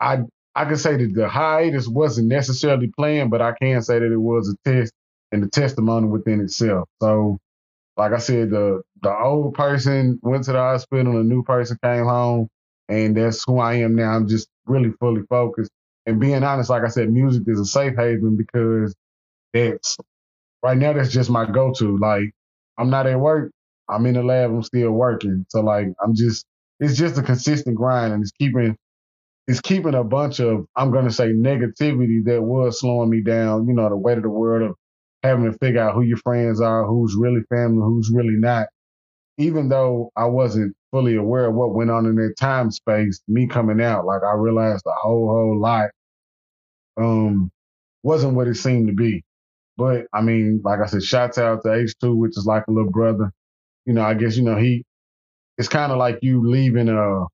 I 0.00 0.22
I 0.54 0.64
can 0.66 0.76
say 0.76 0.96
that 0.96 1.14
the 1.14 1.28
hiatus 1.28 1.88
wasn't 1.88 2.28
necessarily 2.28 2.88
planned, 2.98 3.30
but 3.30 3.40
I 3.42 3.52
can 3.60 3.82
say 3.82 3.98
that 3.98 4.12
it 4.12 4.16
was 4.18 4.48
a 4.54 4.70
test 4.70 4.92
and 5.32 5.44
a 5.44 5.48
testimony 5.48 6.08
within 6.08 6.40
itself. 6.40 6.88
So 7.02 7.38
like 7.96 8.12
I 8.12 8.18
said, 8.18 8.50
the 8.50 8.82
the 9.02 9.16
old 9.18 9.54
person 9.54 10.20
went 10.22 10.44
to 10.46 10.52
the 10.52 10.58
hospital, 10.58 11.12
and 11.18 11.20
a 11.20 11.34
new 11.34 11.42
person 11.44 11.78
came 11.82 12.04
home, 12.04 12.48
and 12.88 13.16
that's 13.16 13.44
who 13.46 13.58
I 13.60 13.74
am 13.76 13.96
now. 13.96 14.12
I'm 14.12 14.28
just 14.28 14.48
really 14.66 14.92
fully 15.00 15.22
focused. 15.30 15.70
And 16.06 16.20
being 16.20 16.42
honest, 16.44 16.70
like 16.70 16.84
I 16.84 16.88
said, 16.88 17.10
music 17.10 17.44
is 17.46 17.60
a 17.60 17.66
safe 17.66 17.96
haven 17.96 18.36
because 18.36 18.94
it's 19.54 19.98
right 20.62 20.76
now 20.78 20.92
that's 20.94 21.12
just 21.12 21.30
my 21.30 21.46
go 21.50 21.72
to. 21.74 21.98
Like 21.98 22.32
I'm 22.78 22.90
not 22.90 23.06
at 23.06 23.20
work, 23.20 23.52
I'm 23.92 24.06
in 24.06 24.14
the 24.14 24.22
lab, 24.24 24.50
I'm 24.50 24.62
still 24.62 24.92
working. 24.92 25.46
So 25.50 25.60
like 25.62 25.88
I'm 26.02 26.14
just 26.14 26.46
it's 26.80 26.96
just 26.96 27.18
a 27.18 27.22
consistent 27.22 27.76
grind 27.76 28.12
and 28.14 28.22
it's 28.22 28.32
keeping 28.32 28.76
it's 29.48 29.60
keeping 29.60 29.94
a 29.94 30.04
bunch 30.04 30.40
of 30.40 30.66
I'm 30.76 30.92
gonna 30.92 31.10
say 31.12 31.28
negativity 31.32 32.24
that 32.26 32.42
was 32.42 32.80
slowing 32.80 33.10
me 33.10 33.22
down, 33.22 33.66
you 33.68 33.74
know, 33.74 33.88
the 33.88 33.96
weight 33.96 34.18
of 34.18 34.24
the 34.24 34.30
world 34.30 34.70
of 34.70 34.76
having 35.22 35.50
to 35.50 35.58
figure 35.58 35.80
out 35.80 35.94
who 35.94 36.02
your 36.02 36.18
friends 36.18 36.60
are, 36.60 36.86
who's 36.86 37.16
really 37.16 37.42
family, 37.50 37.82
who's 37.82 38.10
really 38.12 38.36
not. 38.36 38.68
Even 39.38 39.68
though 39.68 40.10
I 40.16 40.26
wasn't 40.26 40.74
fully 40.92 41.16
aware 41.16 41.46
of 41.46 41.54
what 41.54 41.74
went 41.74 41.90
on 41.90 42.06
in 42.06 42.16
that 42.16 42.34
time 42.38 42.70
space, 42.70 43.20
me 43.28 43.46
coming 43.48 43.82
out, 43.82 44.06
like 44.06 44.22
I 44.22 44.34
realized 44.34 44.84
a 44.86 44.92
whole, 44.92 45.28
whole 45.28 45.60
lot 45.60 45.90
um 46.98 47.50
wasn't 48.02 48.34
what 48.34 48.48
it 48.48 48.56
seemed 48.56 48.88
to 48.88 48.94
be. 48.94 49.24
But 49.76 50.06
I 50.12 50.22
mean, 50.22 50.60
like 50.64 50.80
I 50.80 50.86
said, 50.86 51.02
shouts 51.02 51.38
out 51.38 51.62
to 51.64 51.70
H2, 51.70 52.16
which 52.16 52.36
is 52.36 52.46
like 52.46 52.64
a 52.68 52.72
little 52.72 52.90
brother. 52.90 53.32
You 53.86 53.94
know, 53.94 54.02
I 54.02 54.14
guess, 54.14 54.36
you 54.36 54.44
know, 54.44 54.56
he 54.56 54.84
it's 55.58 55.68
kind 55.68 55.92
of 55.92 55.98
like 55.98 56.18
you 56.22 56.48
leaving 56.48 56.88
uh, 56.88 56.92
a 56.92 57.26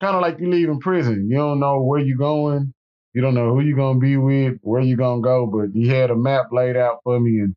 kind 0.00 0.16
of 0.16 0.22
like 0.22 0.38
you 0.40 0.50
leaving 0.50 0.80
prison. 0.80 1.28
You 1.30 1.36
don't 1.36 1.60
know 1.60 1.82
where 1.82 2.00
you're 2.00 2.16
going. 2.16 2.72
You 3.12 3.22
don't 3.22 3.34
know 3.34 3.52
who 3.54 3.60
you're 3.60 3.76
gonna 3.76 3.98
be 3.98 4.16
with, 4.16 4.58
where 4.62 4.80
you're 4.80 4.96
gonna 4.96 5.20
go, 5.20 5.46
but 5.46 5.70
he 5.74 5.88
had 5.88 6.10
a 6.10 6.16
map 6.16 6.46
laid 6.52 6.76
out 6.76 7.00
for 7.02 7.18
me 7.18 7.40
and 7.40 7.54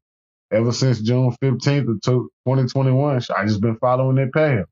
ever 0.53 0.71
since 0.71 1.01
June 1.01 1.35
15th 1.41 1.89
of 1.89 2.01
2021, 2.01 3.21
I 3.35 3.45
just 3.45 3.61
been 3.61 3.77
following 3.77 4.15
that 4.17 4.31
path. 4.33 4.65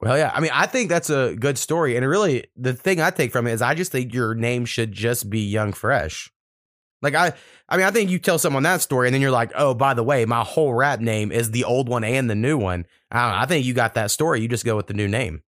Well, 0.00 0.18
yeah. 0.18 0.32
I 0.34 0.40
mean, 0.40 0.50
I 0.52 0.66
think 0.66 0.88
that's 0.88 1.10
a 1.10 1.36
good 1.36 1.58
story. 1.58 1.96
And 1.96 2.06
really, 2.06 2.46
the 2.56 2.72
thing 2.72 3.00
I 3.00 3.10
take 3.10 3.30
from 3.30 3.46
it 3.46 3.52
is 3.52 3.62
I 3.62 3.74
just 3.74 3.92
think 3.92 4.12
your 4.12 4.34
name 4.34 4.64
should 4.64 4.92
just 4.92 5.30
be 5.30 5.40
Young 5.40 5.72
Fresh. 5.72 6.31
Like, 7.02 7.14
I, 7.14 7.32
I 7.68 7.76
mean, 7.76 7.86
I 7.86 7.90
think 7.90 8.10
you 8.10 8.18
tell 8.18 8.38
someone 8.38 8.62
that 8.62 8.80
story 8.80 9.08
and 9.08 9.14
then 9.14 9.20
you're 9.20 9.30
like, 9.30 9.52
oh, 9.54 9.74
by 9.74 9.94
the 9.94 10.02
way, 10.02 10.24
my 10.24 10.42
whole 10.42 10.72
rap 10.72 11.00
name 11.00 11.32
is 11.32 11.50
the 11.50 11.64
old 11.64 11.88
one 11.88 12.04
and 12.04 12.30
the 12.30 12.34
new 12.34 12.56
one. 12.56 12.86
I, 13.10 13.30
know, 13.30 13.36
I 13.36 13.46
think 13.46 13.66
you 13.66 13.74
got 13.74 13.94
that 13.94 14.10
story. 14.10 14.40
You 14.40 14.48
just 14.48 14.64
go 14.64 14.76
with 14.76 14.86
the 14.86 14.94
new 14.94 15.08
name. 15.08 15.42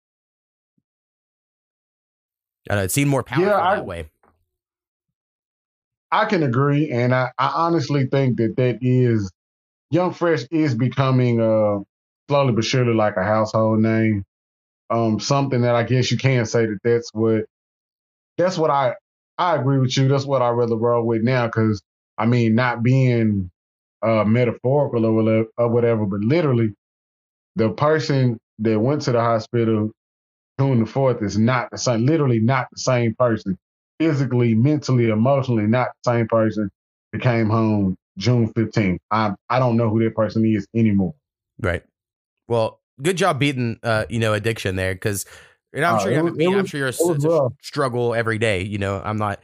I 2.70 2.76
know, 2.76 2.84
it 2.84 2.92
seemed 2.92 3.10
more 3.10 3.24
powerful 3.24 3.48
yeah, 3.48 3.60
I, 3.60 3.76
that 3.76 3.86
way. 3.86 4.10
I 6.12 6.26
can 6.26 6.44
agree. 6.44 6.90
And 6.92 7.14
I, 7.14 7.32
I 7.38 7.48
honestly 7.48 8.08
think 8.08 8.38
that 8.38 8.56
that 8.58 8.80
is, 8.82 9.32
Young 9.90 10.14
Fresh 10.14 10.44
is 10.52 10.74
becoming 10.74 11.42
uh, 11.42 11.80
slowly 12.30 12.54
but 12.54 12.64
surely 12.64 12.94
like 12.94 13.18
a 13.18 13.24
household 13.24 13.82
name 13.82 14.24
um, 14.92 15.20
something 15.20 15.62
that 15.62 15.74
I 15.74 15.84
guess 15.84 16.12
you 16.12 16.18
can 16.18 16.46
say 16.46 16.66
that 16.66 16.80
that's 16.84 17.10
what 17.14 17.46
that's 18.38 18.58
what 18.58 18.70
I 18.70 18.96
I 19.42 19.56
agree 19.56 19.80
with 19.80 19.98
you. 19.98 20.08
That's 20.08 20.26
what 20.26 20.44
I 20.44 20.50
rather 20.50 20.76
roll 20.76 21.04
with 21.04 21.24
now 21.24 21.48
because 21.48 21.82
I 22.16 22.28
mean, 22.28 22.54
not 22.54 22.84
being 22.84 23.50
uh, 24.04 24.24
metaphorical 24.24 25.04
or 25.04 25.14
whatever, 25.14 25.48
or 25.58 25.68
whatever, 25.70 26.06
but 26.06 26.20
literally, 26.20 26.76
the 27.56 27.70
person 27.72 28.38
that 28.60 28.80
went 28.80 29.02
to 29.04 29.12
the 29.12 29.20
hospital 29.20 29.90
June 30.60 30.80
the 30.82 30.86
fourth 30.86 31.24
is 31.24 31.40
not 31.40 31.72
the 31.72 31.78
same. 31.80 32.06
Literally, 32.06 32.40
not 32.40 32.68
the 32.72 32.78
same 32.78 33.16
person. 33.16 33.58
Physically, 34.00 34.54
mentally, 34.54 35.10
emotionally, 35.10 35.66
not 35.66 35.88
the 36.04 36.12
same 36.12 36.28
person 36.28 36.70
that 37.12 37.22
came 37.24 37.50
home 37.50 37.96
June 38.20 38.46
fifteenth. 38.54 39.02
I 39.10 39.34
I 39.50 39.58
don't 39.58 39.76
know 39.76 39.90
who 39.90 40.04
that 40.04 40.16
person 40.16 40.46
is 40.46 40.68
anymore. 40.76 41.16
Right. 41.60 41.82
Well, 42.48 42.80
good 43.02 43.18
job 43.18 43.40
beating 43.40 43.80
uh 43.82 44.06
you 44.08 44.20
know 44.20 44.34
addiction 44.36 44.76
there 44.76 44.94
because 44.94 45.26
know, 45.80 45.88
I'm 45.88 45.96
uh, 45.96 46.00
sure 46.00 46.12
you 46.12 46.18
haven't 46.18 46.42
I'm 46.42 46.66
sure 46.66 46.80
you're 46.80 46.90
a, 46.90 47.46
a 47.46 47.50
struggle 47.62 48.14
every 48.14 48.38
day. 48.38 48.64
You 48.64 48.78
know, 48.78 49.02
I'm 49.04 49.18
not 49.18 49.40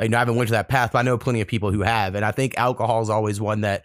you 0.00 0.08
know 0.08 0.16
I 0.16 0.20
haven't 0.20 0.36
went 0.36 0.48
to 0.48 0.52
that 0.52 0.68
path, 0.68 0.90
but 0.92 0.98
I 0.98 1.02
know 1.02 1.18
plenty 1.18 1.40
of 1.40 1.46
people 1.46 1.70
who 1.70 1.82
have, 1.82 2.14
and 2.14 2.24
I 2.24 2.32
think 2.32 2.58
alcohol 2.58 3.02
is 3.02 3.10
always 3.10 3.40
one 3.40 3.60
that 3.60 3.84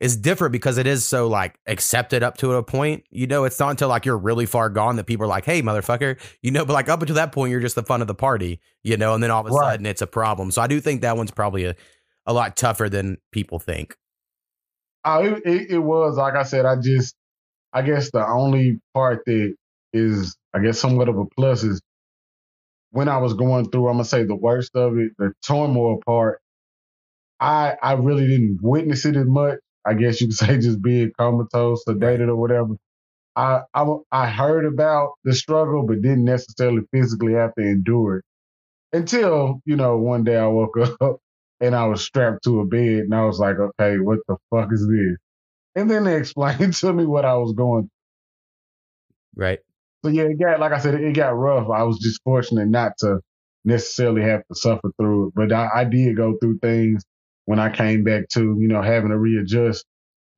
is 0.00 0.16
different 0.16 0.52
because 0.52 0.78
it 0.78 0.86
is 0.86 1.04
so 1.04 1.28
like 1.28 1.58
accepted 1.66 2.22
up 2.22 2.38
to 2.38 2.54
a 2.54 2.62
point. 2.62 3.04
You 3.10 3.26
know, 3.26 3.44
it's 3.44 3.58
not 3.58 3.70
until 3.70 3.88
like 3.88 4.06
you're 4.06 4.16
really 4.16 4.46
far 4.46 4.70
gone 4.70 4.96
that 4.96 5.04
people 5.04 5.24
are 5.24 5.28
like, 5.28 5.44
"Hey, 5.44 5.60
motherfucker," 5.60 6.18
you 6.40 6.50
know. 6.50 6.64
But 6.64 6.72
like 6.72 6.88
up 6.88 7.00
until 7.00 7.16
that 7.16 7.32
point, 7.32 7.50
you're 7.50 7.60
just 7.60 7.74
the 7.74 7.82
fun 7.82 8.00
of 8.00 8.06
the 8.06 8.14
party, 8.14 8.60
you 8.82 8.96
know. 8.96 9.14
And 9.14 9.22
then 9.22 9.30
all 9.30 9.40
of 9.40 9.46
a 9.46 9.50
right. 9.50 9.72
sudden, 9.72 9.86
it's 9.86 10.02
a 10.02 10.06
problem. 10.06 10.50
So 10.50 10.62
I 10.62 10.66
do 10.66 10.80
think 10.80 11.02
that 11.02 11.16
one's 11.16 11.30
probably 11.30 11.64
a 11.64 11.74
a 12.26 12.32
lot 12.32 12.56
tougher 12.56 12.88
than 12.88 13.18
people 13.32 13.58
think. 13.58 13.96
Oh, 15.04 15.24
it, 15.24 15.42
it, 15.46 15.70
it 15.70 15.78
was 15.78 16.16
like 16.16 16.34
I 16.34 16.42
said. 16.42 16.64
I 16.64 16.76
just 16.76 17.14
I 17.72 17.82
guess 17.82 18.10
the 18.10 18.26
only 18.26 18.80
part 18.94 19.22
that 19.26 19.54
is, 19.92 20.36
I 20.54 20.60
guess, 20.60 20.78
somewhat 20.80 21.08
of 21.08 21.18
a 21.18 21.26
plus 21.26 21.62
is 21.64 21.80
when 22.92 23.08
I 23.08 23.18
was 23.18 23.34
going 23.34 23.70
through, 23.70 23.88
I'm 23.88 23.94
gonna 23.94 24.04
say 24.04 24.24
the 24.24 24.36
worst 24.36 24.74
of 24.76 24.98
it, 24.98 25.12
the 25.18 25.32
turmoil 25.46 26.00
part. 26.06 26.40
I 27.40 27.76
I 27.82 27.94
really 27.94 28.26
didn't 28.26 28.60
witness 28.62 29.04
it 29.06 29.16
as 29.16 29.26
much. 29.26 29.58
I 29.86 29.94
guess 29.94 30.20
you 30.20 30.28
could 30.28 30.36
say 30.38 30.58
just 30.58 30.82
being 30.82 31.12
comatose, 31.18 31.84
sedated, 31.88 32.28
or 32.28 32.36
whatever. 32.36 32.76
I, 33.36 33.62
I 33.74 33.86
I 34.12 34.28
heard 34.30 34.66
about 34.66 35.12
the 35.24 35.34
struggle, 35.34 35.86
but 35.86 36.02
didn't 36.02 36.24
necessarily 36.24 36.82
physically 36.92 37.34
have 37.34 37.54
to 37.56 37.62
endure 37.64 38.18
it 38.18 38.24
until 38.92 39.60
you 39.66 39.76
know 39.76 39.98
one 39.98 40.24
day 40.24 40.36
I 40.38 40.46
woke 40.48 40.76
up 41.02 41.18
and 41.60 41.74
I 41.76 41.86
was 41.86 42.02
strapped 42.04 42.44
to 42.44 42.60
a 42.60 42.66
bed, 42.66 43.04
and 43.04 43.14
I 43.14 43.24
was 43.26 43.38
like, 43.40 43.56
okay, 43.58 43.98
what 44.00 44.20
the 44.28 44.36
fuck 44.50 44.72
is 44.72 44.86
this? 44.88 45.18
and 45.76 45.90
then 45.90 46.04
they 46.04 46.16
explained 46.18 46.74
to 46.74 46.92
me 46.92 47.06
what 47.06 47.24
I 47.24 47.34
was 47.36 47.52
going. 47.54 47.84
Through. 47.84 49.44
Right. 49.46 49.60
So 50.04 50.10
yeah, 50.10 50.24
it 50.24 50.40
got 50.40 50.60
like 50.60 50.72
I 50.72 50.78
said, 50.80 50.94
it 50.96 51.14
got 51.14 51.30
rough. 51.36 51.68
I 51.70 51.84
was 51.84 51.98
just 52.00 52.22
fortunate 52.24 52.68
not 52.68 52.92
to 53.00 53.20
necessarily 53.66 54.22
have 54.22 54.42
to 54.48 54.56
suffer 54.56 54.90
through 54.98 55.28
it, 55.28 55.34
but 55.36 55.52
I, 55.52 55.68
I 55.74 55.84
did 55.84 56.16
go 56.16 56.36
through 56.40 56.60
things 56.60 57.04
when 57.46 57.60
I 57.60 57.70
came 57.70 58.04
back 58.04 58.28
to 58.30 58.40
you 58.58 58.68
know 58.68 58.82
having 58.82 59.10
to 59.10 59.18
readjust 59.18 59.84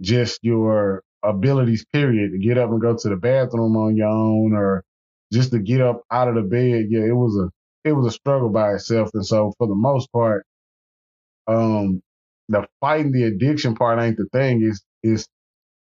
just 0.00 0.40
your 0.42 1.02
abilities. 1.24 1.84
Period 1.92 2.32
to 2.32 2.38
get 2.38 2.58
up 2.58 2.70
and 2.70 2.80
go 2.82 2.96
to 2.96 3.08
the 3.10 3.16
bathroom 3.16 3.76
on 3.76 3.96
your 3.96 4.08
own, 4.08 4.54
or 4.54 4.84
just 5.32 5.52
to 5.52 5.60
get 5.60 5.80
up 5.80 6.02
out 6.12 6.28
of 6.28 6.36
the 6.36 6.42
bed. 6.42 6.86
Yeah, 6.90 7.06
it 7.06 7.16
was 7.16 7.36
a 7.36 7.50
it 7.88 7.92
was 7.94 8.06
a 8.06 8.12
struggle 8.12 8.50
by 8.50 8.74
itself, 8.74 9.10
and 9.14 9.26
so 9.26 9.52
for 9.58 9.68
the 9.68 9.76
most 9.76 10.12
part, 10.12 10.44
um, 11.48 12.02
the 12.48 12.66
fighting 12.80 13.12
the 13.12 13.24
addiction 13.24 13.74
part 13.76 14.00
ain't 14.00 14.16
the 14.18 14.26
thing. 14.32 14.62
Is 14.62 14.82
is 15.02 15.28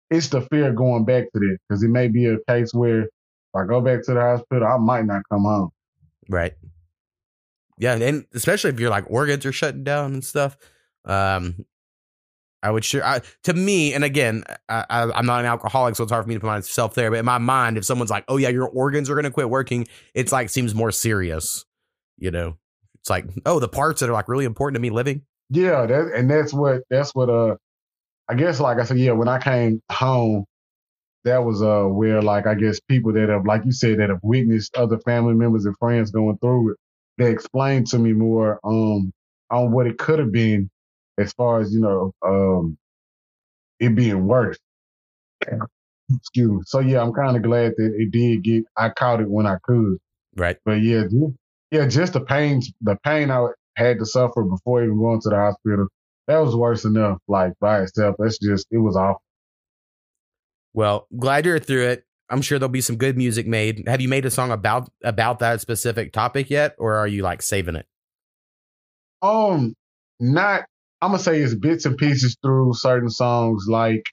it's 0.10 0.30
the 0.30 0.42
fear 0.42 0.70
of 0.70 0.76
going 0.76 1.06
back 1.06 1.26
to 1.34 1.40
that 1.40 1.58
because 1.68 1.84
it 1.84 1.90
may 1.90 2.08
be 2.08 2.26
a 2.28 2.38
case 2.48 2.74
where 2.74 3.08
if 3.54 3.62
I 3.62 3.66
go 3.66 3.82
back 3.82 4.04
to 4.04 4.14
the 4.14 4.22
hospital, 4.22 4.68
I 4.68 4.78
might 4.78 5.06
not 5.06 5.24
come 5.30 5.44
home. 5.44 5.70
Right. 6.30 6.54
Yeah, 7.78 7.96
and 7.96 8.26
especially 8.34 8.72
if 8.72 8.80
you're 8.80 8.90
like 8.90 9.10
organs 9.10 9.46
are 9.46 9.52
shutting 9.52 9.84
down 9.84 10.14
and 10.14 10.24
stuff. 10.24 10.58
Um, 11.06 11.66
I 12.62 12.72
would 12.72 12.84
sure. 12.84 13.04
I, 13.04 13.22
to 13.44 13.54
me, 13.54 13.94
and 13.94 14.04
again, 14.04 14.44
I, 14.68 15.10
am 15.16 15.26
not 15.26 15.40
an 15.40 15.46
alcoholic, 15.46 15.96
so 15.96 16.04
it's 16.04 16.12
hard 16.12 16.26
for 16.26 16.30
me 16.30 16.36
to 16.36 16.42
put 16.42 16.48
myself 16.48 16.94
there. 16.94 17.10
But 17.10 17.20
in 17.20 17.26
my 17.26 17.38
mind, 17.38 17.78
if 17.78 17.86
someone's 17.86 18.10
like, 18.12 18.26
"Oh 18.28 18.36
yeah, 18.36 18.50
your 18.50 18.68
organs 18.68 19.10
are 19.10 19.16
going 19.16 19.24
to 19.24 19.32
quit 19.32 19.50
working," 19.50 19.88
it's 20.14 20.34
like 20.34 20.50
seems 20.50 20.76
more 20.76 20.92
serious. 20.92 21.64
You 22.18 22.32
know, 22.32 22.58
it's 22.96 23.10
like, 23.10 23.26
oh, 23.46 23.60
the 23.60 23.70
parts 23.70 24.02
that 24.02 24.10
are 24.10 24.14
like 24.14 24.28
really 24.28 24.44
important 24.44 24.76
to 24.76 24.82
me 24.82 24.90
living. 24.90 25.22
Yeah, 25.50 25.86
that 25.86 26.12
and 26.14 26.30
that's 26.30 26.54
what 26.54 26.82
that's 26.90 27.16
what 27.16 27.30
uh 27.30 27.56
I 28.28 28.36
guess 28.36 28.60
like 28.60 28.78
I 28.78 28.84
said, 28.84 29.00
yeah, 29.00 29.12
when 29.12 29.30
I 29.30 29.40
came 29.40 29.82
home, 29.90 30.46
that 31.26 31.44
was 31.44 31.62
uh 31.62 31.84
where 31.86 32.22
like 32.22 32.48
I 32.48 32.56
guess 32.56 32.80
people 32.80 33.14
that 33.14 33.30
have 33.30 33.46
like 33.46 33.66
you 33.66 33.72
said 33.72 34.00
that 34.00 34.10
have 34.10 34.20
witnessed 34.24 34.76
other 34.76 35.00
family 35.00 35.34
members 35.34 35.66
and 35.66 35.78
friends 35.78 36.12
going 36.12 36.38
through 36.40 36.72
it, 36.72 36.78
they 37.18 37.32
explained 37.32 37.88
to 37.88 38.00
me 38.00 38.14
more 38.14 38.60
um 38.64 39.12
on 39.52 39.72
what 39.72 39.88
it 39.88 39.98
could 39.98 40.20
have 40.20 40.32
been 40.32 40.70
as 41.18 41.34
far 41.34 41.60
as, 41.60 41.74
you 41.74 41.82
know, 41.82 42.14
um 42.26 42.78
it 43.80 43.96
being 43.96 44.28
worse. 44.28 44.58
Excuse 46.16 46.52
me. 46.52 46.60
So 46.66 46.80
yeah, 46.80 47.02
I'm 47.02 47.14
kind 47.14 47.38
of 47.38 47.44
glad 47.44 47.74
that 47.78 47.94
it 47.98 48.12
did 48.12 48.44
get 48.44 48.64
I 48.78 48.90
caught 48.90 49.22
it 49.22 49.30
when 49.30 49.46
I 49.46 49.58
could. 49.64 49.98
Right. 50.36 50.58
But 50.66 50.82
yeah, 50.82 51.04
yeah, 51.72 51.88
just 51.88 52.14
the 52.14 52.22
pain 52.22 52.62
the 52.82 52.98
pain 53.04 53.32
I 53.32 53.48
had 53.76 54.00
to 54.00 54.06
suffer 54.06 54.44
before 54.44 54.84
even 54.84 54.98
going 54.98 55.22
to 55.22 55.30
the 55.30 55.36
hospital 55.36 55.88
that 56.28 56.38
was 56.40 56.56
worse 56.56 56.86
enough, 56.86 57.18
like 57.28 57.54
by 57.60 57.82
itself. 57.82 58.16
That's 58.20 58.38
just 58.38 58.68
it 58.72 58.78
was 58.78 58.96
awful. 58.96 59.22
Well, 60.74 61.08
glad 61.18 61.46
you're 61.46 61.60
through 61.60 61.88
it. 61.88 62.06
I'm 62.30 62.42
sure 62.42 62.60
there'll 62.60 62.70
be 62.70 62.82
some 62.82 62.98
good 62.98 63.18
music 63.18 63.48
made. 63.48 63.88
Have 63.88 64.02
you 64.02 64.08
made 64.08 64.26
a 64.26 64.32
song 64.32 64.52
about 64.52 64.90
about 65.04 65.40
that 65.40 65.62
specific 65.62 66.14
topic 66.14 66.50
yet, 66.50 66.76
or 66.78 66.96
are 66.96 67.08
you 67.08 67.24
like 67.24 67.42
saving 67.42 67.76
it? 67.76 67.88
Um, 69.22 69.74
not. 70.20 70.66
I'm 71.02 71.12
gonna 71.12 71.24
say 71.24 71.40
it's 71.40 71.56
bits 71.56 71.86
and 71.86 71.98
pieces 71.98 72.38
through 72.44 72.74
certain 72.76 73.10
songs. 73.10 73.66
Like 73.68 74.04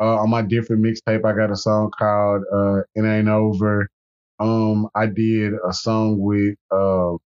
uh, 0.00 0.16
on 0.16 0.30
my 0.30 0.42
different 0.42 0.82
mixtape, 0.82 1.24
I 1.24 1.36
got 1.36 1.50
a 1.50 1.56
song 1.56 1.90
called 1.98 2.42
uh, 2.52 2.80
"It 2.94 3.04
Ain't 3.04 3.28
Over." 3.28 3.88
Um, 4.38 4.88
I 4.94 5.06
did 5.06 5.52
a 5.68 5.72
song 5.72 6.18
with 6.18 6.54
uh, 6.70 7.16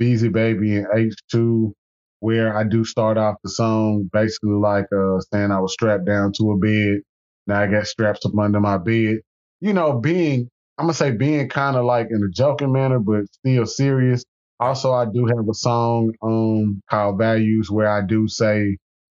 Beezy 0.00 0.28
Baby 0.28 0.78
and 0.78 0.86
H2 0.88 1.72
where 2.20 2.56
I 2.56 2.64
do 2.64 2.84
start 2.84 3.18
off 3.18 3.36
the 3.44 3.50
song 3.50 4.08
basically 4.12 4.54
like 4.54 4.86
uh, 4.92 5.20
saying 5.32 5.50
I 5.50 5.60
was 5.60 5.74
strapped 5.74 6.06
down 6.06 6.32
to 6.38 6.50
a 6.50 6.58
bed 6.58 7.02
Now 7.46 7.60
I 7.60 7.66
got 7.66 7.86
straps 7.86 8.24
up 8.26 8.36
under 8.38 8.60
my 8.60 8.78
bed. 8.78 9.18
You 9.60 9.72
know, 9.72 9.98
being 10.00 10.48
I'm 10.78 10.84
gonna 10.86 10.94
say 10.94 11.12
being 11.12 11.48
kind 11.48 11.76
of 11.76 11.84
like 11.84 12.08
in 12.10 12.22
a 12.22 12.30
joking 12.30 12.72
manner, 12.72 12.98
but 12.98 13.24
still 13.32 13.66
serious. 13.66 14.24
Also, 14.60 14.92
I 14.92 15.06
do 15.06 15.26
have 15.26 15.48
a 15.48 15.54
song 15.54 16.12
um 16.22 16.82
called 16.90 17.18
Values 17.18 17.70
where 17.70 17.88
I 17.88 18.02
do 18.06 18.28
say, 18.28 18.76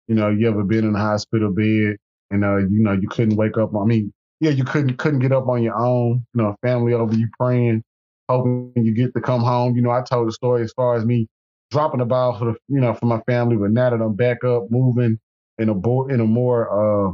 you 0.09 0.15
know, 0.15 0.31
you 0.31 0.49
ever 0.49 0.65
been 0.65 0.85
in 0.87 0.95
a 0.95 0.99
hospital 0.99 1.53
bed 1.53 1.97
and 2.31 2.45
uh, 2.45 2.57
you 2.59 2.83
know, 2.83 2.93
you 2.93 3.09
couldn't 3.09 3.37
wake 3.37 3.57
up. 3.59 3.71
I 3.77 3.85
mean, 3.85 4.13
yeah, 4.41 4.51
you 4.51 4.65
couldn't 4.65 4.97
couldn't 4.99 5.21
get 5.21 5.33
up 5.33 5.49
on 5.49 5.63
your 5.63 5.77
own. 5.79 6.25
You 6.35 6.43
know, 6.43 6.57
family 6.63 6.93
over 6.95 7.15
you 7.15 7.29
praying, 7.39 7.83
hoping 8.29 8.73
you 8.77 8.95
get 8.95 9.15
to 9.15 9.21
come 9.21 9.43
home. 9.43 9.77
You 9.77 9.83
know, 9.83 9.91
I 9.91 10.03
told 10.03 10.29
the 10.29 10.33
story 10.33 10.63
as 10.63 10.73
far 10.75 10.97
as 10.97 11.05
me 11.05 11.27
dropping 11.71 11.99
the 12.01 12.05
ball 12.07 12.39
for 12.39 12.47
the 12.47 12.55
you 12.69 12.81
know 12.81 12.95
for 12.95 13.07
my 13.07 13.21
family, 13.23 13.57
but 13.57 13.71
now 13.71 13.91
that 13.91 14.03
I'm 14.03 14.15
back 14.15 14.45
up, 14.45 14.65
moving 14.71 15.19
in 15.59 15.69
a 15.69 15.75
bo- 15.75 16.09
in 16.09 16.21
a 16.21 16.27
more 16.27 17.11
uh, 17.11 17.13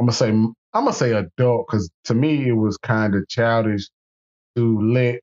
I'm 0.00 0.06
gonna 0.06 0.12
say 0.12 0.30
I'm 0.30 0.54
gonna 0.74 0.92
say 0.92 1.12
adult 1.12 1.66
because 1.68 1.90
to 2.04 2.14
me 2.14 2.48
it 2.48 2.52
was 2.54 2.76
kind 2.78 3.14
of 3.14 3.28
childish 3.28 3.88
to 4.56 4.80
let 4.82 5.20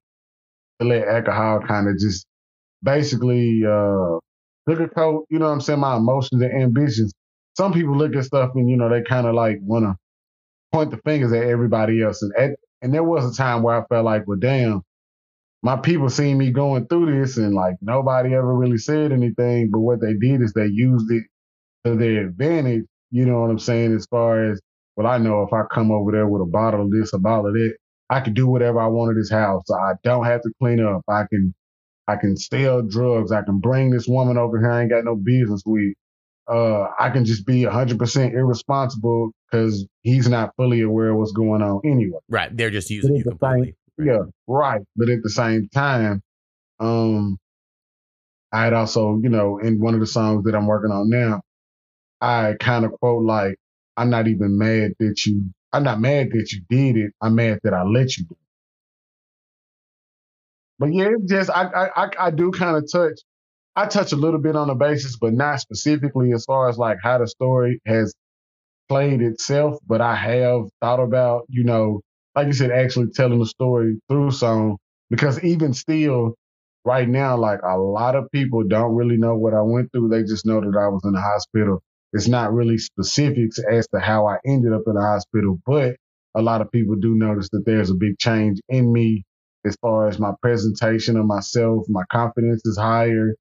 to 0.82 0.88
let 0.88 1.08
alcohol 1.08 1.62
kind 1.68 1.90
of 1.90 1.98
just 2.00 2.26
basically 2.84 3.64
uh 3.66 4.20
sugarcoat, 4.70 5.24
you 5.30 5.40
know 5.40 5.46
what 5.48 5.54
I'm 5.54 5.62
saying, 5.62 5.80
my 5.80 5.98
emotions 5.98 6.42
and 6.42 6.64
ambitions. 6.64 7.14
Some 7.58 7.74
people 7.74 7.98
look 7.98 8.16
at 8.16 8.26
stuff 8.26 8.52
and 8.56 8.70
you 8.70 8.78
know 8.78 8.90
they 8.90 9.02
kind 9.04 9.28
of 9.28 9.36
like 9.36 9.60
want 9.62 9.86
to 9.86 9.96
point 10.74 10.92
the 10.92 10.98
fingers 11.00 11.34
at 11.34 11.44
everybody 11.44 12.04
else, 12.04 12.22
and 12.24 12.34
at, 12.38 12.52
and 12.82 12.94
there 12.94 13.04
was 13.04 13.32
a 13.32 13.38
time 13.38 13.64
where 13.64 13.82
I 13.82 13.86
felt 13.88 14.06
like, 14.06 14.28
well, 14.28 14.40
damn, 14.40 14.84
my 15.64 15.78
people 15.78 16.10
seen 16.10 16.38
me 16.38 16.52
going 16.52 16.88
through 16.88 17.20
this, 17.20 17.38
and 17.38 17.54
like 17.56 17.76
nobody 17.82 18.34
ever 18.36 18.54
really 18.56 18.78
said 18.80 19.12
anything, 19.12 19.70
but 19.72 19.80
what 19.80 20.02
they 20.02 20.14
did 20.16 20.42
is 20.42 20.54
they 20.54 20.68
used 20.68 21.12
it 21.12 21.24
to 21.86 21.96
their 21.96 22.28
advantage. 22.28 22.86
You 23.12 23.26
know 23.26 23.42
what 23.42 23.50
I'm 23.50 23.60
saying? 23.60 23.94
As 23.94 24.06
far 24.08 24.52
as 24.52 24.62
well, 24.96 25.08
I 25.08 25.18
know 25.18 25.44
if 25.44 25.54
I 25.54 25.64
come 25.72 25.92
over 25.92 26.12
there 26.12 26.28
with 26.28 26.42
a 26.42 26.46
bottle 26.46 26.82
of 26.82 26.92
this, 26.92 27.14
a 27.14 27.20
bottle 27.20 27.48
of 27.48 27.54
that, 27.54 27.76
I 28.10 28.20
can 28.20 28.34
do 28.34 28.48
whatever 28.48 28.80
I 28.80 28.88
want 28.88 29.12
in 29.12 29.18
this 29.18 29.32
house. 29.32 29.64
So 29.66 29.76
I 29.76 29.94
don't 30.04 30.26
have 30.26 30.42
to 30.42 30.52
clean 30.60 30.82
up. 30.82 31.02
I 31.08 31.24
can 31.30 31.54
I 32.08 32.16
can 32.18 32.36
sell 32.36 32.82
drugs. 32.82 33.32
I 33.32 33.42
can 33.42 33.60
bring 33.60 33.92
this 33.92 34.08
woman 34.08 34.38
over 34.38 34.60
here 34.60 34.72
I 34.72 34.82
ain't 34.82 34.92
got 34.92 35.06
no 35.06 35.16
business 35.16 35.62
with. 35.66 35.94
Uh, 36.48 36.88
I 37.00 37.10
can 37.12 37.24
just 37.24 37.46
be 37.46 37.62
100% 37.62 38.34
irresponsible 38.34 39.32
because 39.50 39.86
he's 40.02 40.28
not 40.28 40.54
fully 40.58 40.82
aware 40.82 41.10
of 41.10 41.18
what's 41.18 41.32
going 41.32 41.62
on 41.62 41.80
anyway. 41.86 42.20
Right. 42.28 42.56
They're 42.56 42.72
just 42.72 42.90
using 42.90 43.16
you 43.16 43.24
the 43.24 43.30
completely. 43.30 43.76
Same, 43.98 44.08
yeah, 44.08 44.24
right. 44.48 44.82
But 44.98 45.10
at 45.10 45.20
the 45.24 45.30
same 45.30 45.70
time, 45.74 46.22
um, 46.80 47.38
I 48.52 48.64
had 48.66 48.74
also, 48.74 49.20
you 49.22 49.30
know, 49.30 49.60
in 49.60 49.80
one 49.80 49.94
of 49.94 50.00
the 50.02 50.08
songs 50.08 50.44
that 50.46 50.56
I'm 50.56 50.68
working 50.68 50.92
on 50.92 51.10
now, 51.10 51.42
I 52.22 52.56
kind 52.60 52.86
of 52.86 52.92
quote 52.94 53.26
like, 53.26 53.56
I'm 53.98 54.10
not 54.10 54.28
even 54.28 54.58
mad 54.58 54.94
that 55.00 55.26
you, 55.26 55.44
I'm 55.74 55.84
not 55.84 56.00
mad 56.02 56.30
that 56.32 56.52
you 56.52 56.62
did 56.70 56.98
it. 56.98 57.14
I'm 57.22 57.36
mad 57.36 57.60
that 57.64 57.74
I 57.74 57.84
let 57.84 58.18
you 58.18 58.26
do 58.26 58.32
it. 58.32 58.38
But 60.80 60.94
yeah, 60.94 61.10
it's 61.18 61.32
just 61.32 61.50
I 61.50 61.90
I 61.96 62.10
I 62.20 62.32
do 62.32 62.52
kind 62.52 62.78
of 62.78 62.92
touch. 62.92 63.20
I 63.76 63.86
touch 63.88 64.12
a 64.14 64.18
little 64.18 64.40
bit 64.42 64.56
on 64.56 64.68
the 64.68 64.76
basis, 64.76 65.18
but 65.18 65.34
not 65.34 65.60
specifically 65.62 66.34
as 66.34 66.46
far 66.46 66.70
as 66.70 66.78
like 66.78 66.98
how 67.04 67.20
the 67.20 67.28
story 67.28 67.82
has 67.86 68.14
played 68.90 69.22
itself. 69.22 69.78
But 69.88 70.02
I 70.02 70.16
have 70.16 70.64
thought 70.82 71.00
about, 71.02 71.44
you 71.50 71.64
know, 71.64 72.02
like 72.36 72.48
you 72.48 72.54
said, 72.54 72.72
actually 72.72 73.08
telling 73.16 73.40
the 73.40 73.46
story 73.46 74.00
through 74.10 74.32
song 74.32 74.78
because 75.10 75.44
even 75.44 75.74
still, 75.74 76.36
right 76.86 77.08
now, 77.10 77.38
like 77.38 77.62
a 77.64 77.78
lot 77.78 78.16
of 78.16 78.32
people 78.32 78.64
don't 78.68 78.96
really 78.96 79.18
know 79.18 79.36
what 79.38 79.54
I 79.54 79.62
went 79.62 79.92
through. 79.92 80.10
They 80.10 80.24
just 80.24 80.46
know 80.46 80.62
that 80.62 80.78
I 80.78 80.88
was 80.90 81.02
in 81.06 81.14
the 81.14 81.22
hospital. 81.22 81.82
It's 82.14 82.28
not 82.28 82.54
really 82.54 82.78
specifics 82.78 83.60
as 83.60 83.88
to 83.90 84.00
how 84.00 84.28
I 84.28 84.38
ended 84.46 84.74
up 84.74 84.84
in 84.88 84.96
the 84.96 85.02
hospital, 85.02 85.60
but 85.66 85.96
a 86.36 86.42
lot 86.42 86.62
of 86.62 86.72
people 86.72 86.96
do 86.96 87.16
notice 87.16 87.50
that 87.52 87.64
there's 87.66 87.90
a 87.90 87.96
big 87.96 88.18
change 88.20 88.60
in 88.70 88.92
me 88.92 89.24
as 89.66 89.76
far 89.82 90.08
as 90.08 90.20
my 90.20 90.34
presentation 90.42 91.18
of 91.18 91.26
myself. 91.26 91.86
My 91.90 92.04
confidence 92.12 92.62
is 92.66 92.78
higher. 92.78 93.36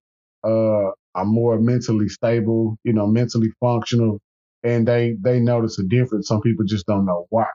Uh, 0.44 0.90
I'm 1.14 1.28
more 1.28 1.58
mentally 1.60 2.08
stable, 2.08 2.76
you 2.84 2.92
know, 2.92 3.06
mentally 3.06 3.50
functional, 3.60 4.20
and 4.62 4.86
they 4.86 5.16
they 5.20 5.40
notice 5.40 5.78
a 5.78 5.84
difference. 5.84 6.28
Some 6.28 6.40
people 6.40 6.64
just 6.64 6.86
don't 6.86 7.06
know 7.06 7.26
why. 7.30 7.46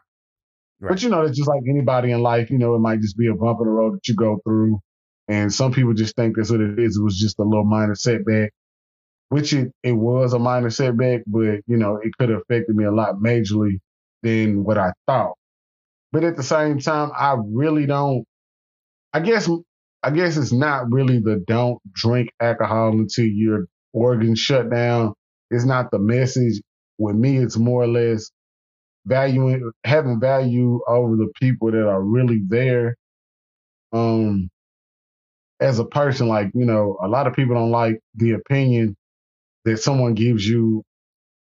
Right. 0.80 0.92
But 0.92 1.04
you 1.04 1.10
know, 1.10 1.24
it's 1.24 1.38
just 1.38 1.50
like 1.50 1.64
anybody 1.70 2.12
in 2.12 2.22
life. 2.22 2.52
You 2.52 2.58
know, 2.60 2.76
it 2.76 2.80
might 2.80 3.02
just 3.02 3.18
be 3.18 3.28
a 3.28 3.34
bump 3.36 3.60
in 3.62 3.68
the 3.68 3.72
road 3.74 3.96
that 3.96 4.08
you 4.08 4.16
go 4.16 4.40
through, 4.44 4.80
and 5.28 5.54
some 5.54 5.72
people 5.74 5.94
just 5.94 6.16
think 6.16 6.36
that's 6.36 6.52
what 6.52 6.62
it 6.62 6.80
is. 6.80 6.98
It 6.98 7.04
was 7.04 7.18
just 7.20 7.40
a 7.40 7.44
little 7.44 7.66
minor 7.66 7.96
setback, 7.96 8.52
which 9.30 9.54
it 9.54 9.72
it 9.84 9.94
was 9.94 10.34
a 10.34 10.40
minor 10.40 10.70
setback, 10.70 11.22
but 11.28 11.62
you 11.68 11.78
know, 11.78 11.98
it 12.04 12.12
could 12.20 12.30
have 12.30 12.42
affected 12.42 12.76
me 12.76 12.86
a 12.86 12.92
lot 12.92 13.16
majorly 13.16 13.80
than 14.24 14.64
what 14.64 14.78
I 14.78 14.92
thought. 15.08 15.34
But 16.12 16.24
at 16.24 16.38
the 16.38 16.44
same 16.44 16.80
time, 16.80 17.12
I 17.18 17.38
really 17.46 17.86
don't 17.86 18.26
I 19.14 19.22
guess 19.22 19.50
I 20.04 20.12
guess 20.12 20.38
it's 20.38 20.54
not 20.54 20.92
really 20.92 21.20
the 21.20 21.44
don't 21.48 21.80
drink 21.94 22.30
alcohol 22.42 22.92
until 22.94 23.26
your 23.26 23.66
organs 23.94 24.40
shut 24.40 24.70
down. 24.72 25.14
It's 25.52 25.66
not 25.66 25.92
the 25.92 26.00
message. 26.00 26.62
With 27.00 27.16
me, 27.16 27.38
it's 27.38 27.58
more 27.58 27.84
or 27.84 27.88
less 27.88 28.32
valuing 29.06 29.72
having 29.86 30.20
value 30.20 30.82
over 30.88 31.16
the 31.16 31.32
people 31.42 31.72
that 31.72 31.88
are 31.88 32.02
really 32.02 32.44
there. 32.48 32.96
Um 33.94 34.50
as 35.60 35.80
a 35.80 35.86
person, 35.86 36.28
like, 36.28 36.52
you 36.54 36.66
know, 36.66 36.98
a 37.02 37.08
lot 37.08 37.28
of 37.28 37.34
people 37.34 37.56
don't 37.56 37.72
like 37.72 38.00
the 38.16 38.32
opinion 38.34 38.96
that 39.66 39.78
someone 39.80 40.14
gives 40.16 40.48
you 40.48 40.84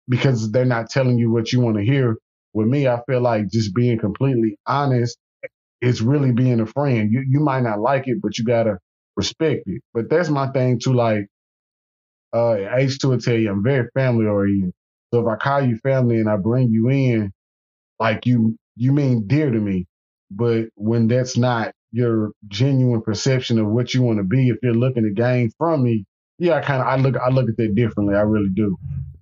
because 0.09 0.51
they're 0.53 0.65
not 0.65 0.91
telling 0.91 1.19
you 1.19 1.31
what 1.33 1.53
you 1.53 1.61
want 1.61 1.77
to 1.77 1.85
hear. 1.85 2.17
With 2.55 2.69
me, 2.69 2.89
I 2.89 3.01
feel 3.09 3.21
like 3.21 3.51
just 3.51 3.75
being 3.75 3.99
completely 3.99 4.59
honest 4.67 5.19
it's 5.83 6.01
really 6.01 6.33
being 6.33 6.61
a 6.61 6.67
friend. 6.67 7.13
You 7.13 7.25
you 7.29 7.41
might 7.41 7.63
not 7.63 7.81
like 7.81 8.09
it, 8.09 8.19
but 8.23 8.39
you 8.39 8.45
gotta 8.45 8.79
respect 9.17 9.65
it. 9.67 9.83
But 9.95 10.11
that's 10.11 10.29
my 10.31 10.49
thing 10.53 10.81
too. 10.81 10.95
Like 10.95 11.27
uh, 12.33 12.57
H 12.77 12.99
two 12.99 13.11
will 13.11 13.19
tell 13.19 13.37
you, 13.37 13.51
I'm 13.51 13.63
very 13.63 13.89
family 13.95 14.27
oriented. 14.27 14.73
So 15.13 15.21
if 15.21 15.27
I 15.27 15.37
call 15.37 15.63
you 15.63 15.77
family 15.79 16.19
and 16.19 16.29
I 16.29 16.37
bring 16.37 16.71
you 16.71 16.89
in, 16.91 17.33
like 18.01 18.27
you 18.27 18.57
you 18.77 18.93
mean 18.93 19.27
dear 19.29 19.51
to 19.51 19.61
me. 19.61 19.87
But 20.31 20.67
when 20.77 21.09
that's 21.09 21.37
not 21.37 21.73
your 21.93 22.33
genuine 22.49 23.03
perception 23.03 23.59
of 23.59 23.69
what 23.69 23.95
you 23.95 24.03
want 24.03 24.19
to 24.19 24.25
be, 24.25 24.49
if 24.51 24.59
you're 24.63 24.75
looking 24.75 25.05
to 25.05 25.13
gain 25.13 25.51
from 25.59 25.85
me, 25.85 26.07
yeah, 26.39 26.55
I 26.55 26.61
kind 26.61 26.83
of 26.83 26.89
I 26.89 26.97
look 26.97 27.17
I 27.17 27.31
look 27.31 27.49
at 27.49 27.57
that 27.57 27.75
differently. 27.75 28.15
I 28.15 28.23
really 28.23 28.51
do. 28.51 28.77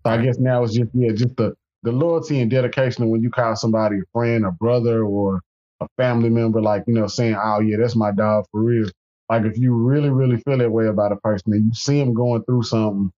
So 0.05 0.13
I 0.13 0.19
guess 0.19 0.39
now 0.39 0.63
it's 0.65 0.75
just 0.75 0.91
yeah, 0.95 1.13
just 1.13 1.37
the 1.37 1.55
the 1.85 1.93
loyalty 1.93 2.41
and 2.41 2.51
dedication 2.51 3.11
when 3.11 3.23
you 3.23 3.31
call 3.31 3.55
somebody 3.57 3.99
a 3.99 4.03
friend, 4.13 4.47
a 4.47 4.51
brother, 4.51 5.05
or 5.05 5.43
a 5.81 5.89
family 5.99 6.31
member, 6.31 6.61
like, 6.61 6.85
you 6.87 6.95
know, 6.95 7.07
saying, 7.07 7.37
oh, 7.41 7.61
yeah, 7.61 7.77
that's 7.79 7.95
my 7.95 8.11
dog 8.11 8.47
for 8.51 8.63
real. 8.63 8.89
Like, 9.29 9.45
if 9.45 9.59
you 9.59 9.75
really, 9.75 10.09
really 10.11 10.39
feel 10.39 10.59
that 10.59 10.71
way 10.71 10.87
about 10.87 11.13
a 11.13 11.17
person 11.17 11.53
and 11.53 11.67
you 11.67 11.75
see 11.75 12.01
him 12.01 12.15
going 12.15 12.43
through 12.45 12.63
something, 12.63 13.11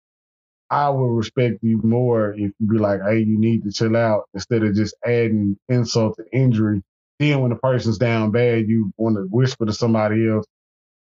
I 0.69 0.89
would 0.89 1.05
respect 1.15 1.59
you 1.61 1.79
more 1.81 2.33
if 2.33 2.51
you 2.59 2.67
be 2.67 2.77
like, 2.77 2.99
hey, 3.07 3.19
you 3.19 3.39
need 3.39 3.63
to 3.63 3.71
chill 3.71 3.95
out 3.95 4.25
instead 4.33 4.63
of 4.63 4.75
just 4.75 4.95
adding 5.05 5.57
insult 5.69 6.17
to 6.17 6.25
injury. 6.37 6.81
Then 7.19 7.39
when 7.41 7.51
the 7.51 7.55
person's 7.57 7.97
down 7.97 8.31
bad, 8.31 8.67
you 8.67 8.91
want 8.97 9.15
to 9.15 9.27
whisper 9.31 9.65
to 9.65 9.73
somebody 9.73 10.29
else, 10.29 10.45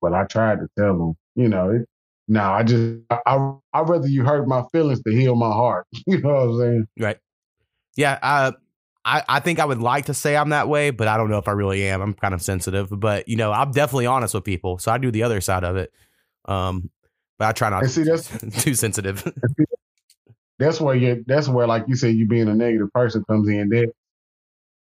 well, 0.02 0.16
I 0.16 0.24
tried 0.26 0.60
to 0.60 0.68
tell 0.78 0.98
them, 0.98 1.16
you 1.36 1.50
know, 1.50 1.72
it, 1.72 1.90
no, 2.30 2.44
I 2.44 2.64
just, 2.64 3.00
I, 3.10 3.56
I, 3.74 3.82
rather 3.82 4.08
you 4.08 4.24
hurt 4.24 4.48
my 4.48 4.64
feelings 4.72 5.02
to 5.02 5.12
heal 5.12 5.36
my 5.36 5.52
heart. 5.52 5.88
you 6.08 6.22
know 6.22 6.30
what 6.30 6.42
I'm 6.42 6.60
saying? 6.60 6.88
Right. 7.00 7.18
Yeah. 7.98 8.20
Uh, 8.22 8.52
I, 9.04 9.24
I 9.28 9.40
think 9.40 9.60
I 9.60 9.66
would 9.66 9.82
like 9.82 10.06
to 10.06 10.14
say 10.14 10.38
I'm 10.38 10.50
that 10.50 10.70
way, 10.70 10.92
but 10.92 11.08
I 11.08 11.18
don't 11.18 11.30
know 11.30 11.40
if 11.40 11.48
I 11.48 11.52
really 11.52 11.88
am. 11.88 12.02
I'm 12.02 12.14
kind 12.14 12.34
of 12.34 12.42
sensitive, 12.42 12.88
but 12.92 13.28
you 13.28 13.36
know, 13.36 13.52
I'm 13.52 13.72
definitely 13.72 14.06
honest 14.06 14.34
with 14.36 14.44
people. 14.44 14.78
So 14.78 14.92
I 14.92 15.00
do 15.00 15.10
the 15.10 15.24
other 15.24 15.42
side 15.42 15.64
of 15.64 15.76
it. 15.76 15.92
Um, 16.46 16.92
but 17.40 17.48
I 17.48 17.52
try 17.54 17.70
not 17.70 17.82
And 17.82 17.92
see, 17.92 18.04
to 18.04 18.46
be 18.46 18.52
too 18.52 18.76
sensitive. 18.76 19.24
that's 20.60 20.80
where 20.80 20.94
you 20.94 21.24
that's 21.26 21.48
where 21.48 21.66
like 21.66 21.86
you 21.88 21.96
said 21.96 22.14
you 22.14 22.28
being 22.28 22.50
a 22.50 22.54
negative 22.54 22.92
person 22.94 23.24
comes 23.28 23.48
in 23.48 23.70
that 23.70 23.92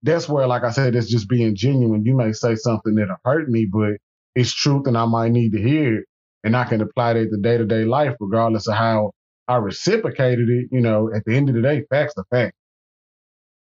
that's 0.03 0.29
where 0.29 0.47
like 0.47 0.63
i 0.63 0.71
said 0.71 0.95
it's 0.95 1.09
just 1.09 1.27
being 1.27 1.57
genuine 1.57 2.05
you 2.05 2.15
may 2.15 2.33
say 2.33 2.55
something 2.55 2.95
that'll 2.95 3.17
hurt 3.25 3.49
me 3.49 3.65
but 3.65 3.93
it's 4.35 4.53
truth 4.53 4.87
and 4.87 4.99
i 4.99 5.07
might 5.07 5.33
need 5.33 5.53
to 5.53 5.63
hear 5.63 6.01
it 6.01 6.05
and 6.45 6.57
i 6.57 6.65
can 6.65 6.81
apply 6.81 7.13
that 7.15 7.31
to 7.31 7.37
day-to-day 7.39 7.85
life 7.85 8.15
regardless 8.21 8.69
of 8.69 8.75
how 8.75 9.11
i 9.49 9.57
reciprocated 9.57 10.49
it 10.49 10.67
you 10.71 10.81
know 10.81 11.11
at 11.15 11.25
the 11.27 11.35
end 11.35 11.49
of 11.49 11.55
the 11.55 11.63
day 11.63 11.83
facts 11.91 12.15
are 12.17 12.25
facts 12.31 12.57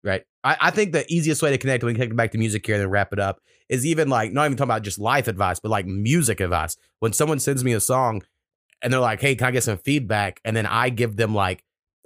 Right. 0.06 0.22
I, 0.44 0.56
I 0.62 0.70
think 0.70 0.92
the 0.92 1.04
easiest 1.12 1.42
way 1.42 1.50
to 1.50 1.58
connect 1.58 1.84
we 1.84 1.94
connect 1.94 2.16
back 2.16 2.32
to 2.34 2.38
music 2.38 2.64
here 2.64 2.76
and 2.76 2.84
then 2.84 2.92
wrap 2.92 3.12
it 3.12 3.20
up 3.20 3.40
is 3.70 3.88
even 3.88 4.08
like 4.08 4.32
not 4.32 4.46
even 4.46 4.56
talking 4.56 4.70
about 4.70 4.84
just 4.84 5.00
life 5.00 5.28
advice, 5.28 5.60
but 5.60 5.72
like 5.72 5.88
music 5.88 6.40
advice. 6.40 6.78
When 7.00 7.12
someone 7.12 7.40
sends 7.40 7.64
me 7.64 7.74
a 7.74 7.80
song 7.80 8.22
and 8.84 8.94
they're 8.94 9.00
like, 9.00 9.20
"Hey, 9.20 9.36
can 9.36 9.48
I 9.48 9.52
get 9.52 9.64
some 9.64 9.80
feedback?" 9.80 10.40
and 10.46 10.56
then 10.56 10.68
I 10.68 10.90
give 10.90 11.16
them 11.16 11.34
like 11.34 11.64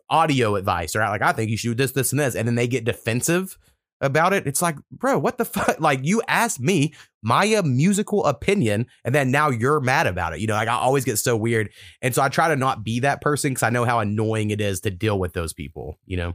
audio 0.10 0.56
advice 0.56 0.96
or 0.96 1.02
like, 1.02 1.22
"I 1.22 1.34
think 1.34 1.52
you 1.52 1.58
should 1.58 1.72
do 1.72 1.84
this, 1.84 1.91
this, 1.91 2.14
and 2.14 2.20
this," 2.22 2.36
and 2.36 2.48
then 2.48 2.56
they 2.56 2.68
get 2.68 2.86
defensive 2.86 3.58
about 4.02 4.34
it. 4.34 4.48
It's 4.48 4.62
like, 4.62 4.78
bro, 4.92 5.18
what 5.20 5.38
the 5.38 5.46
fuck? 5.46 5.80
Like, 5.80 6.00
you 6.04 6.22
asked 6.28 6.60
me 6.60 6.94
my 7.22 7.54
uh, 7.54 7.64
musical 7.64 8.26
opinion, 8.26 8.88
and 9.04 9.14
then 9.14 9.32
now 9.32 9.50
you're 9.50 9.80
mad 9.80 10.08
about 10.08 10.34
it. 10.34 10.40
You 10.40 10.48
know, 10.48 10.54
like 10.54 10.68
I 10.68 10.76
always 10.76 11.06
get 11.06 11.18
so 11.18 11.36
weird, 11.36 11.70
and 12.02 12.14
so 12.14 12.22
I 12.22 12.30
try 12.30 12.50
to 12.50 12.56
not 12.56 12.84
be 12.84 13.02
that 13.02 13.22
person 13.22 13.52
because 13.52 13.64
I 13.64 13.70
know 13.70 13.86
how 13.86 14.00
annoying 14.00 14.52
it 14.52 14.62
is 14.62 14.82
to 14.82 14.92
deal 14.92 15.20
with 15.20 15.34
those 15.34 15.54
people. 15.54 15.98
You 16.06 16.18
know. 16.18 16.34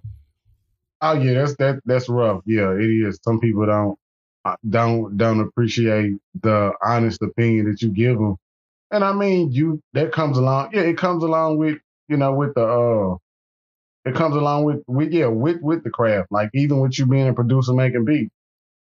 Oh 1.00 1.12
yeah, 1.14 1.34
that's 1.34 1.56
that 1.56 1.80
that's 1.84 2.08
rough. 2.08 2.42
Yeah, 2.46 2.72
it 2.72 2.84
is. 2.84 3.18
Some 3.22 3.40
people 3.40 3.66
don't 3.66 3.98
uh, 4.44 4.56
don't 4.68 5.16
don't 5.16 5.40
appreciate 5.40 6.14
the 6.42 6.72
honest 6.82 7.22
opinion 7.22 7.70
that 7.70 7.82
you 7.82 7.90
give 7.90 8.18
them. 8.18 8.36
And 8.90 9.04
I 9.04 9.12
mean, 9.12 9.50
you 9.52 9.82
that 9.92 10.12
comes 10.12 10.38
along. 10.38 10.70
Yeah, 10.72 10.82
it 10.82 10.96
comes 10.96 11.22
along 11.24 11.58
with 11.58 11.78
you 12.08 12.16
know 12.16 12.32
with 12.32 12.54
the 12.54 12.64
uh, 12.64 13.16
it 14.04 14.14
comes 14.14 14.36
along 14.36 14.64
with 14.64 14.82
with 14.86 15.12
yeah 15.12 15.26
with 15.26 15.60
with 15.62 15.84
the 15.84 15.90
craft. 15.90 16.28
Like 16.30 16.50
even 16.54 16.80
with 16.80 16.98
you 16.98 17.06
being 17.06 17.28
a 17.28 17.34
producer 17.34 17.72
making 17.72 18.04
beats, 18.04 18.34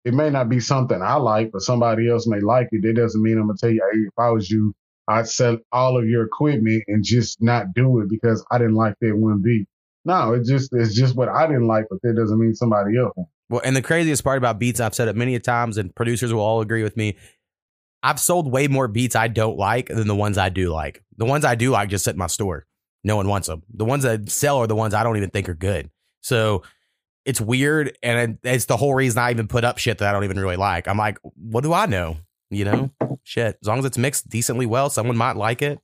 it 0.06 0.14
may 0.14 0.30
not 0.30 0.50
be 0.50 0.60
something 0.60 1.02
I 1.02 1.16
like, 1.16 1.52
but 1.52 1.62
somebody 1.62 2.10
else 2.10 2.28
may 2.28 2.40
like 2.40 2.70
it. 2.72 2.82
That 2.84 2.96
doesn't 2.96 3.22
mean 3.22 3.38
I'm 3.38 3.48
gonna 3.48 3.58
tell 3.60 3.70
you, 3.70 3.82
hey, 3.92 4.00
if 4.00 4.14
I 4.18 4.30
was 4.30 4.50
you, 4.50 4.74
I'd 5.08 5.28
sell 5.28 5.58
all 5.72 5.98
of 5.98 6.08
your 6.08 6.26
equipment 6.26 6.84
and 6.88 7.04
just 7.04 7.42
not 7.42 7.74
do 7.74 8.00
it 8.02 8.10
because 8.10 8.46
I 8.52 8.58
didn't 8.58 8.76
like 8.76 8.96
that 9.02 9.16
one 9.16 9.42
beat. 9.42 9.68
No, 10.06 10.34
it 10.34 10.46
just 10.46 10.70
it's 10.74 10.96
just 10.96 11.16
what 11.16 11.30
I 11.30 11.48
didn't 11.48 11.68
like, 11.68 11.86
but 11.90 12.00
that 12.04 12.16
doesn't 12.16 12.40
mean 12.40 12.56
somebody 12.56 12.98
else. 12.98 13.18
Well, 13.50 13.62
and 13.64 13.76
the 13.76 13.82
craziest 13.82 14.24
part 14.24 14.38
about 14.38 14.60
beats, 14.60 14.80
I've 14.80 14.96
said 14.96 15.08
it 15.08 15.16
many 15.16 15.36
a 15.36 15.40
times, 15.40 15.78
and 15.78 15.94
producers 15.96 16.34
will 16.34 16.42
all 16.42 16.62
agree 16.62 16.84
with 16.84 16.98
me. 16.98 17.16
I've 18.04 18.20
sold 18.20 18.52
way 18.52 18.68
more 18.68 18.88
beats 18.88 19.16
I 19.16 19.28
don't 19.28 19.58
like 19.58 19.88
than 19.88 20.08
the 20.08 20.16
ones 20.16 20.38
I 20.38 20.50
do 20.50 20.70
like. 20.70 21.04
The 21.18 21.26
ones 21.26 21.44
I 21.44 21.56
do 21.56 21.72
like 21.72 21.90
just 21.90 22.06
sit 22.06 22.12
in 22.12 22.20
my 22.20 22.28
store. 22.28 22.66
No 23.08 23.16
one 23.16 23.30
wants 23.30 23.48
them. 23.48 23.64
The 23.74 23.86
ones 23.86 24.04
that 24.04 24.30
sell 24.30 24.58
are 24.58 24.68
the 24.68 24.76
ones 24.76 24.94
I 24.94 25.02
don't 25.02 25.16
even 25.16 25.30
think 25.30 25.48
are 25.48 25.54
good. 25.54 25.90
So 26.20 26.64
it's 27.24 27.40
weird, 27.40 27.98
and 28.04 28.38
it's 28.44 28.66
the 28.66 28.76
whole 28.76 28.94
reason 28.94 29.18
I 29.18 29.32
even 29.32 29.48
put 29.48 29.64
up 29.64 29.78
shit 29.78 30.00
that 30.00 30.10
I 30.10 30.12
don't 30.12 30.26
even 30.26 30.38
really 30.38 30.58
like. 30.58 30.90
I'm 30.90 30.98
like, 30.98 31.18
what 31.24 31.64
do 31.64 31.72
I 31.72 31.86
know? 31.86 32.18
You 32.50 32.66
know, 32.66 32.92
shit. 33.24 33.58
As 33.62 33.68
long 33.68 33.80
as 33.80 33.86
it's 33.86 33.98
mixed 33.98 34.28
decently 34.28 34.66
well, 34.66 34.90
someone 34.90 35.16
might 35.16 35.38
like 35.38 35.62
it. 35.62 35.80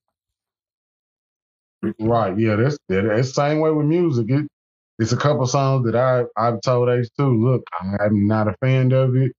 Right? 1.97 2.37
Yeah, 2.37 2.57
that's 2.57 2.77
that, 2.89 3.05
that's 3.05 3.33
same 3.33 3.61
way 3.61 3.71
with 3.71 3.85
music. 3.85 4.25
It, 4.29 4.45
it's 4.99 5.13
a 5.13 5.17
couple 5.17 5.47
songs 5.47 5.85
that 5.85 5.95
I 5.95 6.25
I've 6.35 6.59
told 6.59 6.89
H2. 6.89 7.07
Look, 7.19 7.63
I'm 8.01 8.27
not 8.27 8.49
a 8.49 8.55
fan 8.61 8.91
of 8.91 9.15
it. 9.15 9.31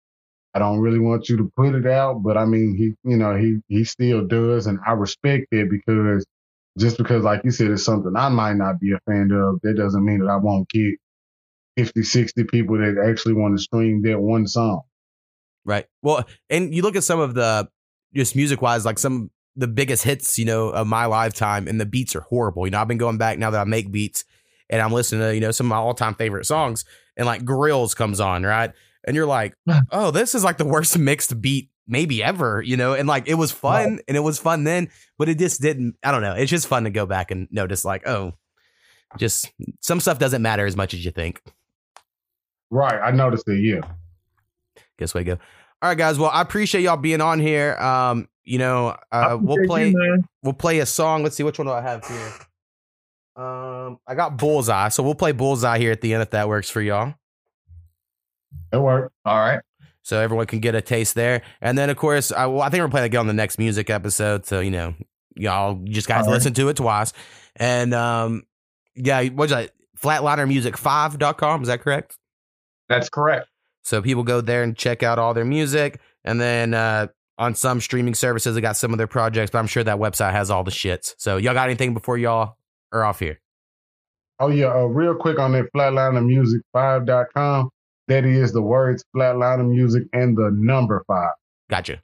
I 0.54 0.58
don't 0.58 0.80
really 0.80 1.00
want 1.00 1.28
you 1.28 1.36
to 1.36 1.52
put 1.54 1.74
it 1.74 1.86
out, 1.86 2.22
but 2.22 2.38
I 2.38 2.46
mean, 2.46 2.74
he 2.74 2.94
you 3.06 3.18
know 3.18 3.36
he 3.36 3.58
he 3.68 3.84
still 3.84 4.26
does, 4.26 4.66
and 4.66 4.78
I 4.86 4.92
respect 4.92 5.48
it 5.52 5.68
because 5.68 6.24
just 6.78 6.98
because, 6.98 7.22
like 7.24 7.42
you 7.44 7.50
said, 7.50 7.70
it's 7.70 7.84
something 7.84 8.12
I 8.16 8.28
might 8.28 8.54
not 8.54 8.80
be 8.80 8.92
a 8.92 8.98
fan 9.10 9.30
of, 9.32 9.60
that 9.62 9.76
doesn't 9.76 10.04
mean 10.04 10.20
that 10.20 10.30
I 10.30 10.36
won't 10.36 10.68
get 10.68 10.94
50, 11.76 12.02
60 12.02 12.44
people 12.44 12.78
that 12.78 13.02
actually 13.08 13.34
want 13.34 13.56
to 13.56 13.62
stream 13.62 14.02
that 14.02 14.20
one 14.20 14.46
song. 14.46 14.82
Right. 15.64 15.86
Well, 16.02 16.24
and 16.50 16.74
you 16.74 16.82
look 16.82 16.96
at 16.96 17.04
some 17.04 17.20
of 17.20 17.34
the 17.34 17.68
just 18.14 18.36
music 18.36 18.60
wise, 18.60 18.84
like 18.84 18.98
some 18.98 19.30
the 19.56 19.68
biggest 19.68 20.02
hits, 20.02 20.36
you 20.38 20.44
know, 20.44 20.68
of 20.70 20.86
my 20.86 21.06
lifetime, 21.06 21.68
and 21.68 21.80
the 21.80 21.86
beats 21.86 22.16
are 22.16 22.22
horrible. 22.22 22.66
You 22.66 22.72
know, 22.72 22.80
I've 22.80 22.88
been 22.88 22.98
going 22.98 23.18
back 23.18 23.38
now 23.38 23.50
that 23.50 23.60
I 23.60 23.64
make 23.64 23.90
beats 23.90 24.24
and 24.68 24.82
I'm 24.82 24.92
listening 24.92 25.20
to, 25.20 25.34
you 25.34 25.40
know, 25.40 25.50
some 25.50 25.66
of 25.66 25.70
my 25.70 25.76
all 25.76 25.94
time 25.94 26.14
favorite 26.14 26.46
songs, 26.46 26.84
and 27.16 27.26
like 27.26 27.44
Grillz 27.44 27.94
comes 27.94 28.20
on, 28.20 28.42
right? 28.42 28.72
And 29.06 29.14
you're 29.14 29.26
like, 29.26 29.54
oh, 29.90 30.10
this 30.10 30.34
is 30.34 30.44
like 30.44 30.58
the 30.58 30.64
worst 30.64 30.98
mixed 30.98 31.40
beat 31.40 31.70
maybe 31.86 32.22
ever, 32.22 32.62
you 32.62 32.76
know, 32.76 32.94
and 32.94 33.06
like 33.06 33.28
it 33.28 33.34
was 33.34 33.52
fun 33.52 34.00
and 34.08 34.16
it 34.16 34.20
was 34.20 34.38
fun 34.38 34.64
then, 34.64 34.88
but 35.18 35.28
it 35.28 35.38
just 35.38 35.60
didn't, 35.60 35.96
I 36.02 36.10
don't 36.12 36.22
know. 36.22 36.34
It's 36.34 36.50
just 36.50 36.66
fun 36.66 36.84
to 36.84 36.90
go 36.90 37.06
back 37.06 37.30
and 37.30 37.48
notice, 37.50 37.84
like, 37.84 38.06
oh, 38.06 38.32
just 39.18 39.52
some 39.80 40.00
stuff 40.00 40.18
doesn't 40.18 40.42
matter 40.42 40.66
as 40.66 40.76
much 40.76 40.94
as 40.94 41.04
you 41.04 41.10
think. 41.10 41.42
Right. 42.70 43.00
I 43.00 43.10
noticed 43.10 43.48
it. 43.48 43.60
Yeah. 43.60 43.82
Guess 44.98 45.14
way 45.14 45.24
to 45.24 45.36
go. 45.36 45.42
All 45.82 45.90
right, 45.90 45.98
guys. 45.98 46.18
Well, 46.18 46.30
I 46.30 46.40
appreciate 46.40 46.82
y'all 46.82 46.96
being 46.96 47.20
on 47.20 47.38
here. 47.38 47.74
Um, 47.76 48.28
you 48.44 48.58
know, 48.58 48.96
uh, 49.12 49.36
we'll 49.40 49.66
play 49.66 49.88
you, 49.90 50.24
we'll 50.42 50.54
play 50.54 50.78
a 50.78 50.86
song. 50.86 51.22
Let's 51.22 51.36
see 51.36 51.42
which 51.42 51.58
one 51.58 51.66
do 51.66 51.72
I 51.72 51.82
have 51.82 52.06
here. 52.06 52.32
Um, 53.36 53.98
I 54.06 54.14
got 54.14 54.36
Bullseye, 54.36 54.88
so 54.88 55.02
we'll 55.02 55.14
play 55.14 55.32
Bullseye 55.32 55.78
here 55.78 55.92
at 55.92 56.00
the 56.00 56.14
end 56.14 56.22
if 56.22 56.30
that 56.30 56.48
works 56.48 56.70
for 56.70 56.80
y'all. 56.80 57.14
It 58.72 58.78
worked. 58.78 59.12
All 59.24 59.38
right. 59.38 59.60
So 60.04 60.20
everyone 60.20 60.46
can 60.46 60.60
get 60.60 60.74
a 60.74 60.80
taste 60.80 61.14
there. 61.14 61.42
And 61.60 61.76
then 61.76 61.90
of 61.90 61.96
course, 61.96 62.30
I, 62.30 62.46
well, 62.46 62.62
I 62.62 62.68
think 62.68 62.82
we're 62.82 62.88
playing 62.88 63.06
again 63.06 63.20
on 63.20 63.26
the 63.26 63.32
next 63.32 63.58
music 63.58 63.90
episode. 63.90 64.46
So 64.46 64.60
you 64.60 64.70
know, 64.70 64.94
y'all 65.34 65.80
just 65.84 66.06
guys 66.06 66.22
All 66.22 66.28
right. 66.28 66.34
listen 66.34 66.54
to 66.54 66.68
it 66.68 66.76
twice. 66.76 67.12
And 67.56 67.92
um, 67.92 68.44
yeah, 68.94 69.24
what's 69.24 69.50
that? 69.50 69.72
Flatlinermusic5.com, 70.00 71.62
is 71.62 71.68
that 71.68 71.80
correct? 71.80 72.16
That's 72.88 73.08
correct. 73.08 73.48
So 73.82 74.02
people 74.02 74.22
go 74.22 74.40
there 74.40 74.62
and 74.62 74.76
check 74.76 75.02
out 75.02 75.18
all 75.18 75.34
their 75.34 75.44
music. 75.44 76.00
And 76.24 76.40
then 76.40 76.74
uh, 76.74 77.08
on 77.38 77.54
some 77.54 77.80
streaming 77.80 78.14
services, 78.14 78.54
they 78.54 78.60
got 78.60 78.76
some 78.76 78.92
of 78.92 78.98
their 78.98 79.06
projects, 79.06 79.50
but 79.50 79.58
I'm 79.58 79.66
sure 79.66 79.82
that 79.84 79.98
website 79.98 80.32
has 80.32 80.50
all 80.50 80.64
the 80.64 80.70
shits. 80.70 81.14
So 81.18 81.36
y'all 81.36 81.54
got 81.54 81.68
anything 81.68 81.94
before 81.94 82.18
y'all 82.18 82.56
are 82.92 83.04
off 83.04 83.18
here? 83.18 83.40
Oh 84.40 84.48
yeah, 84.48 84.72
uh, 84.74 84.84
real 84.84 85.14
quick 85.14 85.38
on 85.38 85.52
that 85.52 85.72
flatlinermusic5.com. 85.74 87.70
That 88.08 88.24
is 88.24 88.52
the 88.52 88.62
words 88.62 89.04
flatliner 89.16 89.68
music 89.68 90.04
and 90.12 90.36
the 90.36 90.50
number 90.52 91.04
five. 91.06 91.32
Gotcha. 91.70 92.02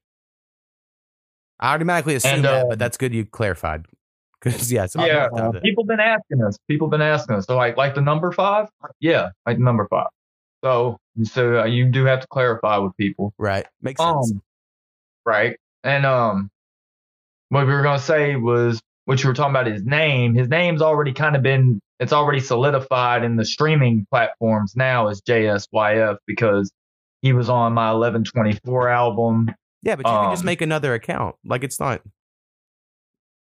I 1.58 1.74
automatically 1.74 2.14
assumed 2.14 2.36
And, 2.36 2.44
that, 2.44 2.64
uh, 2.64 2.68
but 2.70 2.78
that's 2.78 2.96
good 2.96 3.14
you 3.14 3.26
clarified. 3.26 3.86
Because 4.42 4.72
yeah, 4.72 4.86
some 4.86 5.04
yeah, 5.04 5.28
people 5.28 5.52
have 5.52 5.62
people 5.62 5.84
been 5.84 6.00
asking 6.00 6.42
us. 6.42 6.58
People 6.66 6.88
been 6.88 7.02
asking 7.02 7.36
us. 7.36 7.44
So 7.44 7.56
like, 7.56 7.76
like 7.76 7.94
the 7.94 8.00
number 8.00 8.32
five. 8.32 8.68
Yeah, 8.98 9.28
like 9.44 9.58
the 9.58 9.62
number 9.62 9.86
five. 9.90 10.06
So, 10.64 10.96
so 11.24 11.60
uh, 11.60 11.64
you 11.66 11.84
do 11.90 12.06
have 12.06 12.20
to 12.20 12.26
clarify 12.28 12.78
with 12.78 12.96
people. 12.96 13.34
right 13.36 13.66
makes 13.82 14.00
sense. 14.00 14.32
Um, 14.32 14.42
right. 15.26 15.58
And 15.84 16.06
um, 16.06 16.50
what 17.50 17.66
we 17.66 17.72
were 17.74 17.82
gonna 17.82 17.98
say 17.98 18.36
was 18.36 18.80
what 19.04 19.22
you 19.22 19.28
were 19.28 19.34
talking 19.34 19.50
about 19.50 19.66
his 19.66 19.84
name. 19.84 20.34
His 20.34 20.48
name's 20.48 20.80
already 20.80 21.12
kind 21.12 21.36
of 21.36 21.42
been 21.42 21.78
it's 22.00 22.12
already 22.12 22.40
solidified 22.40 23.22
in 23.22 23.36
the 23.36 23.44
streaming 23.44 24.06
platforms 24.10 24.74
now 24.74 25.06
as 25.08 25.20
JSYF 25.22 26.16
because 26.26 26.72
he 27.22 27.32
was 27.32 27.48
on 27.48 27.74
my 27.74 27.92
1124 27.92 28.88
album. 28.88 29.48
yeah, 29.82 29.94
but 29.96 30.06
you 30.06 30.12
can 30.12 30.32
just 30.32 30.42
um, 30.42 30.46
make 30.46 30.60
another 30.62 30.94
account. 30.94 31.36
Like 31.44 31.62
it's 31.62 31.78
not 31.78 32.00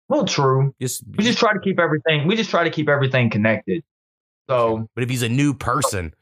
Well, 0.07 0.25
true. 0.25 0.73
just. 0.81 1.03
We 1.17 1.23
just 1.23 1.39
try 1.39 1.53
to 1.53 1.59
keep 1.59 1.79
everything. 1.79 2.27
We 2.27 2.35
just 2.35 2.49
try 2.49 2.63
to 2.63 2.69
keep 2.69 2.87
everything 2.89 3.29
connected. 3.29 3.83
So 4.49 4.87
But 4.93 5.03
if 5.03 5.09
he's 5.09 5.23
a 5.23 5.29
new 5.29 5.53
person, 5.55 6.13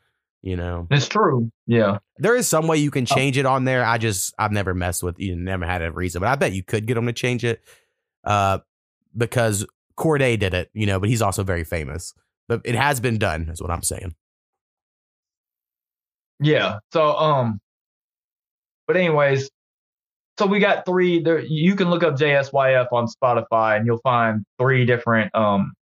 you 0.41 0.56
know, 0.56 0.88
it's 0.90 1.10
true. 1.10 1.52
Yeah. 1.68 1.98
there 2.18 2.36
is 2.36 2.48
some 2.48 2.68
way 2.68 2.78
you 2.78 2.91
can 2.91 3.06
Oh. 3.10 3.16
change 3.16 3.38
it 3.38 3.45
on 3.45 3.66
there. 3.66 3.84
I 3.86 3.98
just 3.98 4.34
I've 4.40 4.52
never 4.54 4.74
messed 4.74 5.04
with. 5.04 5.20
You 5.20 5.36
never 5.36 5.66
had 5.66 5.82
a 5.82 5.91
reason, 5.91 6.22
but 6.22 6.30
I 6.30 6.36
bet 6.36 6.54
you 6.54 6.64
could 6.64 6.86
get 6.86 6.95
him 6.98 7.06
to 7.08 7.14
change 7.14 7.44
it. 7.44 7.62
Uh, 8.24 8.60
because 9.18 9.66
Cordae 9.98 10.38
did 10.40 10.53
it, 10.53 10.70
you 10.74 10.86
know, 10.86 10.99
but 10.99 11.10
he's 11.10 11.22
also 11.22 11.44
very 11.44 11.64
famous. 11.64 12.14
But 12.48 12.61
it 12.65 12.76
has 12.76 12.99
been 12.99 13.18
done, 13.18 13.49
is 13.49 13.61
what 13.61 13.72
I'm 13.72 13.84
saying. 13.84 14.15
Yeah. 16.40 16.80
So 16.91 17.15
um 17.15 17.60
but 18.88 18.98
anyways, 18.98 19.49
so 20.38 20.45
we 20.45 20.60
got 20.60 20.86
three 20.86 21.22
there 21.22 21.40
you 21.40 21.76
can 21.76 21.90
look 21.90 22.03
up 22.03 22.15
JSYF 22.15 22.88
on 22.91 23.07
Spotify 23.07 23.78
and 23.78 23.86
you'll 23.86 24.02
find 24.03 24.44
three 24.60 24.86
different 24.86 25.34
um 25.36 25.74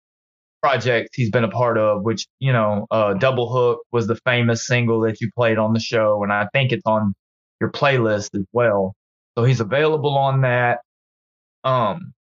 projects 0.62 1.10
he's 1.16 1.32
been 1.32 1.44
a 1.44 1.50
part 1.50 1.78
of, 1.78 2.04
which, 2.04 2.28
you 2.40 2.54
know, 2.54 2.86
uh 2.92 3.14
Double 3.16 3.52
Hook 3.52 3.80
was 3.92 4.08
the 4.08 4.16
famous 4.26 4.68
single 4.68 5.02
that 5.02 5.20
you 5.22 5.30
played 5.36 5.58
on 5.58 5.74
the 5.74 5.80
show, 5.80 6.22
and 6.24 6.32
I 6.32 6.48
think 6.54 6.72
it's 6.72 6.86
on 6.86 7.14
your 7.60 7.72
playlist 7.72 8.36
as 8.36 8.46
well. 8.54 8.94
So 9.38 9.44
he's 9.46 9.60
available 9.62 10.18
on 10.18 10.42
that. 10.42 10.80
Um 11.64 12.14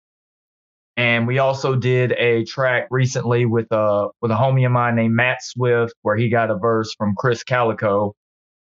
and 0.98 1.28
we 1.28 1.38
also 1.38 1.76
did 1.76 2.10
a 2.12 2.44
track 2.44 2.88
recently 2.90 3.46
with 3.46 3.70
uh 3.72 4.08
with 4.20 4.32
a 4.32 4.34
homie 4.34 4.66
of 4.66 4.72
mine 4.72 4.96
named 4.96 5.14
Matt 5.14 5.42
Swift, 5.42 5.94
where 6.02 6.16
he 6.16 6.28
got 6.28 6.50
a 6.50 6.56
verse 6.56 6.92
from 6.98 7.14
Chris 7.16 7.44
Calico, 7.44 8.14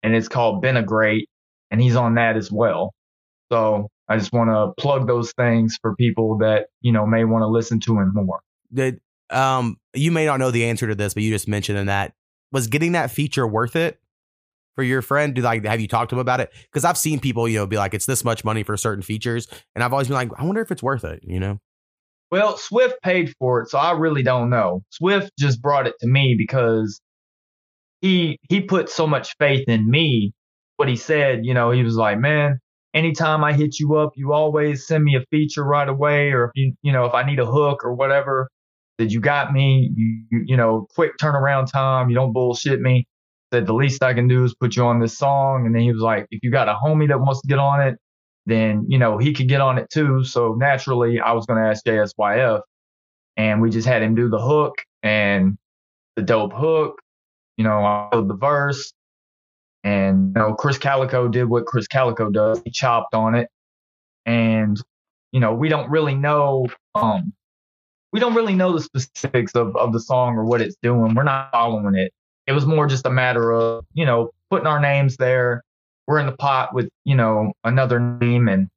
and 0.02 0.14
it's 0.14 0.28
called 0.28 0.60
Been 0.60 0.76
a 0.76 0.82
Great, 0.82 1.30
and 1.70 1.80
he's 1.80 1.94
on 1.94 2.16
that 2.16 2.36
as 2.36 2.50
well. 2.50 2.92
So 3.52 3.88
I 4.08 4.18
just 4.18 4.32
want 4.32 4.50
to 4.50 4.82
plug 4.82 5.06
those 5.06 5.32
things 5.32 5.78
for 5.80 5.94
people 5.94 6.38
that 6.38 6.66
you 6.80 6.92
know 6.92 7.06
may 7.06 7.24
want 7.24 7.42
to 7.42 7.46
listen 7.46 7.78
to 7.80 7.98
him 7.98 8.12
more. 8.12 8.40
Did 8.72 9.00
um 9.30 9.76
you 9.94 10.10
may 10.10 10.26
not 10.26 10.40
know 10.40 10.50
the 10.50 10.64
answer 10.64 10.88
to 10.88 10.96
this, 10.96 11.14
but 11.14 11.22
you 11.22 11.30
just 11.30 11.46
mentioned 11.46 11.78
in 11.78 11.86
that 11.86 12.14
was 12.50 12.66
getting 12.66 12.92
that 12.92 13.12
feature 13.12 13.46
worth 13.46 13.76
it 13.76 14.00
for 14.74 14.82
your 14.82 15.02
friend? 15.02 15.36
Do 15.36 15.42
like 15.42 15.64
have 15.64 15.80
you 15.80 15.86
talked 15.86 16.10
to 16.10 16.16
him 16.16 16.20
about 16.20 16.40
it? 16.40 16.52
Because 16.64 16.84
I've 16.84 16.98
seen 16.98 17.20
people, 17.20 17.46
you 17.46 17.58
know, 17.58 17.66
be 17.68 17.76
like, 17.76 17.94
it's 17.94 18.06
this 18.06 18.24
much 18.24 18.44
money 18.44 18.64
for 18.64 18.76
certain 18.76 19.02
features, 19.02 19.46
and 19.76 19.84
I've 19.84 19.92
always 19.92 20.08
been 20.08 20.16
like, 20.16 20.30
I 20.36 20.42
wonder 20.42 20.62
if 20.62 20.72
it's 20.72 20.82
worth 20.82 21.04
it. 21.04 21.22
You 21.22 21.38
know? 21.38 21.60
Well, 22.34 22.56
Swift 22.56 22.96
paid 23.04 23.32
for 23.38 23.60
it, 23.60 23.68
so 23.68 23.78
I 23.78 23.92
really 23.92 24.24
don't 24.24 24.50
know. 24.50 24.82
Swift 24.90 25.30
just 25.38 25.62
brought 25.62 25.86
it 25.86 25.94
to 26.00 26.08
me 26.08 26.34
because 26.36 27.00
he 28.00 28.40
he 28.48 28.60
put 28.60 28.88
so 28.90 29.06
much 29.06 29.36
faith 29.38 29.68
in 29.68 29.88
me. 29.88 30.32
What 30.74 30.88
he 30.88 30.96
said, 30.96 31.46
you 31.46 31.54
know, 31.54 31.70
he 31.70 31.84
was 31.84 31.94
like, 31.94 32.18
"Man, 32.18 32.58
anytime 32.92 33.44
I 33.44 33.52
hit 33.52 33.78
you 33.78 33.94
up, 33.94 34.14
you 34.16 34.32
always 34.32 34.84
send 34.84 35.04
me 35.04 35.14
a 35.14 35.24
feature 35.30 35.62
right 35.62 35.88
away, 35.88 36.32
or 36.32 36.46
if 36.46 36.50
you 36.56 36.74
you 36.82 36.90
know 36.90 37.04
if 37.04 37.14
I 37.14 37.22
need 37.22 37.38
a 37.38 37.46
hook 37.46 37.84
or 37.84 37.94
whatever, 37.94 38.48
that 38.98 39.12
you 39.12 39.20
got 39.20 39.52
me. 39.52 39.92
You 39.94 40.42
you, 40.44 40.56
know, 40.56 40.88
quick 40.92 41.12
turnaround 41.22 41.70
time. 41.70 42.08
You 42.08 42.16
don't 42.16 42.32
bullshit 42.32 42.80
me." 42.80 43.06
Said 43.52 43.66
the 43.66 43.74
least 43.74 44.02
I 44.02 44.12
can 44.12 44.26
do 44.26 44.42
is 44.42 44.56
put 44.56 44.74
you 44.74 44.84
on 44.86 44.98
this 44.98 45.16
song, 45.16 45.66
and 45.66 45.74
then 45.74 45.82
he 45.82 45.92
was 45.92 46.02
like, 46.02 46.26
"If 46.32 46.40
you 46.42 46.50
got 46.50 46.68
a 46.68 46.74
homie 46.74 47.06
that 47.06 47.20
wants 47.20 47.42
to 47.42 47.46
get 47.46 47.60
on 47.60 47.80
it." 47.80 47.96
Then 48.46 48.86
you 48.88 48.98
know 48.98 49.18
he 49.18 49.32
could 49.32 49.48
get 49.48 49.60
on 49.60 49.78
it 49.78 49.90
too. 49.90 50.24
So 50.24 50.54
naturally, 50.54 51.20
I 51.20 51.32
was 51.32 51.46
going 51.46 51.62
to 51.62 51.68
ask 51.68 51.84
JSYF, 51.84 52.60
and 53.36 53.60
we 53.60 53.70
just 53.70 53.86
had 53.86 54.02
him 54.02 54.14
do 54.14 54.28
the 54.28 54.40
hook 54.40 54.74
and 55.02 55.56
the 56.16 56.22
dope 56.22 56.52
hook. 56.52 57.00
You 57.56 57.64
know, 57.64 57.84
I 57.84 58.08
the 58.12 58.34
verse, 58.34 58.92
and 59.82 60.32
you 60.34 60.42
know, 60.42 60.54
Chris 60.54 60.78
Calico 60.78 61.28
did 61.28 61.44
what 61.44 61.66
Chris 61.66 61.86
Calico 61.86 62.30
does. 62.30 62.60
He 62.64 62.70
chopped 62.70 63.14
on 63.14 63.34
it, 63.34 63.48
and 64.26 64.80
you 65.32 65.40
know, 65.40 65.54
we 65.54 65.68
don't 65.68 65.90
really 65.90 66.14
know. 66.14 66.66
Um, 66.94 67.32
we 68.14 68.20
don't 68.20 68.34
really 68.34 68.54
know 68.54 68.72
the 68.72 68.80
specifics 68.80 69.56
of, 69.56 69.74
of 69.74 69.92
the 69.92 69.98
song 69.98 70.36
or 70.36 70.44
what 70.44 70.60
it's 70.60 70.76
doing. 70.80 71.14
We're 71.14 71.24
not 71.24 71.50
following 71.50 71.96
it. 71.96 72.12
It 72.46 72.52
was 72.52 72.64
more 72.64 72.86
just 72.86 73.06
a 73.06 73.10
matter 73.10 73.52
of, 73.52 73.84
you 73.92 74.06
know, 74.06 74.30
putting 74.50 74.68
our 74.68 74.78
names 74.78 75.16
there. 75.16 75.64
We're 76.06 76.18
in 76.18 76.26
the 76.26 76.36
pot 76.36 76.74
with, 76.74 76.88
you 77.04 77.14
know, 77.14 77.52
another 77.64 77.98
name 77.98 78.48
and 78.48 78.68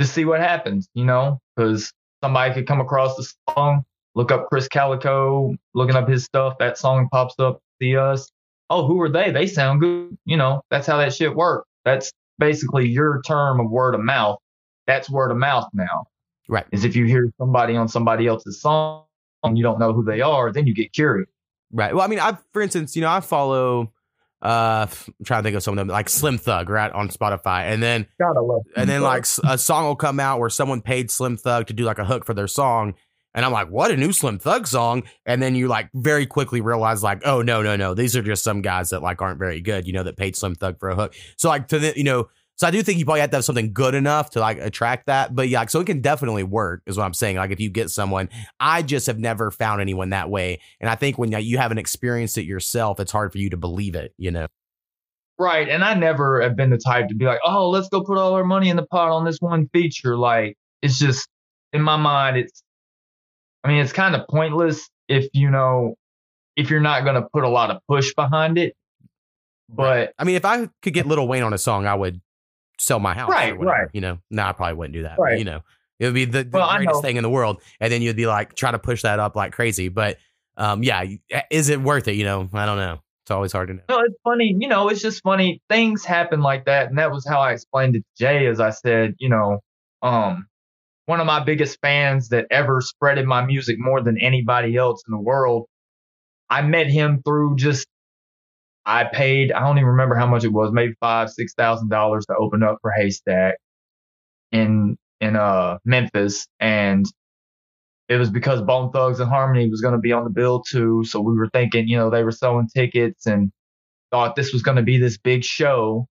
just 0.00 0.14
see 0.14 0.24
what 0.24 0.40
happens, 0.40 0.88
you 0.94 1.04
know, 1.04 1.40
because 1.56 1.92
somebody 2.22 2.54
could 2.54 2.66
come 2.66 2.80
across 2.80 3.16
the 3.16 3.32
song, 3.54 3.84
look 4.14 4.30
up 4.30 4.48
Chris 4.48 4.68
Calico, 4.68 5.54
looking 5.74 5.96
up 5.96 6.08
his 6.08 6.24
stuff, 6.24 6.54
that 6.58 6.78
song 6.78 7.08
pops 7.10 7.34
up, 7.38 7.60
see 7.80 7.96
us. 7.96 8.30
Oh, 8.70 8.86
who 8.86 9.00
are 9.00 9.10
they? 9.10 9.30
They 9.30 9.46
sound 9.46 9.80
good. 9.80 10.16
You 10.24 10.36
know, 10.36 10.62
that's 10.70 10.86
how 10.86 10.96
that 10.98 11.14
shit 11.14 11.34
works. 11.34 11.68
That's 11.84 12.12
basically 12.38 12.88
your 12.88 13.20
term 13.22 13.60
of 13.60 13.70
word 13.70 13.94
of 13.94 14.00
mouth. 14.00 14.38
That's 14.86 15.10
word 15.10 15.30
of 15.30 15.36
mouth 15.36 15.68
now. 15.72 16.06
Right. 16.48 16.66
Is 16.72 16.84
if 16.84 16.94
you 16.94 17.04
hear 17.04 17.32
somebody 17.38 17.76
on 17.76 17.88
somebody 17.88 18.26
else's 18.26 18.60
song 18.60 19.04
and 19.42 19.56
you 19.56 19.62
don't 19.62 19.78
know 19.78 19.92
who 19.92 20.04
they 20.04 20.20
are, 20.20 20.52
then 20.52 20.66
you 20.66 20.74
get 20.74 20.92
curious. 20.92 21.28
Right. 21.72 21.94
Well, 21.94 22.04
I 22.04 22.06
mean, 22.06 22.20
I, 22.20 22.36
for 22.52 22.62
instance, 22.62 22.94
you 22.96 23.02
know, 23.02 23.10
I 23.10 23.20
follow, 23.20 23.92
uh, 24.44 24.86
I'm 24.88 25.24
trying 25.24 25.42
to 25.42 25.46
think 25.46 25.56
of 25.56 25.62
some 25.62 25.72
of 25.72 25.78
them 25.78 25.88
like 25.88 26.08
Slim 26.08 26.38
Thug, 26.38 26.68
right, 26.68 26.92
on 26.92 27.08
Spotify, 27.08 27.62
and 27.62 27.82
then 27.82 28.06
Gotta 28.18 28.40
love. 28.40 28.62
and 28.76 28.88
then 28.88 29.00
like 29.02 29.26
a 29.44 29.56
song 29.56 29.84
will 29.84 29.96
come 29.96 30.20
out 30.20 30.38
where 30.38 30.50
someone 30.50 30.82
paid 30.82 31.10
Slim 31.10 31.36
Thug 31.36 31.66
to 31.68 31.72
do 31.72 31.84
like 31.84 31.98
a 31.98 32.04
hook 32.04 32.24
for 32.24 32.34
their 32.34 32.46
song, 32.46 32.94
and 33.34 33.44
I'm 33.44 33.52
like, 33.52 33.68
what 33.70 33.90
a 33.90 33.96
new 33.96 34.12
Slim 34.12 34.38
Thug 34.38 34.66
song, 34.66 35.04
and 35.24 35.42
then 35.42 35.54
you 35.54 35.66
like 35.66 35.88
very 35.94 36.26
quickly 36.26 36.60
realize 36.60 37.02
like, 37.02 37.22
oh 37.24 37.42
no 37.42 37.62
no 37.62 37.74
no, 37.74 37.94
these 37.94 38.14
are 38.16 38.22
just 38.22 38.44
some 38.44 38.60
guys 38.60 38.90
that 38.90 39.02
like 39.02 39.22
aren't 39.22 39.38
very 39.38 39.60
good, 39.60 39.86
you 39.86 39.92
know, 39.92 40.02
that 40.02 40.16
paid 40.16 40.36
Slim 40.36 40.54
Thug 40.54 40.78
for 40.78 40.90
a 40.90 40.94
hook. 40.94 41.14
So 41.38 41.48
like 41.48 41.68
to 41.68 41.78
the 41.78 41.92
you 41.96 42.04
know. 42.04 42.28
So 42.56 42.66
I 42.66 42.70
do 42.70 42.82
think 42.82 42.98
you 42.98 43.04
probably 43.04 43.20
have 43.20 43.30
to 43.30 43.36
have 43.36 43.44
something 43.44 43.72
good 43.72 43.94
enough 43.94 44.30
to 44.30 44.40
like 44.40 44.58
attract 44.58 45.06
that, 45.06 45.34
but 45.34 45.48
yeah, 45.48 45.60
like, 45.60 45.70
so 45.70 45.80
it 45.80 45.86
can 45.86 46.00
definitely 46.00 46.44
work, 46.44 46.82
is 46.86 46.96
what 46.96 47.04
I'm 47.04 47.14
saying. 47.14 47.36
Like 47.36 47.50
if 47.50 47.58
you 47.58 47.68
get 47.68 47.90
someone, 47.90 48.28
I 48.60 48.82
just 48.82 49.06
have 49.08 49.18
never 49.18 49.50
found 49.50 49.80
anyone 49.80 50.10
that 50.10 50.30
way, 50.30 50.60
and 50.80 50.88
I 50.88 50.94
think 50.94 51.18
when 51.18 51.32
you 51.32 51.58
haven't 51.58 51.78
experienced 51.78 52.38
it 52.38 52.44
yourself, 52.44 53.00
it's 53.00 53.12
hard 53.12 53.32
for 53.32 53.38
you 53.38 53.50
to 53.50 53.56
believe 53.56 53.96
it. 53.96 54.14
You 54.18 54.30
know, 54.30 54.46
Right. 55.38 55.68
And 55.68 55.82
I 55.84 55.94
never 55.94 56.40
have 56.42 56.56
been 56.56 56.70
the 56.70 56.78
type 56.78 57.08
to 57.08 57.14
be 57.14 57.24
like, 57.24 57.40
oh, 57.44 57.68
let's 57.70 57.88
go 57.88 58.02
put 58.02 58.18
all 58.18 58.34
our 58.34 58.44
money 58.44 58.68
in 58.68 58.76
the 58.76 58.86
pot 58.86 59.10
on 59.10 59.24
this 59.24 59.38
one 59.40 59.68
feature. 59.72 60.16
Like, 60.16 60.56
it's 60.80 60.98
just 60.98 61.28
in 61.72 61.82
my 61.82 61.96
mind, 61.96 62.36
it's, 62.36 62.62
I 63.64 63.68
mean, 63.68 63.78
it's 63.78 63.92
kind 63.92 64.14
of 64.14 64.28
pointless 64.28 64.88
if 65.08 65.26
you 65.32 65.50
know, 65.50 65.96
if 66.56 66.70
you're 66.70 66.80
not 66.80 67.02
going 67.02 67.16
to 67.16 67.26
put 67.32 67.42
a 67.42 67.48
lot 67.48 67.70
of 67.70 67.78
push 67.88 68.14
behind 68.14 68.58
it. 68.58 68.76
But 69.68 70.12
I 70.18 70.24
mean, 70.24 70.36
if 70.36 70.44
I 70.44 70.68
could 70.82 70.94
get 70.94 71.06
Little 71.06 71.26
Wayne 71.26 71.42
on 71.42 71.52
a 71.52 71.58
song, 71.58 71.86
I 71.86 71.94
would 71.94 72.20
sell 72.78 72.98
my 73.00 73.14
house. 73.14 73.30
Right, 73.30 73.56
whatever, 73.56 73.78
right. 73.82 73.88
You 73.92 74.00
know, 74.00 74.18
no, 74.30 74.42
I 74.44 74.52
probably 74.52 74.74
wouldn't 74.74 74.94
do 74.94 75.02
that. 75.02 75.16
But, 75.16 75.22
Right. 75.22 75.38
you 75.38 75.44
know, 75.44 75.62
it 75.98 76.06
would 76.06 76.14
be 76.14 76.24
the, 76.24 76.44
the 76.44 76.58
Well, 76.58 76.76
greatest 76.76 77.02
thing 77.02 77.16
in 77.16 77.22
the 77.22 77.30
world, 77.30 77.60
and 77.80 77.92
then 77.92 78.02
you'd 78.02 78.16
be 78.16 78.26
like 78.26 78.54
try 78.54 78.70
to 78.70 78.78
push 78.78 79.02
that 79.02 79.18
up 79.18 79.36
like 79.36 79.52
crazy. 79.52 79.88
But 79.88 80.18
um, 80.56 80.82
yeah, 80.82 81.04
is 81.50 81.68
it 81.68 81.80
worth 81.80 82.08
it? 82.08 82.14
You 82.14 82.24
know, 82.24 82.48
I 82.52 82.66
don't 82.66 82.78
know. 82.78 83.00
It's 83.22 83.30
always 83.30 83.52
hard 83.52 83.68
to 83.68 83.74
know. 83.74 83.82
No, 83.88 84.00
it's 84.00 84.16
funny. 84.22 84.54
You 84.58 84.68
know, 84.68 84.88
it's 84.88 85.00
just 85.00 85.22
funny. 85.22 85.62
Things 85.70 86.04
happen 86.04 86.40
like 86.40 86.66
that, 86.66 86.88
and 86.88 86.98
that 86.98 87.10
was 87.10 87.26
how 87.26 87.40
I 87.40 87.52
explained 87.52 87.96
it 87.96 88.00
to 88.00 88.24
Jay. 88.24 88.46
As 88.46 88.60
I 88.60 88.70
said, 88.70 89.14
you 89.18 89.28
know, 89.30 89.60
um, 90.02 90.46
one 91.06 91.20
of 91.20 91.26
my 91.26 91.42
biggest 91.42 91.78
fans 91.80 92.28
that 92.30 92.46
ever 92.50 92.80
spreaded 92.82 93.24
my 93.24 93.44
music 93.44 93.76
more 93.78 94.02
than 94.02 94.18
anybody 94.18 94.76
else 94.76 95.02
in 95.08 95.12
the 95.12 95.20
world. 95.20 95.66
I 96.50 96.62
met 96.62 96.88
him 96.88 97.22
through 97.24 97.56
just. 97.56 97.86
I 98.86 99.04
paid. 99.04 99.52
I 99.52 99.60
don't 99.60 99.78
even 99.78 99.88
remember 99.88 100.14
how 100.14 100.26
much 100.26 100.44
it 100.44 100.52
was. 100.52 100.72
Maybe 100.72 100.94
five, 101.00 101.30
six 101.30 101.54
thousand 101.54 101.88
dollars 101.88 102.26
to 102.26 102.36
open 102.36 102.62
up 102.62 102.78
for 102.82 102.92
Haystak 102.98 103.54
in 104.52 104.96
in 105.20 105.36
uh 105.36 105.78
Memphis, 105.84 106.46
and 106.60 107.06
it 108.08 108.16
was 108.16 108.30
because 108.30 108.62
Bone 108.62 108.90
Thugs 108.92 109.20
and 109.20 109.30
Harmony 109.30 109.68
was 109.70 109.80
to 109.94 109.98
be 110.00 110.12
on 110.12 110.24
the 110.24 110.30
bill 110.30 110.62
too. 110.62 111.04
So 111.06 111.20
we 111.20 111.34
were 111.36 111.48
thinking, 111.52 111.88
you 111.88 111.96
know, 111.96 112.10
they 112.10 112.22
were 112.24 112.32
selling 112.32 112.68
tickets 112.74 113.26
and 113.26 113.50
thought 114.10 114.36
this 114.36 114.52
was 114.52 114.62
to 114.76 114.82
be 114.82 114.98
this 114.98 115.18
big 115.18 115.44
show. 115.44 116.06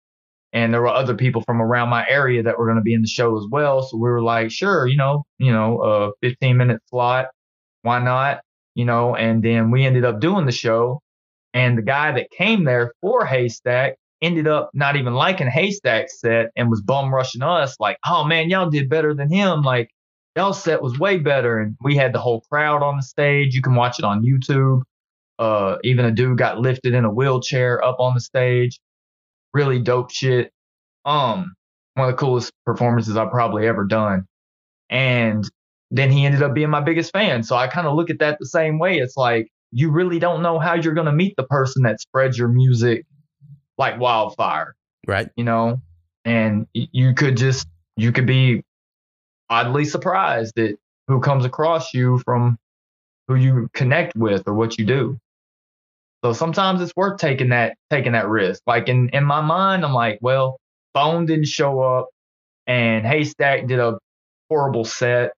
And 0.53 0.73
there 0.73 0.83
were 0.83 0.89
other 0.89 1.15
people 1.15 1.43
from 1.43 1.63
around 1.63 1.91
my 1.91 2.07
area 2.09 2.43
that 2.43 2.59
were 2.59 2.67
to 2.77 2.83
be 2.83 2.95
in 2.95 3.03
the 3.03 3.09
show 3.09 3.37
as 3.39 3.47
well. 3.51 3.83
So 3.83 3.97
we 3.97 4.09
were 4.11 4.23
like, 4.23 4.51
sure, 4.51 4.87
you 4.87 4.97
know, 4.97 5.25
you 5.39 5.53
know, 5.53 5.83
a 5.83 6.13
15 6.27 6.57
minute 6.57 6.81
slot. 6.89 7.29
Why 7.83 8.01
not? 8.01 8.43
You 8.75 8.85
know, 8.87 9.17
and 9.17 9.43
then 9.43 9.71
we 9.71 9.85
ended 9.85 10.05
up 10.05 10.21
doing 10.21 10.47
the 10.47 10.53
show. 10.53 11.01
And 11.55 11.77
the 11.77 11.83
guy 11.83 12.13
that 12.13 12.31
came 12.31 12.65
there 12.65 12.93
for 13.01 13.27
Haystak 13.27 13.95
ended 14.23 14.47
up 14.47 14.71
not 14.73 14.97
even 14.97 15.15
liking 15.15 15.49
Haystak's 15.49 16.21
set 16.21 16.51
and 16.57 16.71
was 16.71 16.81
bum 16.81 17.13
rushing 17.13 17.43
us 17.43 17.77
like, 17.81 17.99
oh 18.07 18.25
man, 18.25 18.49
y'all 18.49 18.71
did 18.71 18.89
better 18.89 19.15
than 19.15 19.31
him. 19.31 19.63
Like, 19.63 19.91
y'all 20.37 20.53
set 20.53 20.83
was 20.83 20.99
way 20.99 21.19
better. 21.19 21.59
And 21.59 21.77
we 21.83 21.97
had 21.97 22.13
the 22.15 22.21
whole 22.21 22.43
crowd 22.51 22.83
on 22.83 22.97
the 22.97 23.03
stage. 23.03 23.55
You 23.55 23.63
can 23.63 23.75
watch 23.75 23.99
it 23.99 24.05
on 24.05 24.25
YouTube. 24.25 24.83
Uh, 25.39 25.77
even 25.83 26.05
a 26.05 26.11
dude 26.11 26.39
got 26.39 26.59
lifted 26.59 26.95
in 26.95 27.05
a 27.05 27.13
wheelchair 27.13 27.85
up 27.85 27.97
on 27.99 28.15
the 28.15 28.21
stage. 28.21 28.81
Really 29.53 29.81
dope 29.81 30.11
shit. 30.11 30.53
Um, 31.05 31.55
one 31.95 32.09
of 32.09 32.15
the 32.15 32.19
coolest 32.19 32.53
performances 32.65 33.17
I've 33.17 33.31
probably 33.31 33.67
ever 33.67 33.85
done. 33.85 34.25
And 34.89 35.45
then 35.91 36.11
he 36.11 36.25
ended 36.25 36.43
up 36.43 36.55
being 36.55 36.71
my 36.71 36.81
biggest 36.81 37.13
fan. 37.13 37.43
So 37.43 37.57
I 37.57 37.67
kind 37.67 37.87
of 37.87 37.97
look 37.97 38.09
at 38.09 38.21
that 38.21 38.39
the 38.39 38.47
same 38.47 38.79
way. 38.79 38.99
It's 38.99 39.17
like 39.17 39.49
you 39.73 39.91
really 39.91 40.19
don't 40.19 40.43
know 40.43 40.59
how 40.59 40.75
you're 40.75 40.95
going 40.95 41.07
to 41.07 41.13
meet 41.13 41.35
the 41.37 41.45
person 41.45 41.83
that 41.83 42.01
spreads 42.01 42.37
your 42.39 42.49
music 42.49 43.05
like 43.79 43.99
wildfire 43.99 44.75
Right. 45.07 45.29
you 45.37 45.45
know, 45.45 45.81
and 46.25 46.67
you 46.73 47.15
could 47.15 47.37
just 47.37 47.67
you 47.97 48.13
could 48.13 48.27
be 48.27 48.63
oddly 49.51 49.85
surprised 49.85 50.59
at 50.59 50.77
who 51.09 51.21
comes 51.21 51.45
across 51.45 51.93
you 51.93 52.19
from 52.19 52.59
who 53.29 53.35
you 53.35 53.69
connect 53.75 54.15
with 54.17 54.45
or 54.47 54.55
what 54.55 54.79
you 54.79 54.85
do. 54.85 55.19
So 56.25 56.33
sometimes 56.33 56.81
it's 56.81 56.93
worth 56.95 57.19
taking 57.19 57.49
that 57.49 57.77
taking 57.91 58.13
that 58.13 58.29
risk. 58.29 58.63
Like 58.67 58.89
in 58.89 59.09
in 59.09 59.25
my 59.25 59.41
mind, 59.41 59.85
I'm 59.85 59.93
like, 59.93 60.19
well, 60.23 60.59
Bone 60.95 61.27
didn't 61.27 61.49
show 61.49 61.81
up, 61.81 62.09
and 62.67 63.05
Haystak 63.05 63.67
did 63.67 63.81
a 63.81 63.99
horrible 64.49 64.85
set. 64.85 65.33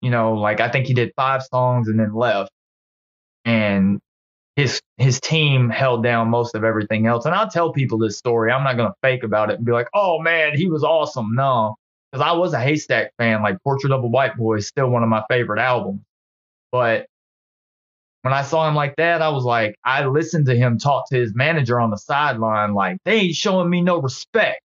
You 0.00 0.10
know, 0.10 0.34
like 0.34 0.60
I 0.60 0.68
think 0.70 0.86
he 0.86 0.94
did 0.94 1.10
five 1.16 1.42
songs 1.42 1.88
and 1.88 1.98
then 1.98 2.14
left, 2.14 2.52
and 3.46 4.00
his 4.56 4.82
his 4.98 5.20
team 5.20 5.70
held 5.70 6.02
down 6.02 6.28
most 6.28 6.54
of 6.54 6.64
everything 6.64 7.06
else. 7.06 7.26
And 7.26 7.34
I'll 7.34 7.48
tell 7.50 7.72
people 7.72 7.98
this 7.98 8.18
story. 8.18 8.52
I'm 8.52 8.64
not 8.64 8.76
gonna 8.76 8.94
fake 9.02 9.22
about 9.22 9.50
it 9.50 9.56
and 9.56 9.64
be 9.66 9.72
like, 9.72 9.88
oh 9.94 10.20
man, 10.20 10.56
he 10.56 10.68
was 10.68 10.84
awesome. 10.84 11.34
No, 11.34 11.76
because 12.12 12.26
I 12.26 12.32
was 12.32 12.52
a 12.54 12.58
Haystak 12.58 13.08
fan. 13.18 13.42
Like 13.42 13.58
Portrait 13.64 13.92
of 13.92 14.04
a 14.04 14.08
White 14.08 14.36
Boy 14.36 14.56
is 14.56 14.66
still 14.68 14.90
one 14.90 15.02
of 15.02 15.08
my 15.08 15.24
favorite 15.30 15.60
albums. 15.60 16.00
But 16.72 17.06
when 18.22 18.34
I 18.34 18.42
saw 18.42 18.68
him 18.68 18.74
like 18.74 18.96
that, 18.96 19.22
I 19.22 19.28
was 19.28 19.44
like, 19.44 19.76
I 19.84 20.04
listened 20.06 20.46
to 20.46 20.56
him 20.56 20.78
talk 20.78 21.08
to 21.10 21.16
his 21.16 21.34
manager 21.34 21.78
on 21.80 21.90
the 21.90 21.98
sideline, 21.98 22.74
like 22.74 22.98
they 23.04 23.20
ain't 23.20 23.36
showing 23.36 23.70
me 23.70 23.82
no 23.82 24.00
respect. 24.00 24.60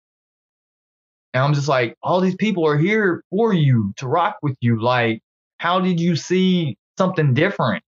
And 1.34 1.44
I'm 1.44 1.54
just 1.54 1.68
like, 1.68 1.96
all 2.04 2.22
these 2.22 2.36
people 2.36 2.68
are 2.68 2.78
here 2.78 3.24
for 3.32 3.54
you 3.54 3.94
to 3.98 4.08
rock 4.08 4.38
with 4.42 4.56
you. 4.62 4.82
Like, 4.82 5.22
how 5.60 5.80
did 5.80 6.00
you 6.00 6.16
see 6.16 6.78
something 6.98 7.34
different? 7.34 7.84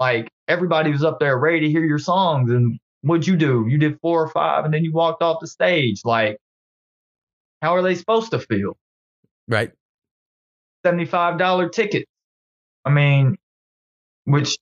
Like 0.00 0.30
everybody 0.46 0.90
was 0.90 1.04
up 1.04 1.18
there 1.20 1.38
ready 1.38 1.60
to 1.60 1.70
hear 1.70 1.84
your 1.84 1.98
songs, 1.98 2.50
and 2.50 2.78
what'd 3.02 3.26
you 3.26 3.36
do? 3.36 3.66
You 3.68 3.78
did 3.78 3.98
four 4.00 4.22
or 4.22 4.28
five, 4.28 4.64
and 4.64 4.72
then 4.72 4.84
you 4.84 4.92
walked 4.92 5.22
off 5.22 5.38
the 5.40 5.46
stage. 5.46 6.02
Like, 6.04 6.38
how 7.62 7.74
are 7.74 7.82
they 7.82 7.94
supposed 7.94 8.30
to 8.30 8.38
feel? 8.38 8.76
Right. 9.48 9.72
Seventy-five 10.86 11.38
dollar 11.38 11.68
tickets. 11.68 12.10
I 12.84 12.90
mean, 12.90 13.36
which, 14.24 14.56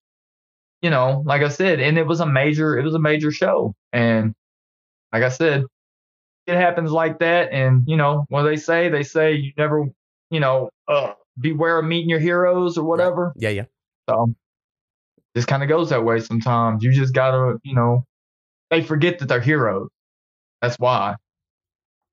you 0.80 0.90
know, 0.90 1.22
like 1.26 1.42
I 1.42 1.48
said, 1.48 1.80
and 1.80 1.98
it 1.98 2.06
was 2.06 2.20
a 2.20 2.26
major, 2.26 2.78
it 2.78 2.84
was 2.84 2.94
a 2.94 2.98
major 2.98 3.30
show, 3.30 3.74
and 3.92 4.34
like 5.12 5.22
I 5.22 5.28
said, 5.28 5.64
it 6.46 6.56
happens 6.56 6.90
like 6.90 7.18
that, 7.18 7.52
and 7.52 7.84
you 7.86 7.96
know 7.96 8.24
what 8.28 8.44
they 8.44 8.56
say? 8.56 8.88
They 8.88 9.02
say 9.02 9.34
you 9.34 9.52
never, 9.58 9.84
you 10.30 10.40
know, 10.40 10.70
uh, 10.88 11.12
beware 11.38 11.78
of 11.78 11.84
meeting 11.84 12.08
your 12.08 12.20
heroes 12.20 12.78
or 12.78 12.84
whatever. 12.84 13.32
Yeah. 13.36 13.50
Yeah. 13.50 13.64
So 14.08 14.34
this 15.36 15.44
kind 15.44 15.62
of 15.62 15.68
goes 15.68 15.90
that 15.90 16.02
way 16.02 16.18
sometimes. 16.18 16.82
You 16.82 16.90
just 16.92 17.12
gotta, 17.12 17.58
you 17.62 17.74
know, 17.74 18.06
they 18.70 18.82
forget 18.82 19.18
that 19.18 19.28
they're 19.28 19.38
heroes. 19.38 19.90
That's 20.62 20.76
why. 20.78 21.16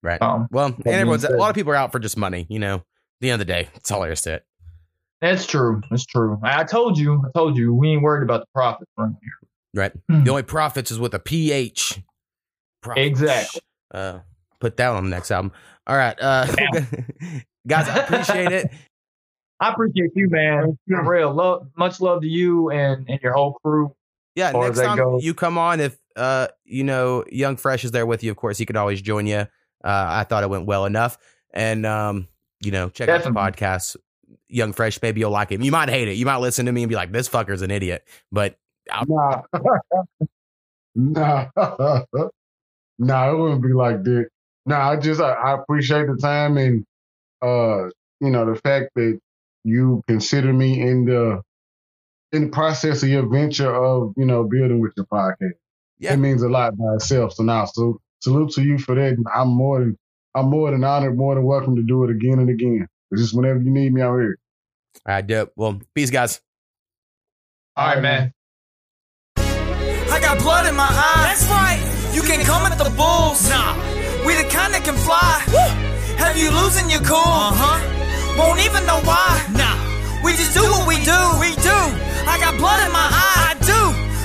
Right. 0.04 0.22
Um, 0.22 0.50
Well, 0.52 0.66
and 0.68 0.86
everyone's 0.88 1.24
a 1.24 1.32
lot 1.38 1.48
of 1.50 1.56
people 1.56 1.72
are 1.72 1.78
out 1.78 1.94
for 1.94 2.00
just 2.00 2.18
money. 2.18 2.46
You 2.50 2.60
know, 2.60 2.84
the 3.22 3.30
end 3.32 3.42
of 3.42 3.48
the 3.48 3.54
day, 3.54 3.70
that's 3.74 3.90
all 3.92 4.02
there 4.02 4.12
is 4.12 4.22
to 4.24 4.34
it. 4.34 4.46
that's 5.22 5.46
true. 5.46 5.82
That's 5.90 6.06
true. 6.06 6.38
I 6.44 6.66
told 6.66 6.98
you. 6.98 7.24
I 7.26 7.30
told 7.34 7.56
you. 7.56 7.74
We 7.74 7.92
ain't 7.92 8.02
worried 8.02 8.24
about 8.24 8.42
the 8.42 8.48
profits 8.54 8.92
here. 8.98 9.16
Right. 9.74 9.94
Hmm. 10.10 10.26
The 10.26 10.30
only 10.30 10.44
profits 10.44 10.92
is 10.92 11.00
with 11.00 11.14
a 11.14 11.20
PH. 11.20 12.02
Profits. 12.82 13.08
Exactly. 13.08 13.62
Uh, 13.94 14.20
put 14.60 14.76
that 14.76 14.90
on 14.90 15.06
the 15.06 15.10
next 15.10 15.32
album. 15.32 15.54
All 15.88 15.96
right. 15.96 16.18
Uh, 16.20 16.46
guys, 17.68 17.88
I 17.88 18.00
appreciate 18.00 18.52
it. 18.52 18.70
I 19.60 19.72
appreciate 19.72 20.12
you, 20.16 20.30
man. 20.30 20.78
For 20.88 21.10
real. 21.10 21.34
Love, 21.34 21.68
much 21.78 22.02
love 22.02 22.22
to 22.22 22.28
you 22.28 22.70
and, 22.70 23.08
and 23.10 23.20
your 23.22 23.34
whole 23.34 23.54
crew. 23.64 23.96
Yeah, 24.36 24.52
next 24.52 24.82
time 24.82 24.98
goes. 24.98 25.24
you 25.24 25.34
come 25.34 25.58
on, 25.58 25.80
if 25.80 25.98
uh 26.16 26.48
you 26.66 26.84
know 26.84 27.24
Young 27.32 27.56
Fresh 27.56 27.86
is 27.86 27.92
there 27.92 28.06
with 28.06 28.24
you, 28.24 28.32
of 28.32 28.38
course 28.38 28.58
he 28.58 28.66
could 28.66 28.78
always 28.78 29.02
join 29.02 29.28
you. 29.28 29.38
Uh, 29.38 29.48
I 29.84 30.24
thought 30.24 30.44
it 30.44 30.50
went 30.50 30.66
well 30.66 30.86
enough, 30.86 31.18
and 31.54 31.86
um, 31.86 32.28
you 32.62 32.72
know, 32.72 32.90
check 32.90 33.08
Definitely. 33.08 33.40
out 33.42 33.56
the 33.56 33.64
podcast. 33.64 33.96
Young 34.48 34.74
Fresh, 34.74 35.02
maybe 35.02 35.20
you'll 35.20 35.32
like 35.32 35.52
him. 35.52 35.62
You 35.62 35.72
might 35.72 35.90
hate 35.90 36.08
it. 36.08 36.14
You 36.14 36.26
might 36.26 36.38
listen 36.38 36.66
to 36.66 36.72
me 36.72 36.84
and 36.84 36.90
be 36.90 36.96
like, 36.96 37.12
"This 37.12 37.30
fucker's 37.30 37.62
an 37.62 37.70
idiot," 37.72 38.08
but 38.32 38.58
I'm- 38.92 39.06
Nah. 39.08 39.42
nah. 40.96 41.50
nah, 43.00 43.32
it 43.32 43.38
wouldn't 43.38 43.62
be 43.62 43.74
like 43.74 44.04
that. 44.04 44.28
Nah, 44.66 44.92
I 44.92 44.96
just 44.98 45.22
I, 45.22 45.32
I 45.32 45.54
appreciate 45.62 46.08
the 46.08 46.18
time 46.18 46.58
and 46.58 46.86
uh, 47.42 47.90
you 48.20 48.30
know, 48.30 48.46
the 48.52 48.60
fact 48.62 48.92
that 48.96 49.20
you 49.64 50.04
consider 50.08 50.54
me 50.54 50.82
in 50.82 51.06
the 51.06 51.42
in 52.32 52.46
the 52.46 52.50
process 52.50 53.04
of 53.04 53.10
your 53.10 53.28
venture 53.28 53.74
of, 53.74 54.14
you 54.18 54.26
know, 54.26 54.44
building 54.44 54.80
with 54.80 54.94
your 54.98 55.06
podcast. 55.06 55.54
Yeah. 56.00 56.14
It 56.14 56.18
means 56.18 56.42
a 56.42 56.50
lot 56.50 56.76
by 56.76 56.96
itself. 56.96 57.34
So 57.34 57.44
now 57.44 57.66
so 57.66 58.00
salute 58.22 58.52
to 58.54 58.64
you 58.64 58.78
for 58.78 58.96
that. 58.96 59.18
I'm 59.34 59.50
more 59.50 59.80
than 59.80 59.98
I'm 60.36 60.50
more 60.50 60.72
than 60.72 60.84
honored, 60.84 61.16
more 61.16 61.36
than 61.36 61.44
welcome 61.44 61.76
to 61.76 61.84
do 61.84 62.04
it 62.04 62.10
again 62.10 62.40
and 62.40 62.50
again. 62.50 62.88
It's 63.12 63.22
just 63.22 63.36
whenever 63.36 63.60
you 63.60 63.70
need 63.70 63.94
me 63.94 64.02
out 64.02 64.18
here. 64.18 64.38
I 65.06 65.22
do. 65.22 65.48
Well, 65.56 65.80
peace, 65.94 66.10
guys. 66.10 66.42
All 67.76 67.88
right, 67.88 68.02
man. 68.02 68.34
I 69.38 70.20
got 70.20 70.40
blood 70.40 70.68
in 70.68 70.76
my 70.76 70.84
eyes. 70.84 71.48
That's 71.48 71.50
right. 71.50 72.12
You 72.14 72.22
can 72.22 72.44
come 72.46 72.64
at 72.64 72.78
the 72.78 72.90
bulls. 72.92 73.48
Nah. 73.50 73.76
We 74.26 74.36
the 74.36 74.48
kind 74.50 74.74
that 74.74 74.84
can 74.84 74.96
fly. 74.96 75.44
Have 76.18 76.38
you 76.38 76.50
losing 76.52 76.90
your 76.90 77.02
cool? 77.02 77.18
Uh 77.18 77.52
huh. 77.54 77.93
Won't 78.38 78.60
even 78.66 78.86
know 78.86 79.00
why. 79.06 79.42
Nah. 79.54 79.78
We 80.24 80.34
just 80.34 80.54
do 80.54 80.64
what 80.64 80.88
we 80.88 80.96
do. 81.04 81.20
We 81.40 81.54
do. 81.62 81.78
I 82.26 82.38
got 82.40 82.58
blood 82.58 82.80
in 82.86 82.92
my 82.92 83.08
eye. 83.12 83.52
I 83.52 83.56
do. 83.62 83.82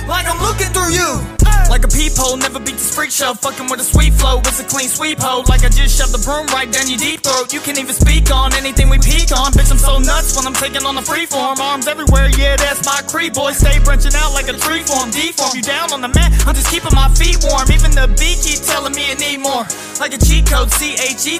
Like 0.07 0.25
I'm 0.25 0.41
looking 0.41 0.71
through 0.73 0.93
you. 0.93 1.48
Like 1.79 1.93
a 1.93 1.95
peephole, 1.95 2.35
never 2.35 2.59
beat 2.59 2.75
this 2.75 2.93
freak 2.93 3.09
show. 3.09 3.33
Fucking 3.33 3.71
with 3.71 3.79
a 3.79 3.87
sweet 3.87 4.11
flow, 4.11 4.39
it's 4.43 4.59
a 4.59 4.65
clean 4.65 4.89
sweep 4.89 5.17
hoe. 5.17 5.47
Like 5.47 5.63
I 5.63 5.71
just 5.71 5.95
shoved 5.95 6.11
the 6.11 6.19
broom 6.19 6.43
right 6.51 6.67
down 6.67 6.91
your 6.91 6.99
deep 6.99 7.23
throat. 7.23 7.53
You 7.55 7.61
can't 7.63 7.79
even 7.79 7.95
speak 7.95 8.27
on 8.35 8.51
anything 8.51 8.89
we 8.89 8.99
peak 8.99 9.31
on. 9.31 9.55
Bitch, 9.55 9.71
I'm 9.71 9.79
so 9.79 9.95
nuts 9.95 10.35
when 10.35 10.43
I'm 10.43 10.51
taking 10.59 10.83
on 10.83 10.99
the 10.99 11.05
freeform. 11.07 11.55
Arms 11.55 11.87
everywhere, 11.87 12.27
yeah, 12.35 12.59
that's 12.59 12.83
my 12.83 12.99
creep. 13.07 13.31
Boy, 13.31 13.55
stay 13.55 13.79
branching 13.79 14.11
out 14.19 14.35
like 14.35 14.51
a 14.51 14.59
tree 14.59 14.83
form. 14.83 15.07
Deform 15.15 15.55
you 15.55 15.63
down 15.63 15.95
on 15.95 16.03
the 16.03 16.11
mat, 16.11 16.35
I'm 16.43 16.51
just 16.51 16.67
keeping 16.67 16.91
my 16.91 17.07
feet 17.15 17.39
warm. 17.47 17.63
Even 17.71 17.95
the 17.95 18.11
beat 18.19 18.43
keep 18.43 18.59
telling 18.59 18.91
me 18.91 19.15
it 19.15 19.23
need 19.23 19.39
more. 19.39 19.63
Like 20.03 20.11
a 20.11 20.19
cheat 20.19 20.51
code, 20.51 20.67
CH 20.75 20.99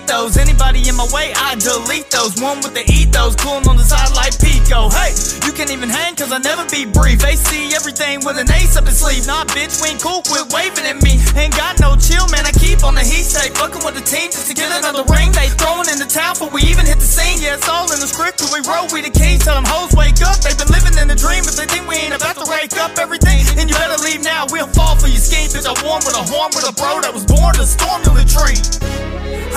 those. 0.09 0.35
Anybody 0.35 0.83
in 0.89 0.95
my 0.95 1.07
way, 1.13 1.31
I 1.35 1.55
delete 1.55 2.09
those. 2.11 2.35
One 2.41 2.59
with 2.59 2.73
the 2.73 2.83
ethos, 2.91 3.35
cooling 3.37 3.67
on 3.69 3.77
the 3.77 3.87
side 3.87 4.11
like 4.17 4.35
Pico. 4.35 4.89
Hey, 4.89 5.15
you 5.45 5.53
can't 5.53 5.71
even 5.71 5.87
hang 5.87 6.15
cause 6.15 6.31
I 6.31 6.39
never 6.39 6.65
be 6.67 6.83
brief. 6.83 7.19
They 7.21 7.35
see 7.35 7.71
everything 7.75 8.25
with 8.25 8.37
an 8.41 8.51
ace 8.51 8.75
up 8.75 8.85
his 8.85 8.99
sleeve. 8.99 9.25
Nah, 9.27 9.45
bitch, 9.45 9.79
we 9.81 9.95
ain't 9.95 10.01
cool, 10.01 10.21
quit 10.29 10.45
waving 10.53 10.85
at 10.85 11.01
me. 11.01 11.17
Ain't 11.33 11.57
got 11.57 11.81
no 11.81 11.97
chill, 11.97 12.29
man, 12.29 12.45
I 12.45 12.53
keep 12.53 12.85
on 12.85 12.93
the 12.93 13.01
heat 13.01 13.25
state. 13.25 13.57
Fucking 13.57 13.81
with 13.81 13.97
the 13.97 14.05
team 14.05 14.29
just 14.29 14.45
to 14.45 14.53
get 14.53 14.69
another 14.69 15.01
ring. 15.09 15.33
They 15.33 15.49
throwing 15.57 15.89
in 15.89 15.97
the 15.97 16.05
towel 16.05 16.37
before 16.37 16.53
we 16.53 16.61
even 16.69 16.85
hit 16.85 17.01
the 17.01 17.09
scene. 17.09 17.41
Yeah, 17.41 17.57
it's 17.57 17.65
all 17.65 17.89
in 17.89 17.97
the 17.97 18.05
script, 18.05 18.37
cause 18.37 18.53
we 18.53 18.61
roll, 18.69 18.85
we 18.93 19.01
the 19.01 19.09
keys. 19.09 19.41
Tell 19.41 19.57
them 19.57 19.65
hoes 19.65 19.91
wake 19.97 20.21
up, 20.21 20.37
they've 20.45 20.55
been 20.55 20.69
living 20.69 20.93
in 21.01 21.09
the 21.09 21.17
dream. 21.17 21.41
but 21.41 21.57
they 21.57 21.65
think 21.65 21.89
we 21.89 21.97
ain't 21.97 22.13
about 22.13 22.37
to 22.37 22.45
wake 22.45 22.77
up 22.77 22.93
everything, 23.01 23.41
And 23.57 23.65
you 23.65 23.75
better 23.75 23.97
leave 24.05 24.21
now. 24.21 24.45
We'll 24.53 24.69
fall 24.69 24.93
for 25.01 25.09
your 25.09 25.19
scheme, 25.19 25.49
bitch. 25.49 25.65
I 25.65 25.73
warm 25.81 26.05
with 26.05 26.15
a 26.15 26.23
horn 26.29 26.53
with 26.53 26.69
a 26.69 26.73
bro 26.77 27.01
that 27.01 27.11
was 27.11 27.25
born 27.25 27.57
to 27.57 27.65
storm 27.65 28.05
your 28.05 28.13
latrine. 28.13 28.61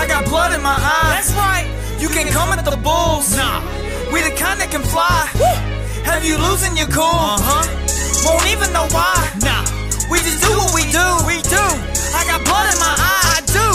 I 0.01 0.09
got 0.09 0.25
blood 0.25 0.57
in 0.57 0.65
my 0.65 0.73
eyes. 0.73 1.29
That's 1.29 1.33
right. 1.37 1.69
You 2.01 2.09
can 2.09 2.33
come 2.33 2.49
at 2.57 2.65
the 2.65 2.81
bulls. 2.81 3.37
Nah. 3.37 3.61
We 4.09 4.25
the 4.25 4.33
kind 4.35 4.57
that 4.61 4.73
can 4.73 4.83
fly. 4.83 5.29
Have 6.09 6.25
you 6.25 6.41
losing 6.41 6.77
your 6.77 6.89
cool? 6.89 7.05
Uh 7.05 7.37
huh. 7.39 7.65
Won't 8.25 8.49
even 8.49 8.73
know 8.73 8.89
why. 8.91 9.31
Nah. 9.45 9.82
We 10.13 10.19
just 10.19 10.45
do 10.45 10.51
what 10.53 10.75
we 10.75 10.83
do. 10.93 11.07
We 11.25 11.41
do. 11.41 11.65
I 12.13 12.23
got 12.29 12.45
blood 12.45 12.69
in 12.69 12.79
my 12.79 12.93
eye. 13.01 13.33
I 13.33 13.41
do. 13.49 13.67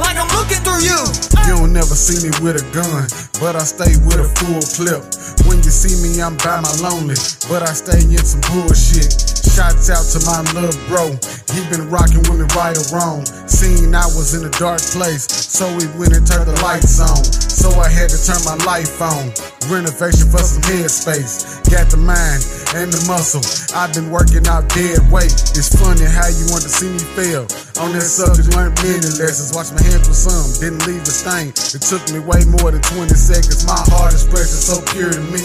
Like 0.00 0.16
I'm 0.16 0.30
looking 0.32 0.64
through 0.64 0.80
you. 0.88 1.31
You 1.42 1.58
don't 1.58 1.72
never 1.72 1.98
see 1.98 2.22
me 2.22 2.30
with 2.38 2.62
a 2.62 2.64
gun, 2.70 3.10
but 3.42 3.56
I 3.58 3.64
stay 3.66 3.98
with 4.06 4.22
a 4.22 4.28
full 4.38 4.62
clip. 4.78 5.02
When 5.46 5.58
you 5.58 5.74
see 5.74 5.98
me, 5.98 6.22
I'm 6.22 6.38
by 6.38 6.62
my 6.62 6.70
lonely, 6.78 7.18
but 7.50 7.66
I 7.66 7.74
stay 7.74 7.98
in 7.98 8.22
some 8.22 8.42
bullshit. 8.46 9.10
Shouts 9.52 9.90
out 9.90 10.06
to 10.14 10.18
my 10.24 10.40
little 10.54 10.72
bro, 10.86 11.12
he 11.50 11.60
been 11.68 11.90
rocking 11.90 12.22
with 12.30 12.40
me 12.40 12.46
right 12.54 12.78
or 12.78 12.86
wrong. 12.94 13.26
Seen 13.50 13.94
I 13.94 14.06
was 14.14 14.38
in 14.38 14.46
a 14.46 14.52
dark 14.56 14.80
place, 14.80 15.26
so 15.28 15.66
we 15.76 15.84
went 15.98 16.14
and 16.16 16.26
turned 16.26 16.48
the 16.48 16.56
lights 16.62 17.02
on. 17.02 17.20
So 17.52 17.70
I 17.78 17.86
had 17.86 18.10
to 18.10 18.18
turn 18.18 18.42
my 18.42 18.58
life 18.64 18.98
on. 18.98 19.30
Renovation 19.70 20.26
for 20.32 20.42
some 20.42 20.66
headspace. 20.66 21.62
Got 21.70 21.94
the 21.94 22.00
mind 22.00 22.42
and 22.74 22.90
the 22.90 22.98
muscle. 23.06 23.44
I've 23.76 23.94
been 23.94 24.10
working 24.10 24.42
out 24.50 24.66
dead 24.72 24.98
weight. 25.14 25.30
It's 25.54 25.70
funny 25.70 26.02
how 26.02 26.26
you 26.26 26.48
want 26.50 26.66
to 26.66 26.72
see 26.72 26.90
me 26.90 26.98
fail. 27.14 27.46
On 27.78 27.94
that 27.94 28.02
subject, 28.02 28.50
learned 28.56 28.74
many 28.82 29.06
lessons. 29.20 29.54
Watch 29.54 29.70
my 29.70 29.82
hands 29.84 30.10
with 30.10 30.18
some, 30.18 30.48
didn't 30.58 30.82
leave 30.90 31.04
the 31.06 31.14
a 31.14 31.22
stain. 31.32 31.48
It 31.48 31.82
took 31.82 32.02
me 32.12 32.20
way 32.20 32.44
more 32.60 32.70
than 32.70 32.82
20 32.82 33.08
seconds. 33.14 33.64
My 33.66 33.80
heart 33.92 34.12
expression 34.12 34.60
so 34.60 34.76
pure 34.92 35.10
to 35.10 35.24
me. 35.32 35.42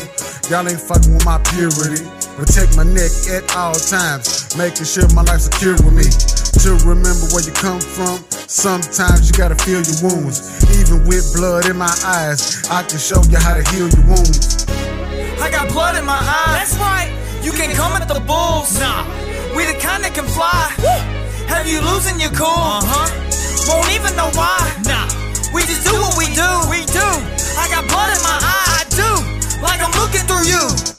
Y'all 0.52 0.68
ain't 0.68 0.80
fucking 0.80 1.14
with 1.14 1.26
my 1.26 1.40
purity. 1.52 2.04
Protect 2.36 2.76
my 2.76 2.84
neck 2.84 3.12
at 3.32 3.44
all 3.56 3.74
times, 3.74 4.56
making 4.58 4.86
sure 4.86 5.08
my 5.16 5.24
life's 5.24 5.50
secure 5.50 5.80
with 5.82 5.96
me. 5.96 6.08
To 6.64 6.74
remember 6.86 7.26
where 7.32 7.44
you 7.44 7.54
come 7.54 7.80
from, 7.80 8.22
sometimes 8.32 9.30
you 9.30 9.34
gotta 9.38 9.56
feel 9.56 9.82
your 9.82 10.00
wounds. 10.04 10.62
Even 10.78 11.08
with 11.08 11.34
blood 11.34 11.66
in 11.66 11.78
my 11.78 11.94
eyes, 12.06 12.68
I 12.70 12.84
can 12.84 13.00
show 13.00 13.22
you 13.30 13.38
how 13.38 13.56
to 13.56 13.64
heal 13.72 13.88
your 13.88 14.06
wounds. 14.06 14.66
I 15.40 15.50
got 15.50 15.70
blood 15.72 15.98
in 15.98 16.06
my 16.06 16.18
eyes. 16.18 16.76
That's 16.76 16.78
right. 16.78 17.10
You 17.42 17.52
can 17.52 17.74
come 17.76 17.94
at 17.94 18.08
the 18.08 18.20
bulls. 18.20 18.80
Nah. 18.80 19.06
We 19.56 19.66
the 19.66 19.78
kind 19.80 20.04
that 20.04 20.14
can 20.14 20.26
fly. 20.26 20.74
Have 21.48 21.68
you 21.68 21.80
losing 21.82 22.20
your 22.20 22.32
cool? 22.32 22.48
Uh 22.48 22.82
huh. 22.84 23.08
Won't 23.70 23.90
even 23.94 24.16
know 24.16 24.30
why. 24.34 24.60
Nah. 24.86 25.27
We 25.58 25.64
just 25.64 25.90
do 25.90 25.94
what 26.00 26.16
we 26.20 26.26
do. 26.36 26.50
We 26.70 26.86
do. 26.86 27.08
I 27.58 27.66
got 27.74 27.88
blood 27.90 28.14
in 28.16 28.22
my 28.22 28.38
eye. 28.46 28.78
I 28.78 28.84
do. 28.94 29.60
Like 29.60 29.82
I'm 29.82 29.90
looking 30.00 30.22
through 30.28 30.46
you. 30.46 30.97